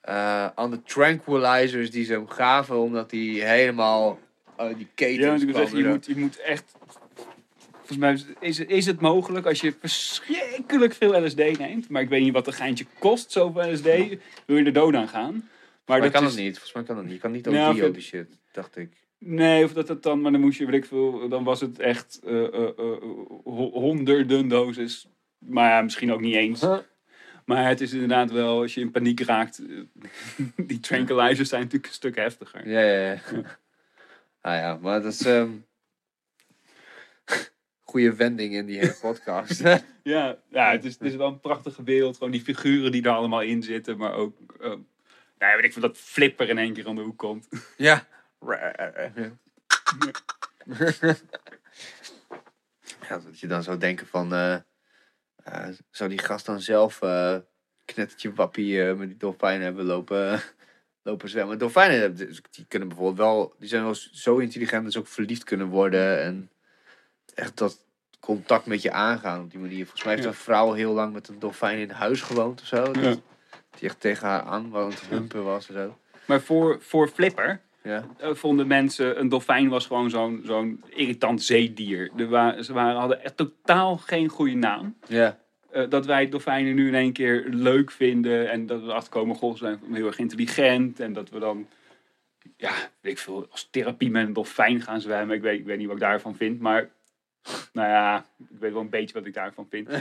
eh, 0.00 0.46
aan 0.46 0.70
de 0.70 0.82
tranquilizers 0.82 1.90
die 1.90 2.04
ze 2.04 2.12
hem 2.12 2.28
gaven, 2.28 2.78
omdat 2.78 3.10
hij 3.10 3.20
helemaal 3.20 4.18
uit 4.56 4.76
die 4.76 4.88
ketens 4.94 5.42
Ja, 5.42 5.50
kwam 5.50 5.76
je 5.76 5.84
moet, 5.84 6.06
je 6.06 6.16
moet 6.16 6.40
echt... 6.40 6.74
Volgens 7.84 7.98
mij 7.98 8.36
is- 8.40 8.58
is, 8.60 8.86
het 8.86 9.00
mogelijk 9.00 9.46
als 9.46 9.60
je 9.60 9.74
verschrikkelijk 9.80 10.94
veel 10.94 11.24
LSD 11.24 11.58
neemt. 11.58 11.88
Maar 11.88 12.02
ik 12.02 12.08
weet 12.08 12.22
niet 12.22 12.32
wat 12.32 12.46
een 12.46 12.52
geintje 12.52 12.86
kost, 12.98 13.32
zoveel 13.32 13.72
LSD. 13.72 13.84
Wil 14.46 14.56
je 14.56 14.64
er 14.64 14.72
dood 14.72 14.94
aan 14.94 15.08
gaan? 15.08 15.32
Maar 15.32 16.00
Maar 16.00 16.00
dat 16.00 16.10
kan 16.10 16.24
is, 16.30 16.34
het 16.34 16.42
niet, 16.44 16.52
volgens 16.52 16.72
mij 16.74 16.82
kan 16.82 16.96
het 16.96 17.04
niet. 17.04 17.14
Je 17.14 17.20
kan 17.20 17.30
niet 17.32 17.44
Nou, 17.46 17.74
vind- 17.74 17.86
op 17.88 17.94
die 17.94 18.02
shit, 18.02 18.38
dacht 18.52 18.76
ik. 18.76 18.92
Nee, 19.18 19.64
of 19.64 19.72
dat 19.72 19.88
het 19.88 20.02
dan, 20.02 20.20
maar 20.20 20.32
dan 20.32 20.40
moest 20.40 20.58
je, 20.58 20.66
weet 20.66 20.74
ik 20.74 20.84
veel, 20.84 21.28
dan 21.28 21.44
was 21.44 21.60
het 21.60 21.78
echt 21.78 22.20
eh, 22.24 22.44
eh, 22.44 22.62
eh, 22.62 22.72
ho- 23.44 23.70
honderden 23.72 24.48
doses. 24.48 25.08
Maar 25.38 25.70
ja, 25.70 25.82
misschien 25.82 26.12
ook 26.12 26.20
niet 26.20 26.34
eens. 26.34 26.60
Huh? 26.60 26.78
Maar 27.44 27.68
het 27.68 27.80
is 27.80 27.92
inderdaad 27.92 28.30
wel, 28.30 28.60
als 28.60 28.74
je 28.74 28.80
in 28.80 28.90
paniek 28.90 29.20
raakt, 29.20 29.62
die 30.56 30.80
tranquilizers 30.80 31.48
zijn 31.48 31.60
natuurlijk 31.62 31.88
een 31.88 31.94
stuk 31.94 32.16
heftiger. 32.16 32.68
Ja, 32.68 32.80
ja, 32.80 33.12
ja. 33.12 33.18
Ah 34.40 34.54
ja, 34.56 34.78
maar 34.82 35.02
dat 35.02 35.12
is... 35.12 35.24
ehm 35.24 35.50
goede 37.92 38.14
wending 38.14 38.54
in 38.54 38.66
die 38.66 38.78
hele 38.78 38.96
podcast. 39.00 39.62
Ja, 40.02 40.38
ja 40.50 40.70
het, 40.70 40.84
is, 40.84 40.92
het 40.92 41.02
is 41.02 41.14
wel 41.14 41.28
een 41.28 41.40
prachtige 41.40 41.82
wereld. 41.82 42.16
Gewoon 42.16 42.32
die 42.32 42.40
figuren 42.40 42.92
die 42.92 43.02
er 43.02 43.10
allemaal 43.10 43.42
in 43.42 43.62
zitten. 43.62 43.96
Maar 43.96 44.12
ook, 44.12 44.36
eh, 44.60 44.68
nou 44.68 44.82
ja, 45.38 45.54
weet 45.54 45.64
ik 45.64 45.72
veel, 45.72 45.82
dat 45.82 45.98
Flipper 45.98 46.48
in 46.48 46.58
één 46.58 46.72
keer 46.72 46.86
om 46.86 46.96
de 46.96 47.02
hoek 47.02 47.18
komt. 47.18 47.48
ja. 47.76 48.06
ja, 53.08 53.18
dat 53.18 53.40
je 53.40 53.46
dan 53.46 53.62
zou 53.62 53.78
denken 53.78 54.06
van... 54.06 54.34
eh, 54.34 54.56
zou 55.90 56.10
die 56.10 56.18
gast 56.18 56.46
dan 56.46 56.60
zelf 56.60 57.02
eh 57.02 57.36
knettertje 57.84 58.32
wappie 58.32 58.82
met 58.82 59.08
die 59.08 59.16
dolfijnen 59.16 59.64
hebben 59.64 59.84
lopen, 59.84 60.40
lopen 61.08 61.28
zwemmen? 61.28 61.58
Dolfijnen 61.58 62.16
die 62.50 62.66
kunnen 62.68 62.88
bijvoorbeeld 62.88 63.18
wel... 63.18 63.54
Die 63.58 63.68
zijn 63.68 63.82
wel 63.82 63.94
zo 63.94 64.38
intelligent 64.38 64.82
dat 64.82 64.92
ze 64.92 64.98
ook 64.98 65.06
verliefd 65.06 65.44
kunnen 65.44 65.66
worden. 65.66 66.22
En 66.22 66.50
echt 67.34 67.58
dat 67.58 67.84
contact 68.20 68.66
met 68.66 68.82
je 68.82 68.92
aangaan 68.92 69.40
op 69.40 69.50
die 69.50 69.60
manier. 69.60 69.82
Volgens 69.84 70.04
mij 70.04 70.14
heeft 70.14 70.26
een 70.26 70.34
vrouw 70.34 70.72
heel 70.72 70.92
lang 70.92 71.12
met 71.12 71.28
een 71.28 71.38
dolfijn 71.38 71.78
in 71.78 71.90
huis 71.90 72.20
gewoond 72.20 72.60
of 72.60 72.66
zo. 72.66 72.82
Dat 72.92 73.20
die 73.78 73.88
echt 73.88 74.00
tegen 74.00 74.28
haar 74.28 74.42
aan 74.42 74.74
het 74.74 75.00
humpen 75.00 75.44
was 75.44 75.68
en 75.68 75.74
zo. 75.74 75.96
Maar 76.24 76.40
voor, 76.40 76.78
voor 76.80 77.08
Flipper 77.08 77.60
Ja. 77.82 78.04
eh, 78.18 78.34
vonden 78.34 78.66
mensen, 78.66 79.20
een 79.20 79.28
dolfijn 79.28 79.68
was 79.68 79.86
gewoon 79.86 80.10
zo'n 80.10 80.42
zo'n 80.44 80.82
irritant 80.88 81.42
zeedier. 81.42 82.10
Er 82.16 82.28
wa 82.28 82.62
ze 82.62 82.72
waren, 82.72 83.00
hadden 83.00 83.24
echt 83.24 83.36
totaal 83.36 83.96
geen 83.96 84.28
goede 84.28 84.54
naam. 84.54 84.96
Ja. 85.06 85.38
Eh, 85.70 85.88
dat 85.88 86.06
wij 86.06 86.28
dolfijnen 86.28 86.74
nu 86.74 86.88
in 86.88 86.94
één 86.94 87.12
keer 87.12 87.44
leuk 87.50 87.90
vinden. 87.90 88.50
En 88.50 88.66
dat 88.66 88.80
we 88.80 88.86
erachter 88.86 89.12
komen, 89.12 89.36
goh, 89.36 89.52
ze 89.52 89.58
zijn 89.58 89.80
heel 89.92 90.06
erg 90.06 90.18
intelligent. 90.18 91.00
En 91.00 91.12
dat 91.12 91.30
we 91.30 91.38
dan, 91.38 91.66
ja, 92.56 92.72
weet 93.00 93.12
ik 93.12 93.18
veel, 93.18 93.46
als 93.50 93.68
therapie 93.70 94.10
met 94.10 94.26
een 94.26 94.32
dolfijn 94.32 94.80
gaan 94.80 95.00
zwemmen. 95.00 95.36
Ik 95.36 95.42
weet, 95.42 95.58
ik 95.58 95.64
weet 95.66 95.78
niet 95.78 95.86
wat 95.86 95.96
ik 95.96 96.02
daarvan 96.02 96.34
vind, 96.36 96.60
maar... 96.60 96.90
Nou 97.72 97.88
ja, 97.88 98.26
ik 98.38 98.58
weet 98.58 98.72
wel 98.72 98.80
een 98.80 98.90
beetje 98.90 99.14
wat 99.14 99.26
ik 99.26 99.34
daarvan 99.34 99.66
vind. 99.70 99.88
Wat 99.90 100.00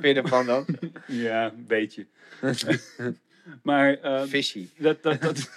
vind 0.00 0.16
je 0.16 0.22
ervan 0.22 0.46
dan? 0.46 0.66
Ja, 1.06 1.44
een 1.44 1.66
beetje. 1.66 2.06
maar 3.62 3.98
Fishy. 4.28 4.68
dat, 4.78 5.02
dat, 5.02 5.20
dat 5.20 5.36
is 5.36 5.48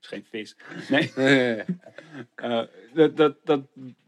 geen 0.00 0.24
vis. 0.30 0.56
Nee, 0.88 1.12
eh, 1.14 2.62
dat, 2.94 3.16
dat, 3.16 3.36
dat 3.44 3.60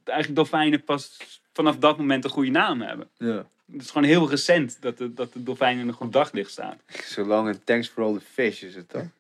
eigenlijk 0.05 0.37
dolfijnen 0.37 0.85
pas 0.85 1.19
vanaf 1.53 1.79
dat 1.79 1.99
moment 1.99 2.25
een 2.25 2.31
goede 2.31 2.51
naam 2.51 2.81
hebben. 2.81 3.09
ja. 3.17 3.51
Het 3.73 3.83
is 3.83 3.91
gewoon 3.91 4.09
heel 4.09 4.31
recent 4.31 4.83
dat 4.83 4.99
de, 4.99 5.15
dat 5.15 5.33
de 5.33 5.43
dolfijn 5.43 5.79
in 5.79 5.89
een 5.89 5.95
goed 5.95 6.13
daglicht 6.13 6.51
staat. 6.51 6.83
Zolang 6.87 7.49
een 7.49 7.65
thanks 7.65 7.89
for 7.89 8.03
all 8.03 8.15
the 8.15 8.21
fish 8.21 8.63
is 8.63 8.75
het 8.75 8.91
dan. 8.91 9.11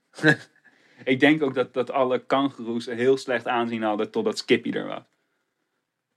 Ik 1.04 1.20
denk 1.20 1.42
ook 1.42 1.54
dat, 1.54 1.74
dat 1.74 1.90
alle 1.90 2.18
kangoeroes 2.18 2.86
er 2.86 2.96
heel 2.96 3.16
slecht 3.16 3.46
aanzien 3.46 3.82
hadden 3.82 4.10
totdat 4.10 4.38
Skippy 4.38 4.70
er 4.70 4.86
was. 4.86 5.02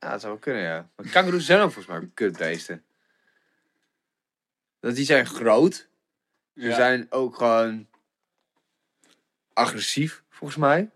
Ja, 0.06 0.12
dat 0.12 0.20
zou 0.22 0.32
wel 0.34 0.42
kunnen, 0.42 0.62
ja. 0.64 0.90
Maar 0.96 1.10
kangaroes 1.10 1.46
zijn 1.46 1.60
ook 1.62 1.72
volgens 1.72 2.00
mij 2.00 2.10
kutbeesten. 2.14 2.84
Dat 4.80 4.96
die 4.96 5.06
zijn 5.06 5.26
groot. 5.26 5.74
Ze 6.56 6.68
Ja. 6.68 6.76
zijn 6.76 7.08
ook 7.10 7.36
gewoon 7.36 7.88
agressief, 9.54 10.24
volgens 10.30 10.60
mij. 10.60 10.90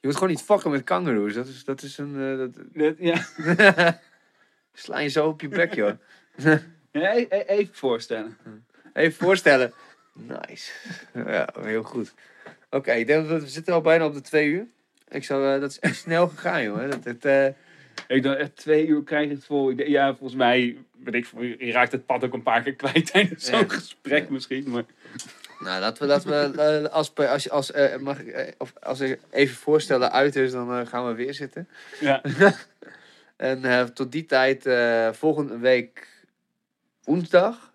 Je 0.00 0.06
moet 0.06 0.14
gewoon 0.14 0.28
niet 0.28 0.42
fucken 0.42 0.70
met 0.70 0.84
kangaroes. 0.84 1.34
Dat 1.34 1.46
is, 1.46 1.64
dat 1.64 1.82
is 1.82 1.98
een... 1.98 2.14
eh, 2.20 2.38
dat... 2.74 2.94
Ja. 2.98 3.26
Sla 4.72 4.98
je 4.98 5.08
zo 5.08 5.28
op 5.28 5.40
je 5.40 5.48
bek, 5.48 5.74
joh. 5.74 5.92
E- 6.92 7.26
e- 7.28 7.38
even 7.46 7.74
voorstellen. 7.74 8.38
Even 8.92 9.24
voorstellen. 9.24 9.72
Nice. 10.12 10.72
Ja, 11.12 11.48
heel 11.60 11.82
goed. 11.82 12.14
Oké, 12.70 12.92
ik 12.92 13.06
denk 13.06 13.28
dat 13.28 13.38
we, 13.38 13.44
we 13.44 13.50
zitten 13.50 13.74
al 13.74 13.80
bijna 13.80 14.04
op 14.06 14.14
de 14.14 14.20
twee 14.20 14.48
uur. 14.48 14.66
Ik 15.08 15.24
zou, 15.24 15.54
eh, 15.54 15.60
dat 15.60 15.70
is 15.70 15.78
echt 15.78 15.96
snel 15.96 16.28
gegaan, 16.28 16.62
joh. 16.62 16.90
Dat, 16.90 17.04
het, 17.04 17.24
eh, 17.24 17.46
Ik 18.08 18.22
dacht, 18.22 18.38
echt 18.38 18.56
twee 18.56 18.86
uur 18.86 19.02
krijg 19.02 19.28
je 19.28 19.34
het 19.34 19.44
vol. 19.44 19.70
Ik 19.70 19.76
denk, 19.76 19.88
Ja, 19.88 20.08
volgens 20.14 20.34
mij, 20.34 20.76
weet 21.04 21.14
ik, 21.14 21.26
je 21.58 21.72
raakt 21.72 21.92
het 21.92 22.06
pad 22.06 22.24
ook 22.24 22.32
een 22.32 22.42
paar 22.42 22.62
keer 22.62 22.74
kwijt 22.74 23.06
tijdens 23.12 23.44
zo'n 23.44 23.58
Ja. 23.58 23.68
gesprek 23.68 24.28
misschien. 24.28 24.70
Maar 24.70 24.84
Nou, 25.60 25.80
laten 25.80 26.02
we, 26.02 26.08
laten 26.08 26.30
we 26.56 26.62
eh, 26.62 26.92
als, 26.92 27.14
als, 27.14 27.50
als, 27.50 27.72
eh, 27.72 27.96
mag 27.98 28.20
ik, 28.20 28.26
eh, 28.26 28.52
of 28.58 28.72
als 28.82 29.00
ik 29.00 29.20
even 29.30 29.56
voorstellen 29.56 30.12
uit 30.12 30.36
is, 30.36 30.52
dan 30.52 30.86
gaan 30.86 31.06
we 31.06 31.14
weer 31.14 31.34
zitten. 31.34 31.68
ja, 32.00 32.22
En 33.36 33.64
eh, 33.64 33.82
tot 33.84 34.12
die 34.12 34.24
tijd, 34.26 34.66
eh, 34.66 35.12
volgende 35.12 35.58
week 35.58 36.08
woensdag, 37.02 37.72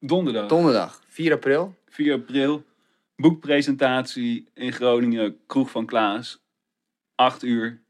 donderdag, 0.00 0.48
donderdag, 0.48 1.00
4 1.08 1.32
april. 1.32 1.74
4 1.88 2.12
april, 2.14 2.64
boekpresentatie 3.16 4.48
in 4.54 4.72
Groningen, 4.72 5.38
Kroeg 5.46 5.70
van 5.70 5.86
Klaas. 5.86 6.42
8 7.14 7.42
uur, 7.42 7.80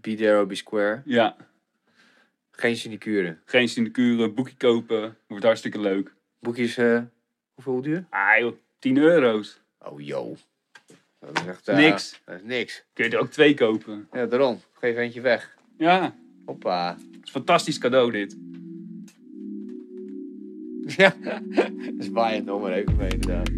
Be 0.00 0.14
there 0.14 0.38
or 0.38 0.46
be 0.46 0.54
square. 0.54 1.02
ja, 1.04 1.36
Geen 2.50 2.76
sinecure. 2.76 3.36
geen 3.44 3.68
sinecure, 3.68 4.28
boekje 4.30 4.56
kopen, 4.56 5.16
wordt 5.26 5.44
hartstikke 5.44 5.80
leuk. 5.80 6.14
Boekjes, 6.40 6.76
eh, 6.76 7.00
hoeveel 7.54 7.80
duur? 7.82 8.04
Ah 8.10 8.38
joh, 8.38 8.52
10 8.78 8.96
euro's, 8.96 9.60
Oh, 9.84 10.00
yo. 10.00 10.36
Dat 11.20 11.40
is 11.40 11.46
echt... 11.46 11.68
eh, 11.68 11.76
Niks. 11.76 12.20
Dat 12.24 12.34
is 12.34 12.42
niks. 12.44 12.84
kun 12.92 13.04
je 13.04 13.10
er 13.10 13.18
ook 13.18 13.30
twee 13.30 13.54
kopen. 13.54 14.08
Ja, 14.12 14.26
daarom. 14.26 14.60
Geef 14.72 14.96
eentje 14.96 15.20
weg. 15.20 15.56
Ja, 15.78 16.14
Hoppa. 16.44 16.90
het 16.94 17.00
is 17.00 17.06
een 17.20 17.28
fantastisch 17.28 17.78
cadeau 17.78 18.10
dit. 18.12 18.36
Ja, 20.96 21.14
dat 21.20 21.70
is 21.98 22.08
waaiend 22.08 22.50
om 22.50 22.64
er 22.64 22.72
even 22.72 22.96
mee 22.96 23.10
inderdaad. 23.10 23.50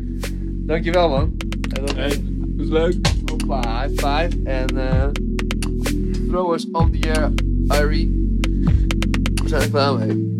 Dankjewel 0.66 1.08
man. 1.08 1.36
En 1.76 1.86
dan, 1.86 1.96
Hey, 1.96 2.08
dat 2.08 2.66
is 2.66 2.68
leuk. 2.68 2.94
hoppa, 3.30 3.60
high 3.86 4.06
five. 4.06 4.42
En 4.44 4.76
eh 4.76 5.08
throw 6.30 6.52
us 6.52 6.64
on 6.74 6.92
the 6.92 7.08
air, 7.08 7.32
Irie. 7.70 8.06
We 9.42 9.48
zijn 9.48 9.62
er 9.62 9.70
klaar 9.70 9.98
mee. 9.98 10.39